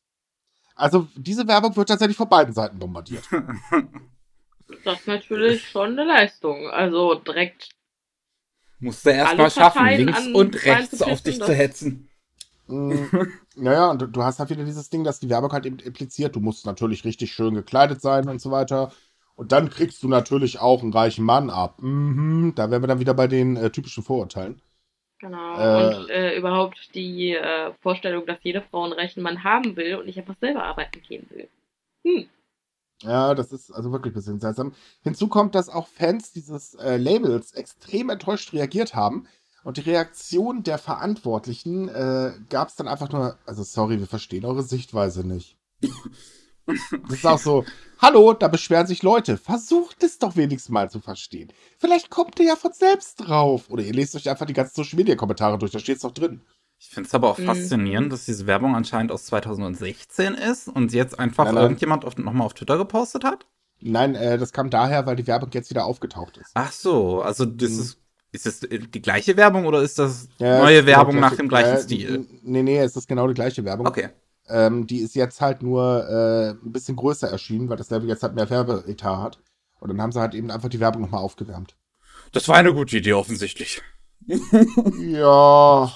Also 0.78 1.08
diese 1.16 1.48
Werbung 1.48 1.76
wird 1.76 1.90
tatsächlich 1.90 2.16
von 2.18 2.30
beiden 2.30 2.54
Seiten 2.54 2.80
bombardiert. 2.80 3.24
Das 4.84 5.00
ist 5.00 5.08
natürlich 5.08 5.66
schon 5.70 5.92
eine 5.98 6.04
Leistung. 6.04 6.70
Also 6.70 7.16
direkt, 7.16 7.70
Musst 8.80 9.06
du 9.06 9.10
erst 9.12 9.36
mal 9.38 9.44
Alle 9.44 9.52
schaffen, 9.52 9.88
links 9.88 10.28
und 10.28 10.66
rechts 10.66 11.02
auf 11.02 11.22
dich 11.22 11.42
zu 11.42 11.54
hetzen. 11.54 12.10
Mm, 12.68 13.06
naja, 13.56 13.90
und 13.90 14.02
du- 14.16 14.24
hast 14.24 14.40
halt 14.40 14.50
wieder 14.50 14.66
dieses 14.66 14.90
Ding, 14.90 15.04
dass 15.06 15.20
die 15.20 15.30
Werbung 15.30 15.52
halt 15.54 15.66
eben 15.66 15.80
impliziert, 15.80 16.36
du 16.36 16.42
musst 16.42 16.66
natürlich 16.66 17.06
richtig 17.06 17.32
schön 17.32 17.54
gekleidet 17.54 18.02
sein 18.02 18.28
und 18.28 18.42
so 18.42 18.52
weiter. 18.52 18.92
Und 19.36 19.52
dann 19.52 19.70
kriegst 19.70 20.04
du 20.04 20.10
natürlich 20.10 20.60
auch 20.60 20.82
einen 20.84 20.92
reichen 20.94 21.24
Mann 21.24 21.50
ab. 21.50 21.82
Mhm, 21.82 22.54
da 22.56 22.70
wären 22.70 22.84
wir 22.84 22.88
dann 22.88 23.00
wieder 23.00 23.14
bei 23.14 23.28
den 23.28 23.56
äh, 23.56 23.70
typischen 23.70 24.04
Vorurteilen. 24.04 24.62
Genau. 25.20 25.60
Äh, 25.60 25.96
und 25.96 26.10
äh, 26.10 26.38
überhaupt 26.38 26.94
die 26.96 27.34
äh, 27.34 27.74
Vorstellung, 27.82 28.26
dass 28.26 28.38
jede 28.42 28.62
Frau 28.62 28.84
einen 28.84 28.94
reichen 28.94 29.22
Mann 29.22 29.44
haben 29.44 29.76
will 29.76 29.96
und 29.96 30.06
nicht 30.06 30.18
einfach 30.18 30.36
selber 30.40 30.64
arbeiten 30.64 31.02
gehen 31.02 31.26
will. 31.30 31.48
Hm. 32.06 32.30
Ja, 33.04 33.36
das 33.36 33.52
ist 33.52 33.72
also 33.72 33.92
wirklich 33.92 34.14
ein 34.14 34.16
bisschen 34.16 34.40
seltsam. 34.40 34.74
Hinzu 35.04 35.28
kommt, 35.28 35.54
dass 35.54 35.70
auch 35.70 35.88
Fans 35.88 36.32
dieses 36.32 36.74
äh, 36.76 36.98
Labels 36.98 37.54
extrem 37.54 38.10
enttäuscht 38.10 38.54
reagiert 38.54 38.96
haben. 38.96 39.28
Und 39.64 39.78
die 39.78 39.82
Reaktion 39.82 40.64
der 40.64 40.78
Verantwortlichen 40.78 41.90
äh, 41.90 42.34
gab 42.50 42.70
es 42.70 42.76
dann 42.76 42.88
einfach 42.88 43.12
nur, 43.12 43.38
also 43.46 43.64
sorry, 43.64 44.00
wir 44.00 44.08
verstehen 44.08 44.46
eure 44.46 44.64
Sichtweise 44.64 45.28
nicht. 45.28 45.58
Das 46.68 47.18
ist 47.18 47.26
auch 47.26 47.40
so, 47.40 47.66
hallo, 48.00 48.34
da 48.34 48.48
beschweren 48.48 48.86
sich 48.88 49.02
Leute. 49.04 49.38
Versucht 49.38 50.04
es 50.04 50.20
doch 50.20 50.36
wenigstens 50.36 50.70
mal 50.72 50.90
zu 50.92 51.00
verstehen. 51.00 51.52
Vielleicht 51.78 52.10
kommt 52.10 52.40
ihr 52.40 52.46
ja 52.48 52.56
von 52.56 52.74
selbst 52.74 53.16
drauf. 53.28 53.70
Oder 53.70 53.84
ihr 53.84 53.94
lest 53.94 54.16
euch 54.16 54.30
einfach 54.30 54.46
die 54.46 54.54
ganzen 54.54 54.76
Social 54.76 54.98
Media 54.98 55.16
Kommentare 55.16 55.58
durch, 55.58 55.72
da 55.72 55.80
steht 55.80 55.96
es 55.98 56.02
doch 56.02 56.12
drin. 56.14 56.42
Ich 56.80 56.90
finde 56.90 57.08
es 57.08 57.16
aber 57.16 57.30
auch 57.30 57.38
Mhm. 57.40 57.46
faszinierend, 57.46 58.12
dass 58.14 58.26
diese 58.26 58.46
Werbung 58.46 58.76
anscheinend 58.76 59.12
aus 59.12 59.26
2016 59.26 60.34
ist 60.36 60.68
und 60.68 60.94
jetzt 60.94 61.18
einfach 61.18 61.46
Nein, 61.46 61.56
nein. 61.56 61.64
irgendjemand 61.64 62.06
auf, 62.06 62.18
nochmal 62.18 62.46
auf 62.46 62.54
Twitter 62.54 62.78
gepostet 62.78 63.24
hat. 63.24 63.46
Nein, 63.80 64.16
äh, 64.16 64.38
das 64.38 64.52
kam 64.54 64.70
daher, 64.70 65.06
weil 65.06 65.16
die 65.16 65.26
Werbung 65.28 65.50
jetzt 65.54 65.70
wieder 65.70 65.86
aufgetaucht 65.86 66.38
ist. 66.38 66.52
Ach 66.54 66.72
so, 66.72 67.22
also 67.22 67.46
das 67.46 67.72
Mhm. 67.72 67.80
ist. 67.82 67.98
Ist 68.34 68.46
das 68.46 68.60
die 68.60 69.02
gleiche 69.02 69.38
Werbung 69.38 69.66
oder 69.66 69.82
ist 69.82 69.98
das 69.98 70.28
Ja, 70.38 70.60
neue 70.60 70.84
genau 70.84 70.88
Werbung 70.98 71.16
gleiche- 71.16 71.20
nach 71.32 71.38
dem 71.38 71.48
gleichen 71.48 71.76
äh, 71.78 71.82
Stil? 71.82 72.28
Nee, 72.44 72.62
nee, 72.62 72.78
es 72.80 72.96
ist 72.98 73.08
genau 73.08 73.26
die 73.28 73.34
gleiche 73.34 73.64
Werbung. 73.64 73.88
Okay. 73.88 74.10
Ähm, 74.50 74.88
die 74.88 75.00
ist 75.00 75.16
jetzt 75.16 75.42
halt 75.42 75.62
nur 75.62 76.08
äh, 76.10 76.50
ein 76.52 76.72
bisschen 76.72 76.96
größer 76.96 77.30
erschienen, 77.30 77.70
weil 77.70 77.78
das 77.78 77.90
Level 77.90 78.08
jetzt 78.08 78.24
halt 78.24 78.36
mehr 78.36 78.50
Werbeetat 78.50 79.18
hat. 79.22 79.40
Und 79.80 79.90
dann 79.90 80.02
haben 80.02 80.12
sie 80.12 80.20
halt 80.20 80.34
eben 80.34 80.50
einfach 80.52 80.70
die 80.70 80.80
Werbung 80.80 81.02
nochmal 81.04 81.22
aufgewärmt. 81.22 81.76
Das 82.32 82.48
war 82.48 82.56
eine 82.56 82.74
gute 82.74 82.98
Idee, 82.98 83.14
offensichtlich. 83.14 83.82
Ja, 85.00 85.92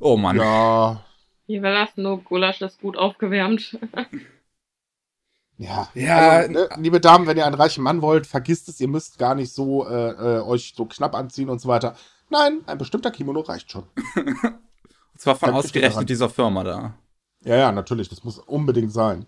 Oh 0.00 0.16
Mann. 0.16 0.36
ja, 0.36 1.04
Hier 1.46 1.62
war 1.62 1.72
das 1.72 1.96
nur 1.96 2.22
Gulasch 2.22 2.60
ist 2.62 2.80
gut 2.80 2.96
aufgewärmt. 2.96 3.78
ja. 5.56 5.88
Ja, 5.94 6.28
also, 6.30 6.52
ne, 6.52 6.68
liebe 6.76 7.00
Damen, 7.00 7.26
wenn 7.26 7.36
ihr 7.36 7.46
einen 7.46 7.54
reichen 7.54 7.82
Mann 7.82 8.02
wollt, 8.02 8.26
vergisst 8.26 8.68
es, 8.68 8.80
ihr 8.80 8.88
müsst 8.88 9.18
gar 9.18 9.34
nicht 9.34 9.52
so 9.52 9.86
äh, 9.88 10.10
äh, 10.10 10.40
euch 10.40 10.74
so 10.76 10.84
knapp 10.86 11.14
anziehen 11.14 11.48
und 11.48 11.60
so 11.60 11.68
weiter. 11.68 11.96
Nein, 12.30 12.60
ein 12.66 12.78
bestimmter 12.78 13.10
Kimono 13.10 13.40
reicht 13.40 13.70
schon. 13.72 13.84
Und 14.14 15.20
zwar 15.22 15.34
von 15.34 15.50
ausgerechnet 15.50 16.08
dieser 16.08 16.28
Firma 16.28 16.62
da. 16.62 16.94
Ja, 17.44 17.56
ja, 17.56 17.72
natürlich, 17.72 18.08
das 18.08 18.24
muss 18.24 18.38
unbedingt 18.38 18.92
sein. 18.92 19.26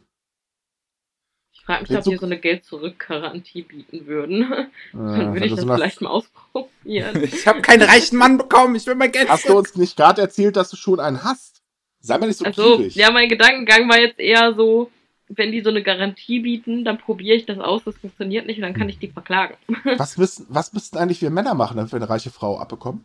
Ich 1.53 1.63
frage 1.63 1.83
mich, 1.83 1.97
ob 1.97 2.05
die 2.05 2.17
so 2.17 2.27
eine 2.27 2.39
Geld-Zurück-Garantie 2.39 3.63
bieten 3.63 4.07
würden. 4.07 4.43
Äh, 4.53 4.67
Dann 4.93 5.33
würde 5.35 5.47
ich 5.47 5.55
das 5.55 5.65
vielleicht 5.65 6.01
mal 6.01 6.11
ausprobieren. 6.11 6.71
Ich 7.23 7.47
habe 7.47 7.61
keinen 7.61 7.83
reichen 7.83 8.17
Mann 8.17 8.39
bekommen, 8.39 8.75
ich 8.75 8.87
will 8.87 8.95
mein 8.95 9.13
Geld 9.13 9.29
Hast 9.29 9.49
du 9.49 9.57
uns 9.57 9.77
nicht 9.77 9.97
gerade 9.97 10.23
erzählt, 10.23 10.57
dass 10.57 10.71
du 10.71 10.77
schon 10.77 10.99
einen 11.01 11.23
hast? 11.23 11.63
Sei 12.01 12.17
mal 12.19 12.27
nicht 12.27 12.39
so 12.39 12.47
Also, 12.47 12.81
ja, 12.81 13.11
mein 13.11 13.29
Gedankengang 13.29 13.89
war 13.89 13.99
jetzt 13.99 14.19
eher 14.19 14.55
so, 14.55 14.91
wenn 15.29 15.53
die 15.53 15.61
so 15.61 15.69
eine 15.69 15.83
Garantie 15.83 16.41
bieten, 16.41 16.85
dann 16.85 16.99
probiere 16.99 17.37
ich 17.37 17.47
das 17.47 17.59
aus, 17.59 17.85
das 17.85 17.97
funktioniert 17.99 18.47
nicht 18.47 18.57
und 18.57 18.63
dann 18.63 18.75
kann 18.75 18.89
ich 18.89 18.99
die 18.99 19.09
verklagen. 19.09 19.55
Was 19.97 20.17
müssen, 20.17 20.47
was 20.49 20.73
müssten 20.73 20.97
eigentlich 20.97 21.23
wir 21.23 21.31
Männer 21.31 21.55
machen, 21.55 21.77
damit 21.77 21.93
wir 21.93 21.97
eine 21.97 22.09
reiche 22.09 22.31
Frau 22.31 22.59
abbekommen? 22.59 23.05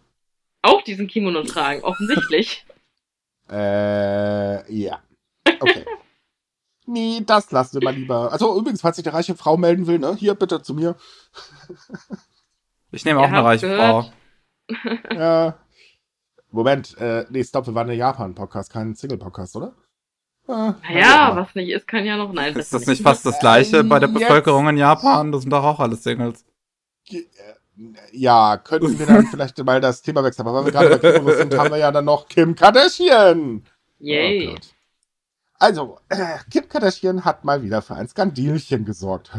Auch 0.61 0.81
diesen 0.81 1.07
Kimono 1.07 1.43
tragen, 1.43 1.83
offensichtlich. 1.83 2.65
Äh, 3.49 4.73
ja. 4.73 4.99
Okay. 5.59 5.85
nee, 6.87 7.21
das 7.25 7.51
lassen 7.51 7.79
wir 7.79 7.83
mal 7.85 7.93
lieber. 7.95 8.31
Also 8.31 8.57
übrigens, 8.57 8.81
falls 8.81 8.95
sich 8.97 9.03
der 9.03 9.13
reiche 9.13 9.35
Frau 9.35 9.57
melden 9.57 9.87
will, 9.87 9.99
ne, 9.99 10.15
hier 10.15 10.33
bitte 10.35 10.61
zu 10.61 10.73
mir. 10.73 10.95
Ich 12.91 13.03
nehme 13.03 13.19
auch 13.19 13.25
eine 13.25 13.43
reiche 13.43 13.67
gehört. 13.67 14.13
Frau. 14.69 14.93
Ja. 15.13 15.59
Moment, 16.51 16.97
äh, 16.97 17.25
nee, 17.29 17.43
stopp, 17.43 17.67
wir 17.67 17.75
waren 17.75 17.89
ein 17.89 17.97
Japan-Podcast, 17.97 18.71
kein 18.71 18.95
Single-Podcast, 18.95 19.57
oder? 19.57 19.73
Äh, 20.47 20.51
Naja, 20.81 21.35
was 21.35 21.53
nicht 21.55 21.71
ist, 21.71 21.87
kann 21.87 22.05
ja 22.05 22.15
noch 22.15 22.31
nein. 22.31 22.55
Ist 22.55 22.73
das 22.73 22.85
nicht 22.87 23.01
fast 23.03 23.25
das 23.25 23.37
gleiche 23.39 23.83
bei 23.83 23.99
der 23.99 24.07
Jetzt- 24.07 24.19
Bevölkerung 24.19 24.69
in 24.69 24.77
Japan? 24.77 25.33
Das 25.33 25.41
sind 25.41 25.49
doch 25.51 25.63
auch 25.65 25.79
alles 25.81 26.03
Singles. 26.03 26.45
Ja, 28.11 28.57
könnten 28.57 28.97
wir 28.97 29.05
dann 29.05 29.27
vielleicht 29.31 29.63
mal 29.63 29.81
das 29.81 30.01
Thema 30.01 30.23
wechseln. 30.23 30.47
Aber 30.47 30.59
weil 30.59 30.65
wir 30.65 30.71
gerade 30.71 30.97
bei 30.97 31.33
sind, 31.35 31.57
haben 31.57 31.71
wir 31.71 31.77
ja 31.77 31.91
dann 31.91 32.05
noch 32.05 32.27
Kim 32.27 32.55
Kardashian. 32.55 33.63
Yay. 33.99 34.49
Oh 34.49 34.59
also, 35.57 35.99
äh, 36.09 36.37
Kim 36.51 36.67
Kardashian 36.67 37.23
hat 37.23 37.45
mal 37.45 37.63
wieder 37.63 37.81
für 37.81 37.95
ein 37.95 38.07
Skandilchen 38.07 38.85
gesorgt. 38.85 39.31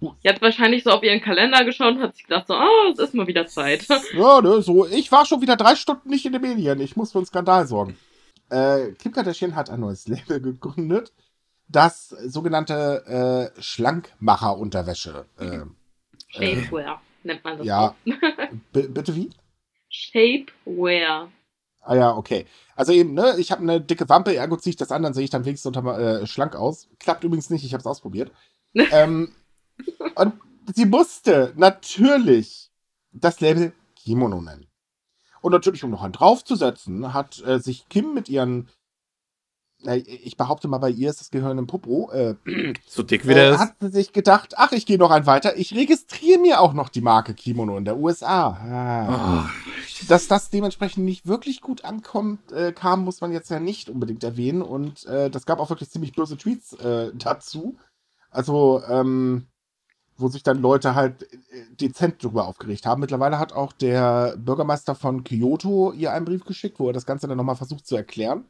Die 0.00 0.28
hat 0.28 0.40
wahrscheinlich 0.42 0.84
so 0.84 0.90
auf 0.90 1.02
ihren 1.02 1.20
Kalender 1.20 1.64
geschaut 1.64 1.96
und 1.96 2.02
hat 2.02 2.14
sich 2.14 2.24
gedacht 2.24 2.46
so, 2.46 2.54
ah, 2.54 2.90
es 2.92 2.98
ist 2.98 3.14
mal 3.14 3.26
wieder 3.26 3.46
Zeit. 3.46 3.86
Ja, 4.14 4.40
ne, 4.40 4.62
so, 4.62 4.86
ich 4.86 5.10
war 5.10 5.26
schon 5.26 5.40
wieder 5.40 5.56
drei 5.56 5.74
Stunden 5.74 6.08
nicht 6.10 6.24
in 6.24 6.32
den 6.32 6.42
Medien. 6.42 6.80
Ich 6.80 6.96
muss 6.96 7.12
für 7.12 7.18
einen 7.18 7.26
Skandal 7.26 7.66
sorgen. 7.66 7.96
Äh, 8.50 8.92
Kim 8.92 9.12
Kardashian 9.12 9.56
hat 9.56 9.70
ein 9.70 9.80
neues 9.80 10.06
Label 10.08 10.40
gegründet, 10.40 11.12
das 11.68 12.08
sogenannte 12.08 13.52
äh, 13.56 13.60
Schlankmacher-Unterwäsche. 13.60 15.26
Äh, 15.38 15.60
Shapewear 16.28 17.00
nennt 17.24 17.44
man 17.44 17.58
das. 17.58 17.66
ja, 17.66 17.94
bitte 18.72 19.14
wie? 19.16 19.30
Shapewear. 19.88 21.30
Ah 21.80 21.94
ja, 21.94 22.16
okay. 22.16 22.46
Also 22.76 22.92
eben, 22.92 23.14
ne, 23.14 23.36
ich 23.38 23.50
habe 23.50 23.62
eine 23.62 23.80
dicke 23.80 24.08
Wampe, 24.08 24.36
ergo 24.36 24.56
ziehe 24.56 24.72
ich 24.72 24.76
das 24.76 24.92
an, 24.92 25.02
dann 25.02 25.14
sehe 25.14 25.24
ich 25.24 25.30
dann 25.30 25.44
wenigstens 25.44 25.74
unter, 25.74 25.98
äh, 25.98 26.26
schlank 26.26 26.54
aus. 26.54 26.88
Klappt 26.98 27.24
übrigens 27.24 27.50
nicht, 27.50 27.64
ich 27.64 27.72
habe 27.72 27.80
es 27.80 27.86
ausprobiert. 27.86 28.30
ähm, 28.74 29.34
und 30.14 30.34
sie 30.74 30.84
musste 30.84 31.54
natürlich 31.56 32.70
das 33.12 33.40
Label 33.40 33.72
Kimono 33.96 34.40
nennen. 34.42 34.66
Und 35.40 35.52
natürlich, 35.52 35.84
um 35.84 35.90
noch 35.90 36.02
einen 36.02 36.12
draufzusetzen, 36.12 37.14
hat 37.14 37.42
äh, 37.46 37.58
sich 37.60 37.88
Kim 37.88 38.12
mit 38.12 38.28
ihren 38.28 38.68
ich 39.84 40.36
behaupte 40.36 40.66
mal, 40.66 40.78
bei 40.78 40.90
ihr 40.90 41.08
ist 41.08 41.20
das 41.20 41.30
Gehirn 41.30 41.56
im 41.58 41.66
Popo. 41.66 42.10
Äh, 42.10 42.34
so 42.86 43.02
dick 43.02 43.26
wie 43.28 43.34
der 43.34 43.52
äh, 43.52 43.58
hat 43.58 43.74
sie 43.80 43.90
sich 43.90 44.12
gedacht, 44.12 44.54
ach, 44.56 44.72
ich 44.72 44.86
gehe 44.86 44.98
noch 44.98 45.10
ein 45.10 45.26
weiter. 45.26 45.56
Ich 45.56 45.74
registriere 45.74 46.40
mir 46.40 46.60
auch 46.60 46.72
noch 46.72 46.88
die 46.88 47.00
Marke 47.00 47.34
Kimono 47.34 47.76
in 47.76 47.84
der 47.84 47.96
USA. 47.96 48.48
Ah. 48.48 49.44
Oh. 49.44 49.48
Dass 50.08 50.26
das 50.26 50.50
dementsprechend 50.50 51.04
nicht 51.04 51.26
wirklich 51.26 51.60
gut 51.60 51.84
ankommt, 51.84 52.50
äh, 52.52 52.72
kam, 52.72 53.04
muss 53.04 53.20
man 53.20 53.32
jetzt 53.32 53.50
ja 53.50 53.60
nicht 53.60 53.88
unbedingt 53.88 54.24
erwähnen. 54.24 54.62
Und 54.62 55.06
äh, 55.06 55.30
das 55.30 55.46
gab 55.46 55.60
auch 55.60 55.70
wirklich 55.70 55.90
ziemlich 55.90 56.12
böse 56.12 56.36
Tweets 56.36 56.72
äh, 56.74 57.12
dazu. 57.14 57.76
Also, 58.30 58.82
ähm, 58.88 59.46
wo 60.16 60.28
sich 60.28 60.42
dann 60.42 60.60
Leute 60.60 60.96
halt 60.96 61.22
äh, 61.22 61.36
dezent 61.80 62.22
drüber 62.22 62.46
aufgeregt 62.48 62.84
haben. 62.84 63.00
Mittlerweile 63.00 63.38
hat 63.38 63.52
auch 63.52 63.72
der 63.72 64.36
Bürgermeister 64.36 64.96
von 64.96 65.22
Kyoto 65.22 65.92
ihr 65.92 66.12
einen 66.12 66.24
Brief 66.24 66.44
geschickt, 66.44 66.80
wo 66.80 66.88
er 66.88 66.92
das 66.92 67.06
Ganze 67.06 67.28
dann 67.28 67.36
nochmal 67.36 67.56
versucht 67.56 67.86
zu 67.86 67.94
erklären. 67.94 68.44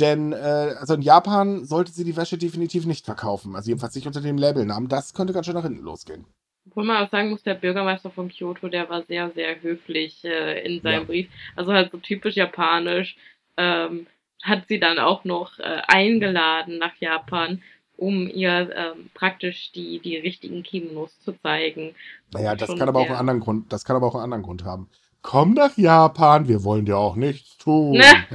Denn 0.00 0.32
äh, 0.32 0.36
also 0.78 0.94
in 0.94 1.02
Japan 1.02 1.64
sollte 1.64 1.92
sie 1.92 2.04
die 2.04 2.16
Wäsche 2.16 2.38
definitiv 2.38 2.86
nicht 2.86 3.04
verkaufen. 3.04 3.54
Also 3.54 3.68
jedenfalls 3.68 3.94
nicht 3.94 4.06
unter 4.06 4.20
dem 4.20 4.38
Labelnamen. 4.38 4.88
Das 4.88 5.12
könnte 5.12 5.32
ganz 5.32 5.46
schön 5.46 5.54
nach 5.54 5.64
hinten 5.64 5.82
losgehen. 5.82 6.24
Obwohl 6.66 6.84
man 6.84 7.04
auch 7.04 7.10
sagen 7.10 7.30
muss, 7.30 7.42
der 7.42 7.54
Bürgermeister 7.54 8.10
von 8.10 8.28
Kyoto, 8.28 8.68
der 8.68 8.88
war 8.88 9.02
sehr, 9.02 9.30
sehr 9.32 9.60
höflich 9.60 10.24
äh, 10.24 10.64
in 10.64 10.80
seinem 10.80 11.00
ja. 11.00 11.04
Brief. 11.04 11.28
Also 11.56 11.72
halt 11.72 11.90
so 11.90 11.98
typisch 11.98 12.36
japanisch. 12.36 13.16
Ähm, 13.56 14.06
hat 14.42 14.66
sie 14.68 14.80
dann 14.80 14.98
auch 14.98 15.24
noch 15.24 15.58
äh, 15.60 15.82
eingeladen 15.86 16.78
nach 16.78 16.96
Japan, 16.98 17.62
um 17.96 18.28
ihr 18.28 18.74
ähm, 18.74 19.10
praktisch 19.14 19.70
die, 19.72 20.00
die 20.00 20.16
richtigen 20.16 20.64
Kimonos 20.64 21.20
zu 21.20 21.32
zeigen. 21.42 21.94
Naja, 22.32 22.56
das 22.56 22.76
kann 22.76 22.88
aber 22.88 23.00
auch 23.00 23.06
einen 23.06 23.16
anderen 23.16 23.40
Grund, 23.40 23.72
das 23.72 23.84
kann 23.84 23.94
aber 23.94 24.08
auch 24.08 24.14
einen 24.14 24.24
anderen 24.24 24.42
Grund 24.42 24.64
haben 24.64 24.88
komm 25.22 25.54
nach 25.54 25.76
Japan, 25.76 26.48
wir 26.48 26.64
wollen 26.64 26.84
dir 26.84 26.98
auch 26.98 27.16
nichts 27.16 27.56
tun. 27.56 27.92
Ne? 27.92 28.26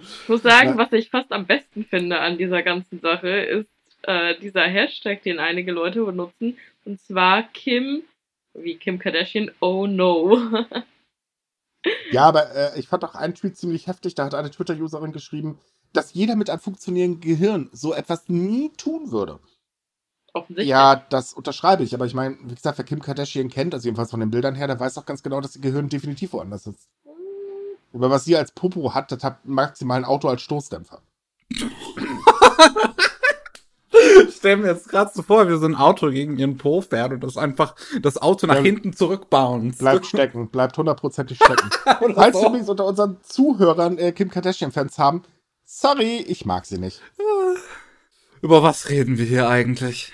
ich 0.00 0.28
muss 0.28 0.42
sagen, 0.42 0.76
was 0.76 0.92
ich 0.92 1.10
fast 1.10 1.30
am 1.32 1.46
besten 1.46 1.84
finde 1.84 2.18
an 2.20 2.38
dieser 2.38 2.62
ganzen 2.62 3.00
Sache, 3.00 3.28
ist 3.28 3.68
äh, 4.02 4.38
dieser 4.40 4.62
Hashtag, 4.62 5.22
den 5.22 5.38
einige 5.38 5.72
Leute 5.72 6.04
benutzen, 6.04 6.58
und 6.84 7.00
zwar 7.00 7.42
Kim, 7.42 8.02
wie 8.54 8.76
Kim 8.76 8.98
Kardashian, 8.98 9.50
oh 9.60 9.86
no. 9.86 10.38
ja, 12.10 12.22
aber 12.24 12.54
äh, 12.54 12.78
ich 12.78 12.88
fand 12.88 13.04
auch 13.04 13.14
einen 13.14 13.34
Tweet 13.34 13.56
ziemlich 13.56 13.86
heftig, 13.86 14.14
da 14.14 14.24
hat 14.24 14.34
eine 14.34 14.50
Twitter-Userin 14.50 15.12
geschrieben, 15.12 15.58
dass 15.92 16.12
jeder 16.14 16.36
mit 16.36 16.50
einem 16.50 16.60
funktionierenden 16.60 17.20
Gehirn 17.20 17.70
so 17.72 17.94
etwas 17.94 18.28
nie 18.28 18.70
tun 18.76 19.12
würde. 19.12 19.38
Offensichtlich. 20.34 20.68
Ja, 20.68 20.96
das 20.96 21.32
unterschreibe 21.32 21.84
ich. 21.84 21.94
Aber 21.94 22.06
ich 22.06 22.14
meine, 22.14 22.36
wie 22.42 22.54
gesagt, 22.54 22.76
wer 22.76 22.84
Kim 22.84 23.00
Kardashian 23.00 23.48
kennt, 23.48 23.72
also 23.72 23.86
jedenfalls 23.86 24.10
von 24.10 24.20
den 24.20 24.30
Bildern 24.30 24.56
her, 24.56 24.66
der 24.66 24.78
weiß 24.78 24.98
auch 24.98 25.06
ganz 25.06 25.22
genau, 25.22 25.40
dass 25.40 25.54
ihr 25.54 25.62
Gehirn 25.62 25.88
definitiv 25.88 26.32
woanders 26.32 26.66
ist. 26.66 26.88
Aber 27.92 28.10
was 28.10 28.24
sie 28.24 28.36
als 28.36 28.50
Popo 28.50 28.92
hat, 28.92 29.12
das 29.12 29.22
hat 29.22 29.46
maximal 29.46 29.98
ein 29.98 30.04
Auto 30.04 30.28
als 30.28 30.42
Stoßdämpfer. 30.42 31.00
Ich 34.28 34.36
stelle 34.36 34.56
mir 34.58 34.68
jetzt 34.68 34.88
gerade 34.88 35.10
so 35.14 35.22
vor, 35.22 35.48
wie 35.48 35.56
so 35.56 35.64
ein 35.64 35.76
Auto 35.76 36.10
gegen 36.10 36.36
ihren 36.36 36.58
Po 36.58 36.80
fährt 36.80 37.12
und 37.12 37.22
das 37.22 37.36
einfach 37.36 37.74
das 38.02 38.20
Auto 38.20 38.46
nach 38.46 38.56
ja, 38.56 38.62
hinten 38.62 38.92
zurückbounced. 38.92 39.78
Bleibt 39.78 40.06
stecken, 40.06 40.48
bleibt 40.48 40.76
hundertprozentig 40.76 41.38
stecken. 41.42 41.70
Falls 42.14 42.36
so. 42.36 42.46
übrigens 42.46 42.68
unter 42.68 42.86
unseren 42.86 43.18
Zuhörern 43.22 43.96
äh, 43.98 44.12
Kim 44.12 44.30
Kardashian-Fans 44.30 44.98
haben, 44.98 45.22
sorry, 45.64 46.16
ich 46.26 46.44
mag 46.44 46.66
sie 46.66 46.78
nicht. 46.78 47.00
Über 48.42 48.62
was 48.62 48.90
reden 48.90 49.16
wir 49.16 49.24
hier 49.24 49.48
eigentlich? 49.48 50.12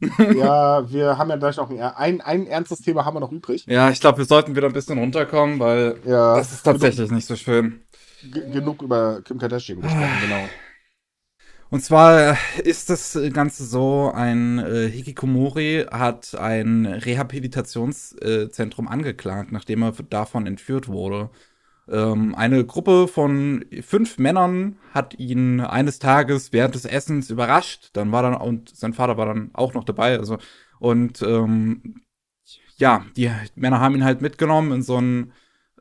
ja, 0.18 0.90
wir 0.90 1.18
haben 1.18 1.30
ja 1.30 1.36
gleich 1.36 1.56
noch 1.56 1.70
ein, 1.70 1.80
ein, 1.80 2.20
ein 2.20 2.46
ernstes 2.46 2.80
Thema 2.80 3.04
haben 3.04 3.14
wir 3.14 3.20
noch 3.20 3.32
übrig. 3.32 3.64
Ja, 3.66 3.90
ich 3.90 4.00
glaube, 4.00 4.18
wir 4.18 4.24
sollten 4.24 4.56
wieder 4.56 4.66
ein 4.66 4.72
bisschen 4.72 4.98
runterkommen, 4.98 5.60
weil 5.60 5.96
ja, 6.04 6.36
das 6.36 6.52
ist 6.52 6.62
tatsächlich 6.62 6.96
genug, 6.96 7.12
nicht 7.12 7.26
so 7.26 7.36
schön. 7.36 7.82
Genug 8.30 8.82
über 8.82 9.22
Kim 9.22 9.38
Kardashian 9.38 9.80
gesprochen, 9.80 10.18
genau. 10.20 10.48
Und 11.70 11.80
zwar 11.80 12.36
ist 12.62 12.90
das 12.90 13.18
Ganze 13.32 13.64
so, 13.64 14.12
ein 14.14 14.60
äh, 14.60 14.88
Hikikomori 14.88 15.86
hat 15.90 16.36
ein 16.36 16.86
Rehabilitationszentrum 16.86 18.86
angeklagt, 18.86 19.50
nachdem 19.50 19.82
er 19.82 19.92
davon 20.08 20.46
entführt 20.46 20.88
wurde. 20.88 21.30
Ähm, 21.88 22.34
eine 22.34 22.64
Gruppe 22.64 23.08
von 23.08 23.64
fünf 23.82 24.18
Männern 24.18 24.76
hat 24.92 25.18
ihn 25.18 25.60
eines 25.60 25.98
Tages 25.98 26.52
während 26.52 26.74
des 26.74 26.84
Essens 26.84 27.30
überrascht. 27.30 27.90
Dann 27.92 28.12
war 28.12 28.22
dann, 28.22 28.34
und 28.34 28.74
sein 28.74 28.94
Vater 28.94 29.16
war 29.16 29.26
dann 29.26 29.50
auch 29.52 29.74
noch 29.74 29.84
dabei. 29.84 30.18
Also, 30.18 30.38
und 30.78 31.22
ähm, 31.22 32.02
ja, 32.76 33.04
die 33.16 33.30
Männer 33.54 33.80
haben 33.80 33.94
ihn 33.94 34.04
halt 34.04 34.20
mitgenommen 34.22 34.72
in 34.72 34.82
so 34.82 35.00
ein 35.00 35.32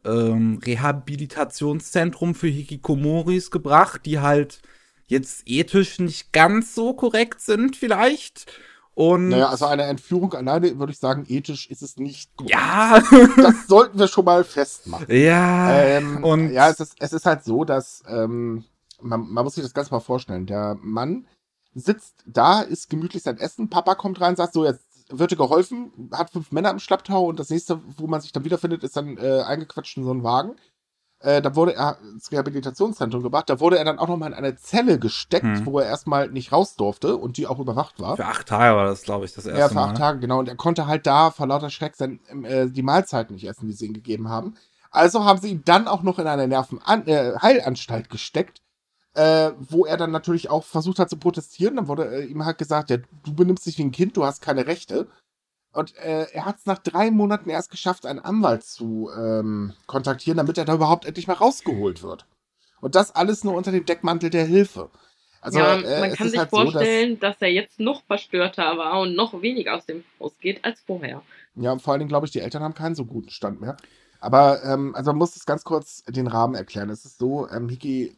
ähm, 0.06 0.60
Rehabilitationszentrum 0.64 2.36
für 2.36 2.47
Hikikomoris 2.47 3.51
gebracht, 3.51 4.06
die 4.06 4.20
halt 4.20 4.62
jetzt 5.08 5.43
ethisch 5.45 5.99
nicht 5.99 6.34
ganz 6.34 6.76
so 6.76 6.93
korrekt 6.93 7.41
sind, 7.41 7.76
vielleicht. 7.76 8.51
Und 8.96 9.30
naja, 9.30 9.50
also 9.50 9.66
eine 9.66 9.84
Entführung 9.84 10.34
alleine 10.34 10.78
würde 10.78 10.91
ich 10.91 11.00
sagen, 11.00 11.26
ethisch 11.28 11.68
ist 11.70 11.82
es 11.82 11.98
nicht 11.98 12.36
gut. 12.38 12.50
Ja. 12.50 13.02
das 13.38 13.68
sollten 13.68 13.98
wir 13.98 14.08
schon 14.08 14.26
mal 14.26 14.44
festmachen. 14.44 15.08
Ja. 15.10 15.80
Ähm, 15.82 16.24
und 16.24 16.52
ja, 16.52 16.70
es 16.70 16.80
ist, 16.80 16.96
es 17.00 17.14
ist 17.14 17.26
halt 17.26 17.44
so, 17.44 17.66
dass 17.66 18.04
ähm, 18.08 18.66
man, 19.02 19.28
man 19.30 19.44
muss 19.44 19.56
sich 19.56 19.64
das 19.64 19.74
ganz 19.74 19.89
mal 19.89 20.00
vorstellen. 20.00 20.46
Der 20.46 20.78
Mann 20.80 21.26
sitzt 21.74 22.24
da, 22.26 22.62
isst 22.62 22.89
gemütlich 22.89 23.24
sein 23.24 23.38
Essen, 23.38 23.70
Papa 23.70 23.96
kommt 23.96 24.22
rein, 24.22 24.36
sagt 24.36 24.54
so, 24.54 24.64
jetzt 24.64 24.86
wird 25.10 25.32
dir 25.32 25.38
geholfen, 25.38 26.10
hat 26.12 26.30
fünf 26.30 26.52
Männer 26.52 26.72
im 26.72 26.80
Schlapptau 26.80 27.26
und 27.26 27.39
das 27.39 27.50
nächste, 27.50 27.82
wo 27.98 28.08
man 28.08 28.22
sich 28.22 28.32
dann 28.32 28.46
wiederfindet, 28.46 28.84
ist 28.84 28.96
dann 28.96 29.18
äh, 29.18 29.41
eingequetscht 29.41 29.98
in 29.98 30.04
so 30.04 30.12
einen 30.12 30.24
Wagen. 30.24 30.56
Äh, 31.24 31.42
da 31.42 31.56
wurde 31.56 31.74
er 31.74 31.98
ins 32.02 32.34
Rehabilitationszentrum 32.34 33.24
gebracht. 33.24 33.50
Da 33.50 33.62
wurde 33.62 33.78
er 33.78 33.86
dann 33.86 33.98
auch 33.98 34.10
nochmal 34.10 34.32
in 34.32 34.36
eine 34.36 34.58
Zelle 34.58 35.00
gesteckt, 35.00 35.46
hm. 35.46 35.66
wo 35.66 35.80
er 35.80 35.86
erstmal 35.86 36.30
nicht 36.30 36.52
raus 36.52 36.76
durfte 36.76 37.16
und 37.16 37.38
die 37.38 37.48
auch 37.48 37.60
überwacht 37.60 38.02
war. 38.02 38.18
Für 38.18 38.26
acht 38.26 38.46
Tage 38.46 38.76
war 38.76 38.86
das, 38.86 39.04
glaube 39.04 39.24
ich, 39.24 39.34
das 39.34 39.46
erste 39.46 39.54
Mal. 39.54 39.60
Ja, 39.60 39.70
für 39.70 39.88
acht 39.88 39.94
ne? 39.94 40.00
Tage, 40.00 40.20
genau. 40.20 40.40
Und 40.40 40.50
er 40.50 40.58
konnte 40.58 40.86
halt 40.86 41.08
da 41.08 41.32
vor 41.32 41.48
lauter 41.48 41.70
Schreck 41.70 41.96
sein, 41.96 42.20
äh, 42.44 42.68
die 42.68 42.84
Mahlzeiten 42.84 43.36
nicht 43.36 43.48
essen, 43.48 43.68
die 43.68 43.74
sie 43.74 43.86
ihm 43.86 43.94
gegeben 43.94 44.28
haben. 44.28 44.56
Also 44.92 45.24
haben 45.24 45.40
sie 45.40 45.52
ihn 45.52 45.62
dann 45.64 45.88
auch 45.88 46.04
noch 46.04 46.20
in 46.20 46.28
eine 46.28 46.46
Nervenheilanstalt 46.46 48.06
äh, 48.06 48.10
gesteckt, 48.10 48.62
äh, 49.14 49.52
wo 49.58 49.86
er 49.86 49.96
dann 49.96 50.12
natürlich 50.12 50.50
auch 50.50 50.66
versucht 50.66 51.00
hat 51.00 51.10
zu 51.10 51.16
protestieren. 51.16 51.78
Dann 51.78 51.88
wurde 51.88 52.04
äh, 52.04 52.26
ihm 52.26 52.44
halt 52.44 52.58
gesagt, 52.58 52.90
ja, 52.90 52.98
du 52.98 53.34
benimmst 53.34 53.66
dich 53.66 53.78
wie 53.78 53.84
ein 53.84 53.92
Kind, 53.92 54.18
du 54.18 54.26
hast 54.26 54.42
keine 54.42 54.68
Rechte. 54.68 55.08
Und 55.74 55.96
äh, 55.98 56.28
er 56.32 56.46
hat 56.46 56.60
es 56.60 56.66
nach 56.66 56.78
drei 56.78 57.10
Monaten 57.10 57.50
erst 57.50 57.72
geschafft, 57.72 58.06
einen 58.06 58.20
Anwalt 58.20 58.64
zu 58.64 59.10
ähm, 59.18 59.74
kontaktieren, 59.88 60.38
damit 60.38 60.58
er 60.58 60.66
da 60.66 60.76
überhaupt 60.76 61.06
endlich 61.06 61.28
mal 61.28 61.34
rausgeholt 61.34 62.04
wird. 62.04 62.26
Und 62.80 62.96
das 62.96 63.16
alles 63.16 63.44
nur 63.44 63.56
unter 63.56 63.72
dem 63.72 63.86
Deckmantel 63.86 64.30
der 64.30 64.46
Hilfe. 64.46 64.92
Also, 65.42 65.60
ja, 65.60 65.76
äh, 65.76 66.00
man 66.00 66.14
kann 66.14 66.30
sich 66.30 66.40
halt 66.40 66.52
vorstellen, 66.52 67.16
so, 67.16 67.20
dass, 67.20 67.34
dass, 67.34 67.42
er 67.42 67.52
jetzt 67.52 67.80
noch 67.80 68.04
verstörter 68.06 68.78
war 68.78 69.02
und 69.02 69.16
noch 69.16 69.42
weniger 69.42 69.76
aus 69.76 69.86
dem 69.86 70.04
Haus 70.20 70.32
geht 70.40 70.64
als 70.64 70.80
vorher. 70.82 71.22
Ja, 71.56 71.72
und 71.72 71.82
vor 71.82 71.94
allen 71.94 72.00
Dingen 72.00 72.10
glaube 72.10 72.26
ich, 72.28 72.32
die 72.32 72.40
Eltern 72.40 72.64
haben 72.64 72.74
keinen 72.74 72.96
so 72.96 73.06
guten 73.06 73.30
Stand 73.30 73.60
mehr. 73.60 73.76
Aber 74.20 74.64
ähm, 74.64 74.96
also 74.96 75.12
man 75.12 75.18
muss 75.18 75.36
es 75.36 75.46
ganz 75.46 75.64
kurz 75.66 76.04
den 76.08 76.28
Rahmen 76.28 76.56
erklären. 76.56 76.90
Es 76.90 77.04
ist 77.04 77.18
so, 77.18 77.50
ähm, 77.50 77.68
Hiki, 77.68 78.16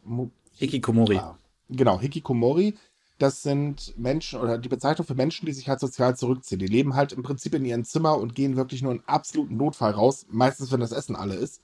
Hikikomori. 0.54 1.16
Ah, 1.16 1.36
genau, 1.68 2.00
Hikikomori 2.00 2.76
das 3.18 3.42
sind 3.42 3.96
Menschen 3.96 4.40
oder 4.40 4.58
die 4.58 4.68
Bezeichnung 4.68 5.06
für 5.06 5.14
Menschen, 5.14 5.46
die 5.46 5.52
sich 5.52 5.68
halt 5.68 5.80
sozial 5.80 6.16
zurückziehen. 6.16 6.58
Die 6.58 6.66
leben 6.66 6.94
halt 6.94 7.12
im 7.12 7.22
Prinzip 7.22 7.54
in 7.54 7.64
ihrem 7.64 7.84
Zimmer 7.84 8.18
und 8.18 8.34
gehen 8.34 8.56
wirklich 8.56 8.82
nur 8.82 8.92
in 8.92 9.02
absoluten 9.06 9.56
Notfall 9.56 9.92
raus, 9.92 10.26
meistens 10.28 10.70
wenn 10.70 10.80
das 10.80 10.92
Essen 10.92 11.16
alle 11.16 11.34
ist. 11.34 11.62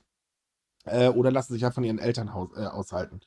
Äh, 0.84 1.08
oder 1.08 1.30
lassen 1.30 1.52
sich 1.52 1.62
halt 1.62 1.74
von 1.74 1.84
ihren 1.84 1.98
Eltern 1.98 2.28
äh, 2.28 2.66
aushalten. 2.66 3.20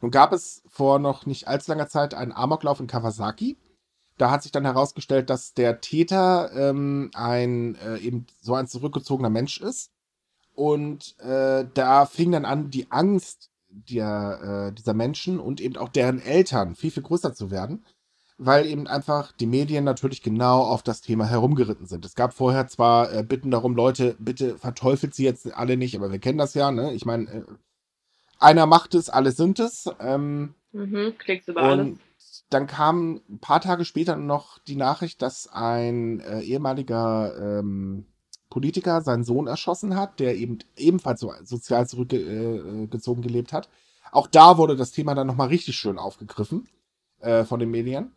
Nun 0.00 0.10
gab 0.10 0.32
es 0.32 0.62
vor 0.68 0.98
noch 0.98 1.26
nicht 1.26 1.48
allzu 1.48 1.72
langer 1.72 1.88
Zeit 1.88 2.14
einen 2.14 2.32
Amoklauf 2.32 2.80
in 2.80 2.86
Kawasaki. 2.86 3.56
Da 4.16 4.30
hat 4.30 4.42
sich 4.42 4.52
dann 4.52 4.64
herausgestellt, 4.64 5.28
dass 5.28 5.54
der 5.54 5.80
Täter 5.80 6.52
ähm, 6.54 7.10
ein 7.14 7.74
äh, 7.76 7.98
eben 7.98 8.26
so 8.40 8.54
ein 8.54 8.68
zurückgezogener 8.68 9.30
Mensch 9.30 9.60
ist. 9.60 9.90
Und 10.54 11.18
äh, 11.18 11.66
da 11.74 12.06
fing 12.06 12.30
dann 12.30 12.44
an, 12.44 12.70
die 12.70 12.92
Angst 12.92 13.50
der, 13.74 14.68
äh, 14.70 14.74
dieser 14.74 14.94
Menschen 14.94 15.40
und 15.40 15.60
eben 15.60 15.76
auch 15.76 15.88
deren 15.88 16.20
Eltern 16.20 16.74
viel, 16.74 16.90
viel 16.90 17.02
größer 17.02 17.34
zu 17.34 17.50
werden, 17.50 17.84
weil 18.38 18.66
eben 18.66 18.86
einfach 18.86 19.32
die 19.32 19.46
Medien 19.46 19.84
natürlich 19.84 20.22
genau 20.22 20.62
auf 20.62 20.82
das 20.82 21.00
Thema 21.00 21.26
herumgeritten 21.26 21.86
sind. 21.86 22.04
Es 22.04 22.14
gab 22.14 22.34
vorher 22.34 22.68
zwar 22.68 23.12
äh, 23.12 23.22
Bitten 23.22 23.50
darum, 23.50 23.74
Leute, 23.74 24.16
bitte 24.18 24.58
verteufelt 24.58 25.14
sie 25.14 25.24
jetzt 25.24 25.52
alle 25.54 25.76
nicht, 25.76 25.96
aber 25.96 26.10
wir 26.10 26.18
kennen 26.18 26.38
das 26.38 26.54
ja, 26.54 26.70
ne? 26.70 26.92
Ich 26.94 27.04
meine, 27.04 27.30
äh, 27.30 27.42
einer 28.38 28.66
macht 28.66 28.94
es, 28.94 29.08
alle 29.08 29.32
sind 29.32 29.58
es. 29.58 29.88
Ähm, 30.00 30.54
mhm, 30.72 31.14
klickst 31.18 31.48
über 31.48 31.62
und 31.62 31.68
alles. 31.68 31.98
Dann 32.50 32.66
kam 32.66 33.20
ein 33.28 33.38
paar 33.40 33.60
Tage 33.60 33.84
später 33.84 34.16
noch 34.16 34.58
die 34.58 34.76
Nachricht, 34.76 35.22
dass 35.22 35.48
ein 35.48 36.20
äh, 36.20 36.40
ehemaliger 36.40 37.58
ähm, 37.58 38.06
Politiker 38.54 39.02
seinen 39.02 39.24
Sohn 39.24 39.48
erschossen 39.48 39.96
hat, 39.96 40.20
der 40.20 40.36
eben 40.36 40.60
ebenfalls 40.76 41.18
so 41.18 41.32
sozial 41.42 41.88
zurückgezogen 41.88 43.20
gelebt 43.20 43.52
hat. 43.52 43.68
Auch 44.12 44.28
da 44.28 44.58
wurde 44.58 44.76
das 44.76 44.92
Thema 44.92 45.16
dann 45.16 45.26
nochmal 45.26 45.48
richtig 45.48 45.74
schön 45.74 45.98
aufgegriffen 45.98 46.68
äh, 47.18 47.42
von 47.42 47.58
den 47.58 47.72
Medien. 47.72 48.12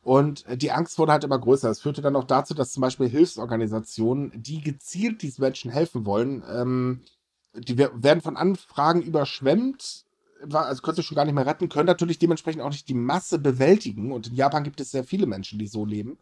Und 0.00 0.44
die 0.62 0.70
Angst 0.70 0.96
wurde 0.96 1.10
halt 1.10 1.24
immer 1.24 1.40
größer. 1.40 1.68
Es 1.68 1.80
führte 1.80 2.02
dann 2.02 2.14
auch 2.14 2.24
dazu, 2.24 2.54
dass 2.54 2.70
zum 2.70 2.82
Beispiel 2.82 3.08
Hilfsorganisationen, 3.08 4.30
die 4.34 4.60
gezielt 4.60 5.22
diesen 5.22 5.42
Menschen 5.42 5.72
helfen 5.72 6.06
wollen, 6.06 6.44
ähm, 6.48 7.00
die 7.54 7.76
werden 7.76 8.20
von 8.20 8.36
Anfragen 8.36 9.02
überschwemmt 9.02 10.04
also 10.52 10.80
können 10.80 10.96
sie 10.96 11.02
schon 11.02 11.16
gar 11.16 11.26
nicht 11.26 11.34
mehr 11.34 11.44
retten, 11.44 11.68
können 11.68 11.86
natürlich 11.86 12.18
dementsprechend 12.18 12.62
auch 12.62 12.70
nicht 12.70 12.88
die 12.88 12.94
Masse 12.94 13.38
bewältigen. 13.38 14.10
Und 14.10 14.28
in 14.28 14.36
Japan 14.36 14.64
gibt 14.64 14.80
es 14.80 14.90
sehr 14.90 15.04
viele 15.04 15.26
Menschen, 15.26 15.58
die 15.58 15.66
so 15.66 15.84
leben. 15.84 16.16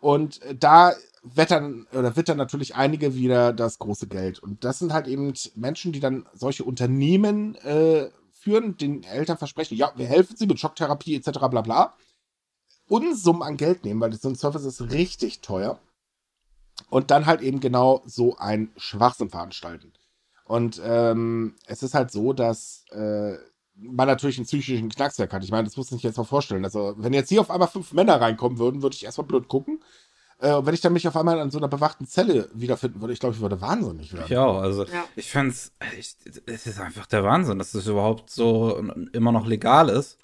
Und 0.00 0.40
da 0.58 0.94
wettern 1.22 1.86
oder 1.92 2.16
wittern 2.16 2.38
natürlich 2.38 2.74
einige 2.74 3.14
wieder 3.14 3.52
das 3.52 3.78
große 3.78 4.06
Geld. 4.06 4.38
Und 4.38 4.64
das 4.64 4.78
sind 4.78 4.92
halt 4.92 5.06
eben 5.06 5.34
Menschen, 5.54 5.92
die 5.92 6.00
dann 6.00 6.26
solche 6.32 6.64
Unternehmen 6.64 7.54
äh, 7.56 8.10
führen, 8.32 8.76
den 8.76 9.04
Eltern 9.04 9.36
versprechen, 9.36 9.76
ja, 9.76 9.92
wir 9.96 10.06
helfen 10.06 10.36
sie 10.36 10.46
mit 10.46 10.58
Schocktherapie 10.58 11.14
etc. 11.14 11.38
bla 11.50 11.60
bla. 11.60 11.94
Unsummen 12.88 13.42
an 13.42 13.56
Geld 13.56 13.84
nehmen, 13.84 14.00
weil 14.00 14.12
so 14.14 14.28
ein 14.28 14.34
Service 14.34 14.64
ist 14.64 14.90
richtig 14.90 15.40
teuer. 15.40 15.78
Und 16.88 17.10
dann 17.10 17.26
halt 17.26 17.42
eben 17.42 17.60
genau 17.60 18.02
so 18.06 18.36
ein 18.38 18.72
Schwachsinn 18.76 19.28
veranstalten. 19.28 19.92
Und 20.44 20.80
ähm, 20.82 21.54
es 21.66 21.82
ist 21.82 21.94
halt 21.94 22.10
so, 22.10 22.32
dass 22.32 22.84
äh, 22.90 23.36
man 23.82 24.06
natürlich 24.06 24.38
einen 24.38 24.46
psychischen 24.46 24.88
Knackswerk 24.88 25.32
hat. 25.32 25.44
Ich 25.44 25.50
meine, 25.50 25.64
das 25.64 25.76
muss 25.76 25.92
ich 25.92 26.02
jetzt 26.02 26.18
mal 26.18 26.24
vorstellen. 26.24 26.64
Also, 26.64 26.94
wenn 26.98 27.12
jetzt 27.12 27.28
hier 27.28 27.40
auf 27.40 27.50
einmal 27.50 27.68
fünf 27.68 27.92
Männer 27.92 28.20
reinkommen 28.20 28.58
würden, 28.58 28.82
würde 28.82 28.94
ich 28.94 29.04
erstmal 29.04 29.26
blöd 29.26 29.48
gucken. 29.48 29.80
Äh, 30.40 30.54
und 30.54 30.66
wenn 30.66 30.74
ich 30.74 30.80
dann 30.80 30.92
mich 30.92 31.06
auf 31.06 31.16
einmal 31.16 31.38
in 31.38 31.50
so 31.50 31.58
einer 31.58 31.68
bewachten 31.68 32.06
Zelle 32.06 32.48
wiederfinden 32.54 33.00
würde, 33.00 33.12
ich 33.12 33.20
glaube, 33.20 33.34
ich 33.34 33.40
würde 33.40 33.60
wahnsinnig 33.60 34.12
werden. 34.12 34.32
Ja, 34.32 34.50
also 34.50 34.84
ja. 34.84 35.04
ich 35.16 35.30
fände 35.30 35.50
es, 35.50 35.72
es 36.46 36.66
ist 36.66 36.80
einfach 36.80 37.06
der 37.06 37.24
Wahnsinn, 37.24 37.58
dass 37.58 37.72
das 37.72 37.86
überhaupt 37.86 38.30
so 38.30 38.82
immer 39.12 39.32
noch 39.32 39.46
legal 39.46 39.88
ist. 39.88 40.18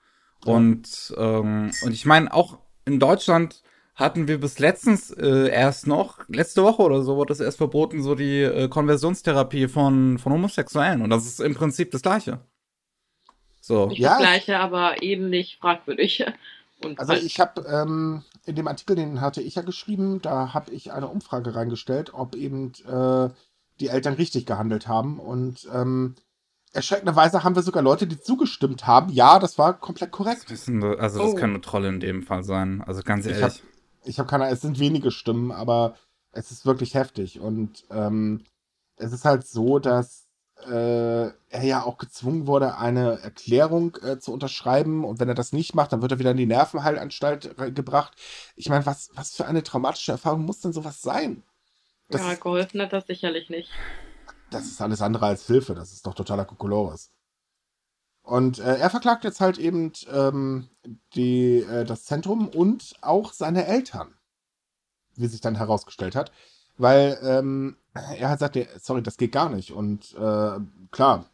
Ja. 0.44 0.54
Und, 0.54 1.14
ähm, 1.16 1.70
und 1.82 1.92
ich 1.92 2.07
meine, 2.07 2.32
auch 2.32 2.59
in 2.84 2.98
Deutschland 2.98 3.62
hatten 3.94 4.28
wir 4.28 4.38
bis 4.38 4.59
letztens 4.59 5.11
äh, 5.11 5.48
erst 5.48 5.86
noch, 5.86 6.20
letzte 6.28 6.62
Woche 6.62 6.82
oder 6.82 7.02
so, 7.02 7.16
wurde 7.16 7.32
es 7.32 7.40
erst 7.40 7.57
verboten, 7.57 8.02
so 8.02 8.14
die 8.14 8.42
äh, 8.42 8.68
Konversionstherapie 8.68 9.68
von, 9.68 10.18
von 10.18 10.32
Homosexuellen. 10.34 11.00
Und 11.02 11.11
das 11.11 11.24
ist 11.24 11.40
im 11.40 11.54
Prinzip 11.54 11.90
das 11.90 12.02
Gleiche. 12.02 12.40
So. 13.66 13.86
Nicht 13.86 13.98
ja. 13.98 14.10
das 14.10 14.18
Gleiche, 14.18 14.58
aber 14.60 15.02
ähnlich 15.02 15.58
fragwürdig. 15.60 16.24
Und 16.84 17.00
also 17.00 17.14
ich 17.14 17.40
habe 17.40 17.62
ähm, 17.62 18.22
in 18.44 18.54
dem 18.54 18.68
Artikel, 18.68 18.94
den 18.94 19.20
hatte 19.20 19.42
ich 19.42 19.56
ja 19.56 19.62
geschrieben, 19.62 20.22
da 20.22 20.54
habe 20.54 20.70
ich 20.70 20.92
eine 20.92 21.08
Umfrage 21.08 21.56
reingestellt, 21.56 22.14
ob 22.14 22.36
eben 22.36 22.72
äh, 22.86 23.28
die 23.80 23.88
Eltern 23.88 24.14
richtig 24.14 24.46
gehandelt 24.46 24.86
haben. 24.86 25.18
Und 25.18 25.66
ähm, 25.74 26.14
erschreckenderweise 26.72 27.42
haben 27.42 27.56
wir 27.56 27.62
sogar 27.62 27.82
Leute, 27.82 28.06
die 28.06 28.20
zugestimmt 28.20 28.86
haben. 28.86 29.10
Ja, 29.12 29.40
das 29.40 29.58
war 29.58 29.74
komplett 29.74 30.12
korrekt. 30.12 30.48
Das 30.48 30.68
wir, 30.68 31.00
also 31.00 31.18
das 31.18 31.32
oh. 31.32 31.34
kann 31.34 31.50
eine 31.50 31.60
Trolle 31.60 31.88
in 31.88 31.98
dem 31.98 32.22
Fall 32.22 32.44
sein. 32.44 32.84
Also 32.86 33.02
ganz 33.02 33.26
ehrlich. 33.26 33.62
Ich 34.04 34.20
habe 34.20 34.28
hab 34.28 34.30
keine, 34.30 34.48
es 34.52 34.60
sind 34.60 34.78
wenige 34.78 35.10
Stimmen, 35.10 35.50
aber 35.50 35.96
es 36.30 36.52
ist 36.52 36.66
wirklich 36.66 36.94
heftig. 36.94 37.40
Und 37.40 37.84
ähm, 37.90 38.44
es 38.96 39.12
ist 39.12 39.24
halt 39.24 39.44
so, 39.44 39.80
dass 39.80 40.25
äh, 40.64 41.26
er 41.26 41.62
ja 41.62 41.82
auch 41.82 41.98
gezwungen 41.98 42.46
wurde, 42.46 42.78
eine 42.78 43.20
Erklärung 43.20 43.96
äh, 44.02 44.18
zu 44.18 44.32
unterschreiben. 44.32 45.04
Und 45.04 45.20
wenn 45.20 45.28
er 45.28 45.34
das 45.34 45.52
nicht 45.52 45.74
macht, 45.74 45.92
dann 45.92 46.02
wird 46.02 46.12
er 46.12 46.18
wieder 46.18 46.30
in 46.32 46.36
die 46.36 46.46
Nervenheilanstalt 46.46 47.57
gebracht. 47.74 48.16
Ich 48.57 48.68
meine, 48.68 48.86
was, 48.86 49.11
was 49.14 49.34
für 49.34 49.46
eine 49.46 49.62
traumatische 49.62 50.12
Erfahrung 50.12 50.44
muss 50.44 50.61
denn 50.61 50.72
sowas 50.72 51.02
sein? 51.02 51.42
Das 52.09 52.20
ja, 52.22 52.34
geholfen 52.34 52.80
hat 52.80 52.92
das 52.92 53.07
sicherlich 53.07 53.50
nicht. 53.50 53.70
Das 54.50 54.66
ist 54.66 54.80
alles 54.80 55.02
andere 55.02 55.26
als 55.26 55.46
Hilfe. 55.46 55.74
Das 55.74 55.92
ist 55.92 56.07
doch 56.07 56.14
totaler 56.14 56.44
Kokolores. 56.44 57.11
Und 58.22 58.59
äh, 58.59 58.76
er 58.76 58.90
verklagt 58.90 59.24
jetzt 59.24 59.40
halt 59.40 59.59
eben 59.59 59.92
ähm, 60.12 60.68
die, 61.14 61.59
äh, 61.59 61.84
das 61.84 62.04
Zentrum 62.04 62.48
und 62.48 62.94
auch 63.00 63.32
seine 63.32 63.66
Eltern, 63.66 64.14
wie 65.14 65.28
sich 65.28 65.40
dann 65.40 65.57
herausgestellt 65.57 66.16
hat. 66.16 66.32
Weil 66.76 67.18
ähm, 67.22 67.76
er 67.97 68.28
hat 68.30 68.38
gesagt, 68.38 68.82
sorry, 68.82 69.03
das 69.03 69.16
geht 69.16 69.32
gar 69.32 69.51
nicht. 69.51 69.72
Und 69.72 70.14
äh, 70.14 70.59
klar, 70.90 71.26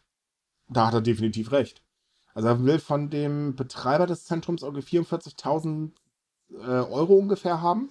da 0.69 0.87
hat 0.87 0.95
er 0.95 1.01
definitiv 1.01 1.53
recht. 1.53 1.83
Also 2.35 2.49
er 2.49 2.65
will 2.65 2.79
von 2.79 3.11
dem 3.11 3.57
Betreiber 3.57 4.07
des 4.07 4.25
Zentrums 4.25 4.63
irgendwie 4.63 4.99
44.000 4.99 5.91
äh, 6.51 6.55
Euro 6.57 7.15
ungefähr 7.15 7.61
haben, 7.61 7.91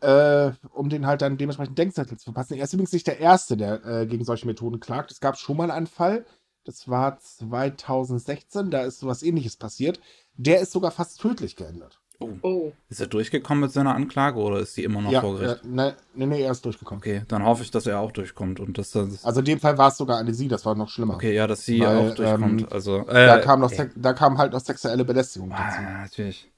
äh, 0.00 0.52
um 0.72 0.88
den 0.88 1.06
halt 1.06 1.22
dann 1.22 1.38
dementsprechend 1.38 1.78
Denkzettel 1.78 2.18
zu 2.18 2.24
verpassen. 2.24 2.58
Er 2.58 2.64
ist 2.64 2.74
übrigens 2.74 2.92
nicht 2.92 3.06
der 3.06 3.20
Erste, 3.20 3.56
der 3.56 3.84
äh, 3.86 4.06
gegen 4.06 4.24
solche 4.24 4.46
Methoden 4.46 4.80
klagt. 4.80 5.10
Es 5.10 5.20
gab 5.20 5.38
schon 5.38 5.56
mal 5.56 5.70
einen 5.70 5.86
Fall, 5.86 6.26
das 6.64 6.88
war 6.88 7.18
2016, 7.18 8.70
da 8.70 8.82
ist 8.82 9.00
sowas 9.00 9.22
ähnliches 9.22 9.56
passiert. 9.56 10.00
Der 10.34 10.60
ist 10.60 10.72
sogar 10.72 10.90
fast 10.90 11.20
tödlich 11.20 11.56
geendet. 11.56 12.01
Oh. 12.22 12.38
oh. 12.42 12.72
Ist 12.88 13.00
er 13.00 13.06
durchgekommen 13.06 13.62
mit 13.62 13.72
seiner 13.72 13.94
Anklage 13.94 14.38
oder 14.38 14.60
ist 14.60 14.76
die 14.76 14.84
immer 14.84 15.00
noch 15.00 15.10
ja, 15.10 15.20
vor 15.20 15.38
Gericht? 15.38 15.64
Äh, 15.64 15.68
ne, 15.68 15.96
nee, 16.14 16.26
nee, 16.26 16.42
er 16.42 16.52
ist 16.52 16.64
durchgekommen. 16.64 17.00
Okay, 17.00 17.22
dann 17.28 17.44
hoffe 17.44 17.62
ich, 17.62 17.70
dass 17.70 17.86
er 17.86 18.00
auch 18.00 18.12
durchkommt 18.12 18.60
und 18.60 18.78
dass 18.78 18.90
das. 18.92 19.24
Also 19.24 19.40
in 19.40 19.46
dem 19.46 19.60
Fall 19.60 19.78
war 19.78 19.88
es 19.88 19.96
sogar 19.96 20.18
eine 20.18 20.34
sie, 20.34 20.48
das 20.48 20.64
war 20.64 20.74
noch 20.74 20.88
schlimmer. 20.88 21.14
Okay, 21.14 21.34
ja, 21.34 21.46
dass 21.46 21.64
sie 21.64 21.80
Weil, 21.80 22.10
auch 22.10 22.14
durchkommt. 22.14 22.62
Ähm, 22.62 22.68
also, 22.70 22.98
äh, 23.08 23.26
da, 23.26 23.38
kam 23.38 23.60
noch, 23.60 23.72
da 23.94 24.12
kam 24.12 24.38
halt 24.38 24.52
noch 24.52 24.60
sexuelle 24.60 25.04
Belästigung 25.04 25.52
ah, 25.52 25.64
dazu. 25.66 25.78
Ah, 25.80 26.02
natürlich. 26.02 26.50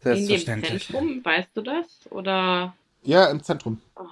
Selbstverständlich. 0.00 0.70
In 0.70 0.78
dem 0.78 0.80
Zentrum, 0.80 1.24
weißt 1.24 1.48
du 1.54 1.62
das? 1.62 1.86
Oder? 2.10 2.74
Ja, 3.02 3.26
im 3.26 3.42
Zentrum. 3.42 3.80
Oh. 3.96 4.04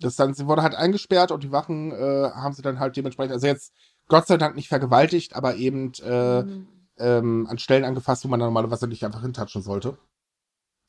Das 0.00 0.16
dann, 0.16 0.34
sie 0.34 0.46
wurde 0.46 0.62
halt 0.62 0.74
eingesperrt 0.74 1.32
und 1.32 1.42
die 1.42 1.52
Wachen 1.52 1.90
äh, 1.92 2.30
haben 2.30 2.52
sie 2.52 2.62
dann 2.62 2.78
halt 2.78 2.96
dementsprechend, 2.96 3.32
also 3.32 3.46
jetzt 3.46 3.72
Gott 4.08 4.26
sei 4.26 4.36
Dank 4.36 4.54
nicht 4.54 4.68
vergewaltigt, 4.68 5.34
aber 5.34 5.56
eben 5.56 5.92
äh, 6.04 6.42
mhm. 6.42 6.68
Ähm, 6.98 7.46
an 7.48 7.58
Stellen 7.58 7.84
angefasst, 7.84 8.24
wo 8.24 8.28
man 8.28 8.40
normalerweise 8.40 8.86
nicht 8.86 9.04
einfach 9.04 9.22
hintatschen 9.22 9.62
sollte. 9.62 9.98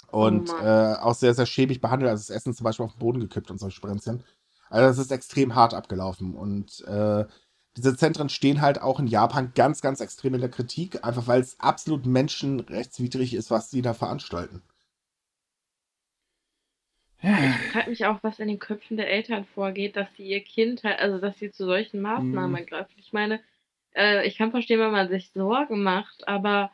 Und 0.10 0.50
oh 0.52 0.64
äh, 0.64 0.96
auch 0.96 1.16
sehr, 1.16 1.34
sehr 1.34 1.46
schäbig 1.46 1.82
behandelt, 1.82 2.10
also 2.10 2.22
das 2.22 2.36
Essen 2.36 2.54
zum 2.54 2.64
Beispiel 2.64 2.86
auf 2.86 2.94
den 2.94 3.00
Boden 3.00 3.20
gekippt 3.20 3.52
und 3.52 3.58
solche 3.60 3.76
Sprenzchen. 3.76 4.24
Also 4.70 4.88
das 4.88 4.98
ist 4.98 5.12
extrem 5.12 5.56
hart 5.56 5.74
abgelaufen. 5.74 6.34
Und 6.34 6.82
äh, 6.86 7.26
diese 7.76 7.96
Zentren 7.96 8.30
stehen 8.30 8.62
halt 8.62 8.82
auch 8.82 9.00
in 9.00 9.08
Japan 9.08 9.52
ganz, 9.54 9.82
ganz 9.82 10.02
extrem 10.02 10.34
in 10.34 10.42
der 10.42 10.50
Kritik, 10.50 11.04
einfach 11.04 11.28
weil 11.28 11.42
es 11.42 11.60
absolut 11.60 12.06
menschenrechtswidrig 12.06 13.34
ist, 13.34 13.52
was 13.52 13.70
sie 13.70 13.82
da 13.82 13.94
veranstalten. 13.94 14.62
Ich 17.20 17.72
frage 17.72 17.90
mich 17.90 18.06
auch, 18.06 18.20
was 18.22 18.40
in 18.40 18.48
den 18.48 18.60
Köpfen 18.60 18.96
der 18.96 19.10
Eltern 19.10 19.46
vorgeht, 19.46 19.96
dass 19.96 20.08
sie 20.16 20.28
ihr 20.28 20.42
Kind 20.42 20.84
halt, 20.84 21.00
also 21.00 21.20
dass 21.20 21.38
sie 21.40 21.52
zu 21.52 21.66
solchen 21.66 22.00
Maßnahmen 22.02 22.62
mhm. 22.62 22.66
greifen. 22.66 22.94
Ich 22.98 23.12
meine, 23.12 23.42
äh, 23.96 24.28
ich 24.28 24.38
kann 24.38 24.52
verstehen, 24.52 24.80
wenn 24.80 24.92
man 24.92 25.10
sich 25.10 25.32
Sorgen 25.34 25.84
macht, 25.84 26.28
aber 26.28 26.72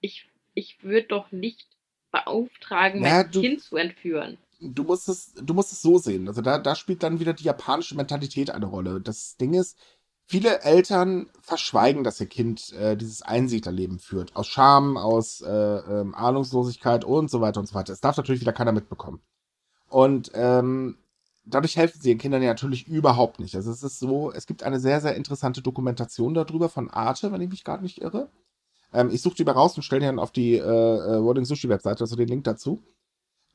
ich, 0.00 0.28
ich 0.54 0.82
würde 0.82 1.06
doch 1.08 1.32
nicht 1.32 1.66
beauftragen, 2.10 3.00
naja, 3.00 3.22
mein 3.22 3.30
du, 3.30 3.40
Kind 3.40 3.60
zu 3.62 3.76
entführen. 3.76 4.38
Du 4.60 4.84
musst 4.84 5.08
es, 5.08 5.34
du 5.34 5.54
musst 5.54 5.72
es 5.72 5.82
so 5.82 5.98
sehen. 5.98 6.28
Also 6.28 6.40
da, 6.40 6.58
da 6.58 6.74
spielt 6.74 7.02
dann 7.02 7.20
wieder 7.20 7.34
die 7.34 7.44
japanische 7.44 7.94
Mentalität 7.94 8.50
eine 8.50 8.66
Rolle. 8.66 9.00
Das 9.00 9.36
Ding 9.36 9.52
ist, 9.52 9.78
viele 10.24 10.62
Eltern 10.62 11.30
verschweigen, 11.40 12.04
dass 12.04 12.20
ihr 12.20 12.26
Kind 12.26 12.72
äh, 12.72 12.96
dieses 12.96 13.22
Einsiedlerleben 13.22 13.98
führt. 13.98 14.34
Aus 14.34 14.46
Scham, 14.48 14.96
aus 14.96 15.42
äh, 15.42 15.50
ähm, 15.50 16.14
Ahnungslosigkeit 16.14 17.04
und 17.04 17.30
so 17.30 17.40
weiter 17.40 17.60
und 17.60 17.66
so 17.66 17.74
weiter. 17.74 17.92
Es 17.92 18.00
darf 18.00 18.16
natürlich 18.16 18.40
wieder 18.40 18.52
keiner 18.52 18.72
mitbekommen. 18.72 19.20
Und 19.88 20.30
ähm, 20.34 20.98
dadurch 21.46 21.76
helfen 21.76 22.00
sie 22.00 22.10
den 22.10 22.18
Kindern 22.18 22.42
ja 22.42 22.48
natürlich 22.48 22.86
überhaupt 22.88 23.40
nicht. 23.40 23.54
Also 23.54 23.70
es 23.70 23.82
ist 23.82 23.98
so, 23.98 24.32
es 24.32 24.46
gibt 24.46 24.62
eine 24.62 24.80
sehr, 24.80 25.00
sehr 25.00 25.14
interessante 25.14 25.62
Dokumentation 25.62 26.34
darüber 26.34 26.68
von 26.68 26.90
Arte, 26.90 27.32
wenn 27.32 27.40
ich 27.40 27.50
mich 27.50 27.64
gerade 27.64 27.82
nicht 27.82 28.00
irre. 28.00 28.30
Ähm, 28.92 29.10
ich 29.10 29.22
suche 29.22 29.36
die 29.36 29.44
mal 29.44 29.52
raus 29.52 29.76
und 29.76 29.82
stelle 29.82 30.00
die 30.00 30.06
dann 30.06 30.18
auf 30.18 30.32
die 30.32 30.56
äh, 30.56 30.60
äh, 30.60 31.14
Rolling 31.16 31.44
Sushi 31.44 31.68
Webseite, 31.68 32.02
also 32.04 32.16
den 32.16 32.28
Link 32.28 32.44
dazu. 32.44 32.82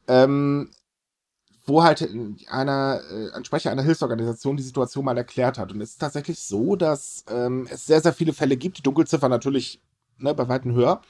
Ähm, 0.08 0.72
wo 1.66 1.84
halt 1.84 2.10
einer, 2.48 3.02
äh, 3.12 3.32
ein 3.34 3.46
Sprecher 3.46 3.72
einer 3.72 3.84
Hilfsorganisation 3.84 4.58
die 4.58 4.64
Situation 4.64 5.06
mal 5.06 5.18
erklärt 5.18 5.58
hat. 5.58 5.72
Und 5.72 5.82
es 5.82 5.92
ist 5.92 6.00
tatsächlich 6.00 6.40
so, 6.40 6.76
dass 6.76 7.24
ähm, 7.30 7.68
es 7.70 7.86
sehr, 7.86 8.02
sehr 8.02 8.14
viele 8.14 8.34
Fälle 8.34 8.58
gibt, 8.58 8.80
die 8.80 8.84
Dunkelziffer 8.84 9.30
natürlich 9.30 9.82
ne, 10.18 10.34
bei 10.34 10.48
weitem 10.48 10.74
höher, 10.74 11.02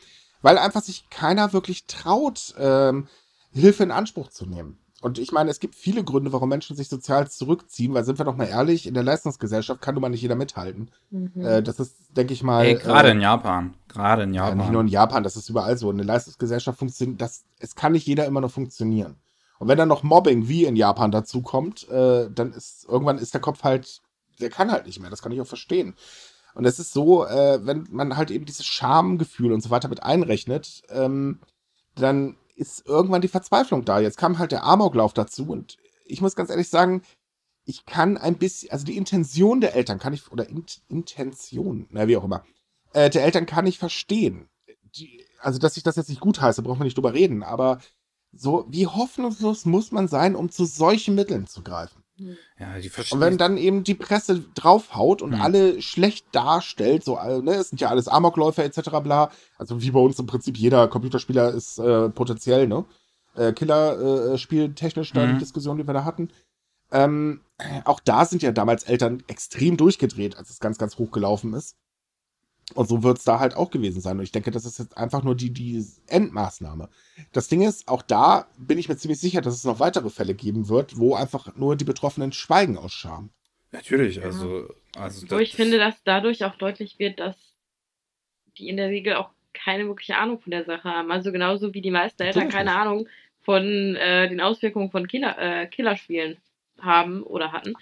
weil 0.41 0.57
einfach 0.57 0.81
sich 0.81 1.09
keiner 1.09 1.53
wirklich 1.53 1.85
traut, 1.85 2.53
ähm, 2.57 3.07
Hilfe 3.53 3.83
in 3.83 3.91
Anspruch 3.91 4.29
zu 4.29 4.45
nehmen. 4.45 4.80
Und 5.01 5.17
ich 5.17 5.31
meine, 5.31 5.49
es 5.49 5.59
gibt 5.59 5.73
viele 5.73 6.03
Gründe, 6.03 6.31
warum 6.31 6.49
Menschen 6.49 6.75
sich 6.75 6.87
sozial 6.87 7.27
zurückziehen, 7.27 7.93
weil 7.95 8.05
sind 8.05 8.19
wir 8.19 8.25
doch 8.25 8.35
mal 8.35 8.47
ehrlich, 8.47 8.85
in 8.85 8.93
der 8.93 9.01
Leistungsgesellschaft 9.01 9.81
kann 9.81 9.95
nun 9.95 10.01
mal 10.03 10.09
nicht 10.09 10.21
jeder 10.21 10.35
mithalten. 10.35 10.91
Mhm. 11.09 11.43
Äh, 11.43 11.63
das 11.63 11.79
ist, 11.79 11.95
denke 12.15 12.33
ich 12.33 12.43
mal. 12.43 12.63
Hey, 12.63 12.75
gerade 12.75 13.09
äh, 13.09 13.13
in 13.13 13.19
Japan. 13.19 13.73
Gerade 13.87 14.23
in 14.23 14.33
Japan. 14.35 14.57
Ja, 14.57 14.63
nicht 14.63 14.71
nur 14.71 14.81
in 14.81 14.87
Japan, 14.87 15.23
das 15.23 15.35
ist 15.35 15.49
überall 15.49 15.75
so. 15.75 15.89
Eine 15.89 16.03
Leistungsgesellschaft 16.03 16.77
funktioniert, 16.77 17.19
das, 17.19 17.43
es 17.59 17.75
kann 17.75 17.93
nicht 17.93 18.05
jeder 18.05 18.25
immer 18.25 18.41
noch 18.41 18.51
funktionieren. 18.51 19.15
Und 19.57 19.67
wenn 19.67 19.77
dann 19.77 19.89
noch 19.89 20.03
Mobbing 20.03 20.47
wie 20.47 20.65
in 20.65 20.75
Japan 20.75 21.11
dazu 21.11 21.41
kommt, 21.41 21.89
äh, 21.89 22.29
dann 22.29 22.53
ist 22.53 22.85
irgendwann 22.87 23.17
ist 23.17 23.33
der 23.33 23.41
Kopf 23.41 23.63
halt, 23.63 24.01
der 24.39 24.51
kann 24.51 24.71
halt 24.71 24.85
nicht 24.85 24.99
mehr. 24.99 25.09
Das 25.09 25.23
kann 25.23 25.31
ich 25.31 25.41
auch 25.41 25.47
verstehen. 25.47 25.95
Und 26.53 26.65
es 26.65 26.79
ist 26.79 26.93
so, 26.93 27.25
äh, 27.25 27.65
wenn 27.65 27.87
man 27.89 28.17
halt 28.17 28.29
eben 28.29 28.45
dieses 28.45 28.65
Schamgefühl 28.65 29.51
und 29.51 29.61
so 29.61 29.71
weiter 29.71 29.87
mit 29.87 30.03
einrechnet, 30.03 30.83
ähm, 30.89 31.39
dann 31.95 32.35
ist 32.61 32.85
irgendwann 32.85 33.21
die 33.21 33.27
Verzweiflung 33.27 33.83
da. 33.83 33.99
Jetzt 33.99 34.17
kam 34.17 34.37
halt 34.37 34.51
der 34.51 34.63
Amoklauf 34.63 35.13
dazu 35.13 35.49
und 35.49 35.77
ich 36.05 36.21
muss 36.21 36.35
ganz 36.35 36.51
ehrlich 36.51 36.69
sagen, 36.69 37.01
ich 37.65 37.85
kann 37.85 38.17
ein 38.17 38.37
bisschen, 38.37 38.71
also 38.71 38.85
die 38.85 38.97
Intention 38.97 39.61
der 39.61 39.75
Eltern 39.75 39.99
kann 39.99 40.13
ich, 40.13 40.31
oder 40.31 40.47
In 40.47 40.63
Intention, 40.87 41.87
na 41.89 42.07
wie 42.07 42.17
auch 42.17 42.23
immer, 42.23 42.43
äh, 42.93 43.09
der 43.09 43.23
Eltern 43.23 43.45
kann 43.47 43.65
ich 43.65 43.79
verstehen. 43.79 44.47
Die, 44.95 45.25
also, 45.39 45.57
dass 45.57 45.77
ich 45.77 45.83
das 45.83 45.95
jetzt 45.95 46.09
nicht 46.09 46.21
gut 46.21 46.39
heiße, 46.39 46.61
brauchen 46.61 46.79
wir 46.79 46.83
nicht 46.85 46.97
drüber 46.97 47.13
reden, 47.13 47.43
aber 47.43 47.79
so, 48.31 48.65
wie 48.69 48.87
hoffnungslos 48.87 49.65
muss 49.65 49.91
man 49.91 50.07
sein, 50.07 50.35
um 50.35 50.51
zu 50.51 50.65
solchen 50.65 51.15
Mitteln 51.15 51.47
zu 51.47 51.63
greifen? 51.63 52.00
Ja, 52.59 52.77
die 52.79 52.87
Und 52.87 52.93
verstehen. 52.93 53.19
wenn 53.21 53.37
dann 53.37 53.57
eben 53.57 53.83
die 53.83 53.95
Presse 53.95 54.39
draufhaut 54.55 55.21
und 55.21 55.33
Hm. 55.33 55.41
alle 55.41 55.81
schlecht 55.81 56.25
darstellt, 56.31 57.03
so, 57.03 57.17
äh, 57.17 57.41
ne, 57.41 57.55
es 57.55 57.69
sind 57.69 57.81
ja 57.81 57.89
alles 57.89 58.07
Amokläufer 58.07 58.63
etc. 58.63 58.99
bla, 59.03 59.31
also 59.57 59.81
wie 59.81 59.91
bei 59.91 59.99
uns 59.99 60.19
im 60.19 60.25
Prinzip 60.27 60.57
jeder 60.57 60.87
Computerspieler 60.87 61.51
ist 61.53 61.77
äh, 61.79 62.09
potenziell, 62.09 62.67
ne? 62.67 62.85
Äh, 63.35 63.53
Killer 63.53 64.33
äh, 64.33 64.37
spieltechnisch 64.37 65.13
da 65.13 65.25
Mhm. 65.25 65.33
die 65.33 65.39
Diskussion, 65.39 65.77
die 65.77 65.87
wir 65.87 65.93
da 65.93 66.03
hatten. 66.03 66.29
Ähm, 66.91 67.41
auch 67.85 67.99
da 68.01 68.25
sind 68.25 68.41
ja 68.43 68.51
damals 68.51 68.83
Eltern 68.83 69.23
extrem 69.27 69.77
durchgedreht, 69.77 70.37
als 70.37 70.49
es 70.49 70.59
ganz, 70.59 70.77
ganz 70.77 70.97
hoch 70.97 71.11
gelaufen 71.11 71.53
ist. 71.53 71.75
Und 72.75 72.87
so 72.87 73.03
wird 73.03 73.17
es 73.17 73.23
da 73.23 73.39
halt 73.39 73.55
auch 73.55 73.71
gewesen 73.71 74.01
sein. 74.01 74.17
Und 74.17 74.23
ich 74.23 74.31
denke, 74.31 74.51
das 74.51 74.65
ist 74.65 74.79
jetzt 74.79 74.97
einfach 74.97 75.23
nur 75.23 75.35
die, 75.35 75.51
die 75.51 75.85
Endmaßnahme. 76.07 76.89
Das 77.31 77.47
Ding 77.47 77.61
ist, 77.61 77.87
auch 77.87 78.01
da 78.01 78.47
bin 78.57 78.77
ich 78.77 78.89
mir 78.89 78.97
ziemlich 78.97 79.19
sicher, 79.19 79.41
dass 79.41 79.55
es 79.55 79.63
noch 79.63 79.79
weitere 79.79 80.09
Fälle 80.09 80.33
geben 80.33 80.69
wird, 80.69 80.97
wo 80.97 81.15
einfach 81.15 81.55
nur 81.55 81.75
die 81.75 81.85
Betroffenen 81.85 82.31
schweigen 82.31 82.77
aus 82.77 82.93
Scham. 82.93 83.29
Natürlich, 83.71 84.21
also. 84.23 84.67
also 84.97 85.29
Wo 85.29 85.39
ich 85.39 85.55
finde, 85.55 85.77
dass 85.77 86.03
dadurch 86.03 86.43
auch 86.43 86.55
deutlich 86.55 86.99
wird, 86.99 87.19
dass 87.19 87.35
die 88.57 88.67
in 88.67 88.77
der 88.77 88.89
Regel 88.89 89.15
auch 89.15 89.29
keine 89.53 89.87
wirkliche 89.87 90.17
Ahnung 90.17 90.39
von 90.39 90.51
der 90.51 90.65
Sache 90.65 90.89
haben. 90.89 91.11
Also 91.11 91.31
genauso 91.31 91.73
wie 91.73 91.81
die 91.81 91.91
meisten 91.91 92.21
Eltern 92.23 92.49
keine 92.49 92.71
nicht. 92.71 92.79
Ahnung 92.79 93.07
von 93.41 93.95
äh, 93.95 94.29
den 94.29 94.41
Auswirkungen 94.41 94.91
von 94.91 95.07
Killer, 95.07 95.37
äh, 95.37 95.67
Killerspielen 95.67 96.37
haben 96.79 97.23
oder 97.23 97.51
hatten. 97.51 97.73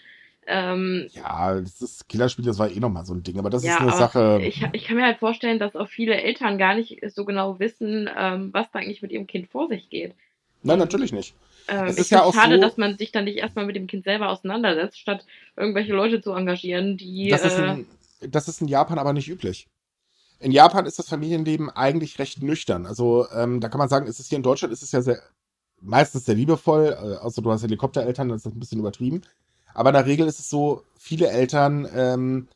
Ähm, 0.51 1.07
Ja, 1.13 1.59
das 1.61 1.79
ist 1.81 2.09
Killerspiel, 2.09 2.43
das 2.43 2.57
war 2.57 2.71
eh 2.71 2.79
nochmal 2.79 3.05
so 3.05 3.13
ein 3.13 3.21
Ding, 3.21 3.37
aber 3.37 3.51
das 3.51 3.63
ja, 3.63 3.75
ist 3.75 3.81
eine 3.81 3.91
Sache. 3.91 4.39
Ich, 4.41 4.65
ich 4.73 4.85
kann 4.85 4.97
mir 4.97 5.05
halt 5.05 5.19
vorstellen, 5.19 5.59
dass 5.59 5.75
auch 5.75 5.87
viele 5.87 6.19
Eltern 6.19 6.57
gar 6.57 6.73
nicht 6.73 6.99
so 7.13 7.23
genau 7.23 7.59
wissen, 7.59 8.09
ähm, 8.17 8.49
was 8.51 8.71
da 8.71 8.79
eigentlich 8.79 9.03
mit 9.03 9.11
ihrem 9.11 9.27
Kind 9.27 9.49
vor 9.49 9.67
sich 9.67 9.89
geht. 9.89 10.15
Nein, 10.63 10.79
natürlich 10.79 11.13
nicht. 11.13 11.35
Ähm, 11.67 11.85
Es 11.85 11.99
ist 11.99 12.09
ja 12.09 12.23
auch 12.23 12.33
schade, 12.33 12.55
so- 12.55 12.61
dass 12.61 12.77
man 12.77 12.97
sich 12.97 13.11
dann 13.11 13.25
nicht 13.25 13.37
erstmal 13.37 13.65
mit 13.67 13.75
dem 13.75 13.85
Kind 13.85 14.03
selber 14.05 14.29
auseinandersetzt, 14.29 14.99
statt 14.99 15.23
irgendwelche 15.55 15.93
Leute 15.93 16.19
zu 16.19 16.33
engagieren, 16.33 16.97
die. 16.97 17.29
Das 17.29 17.45
ist, 17.45 17.57
äh, 17.59 17.73
in, 17.73 17.85
das 18.31 18.47
ist 18.47 18.59
in 18.61 18.67
Japan 18.67 18.97
aber 18.97 19.13
nicht 19.13 19.29
üblich. 19.29 19.67
In 20.39 20.51
Japan 20.51 20.85
ist 20.87 20.97
das 20.97 21.09
Familienleben 21.09 21.69
eigentlich 21.69 22.17
recht 22.17 22.41
nüchtern. 22.41 22.87
Also 22.87 23.27
ähm, 23.35 23.59
da 23.59 23.69
kann 23.69 23.77
man 23.77 23.89
sagen, 23.89 24.07
ist 24.07 24.19
es 24.19 24.29
hier 24.29 24.37
in 24.37 24.43
Deutschland 24.43 24.73
ist 24.73 24.81
es 24.81 24.91
ja 24.91 25.01
sehr 25.01 25.21
meistens 25.81 26.25
sehr 26.25 26.35
liebevoll, 26.35 26.87
äh, 26.99 27.15
außer 27.17 27.41
du 27.41 27.51
hast 27.51 27.61
Helikoptereltern, 27.63 28.29
dann 28.29 28.37
ist 28.37 28.45
das 28.45 28.53
ein 28.53 28.59
bisschen 28.59 28.79
übertrieben. 28.79 29.21
Aber 29.73 29.89
in 29.89 29.95
der 29.95 30.05
Regel 30.05 30.27
ist 30.27 30.39
es 30.39 30.49
so, 30.49 30.83
viele 30.97 31.29
Eltern, 31.29 31.87
ähm, 31.95 32.47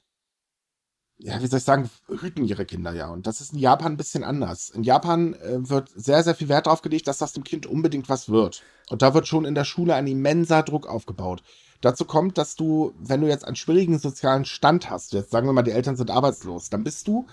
ja, 1.17 1.41
wie 1.41 1.47
soll 1.47 1.59
ich 1.59 1.63
sagen, 1.63 1.89
hüten 2.07 2.45
ihre 2.45 2.65
Kinder 2.65 2.93
ja. 2.93 3.07
Und 3.07 3.27
das 3.27 3.39
ist 3.39 3.53
in 3.53 3.59
Japan 3.59 3.93
ein 3.93 3.97
bisschen 3.97 4.23
anders. 4.23 4.69
In 4.69 4.83
Japan 4.83 5.33
äh, 5.35 5.69
wird 5.69 5.89
sehr, 5.95 6.23
sehr 6.23 6.35
viel 6.35 6.49
Wert 6.49 6.67
darauf 6.67 6.81
gelegt, 6.81 7.07
dass 7.07 7.19
das 7.19 7.33
dem 7.33 7.43
Kind 7.43 7.65
unbedingt 7.65 8.09
was 8.09 8.29
wird. 8.29 8.61
Und 8.89 9.01
da 9.01 9.13
wird 9.13 9.27
schon 9.27 9.45
in 9.45 9.55
der 9.55 9.63
Schule 9.63 9.95
ein 9.95 10.07
immenser 10.07 10.63
Druck 10.63 10.87
aufgebaut. 10.87 11.43
Dazu 11.81 12.05
kommt, 12.05 12.37
dass 12.37 12.55
du, 12.55 12.93
wenn 12.97 13.21
du 13.21 13.27
jetzt 13.27 13.45
einen 13.45 13.55
schwierigen 13.55 13.99
sozialen 13.99 14.45
Stand 14.45 14.89
hast, 14.89 15.13
jetzt 15.13 15.31
sagen 15.31 15.47
wir 15.47 15.53
mal, 15.53 15.63
die 15.63 15.71
Eltern 15.71 15.95
sind 15.95 16.11
arbeitslos, 16.11 16.69
dann 16.69 16.83
bist 16.83 17.07
du 17.07 17.27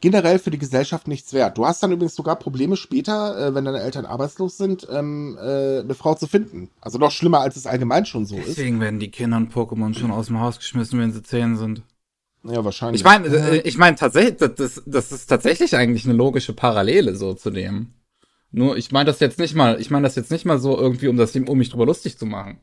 generell 0.00 0.38
für 0.38 0.50
die 0.50 0.58
Gesellschaft 0.58 1.08
nichts 1.08 1.32
wert. 1.32 1.56
Du 1.58 1.66
hast 1.66 1.82
dann 1.82 1.92
übrigens 1.92 2.14
sogar 2.14 2.36
Probleme 2.36 2.76
später, 2.76 3.48
äh, 3.48 3.54
wenn 3.54 3.64
deine 3.64 3.80
Eltern 3.80 4.04
arbeitslos 4.04 4.56
sind, 4.56 4.86
ähm, 4.90 5.38
äh, 5.40 5.80
eine 5.80 5.94
Frau 5.94 6.14
zu 6.14 6.26
finden. 6.26 6.70
Also 6.80 6.98
noch 6.98 7.10
schlimmer, 7.10 7.40
als 7.40 7.56
es 7.56 7.66
allgemein 7.66 8.06
schon 8.06 8.26
so 8.26 8.36
ist. 8.36 8.48
Deswegen 8.48 8.80
werden 8.80 9.00
die 9.00 9.10
Kinder 9.10 9.38
in 9.38 9.50
Pokémon 9.50 9.98
schon 9.98 10.10
aus 10.10 10.26
dem 10.26 10.40
Haus 10.40 10.58
geschmissen, 10.58 11.00
wenn 11.00 11.12
sie 11.12 11.22
zehn 11.22 11.56
sind. 11.56 11.82
Ja, 12.44 12.64
wahrscheinlich. 12.64 13.00
Ich 13.00 13.04
meine, 13.04 13.26
äh, 13.28 13.58
ich 13.62 13.78
meine 13.78 13.96
tatsächlich, 13.96 14.36
das, 14.36 14.54
das, 14.54 14.82
das 14.86 15.12
ist 15.12 15.26
tatsächlich 15.26 15.74
eigentlich 15.76 16.04
eine 16.04 16.14
logische 16.14 16.52
Parallele 16.52 17.16
so 17.16 17.34
zu 17.34 17.50
dem. 17.50 17.94
Nur, 18.52 18.76
ich 18.76 18.92
meine 18.92 19.06
das 19.06 19.20
jetzt 19.20 19.38
nicht 19.38 19.54
mal, 19.54 19.80
ich 19.80 19.90
meine 19.90 20.04
das 20.06 20.14
jetzt 20.14 20.30
nicht 20.30 20.44
mal 20.44 20.58
so 20.58 20.78
irgendwie, 20.78 21.08
um 21.08 21.16
das 21.16 21.34
um 21.34 21.58
mich 21.58 21.70
drüber 21.70 21.86
lustig 21.86 22.18
zu 22.18 22.26
machen. 22.26 22.60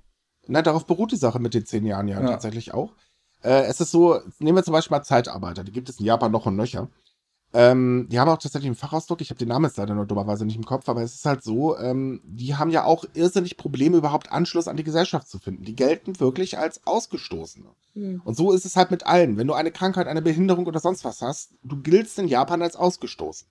Na, 0.47 0.61
darauf 0.61 0.85
beruht 0.85 1.11
die 1.11 1.17
Sache 1.17 1.39
mit 1.39 1.53
den 1.53 1.65
zehn 1.65 1.85
Jahren 1.85 2.07
ja, 2.07 2.21
Ja. 2.21 2.27
tatsächlich 2.27 2.73
auch. 2.73 2.93
Äh, 3.43 3.63
es 3.65 3.81
ist 3.81 3.91
so, 3.91 4.19
nehmen 4.39 4.57
wir 4.57 4.63
zum 4.63 4.71
Beispiel 4.71 4.95
mal 4.97 5.03
Zeitarbeiter, 5.03 5.63
die 5.63 5.71
gibt 5.71 5.89
es 5.89 5.99
in 5.99 6.05
Japan 6.05 6.31
noch 6.31 6.45
und 6.45 6.55
nöcher. 6.55 6.89
Ähm, 7.55 8.07
die 8.09 8.19
haben 8.19 8.29
auch 8.29 8.39
tatsächlich 8.39 8.67
einen 8.67 8.75
Fachausdruck, 8.75 9.21
ich 9.21 9.29
habe 9.29 9.37
den 9.37 9.49
Namen 9.49 9.65
jetzt 9.65 9.77
leider 9.77 9.93
nur 9.93 10.07
dummerweise 10.07 10.43
nicht 10.43 10.55
im 10.55 10.65
Kopf, 10.65 10.89
aber 10.89 11.03
es 11.03 11.13
ist 11.13 11.25
halt 11.25 11.43
so, 11.43 11.77
ähm, 11.77 12.19
die 12.25 12.55
haben 12.55 12.71
ja 12.71 12.83
auch 12.83 13.05
irrsinnig 13.13 13.57
Probleme, 13.57 13.97
überhaupt 13.97 14.31
Anschluss 14.31 14.67
an 14.67 14.75
die 14.75 14.83
Gesellschaft 14.83 15.27
zu 15.27 15.37
finden. 15.37 15.63
Die 15.63 15.75
gelten 15.75 16.19
wirklich 16.19 16.57
als 16.57 16.85
Ausgestoßene. 16.87 17.69
hm. 17.93 18.21
Und 18.25 18.35
so 18.35 18.51
ist 18.51 18.65
es 18.65 18.75
halt 18.75 18.89
mit 18.89 19.05
allen. 19.05 19.37
Wenn 19.37 19.47
du 19.47 19.53
eine 19.53 19.71
Krankheit, 19.71 20.07
eine 20.07 20.23
Behinderung 20.23 20.65
oder 20.65 20.79
sonst 20.79 21.05
was 21.05 21.21
hast, 21.21 21.53
du 21.63 21.79
giltst 21.79 22.17
in 22.17 22.27
Japan 22.27 22.63
als 22.63 22.75
ausgestoßen. 22.75 23.47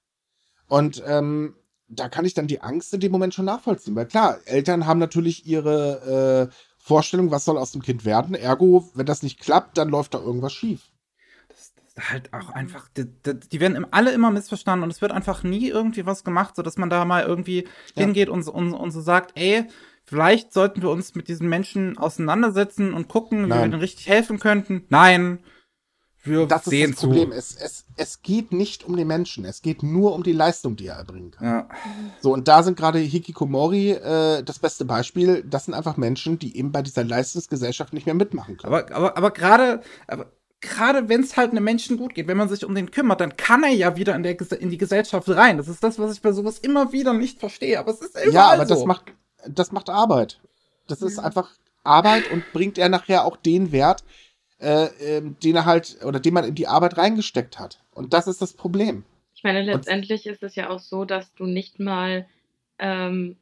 Und 0.67 1.03
ähm, 1.07 1.55
da 1.89 2.09
kann 2.09 2.25
ich 2.25 2.35
dann 2.35 2.49
die 2.49 2.61
Angst 2.61 2.93
in 2.95 3.01
dem 3.01 3.13
Moment 3.13 3.35
schon 3.35 3.45
nachvollziehen. 3.45 3.95
Weil 3.95 4.07
klar, 4.07 4.39
Eltern 4.47 4.87
haben 4.87 4.99
natürlich 4.99 5.47
ihre 5.47 6.49
äh, 6.51 6.55
Vorstellung, 6.79 7.31
was 7.31 7.45
soll 7.45 7.59
aus 7.59 7.71
dem 7.71 7.83
Kind 7.83 8.05
werden. 8.05 8.35
Ergo, 8.35 8.89
wenn 8.95 9.07
das 9.07 9.23
nicht 9.23 9.39
klappt, 9.39 9.79
dann 9.79 9.91
läuft 9.91 10.15
da 10.15 10.19
irgendwas 10.19 10.53
schief. 10.53 10.91
Ist 11.95 12.11
halt 12.11 12.33
auch 12.33 12.51
einfach, 12.51 12.89
die, 12.97 13.05
die, 13.05 13.39
die 13.39 13.61
werden 13.61 13.77
im- 13.77 13.87
alle 13.91 14.13
immer 14.13 14.31
missverstanden 14.31 14.85
und 14.85 14.91
es 14.91 15.03
wird 15.03 15.13
einfach 15.13 15.43
nie 15.43 15.69
irgendwie 15.69 16.07
was 16.07 16.25
gemacht, 16.25 16.57
sodass 16.57 16.79
man 16.79 16.89
da 16.91 17.05
mal 17.05 17.23
irgendwie 17.25 17.65
Ja. 17.95 18.05
hingeht 18.05 18.29
und, 18.31 18.43
so- 18.43 18.53
und, 18.53 18.73
und 18.73 18.91
so 18.93 19.01
sagt, 19.03 19.33
ey, 19.39 19.65
vielleicht 20.05 20.53
sollten 20.53 20.81
wir 20.83 20.89
uns 20.91 21.15
mit 21.15 21.29
diesen 21.29 21.49
Menschen 21.49 21.99
auseinandersetzen 21.99 22.95
und 22.95 23.09
gucken, 23.09 23.41
wie 23.45 23.49
wir 23.49 23.57
Nein. 23.57 23.71
denen 23.73 23.81
richtig 23.83 24.09
helfen 24.09 24.39
könnten. 24.39 24.85
Nein, 24.89 25.41
wir 26.25 26.47
Das 26.47 26.63
ist 26.67 26.71
sehen 26.71 26.93
das 26.93 27.01
Problem. 27.01 27.31
zu. 27.33 27.37
Es, 27.37 27.57
es, 27.57 27.85
es 27.97 28.23
geht 28.23 28.53
nicht 28.53 28.85
um 28.85 28.97
den 28.97 29.09
Menschen. 29.09 29.45
Es 29.45 29.61
geht 29.61 29.83
nur 29.83 30.15
um 30.15 30.23
die 30.23 30.33
Leistung, 30.33 30.77
die 30.77 30.87
er 30.87 30.95
erbringen 30.97 31.33
kann. 31.33 31.45
Ja. 31.47 31.69
So, 32.21 32.33
und 32.33 32.47
da 32.49 32.63
sind 32.63 32.79
gerade 32.79 33.01
Hikikomori 33.01 33.91
äh, 33.91 34.43
das 34.45 34.61
beste 34.61 34.85
Beispiel. 34.85 35.43
Das 35.43 35.65
sind 35.67 35.75
einfach 35.75 35.97
Menschen, 35.97 36.39
die 36.39 36.57
eben 36.57 36.71
bei 36.73 36.81
dieser 36.83 37.03
Leistungsgesellschaft 37.05 37.93
nicht 37.93 38.07
mehr 38.07 38.15
mitmachen 38.15 38.57
können. 38.57 38.73
Aber, 38.73 38.95
aber, 38.95 39.17
aber 39.17 39.31
gerade, 39.33 39.83
aber 40.07 40.31
gerade 40.63 41.09
wenn 41.09 41.21
es 41.21 41.37
halt 41.37 41.51
einem 41.51 41.65
Menschen 41.65 41.99
gut 41.99 42.15
geht, 42.15 42.29
wenn 42.29 42.37
man 42.37 42.49
sich 42.49 42.65
um 42.65 42.75
den 42.75 42.91
kümmert, 42.91 43.21
dann 43.21 43.37
kann 43.37 43.63
er 43.65 43.73
ja 43.73 43.97
wieder 43.97 44.15
in, 44.15 44.23
der, 44.23 44.41
in 44.61 44.71
die 44.71 44.79
Gesellschaft 44.79 45.29
rein. 45.29 45.59
Das 45.59 45.69
ist 45.69 45.83
das, 45.85 45.99
was 45.99 46.15
ich 46.15 46.23
bei 46.23 46.33
sowas 46.33 46.59
immer 46.61 46.93
wieder 46.93 47.13
nicht 47.13 47.41
verstehe. 47.41 47.79
Aber 47.79 47.91
es 47.91 48.01
ist 48.01 48.15
überall 48.15 48.33
ja, 48.33 48.53
aber 48.53 48.65
so. 48.65 48.75
das 48.75 48.85
macht, 48.87 49.13
das 49.47 49.73
macht 49.73 49.91
Arbeit. 49.91 50.41
Das 50.87 51.03
ist 51.03 51.19
Ja. 51.19 51.25
einfach 51.25 51.51
Arbeit 51.85 52.31
und 52.31 52.53
bringt 52.53 52.79
er 52.79 52.89
nachher 52.89 53.25
auch 53.25 53.37
den 53.37 53.73
Wert, 53.73 54.05
äh, 54.61 54.87
ähm, 55.01 55.37
den 55.43 55.57
er 55.57 55.67
halt, 55.67 55.99
oder 56.05 56.21
den 56.21 56.33
man 56.33 56.45
in 56.45 56.55
die 56.55 56.69
Arbeit 56.69 56.97
reingesteckt 56.97 57.59
hat. 57.59 57.81
Und 57.93 58.13
das 58.13 58.29
ist 58.29 58.41
das 58.41 58.53
Problem. 58.53 59.05
Ich 59.35 59.43
meine, 59.43 59.63
letztendlich 59.63 60.27
ist 60.27 60.45
es 60.45 60.55
ja 60.55 60.71
auch 60.71 60.79
so, 60.79 61.05
dass 61.05 61.35
du 61.35 61.47
nicht 61.47 61.81
mal 61.81 62.27
ähm, 62.79 63.37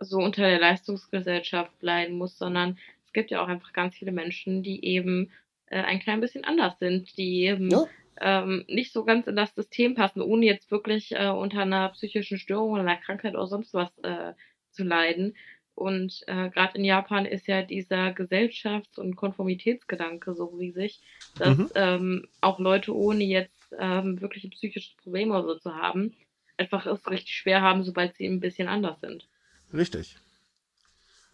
so 0.00 0.18
unter 0.18 0.42
der 0.42 0.60
Leistungsgesellschaft 0.60 1.72
leiden 1.80 2.18
musst, 2.18 2.36
sondern 2.36 2.78
es 3.06 3.14
gibt 3.14 3.30
ja 3.30 3.42
auch 3.42 3.48
einfach 3.48 3.72
ganz 3.72 3.96
viele 3.96 4.12
Menschen, 4.12 4.62
die 4.62 4.84
eben 4.84 5.30
äh, 5.70 5.80
ein 5.82 6.00
klein 6.00 6.20
bisschen 6.20 6.44
anders 6.44 6.78
sind, 6.78 7.16
die 7.16 7.44
eben 7.44 7.70
Ja. 7.70 7.86
ähm, 8.20 8.64
nicht 8.68 8.92
so 8.92 9.04
ganz 9.04 9.26
in 9.26 9.36
das 9.36 9.54
System 9.54 9.94
passen, 9.94 10.22
ohne 10.22 10.44
jetzt 10.46 10.70
wirklich 10.70 11.12
äh, 11.12 11.28
unter 11.28 11.60
einer 11.62 11.90
psychischen 11.90 12.38
Störung 12.38 12.72
oder 12.72 12.82
einer 12.82 12.96
Krankheit 12.96 13.34
oder 13.34 13.46
sonst 13.46 13.74
was 13.74 13.96
äh, 13.98 14.32
zu 14.72 14.84
leiden. 14.84 15.36
Und 15.74 16.24
äh, 16.26 16.50
gerade 16.50 16.76
in 16.76 16.84
Japan 16.84 17.24
ist 17.24 17.46
ja 17.46 17.62
dieser 17.62 18.08
Gesellschafts- 18.08 18.98
und 18.98 19.14
Konformitätsgedanke 19.14 20.34
so 20.34 20.46
riesig, 20.46 21.00
dass 21.38 21.56
Mhm. 21.56 21.68
ähm, 21.76 22.28
auch 22.40 22.58
Leute 22.58 22.96
ohne 22.96 23.22
jetzt 23.22 23.72
ähm, 23.78 24.20
wirkliche 24.20 24.48
psychische 24.48 24.96
Probleme 24.96 25.34
oder 25.34 25.54
so 25.54 25.54
zu 25.60 25.76
haben, 25.76 26.16
einfach 26.56 26.84
es 26.86 27.08
richtig 27.08 27.32
schwer 27.36 27.62
haben, 27.62 27.84
sobald 27.84 28.16
sie 28.16 28.26
ein 28.26 28.40
bisschen 28.40 28.66
anders 28.66 29.00
sind. 29.00 29.28
Richtig. 29.72 30.16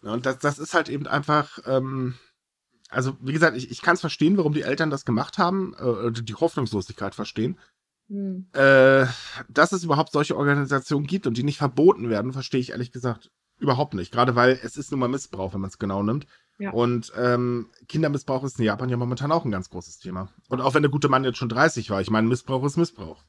Ja, 0.03 0.13
und 0.13 0.27
das, 0.27 0.37
das 0.37 0.59
ist 0.59 0.75
halt 0.75 0.89
eben 0.89 1.07
einfach, 1.07 1.57
ähm, 1.65 2.13
also 2.95 3.17
wie 3.19 3.33
gesagt, 3.33 3.57
ich, 3.57 3.69
ich 3.69 3.81
kann 3.81 3.95
es 3.95 4.01
verstehen, 4.01 4.37
warum 4.37 4.53
die 4.53 4.61
Eltern 4.61 4.89
das 4.89 5.05
gemacht 5.05 5.37
haben, 5.37 5.73
äh, 5.77 6.11
die 6.11 6.35
Hoffnungslosigkeit 6.35 7.15
verstehen. 7.15 7.59
Hm. 8.07 8.47
Äh, 8.53 9.05
dass 9.49 9.71
es 9.71 9.83
überhaupt 9.83 10.11
solche 10.11 10.37
Organisationen 10.37 11.07
gibt 11.07 11.27
und 11.27 11.37
die 11.37 11.43
nicht 11.43 11.57
verboten 11.57 12.09
werden, 12.09 12.33
verstehe 12.33 12.61
ich 12.61 12.71
ehrlich 12.71 12.91
gesagt 12.91 13.31
überhaupt 13.57 13.93
nicht. 13.93 14.11
Gerade 14.11 14.35
weil 14.35 14.59
es 14.63 14.77
ist 14.77 14.91
nun 14.91 14.99
mal 14.99 15.07
Missbrauch, 15.07 15.53
wenn 15.53 15.61
man 15.61 15.69
es 15.69 15.79
genau 15.79 16.03
nimmt. 16.03 16.27
Ja. 16.57 16.71
Und 16.71 17.11
ähm, 17.17 17.69
Kindermissbrauch 17.87 18.43
ist 18.43 18.59
in 18.59 18.65
Japan 18.65 18.89
ja 18.89 18.97
momentan 18.97 19.31
auch 19.31 19.43
ein 19.43 19.51
ganz 19.51 19.69
großes 19.69 19.99
Thema. 19.99 20.29
Und 20.49 20.61
auch 20.61 20.73
wenn 20.73 20.83
der 20.83 20.91
gute 20.91 21.09
Mann 21.09 21.23
jetzt 21.23 21.37
schon 21.37 21.49
30 21.49 21.89
war, 21.89 21.99
ich 22.01 22.09
meine, 22.09 22.27
Missbrauch 22.27 22.63
ist 22.63 22.77
Missbrauch. 22.77 23.23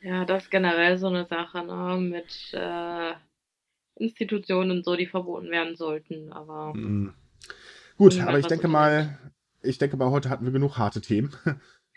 Ja, 0.00 0.24
das 0.24 0.44
ist 0.44 0.50
generell 0.50 0.98
so 0.98 1.06
eine 1.06 1.26
Sache, 1.26 1.64
ne, 1.64 1.96
mit 1.98 2.52
äh, 2.52 3.14
Institutionen 3.96 4.70
und 4.78 4.84
so, 4.84 4.96
die 4.96 5.06
verboten 5.06 5.50
werden 5.50 5.76
sollten, 5.76 6.32
aber 6.32 6.74
Mhm. 6.74 7.14
Gut, 7.96 8.12
Niemand 8.12 8.28
aber 8.28 8.38
ich 8.38 8.46
denke 8.46 8.68
mal, 8.68 9.18
ich 9.62 9.78
denke 9.78 9.96
mal, 9.96 10.10
heute 10.10 10.30
hatten 10.30 10.44
wir 10.44 10.52
genug 10.52 10.78
harte 10.78 11.00
Themen. 11.00 11.32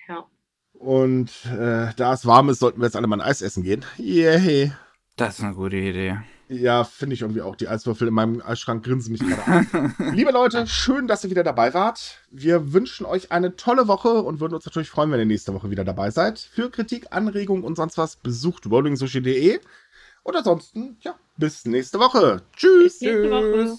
ja. 0.08 0.26
Und 0.74 1.32
äh, 1.46 1.94
da 1.96 2.14
es 2.14 2.26
warm 2.26 2.50
ist, 2.50 2.60
sollten 2.60 2.80
wir 2.80 2.86
jetzt 2.86 2.96
alle 2.96 3.08
mal 3.08 3.20
ein 3.20 3.28
Eis 3.28 3.42
essen 3.42 3.64
gehen. 3.64 3.84
Yay. 3.98 4.72
Das 5.16 5.40
ist 5.40 5.44
eine 5.44 5.56
gute 5.56 5.76
Idee. 5.78 6.20
Ja, 6.50 6.84
finde 6.86 7.16
ich 7.16 7.22
irgendwie 7.22 7.42
auch. 7.42 7.56
Die 7.56 7.68
Eiswürfel 7.68 8.08
in 8.08 8.14
meinem 8.14 8.42
Eisschrank 8.42 8.86
grinsen 8.86 9.12
mich 9.12 9.22
gerade 9.22 9.46
an. 9.46 9.96
Liebe 10.14 10.32
Leute, 10.32 10.66
schön, 10.68 11.08
dass 11.08 11.24
ihr 11.24 11.30
wieder 11.30 11.44
dabei 11.44 11.74
wart. 11.74 12.20
Wir 12.32 12.72
wünschen 12.72 13.06
euch 13.06 13.32
eine 13.32 13.56
tolle 13.58 13.88
Woche 13.88 14.22
und 14.22 14.40
würden 14.40 14.54
uns 14.54 14.66
natürlich 14.66 14.90
freuen, 14.90 15.12
wenn 15.12 15.20
ihr 15.20 15.26
nächste 15.26 15.54
Woche 15.54 15.70
wieder 15.72 15.84
dabei 15.84 16.12
seid. 16.12 16.40
Für 16.40 16.70
Kritik, 16.70 17.08
Anregungen 17.12 17.64
und 17.64 17.76
sonst 17.76 17.98
was 17.98 18.16
besucht 18.16 18.70
rollingsushi.de. 18.70 19.60
Und 20.24 20.36
ansonsten, 20.36 20.98
ja, 21.02 21.16
bis 21.38 21.66
nächste 21.66 22.00
Woche. 22.00 22.44
Tschüss. 22.56 23.00
Bis 23.00 23.02
nächste 23.02 23.32
Woche. 23.32 23.78